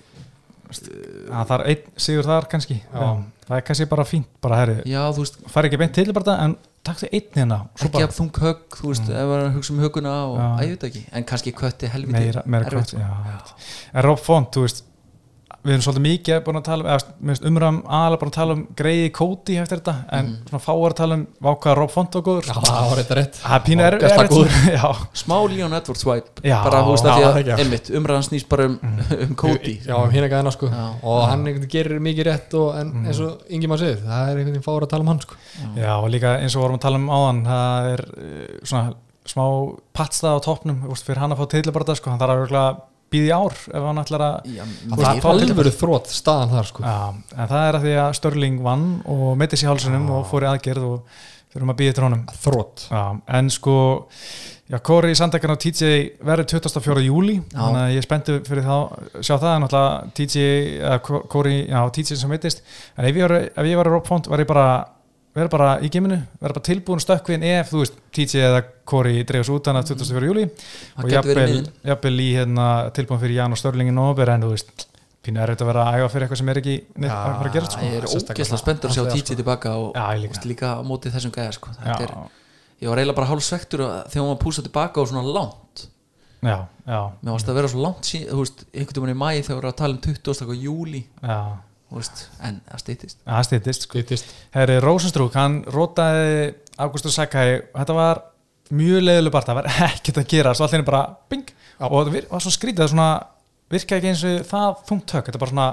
Það 1.30 1.54
er 1.56 1.64
einn 1.72 1.86
sigur 2.04 2.28
þar 2.28 2.48
kannski. 2.52 2.76
Já. 2.84 3.06
Það 3.48 3.56
er 3.56 3.64
kannski 3.66 3.88
bara 3.90 4.04
fínt 4.06 4.50
fær 5.50 5.66
ekki 5.66 5.80
beint 5.80 5.96
til 5.96 6.12
bara 6.14 6.36
En 6.44 6.54
takk 6.86 7.02
þið 7.02 7.16
einn 7.18 7.38
hérna 7.40 7.58
ekki 7.76 8.02
að 8.04 8.14
þung 8.16 8.42
högg 8.44 8.78
þú 8.80 8.92
veist, 8.92 9.08
ef 9.12 9.30
maður 9.30 9.50
hugsa 9.56 9.74
um 9.74 9.82
högguna 9.84 10.14
og 10.26 10.36
Já. 10.40 10.46
ég 10.64 10.70
veit 10.74 10.86
ekki, 10.90 11.02
en 11.12 11.26
kannski 11.28 11.52
kötti 11.56 11.90
helviti 11.92 12.16
meira, 12.16 12.44
meira 12.46 12.70
erfitt, 12.70 12.94
kvart 12.96 13.02
já. 13.02 13.66
En 13.92 14.06
Rob 14.06 14.22
Font, 14.22 14.48
þú 14.54 14.64
veist 14.64 14.84
Við 15.60 15.74
erum 15.74 15.82
svolítið 15.84 16.04
mikið 16.06 16.38
búin 16.46 16.56
að 16.56 16.62
tala 16.70 16.82
um 16.82 16.90
umræðum 17.50 17.78
aðalega 17.84 18.20
búin 18.22 18.30
að 18.30 18.36
tala 18.36 18.54
um 18.56 18.60
greiði 18.78 19.08
Cody 19.12 19.56
eftir 19.60 19.80
þetta 19.82 19.92
En 20.16 20.24
Mhm. 20.30 20.36
svona 20.48 20.60
fáar 20.64 20.92
að 20.94 20.96
tala 21.00 21.14
um 21.18 21.24
Vákaða 21.44 21.74
Rob 21.76 21.90
Font 21.92 22.16
og 22.16 22.24
góður. 22.24 22.46
Það 22.48 22.86
var 22.90 23.00
þetta 23.02 23.16
rétt. 23.18 23.34
Það 23.42 23.54
er 23.56 23.64
er. 23.90 24.54
Já, 24.80 24.86
smá 25.20 25.36
Leon 25.52 25.76
Edwards 25.76 26.00
swipe 26.06 26.40
Já, 26.48 26.56
bara 26.64 26.80
þú 26.86 26.94
veist 26.94 27.04
að 27.10 27.20
því 27.20 27.26
að 27.26 27.60
einmitt, 27.64 27.90
umræðan 28.00 28.26
snýst 28.30 28.48
bara 28.48 28.64
um, 28.70 28.78
um 29.26 29.34
Cody. 29.34 29.74
Já, 29.84 29.96
hérna 30.14 30.30
gæðina 30.32 30.52
sko. 30.56 30.70
Já. 30.72 30.86
og 31.02 31.20
hann 31.28 31.44
gerir 31.68 32.00
mikið 32.00 32.28
rétt 32.30 32.56
og, 32.56 32.70
en 32.80 32.94
eins 33.04 33.20
og 33.20 33.44
yngi 33.52 33.68
maður 33.68 33.84
segir, 33.84 34.00
það 34.06 34.22
er 34.24 34.40
einhvern 34.40 34.54
veginn 34.54 34.64
fáur 34.70 34.86
að 34.88 34.92
tala 34.94 35.04
um 35.04 35.12
hann 35.12 35.20
sko. 35.26 35.34
Já, 35.76 35.92
og 36.00 36.08
líka 36.10 36.38
eins 36.40 36.56
og 36.56 36.64
vorum 36.64 36.80
að 36.80 36.84
tala 36.88 36.96
um 37.02 37.10
áðan 37.12 37.42
það 37.50 37.90
er 37.92 38.04
uh, 38.08 38.60
svona 38.64 38.94
smá 39.28 39.44
patstað 39.92 40.40
á 40.40 40.44
toppnum 40.48 40.80
fyrir 41.04 41.20
hann 41.20 41.34
að 41.36 41.42
fá 41.44 41.50
titlabarta 41.52 41.94
sko, 42.00 42.10
hann 42.14 42.22
þarf 42.22 42.32
að 42.48 42.80
í 43.18 43.32
ár 43.34 43.56
ef 43.56 43.88
hann 43.88 44.00
ætlar 44.02 44.24
að 44.26 44.52
já, 44.54 44.62
það 44.92 45.08
er 45.10 45.26
alvöru 45.32 45.72
þrótt 45.74 46.12
staðan 46.14 46.54
þar 46.54 46.70
sko. 46.70 46.84
Já, 46.86 46.98
en 47.34 47.50
það 47.50 47.66
er 47.66 47.78
að 47.78 47.84
því 47.88 47.96
að 48.04 48.14
Störling 48.20 48.62
vann 48.62 48.86
og 49.10 49.26
meiti 49.40 49.58
sér 49.58 49.72
hálsunum 49.72 50.06
og 50.14 50.24
fór 50.30 50.46
í 50.46 50.50
aðgerð 50.52 50.86
og 50.92 51.18
þurfum 51.50 51.72
að 51.74 51.80
býða 51.82 51.96
til 51.98 52.06
honum. 52.06 52.22
Þrótt 52.44 52.86
Já, 52.90 53.02
en 53.40 53.50
sko 53.50 53.76
Já, 54.70 54.78
Kóri 54.86 55.16
Sandekkan 55.18 55.50
og 55.50 55.58
TJ 55.58 56.20
verður 56.22 56.46
24. 56.62 57.00
júli 57.08 57.40
Já. 57.40 57.56
þannig 57.58 57.80
að 57.80 57.88
ég 57.90 57.98
er 57.98 58.06
spenntu 58.06 58.36
fyrir 58.46 58.62
þá 58.68 58.76
sjá 59.18 59.34
það, 59.34 59.50
en 59.56 59.64
náttúrulega 59.64 60.12
TJ 60.14 60.44
Kóri, 61.32 61.54
já, 61.66 61.80
TJ 61.90 62.20
sem 62.20 62.30
veitist 62.30 62.62
en 62.94 63.08
ef 63.08 63.18
ég 63.18 63.26
var, 63.26 63.34
ef 63.50 63.66
ég 63.66 63.80
var 63.80 63.90
í 63.90 63.94
Rob 63.96 64.06
Font 64.06 64.30
var 64.30 64.44
ég 64.44 64.46
bara 64.46 64.68
verður 65.36 65.50
bara 65.54 65.70
í 65.84 65.90
geiminu, 65.92 66.18
verður 66.40 66.56
bara 66.58 66.66
tilbúin 66.66 67.02
stökkvinn 67.02 67.44
ef, 67.46 67.70
þú 67.70 67.82
veist, 67.84 67.98
TJ 68.16 68.44
eða 68.48 68.62
Kóri 68.90 69.20
dreifast 69.26 69.52
út 69.54 69.68
að 69.70 69.92
24. 69.92 70.26
júli 70.26 70.46
Það 70.50 71.04
og 71.04 71.12
jafnvel, 71.14 72.14
í 72.18 72.30
hérna, 72.34 72.66
tilbúin 72.96 73.20
fyrir 73.22 73.36
Jan 73.38 73.54
og 73.54 73.60
Störlingin 73.60 74.00
og 74.00 74.10
Nóber 74.10 74.32
en 74.34 74.46
þú 74.46 74.50
veist, 74.56 74.86
pínu 75.22 75.42
er 75.42 75.52
þetta 75.54 75.66
að 75.66 75.70
vera 75.70 75.84
að 75.86 76.00
æfa 76.00 76.10
fyrir 76.14 76.26
eitthvað 76.26 76.40
sem 76.42 76.50
er 76.50 76.60
ekki 76.62 76.74
neitt 76.96 77.14
að 77.14 77.38
fara 77.38 77.52
að 77.52 77.56
gera 77.58 77.70
sko. 77.70 77.86
ég 77.86 77.96
er 78.00 78.08
sérstaklega 78.10 78.40
ógeðslega 78.40 78.62
spenntur 78.64 78.90
að 78.90 78.98
sjá 78.98 79.04
TJ 79.14 79.38
tilbaka 79.42 79.76
og 79.78 79.88
Já, 79.94 80.04
líka. 80.24 80.42
líka 80.50 80.74
á 80.74 80.80
móti 80.90 81.14
þessum 81.14 81.34
gæja 81.36 81.54
sko. 81.54 81.74
er, 81.84 82.14
ég 82.80 82.90
var 82.90 83.02
eiginlega 83.02 83.18
bara 83.20 83.30
hálf 83.30 83.46
svektur 83.46 83.84
þegar 84.10 84.24
hún 84.24 84.32
var 84.34 84.42
púsað 84.42 84.66
tilbaka 84.66 85.02
og 85.04 85.10
svona 85.12 85.34
langt 85.38 85.86
já, 86.40 86.56
já, 86.88 87.00
mér 87.20 87.34
varst 87.36 87.50
að 87.52 87.58
vera 87.60 87.68
svo 87.70 87.82
langt 87.84 88.08
síðan, 88.08 88.32
þú 88.32 88.44
veist, 88.46 88.62
einhvern 88.72 89.04
veginn 89.04 89.12
í 89.12 89.20
mæ 89.20 89.28
þegar 89.44 89.50
við 89.50 89.60
erum 89.60 89.74
að 89.74 89.80
tala 89.82 89.94
um 89.94 90.00
20. 90.08 90.56
júli 90.64 91.02
já 91.20 91.40
veist, 91.98 92.20
en 92.46 92.60
það 92.70 92.80
stýttist 92.84 93.18
það 93.26 93.46
stýttist 93.48 93.82
sko. 93.86 93.98
Skvítist 93.98 94.24
Herri 94.54 94.76
Rosenstrúk, 94.84 95.34
hann 95.34 95.60
rótaði 95.66 96.54
Ágústur 96.80 97.12
Sakai, 97.12 97.60
þetta 97.74 97.96
var 97.96 98.22
mjög 98.70 99.02
leiðileg 99.02 99.32
part, 99.34 99.48
það 99.50 99.58
var 99.60 99.68
ekkert 99.90 100.20
að 100.22 100.28
gera. 100.30 100.54
Svo 100.54 100.64
allir 100.68 100.84
bara 100.86 101.02
bing. 101.28 101.50
Og 101.80 102.06
það 102.06 102.18
var 102.30 102.44
svo 102.44 102.52
skrítið, 102.54 102.82
það 102.84 102.92
svona 102.94 103.10
virkaði 103.70 103.98
ekki 104.00 104.10
eins 104.12 104.24
og 104.30 104.42
það 104.50 104.82
þungt 104.90 105.14
högg, 105.16 105.28
þetta 105.30 105.40
bara 105.42 105.50
svona 105.54 105.68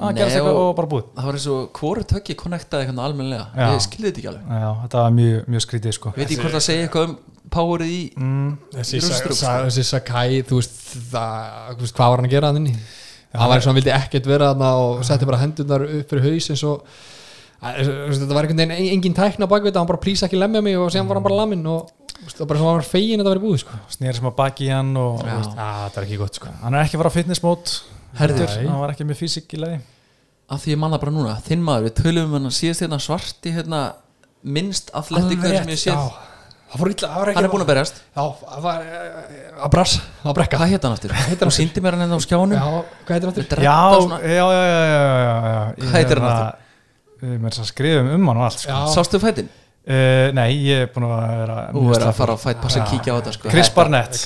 að 0.00 0.10
Nei, 0.10 0.18
gerast 0.20 0.36
eitthvað 0.38 0.58
og- 0.60 0.76
bara 0.78 0.88
búið. 0.90 1.06
það 1.16 1.26
var 1.30 1.38
eins 1.38 1.46
og 1.50 1.72
hvori 1.80 2.04
tökki 2.12 2.36
konnektaði 2.38 2.84
eitthvað 2.86 3.04
almennilega. 3.06 3.46
Já. 3.56 3.66
ég 3.74 3.82
skilði 3.86 4.06
þetta 4.10 4.20
ekki 4.22 4.30
alveg. 4.30 4.44
Já, 4.60 4.70
þetta 4.84 5.02
var 5.04 5.10
mjög, 5.18 5.48
mjög 5.54 5.64
skrítið 5.66 5.96
sko. 5.96 6.12
Veit 6.16 6.30
ég 6.30 6.40
hvort 6.40 6.54
það 6.56 6.66
segja 6.66 6.86
eitthvað 6.86 7.08
um 7.10 7.16
powerið 7.50 7.90
í 7.90 8.00
mm, 8.16 8.50
Þessi, 8.76 8.96
Í 8.96 9.00
Rosenstruck, 9.02 9.34
sa, 9.36 9.46
sa, 9.46 9.54
þessi 9.66 9.84
Sakai, 9.88 10.42
þú 10.46 10.60
veist, 10.60 10.76
það, 11.10 11.48
þú 11.74 11.84
veist 11.86 11.96
hvað 11.98 12.12
var 12.14 12.20
hann 12.22 12.28
að 12.28 12.34
gera 12.36 12.50
hann 12.52 12.60
inni 12.60 12.74
hann 13.34 13.48
var 13.48 13.56
eins 13.58 13.66
og 13.66 13.70
hann 13.72 13.78
vildi 13.80 13.92
ekkert 13.94 14.26
vera 14.26 14.48
hann 14.54 14.62
og 14.66 15.04
setti 15.06 15.28
bara 15.28 15.38
hendurnar 15.44 15.84
upp 15.86 16.10
fyrir 16.10 16.24
haus 16.26 16.50
eins 16.50 16.64
og 16.66 16.82
að, 17.60 17.80
þetta 18.16 18.34
var 18.34 18.46
einhvern 18.48 18.62
veginn 18.62 18.74
en- 18.74 18.92
engin 18.96 19.14
tækna 19.14 19.46
bak 19.50 19.62
við 19.62 19.70
þetta, 19.72 19.82
hann 19.84 19.90
bara 19.92 20.00
plýsa 20.02 20.26
ekki 20.26 20.38
lemja 20.40 20.62
mig 20.64 20.78
og 20.80 20.90
síðan 20.90 21.06
var 21.10 21.20
hann 21.20 21.26
bara 21.28 21.38
lamin 21.42 21.66
og 21.70 21.90
það 22.26 22.40
var 22.42 22.46
bara 22.50 22.58
sem 22.58 22.66
hann 22.70 22.78
var 22.80 22.88
fegin 22.90 23.20
að 23.20 23.24
þetta 23.24 23.34
verið 23.34 23.44
búið 23.46 23.60
sko. 23.62 23.78
snýri 23.96 24.16
sem 24.18 24.26
að 24.30 24.36
baki 24.40 24.66
í 24.66 24.72
hann 24.74 24.90
og 24.96 25.20
Já. 25.24 25.34
veist, 25.36 25.54
Já, 25.56 25.68
þetta 25.86 26.00
er 26.00 26.06
ekki 26.08 26.18
gott 26.20 26.34
sko. 26.40 26.48
Hann 26.62 26.74
er 26.74 26.84
ekki 26.84 26.96
að 26.98 27.02
fara 27.04 27.12
á 27.12 27.16
fitnessmót 27.18 27.74
Herður. 28.20 28.54
hann 28.66 28.80
var 28.80 28.90
ekki 28.94 29.06
með 29.08 29.20
físik 29.22 29.54
í 29.54 29.60
leiði 29.62 29.80
af 30.50 30.64
því 30.64 30.72
ég 30.74 30.78
manna 30.82 30.98
bara 30.98 31.12
núna, 31.14 31.36
þinn 31.46 31.62
maður 31.62 31.84
við 31.86 31.94
tölum 32.02 32.24
um 32.26 32.32
hann 32.40 32.50
síðast 32.50 32.82
hérna 32.82 32.98
svarti 32.98 33.52
hérna, 33.54 33.82
minnst 34.42 34.90
atletíkur 34.96 35.52
sem 35.60 35.68
ég 35.70 35.78
séð 35.78 36.10
já. 36.70 36.76
það 36.76 36.80
fór 36.80 36.92
illa, 36.94 37.10
það 37.10 37.20
var 37.20 37.30
ekki 37.30 37.38
hann 37.40 37.48
er 37.48 37.52
búin 37.52 37.64
að 37.64 37.70
berjast, 37.70 38.00
Já, 38.14 38.24
það 38.46 38.64
var 38.66 38.84
eh, 38.86 39.52
að 39.58 39.72
brass, 39.74 39.94
að 40.22 40.36
brekka 40.38 40.60
hvað 40.60 40.74
hétt 40.74 40.86
hann 40.86 40.96
aftur? 40.96 41.14
hún 41.42 41.54
síndi 41.56 41.82
mér 41.82 41.96
hann 41.96 42.04
hérna 42.06 42.18
á 42.18 42.22
skjánum 42.22 42.54
Já, 42.54 42.66
hvað 43.06 43.14
heitir 43.16 43.30
hann 43.30 43.40
aftur? 43.44 43.64
Já, 43.66 43.78
já, 44.22 44.44
já, 44.46 44.66
já, 44.70 44.84
já, 44.86 45.06
já, 45.26 45.34
já 45.50 45.62
Hvað 45.80 45.96
heitir 45.98 46.20
hann 46.20 46.30
aftur? 46.30 46.68
Við 47.20 47.32
erum 47.34 47.48
að 47.50 47.64
skrifa 47.68 48.04
um 48.16 48.30
hann 48.30 48.38
og 48.38 48.46
allt 48.46 48.62
sko. 48.62 48.76
Sástu 48.94 49.20
fætin? 49.20 49.50
Uh, 49.80 50.28
nei, 50.36 50.50
ég 50.68 50.84
er 50.84 50.90
búin 50.92 51.06
að 51.08 51.22
vera 51.40 51.54
Þú 51.72 51.82
verður 51.88 52.08
að 52.10 52.18
fara 52.18 52.34
á 52.36 52.38
Fight 52.38 52.58
Pass 52.60 52.76
að 52.76 52.90
kíkja 52.92 53.12
á 53.12 53.16
þetta 53.16 53.32
sko. 53.32 53.48
Chris 53.48 53.70
Barnett 53.74 54.18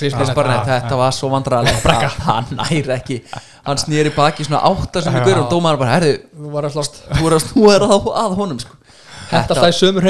þetta 0.67 0.97
var 0.99 1.15
svo 1.15 1.29
vandræðalegt 1.31 2.25
hann 2.27 2.49
næri 2.59 2.91
ekki 2.93 3.21
hann 3.65 3.79
snýri 3.79 4.11
baki 4.13 4.45
svona 4.45 4.59
átta 4.67 5.01
sem 5.01 5.15
við 5.15 5.23
Já. 5.23 5.27
gurum 5.29 5.45
og 5.45 5.53
dómaður 5.55 5.79
bara, 5.81 5.93
herðu, 5.95 6.17
Þú 6.35 6.51
var 6.53 6.67
að 6.67 6.75
slást 6.75 6.99
þú 7.07 7.71
er 7.71 7.87
að 7.87 7.95
að, 7.95 8.09
að 8.21 8.35
honum 8.41 8.59
sko. 8.61 8.77
Þetta 9.31 9.57
hlæði 9.61 9.77
sömur 9.79 10.05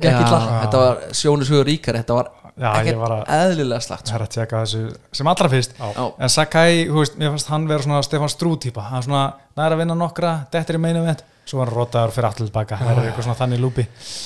illa. 0.00 0.40
Þetta 0.64 0.82
var 0.82 1.00
sjónushugur 1.20 1.64
ríkar 1.68 2.00
þetta 2.00 2.14
var 2.18 2.30
ekkert 2.56 2.96
var 3.02 3.12
að- 3.18 3.26
eðlilega 3.36 3.82
slagt 3.84 4.06
Það 4.06 4.08
sko. 4.08 4.16
er 4.16 4.22
að 4.26 4.30
tjekka 4.36 4.60
þessu 4.64 4.96
sem 5.12 5.26
allra 5.32 5.48
fyrst. 5.52 5.74
Já. 5.78 6.04
En 6.18 6.28
Sakai, 6.32 6.86
þú 6.88 7.00
veist, 7.02 7.16
mér 7.20 7.32
fannst 7.34 7.50
hann 7.52 7.66
vera 7.68 7.82
svona 7.84 8.02
Stefán 8.06 8.32
Strú 8.32 8.56
típa. 8.58 8.80
Hann 8.90 9.02
svona 9.02 9.24
næra 9.56 9.76
að 9.76 9.82
vinna 9.84 9.94
nokkra, 9.94 10.46
dettir 10.50 10.76
í 10.76 10.80
meina 10.80 11.02
vend 11.04 11.22
Svo 11.46 11.58
var 11.60 11.68
hann 11.70 11.76
rotaður 11.78 12.10
fyrir 12.10 12.26
allir 12.26 12.50
baka. 12.50 12.76
Það 12.76 12.88
er 12.90 13.04
eitthvað 13.12 13.22
svona 13.28 13.38
þannig 13.38 13.60
lúpi. 13.62 13.84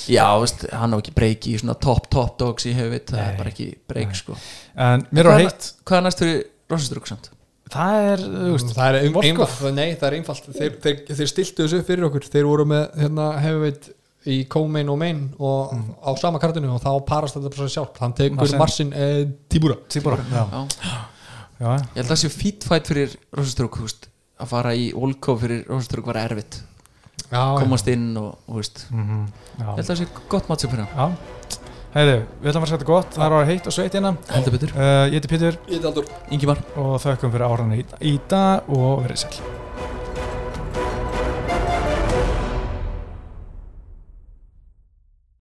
Já, 0.09 0.25
veist, 0.41 0.63
hann 0.73 0.95
á 0.95 0.97
ekki 0.97 1.13
breyki 1.13 1.53
í 1.53 1.59
svona 1.61 1.75
top 1.79 2.07
top 2.09 2.39
dogs 2.39 2.65
í 2.65 2.73
hefur 2.73 2.95
það 3.11 3.19
er 3.27 3.37
bara 3.37 3.51
ekki 3.51 3.67
breyk 3.91 4.15
sko. 4.17 4.37
En 4.77 5.05
mér 5.13 5.27
er- 5.27 5.39
heitt 5.45 5.73
hvað 5.85 5.99
er 5.99 6.03
næst 6.07 6.19
fyrir 6.23 6.45
Rosenstruk 6.71 7.07
samt? 7.11 7.29
Það 7.71 8.11
er, 8.11 8.27
veist, 8.51 8.75
Það 8.75 8.89
er 8.89 8.99
einfalt 9.07 9.65
Nei, 9.77 9.89
það 9.95 10.07
er 10.09 10.19
einfalt. 10.19 10.51
Þeir, 10.57 10.77
þeir, 10.83 11.01
þeir 11.21 11.31
stiltu 11.31 11.65
þessu 11.65 11.81
upp 11.81 11.91
fyrir 11.91 12.07
okkur. 12.09 12.29
Þeir 12.33 12.49
voru 12.51 12.67
með 12.71 12.87
hérna, 12.99 13.27
hefuveit 13.45 13.91
í 14.29 14.43
co-main 14.53 14.91
og 14.93 14.99
main 15.01 15.21
og 15.41 15.71
á 16.05 16.11
sama 16.21 16.41
kartinu 16.43 16.75
og 16.75 16.83
þá 16.83 16.91
parast 17.09 17.39
þetta 17.39 17.53
bara 17.55 17.69
sjálf 17.73 18.01
hann 18.03 18.17
tekur 18.17 18.37
Marcin. 18.37 18.59
Marsin 18.61 18.91
eh, 18.93 19.23
Tíbúra 19.49 19.79
Tíbora 19.89 20.19
Já, 20.29 20.43
Já. 20.45 20.61
já, 21.57 21.71
ég 21.71 21.95
held 21.95 22.05
að 22.05 22.11
það 22.11 22.21
sé 22.21 22.33
feed 22.35 22.67
fight 22.69 22.91
fyrir 22.91 23.15
Rosenstruk 23.33 23.79
að 23.81 24.51
fara 24.51 24.75
í 24.77 24.91
Volkov 24.97 25.41
fyrir 25.45 25.65
Rosenstruk 25.69 26.07
var 26.09 26.21
erfitt. 26.23 26.61
Já, 27.31 27.43
komast 27.61 27.89
inn 27.93 28.11
og, 28.19 28.41
og 28.51 28.61
mhm, 28.91 29.27
já. 29.61 29.65
ég 29.65 29.75
held 29.77 29.85
að 29.85 29.91
það 29.91 30.01
sé 30.01 30.07
gott 30.33 30.49
matchup 30.51 30.73
fyrir 30.73 30.89
hann. 30.89 31.17
Já, 31.17 31.60
heiðu, 31.95 32.19
við 32.41 32.51
ætlum 32.51 32.63
að 32.63 32.67
fara 32.67 32.67
að 32.67 32.75
setja 32.75 32.91
gott. 32.91 33.17
Það 33.17 33.27
er 33.27 33.37
að 33.39 33.49
heitt 33.51 33.71
og 33.71 33.77
sveit 33.77 33.97
hérna. 33.99 34.13
Heldur 34.31 34.57
betur. 34.57 34.77
Uh, 34.77 35.07
Ég 35.11 35.17
heiti 35.19 35.33
Pétur. 35.33 35.59
Ég 35.71 35.81
er 35.81 35.91
aldur 35.91 36.13
Ingimar 36.31 36.63
og 36.77 36.95
þökkum 37.03 37.35
fyrir 37.35 37.49
áraðinu 37.49 37.81
í, 37.83 37.89
í 38.13 38.15
dag 38.31 38.71
og 38.71 39.03
verið 39.07 39.25
sæl 39.25 39.70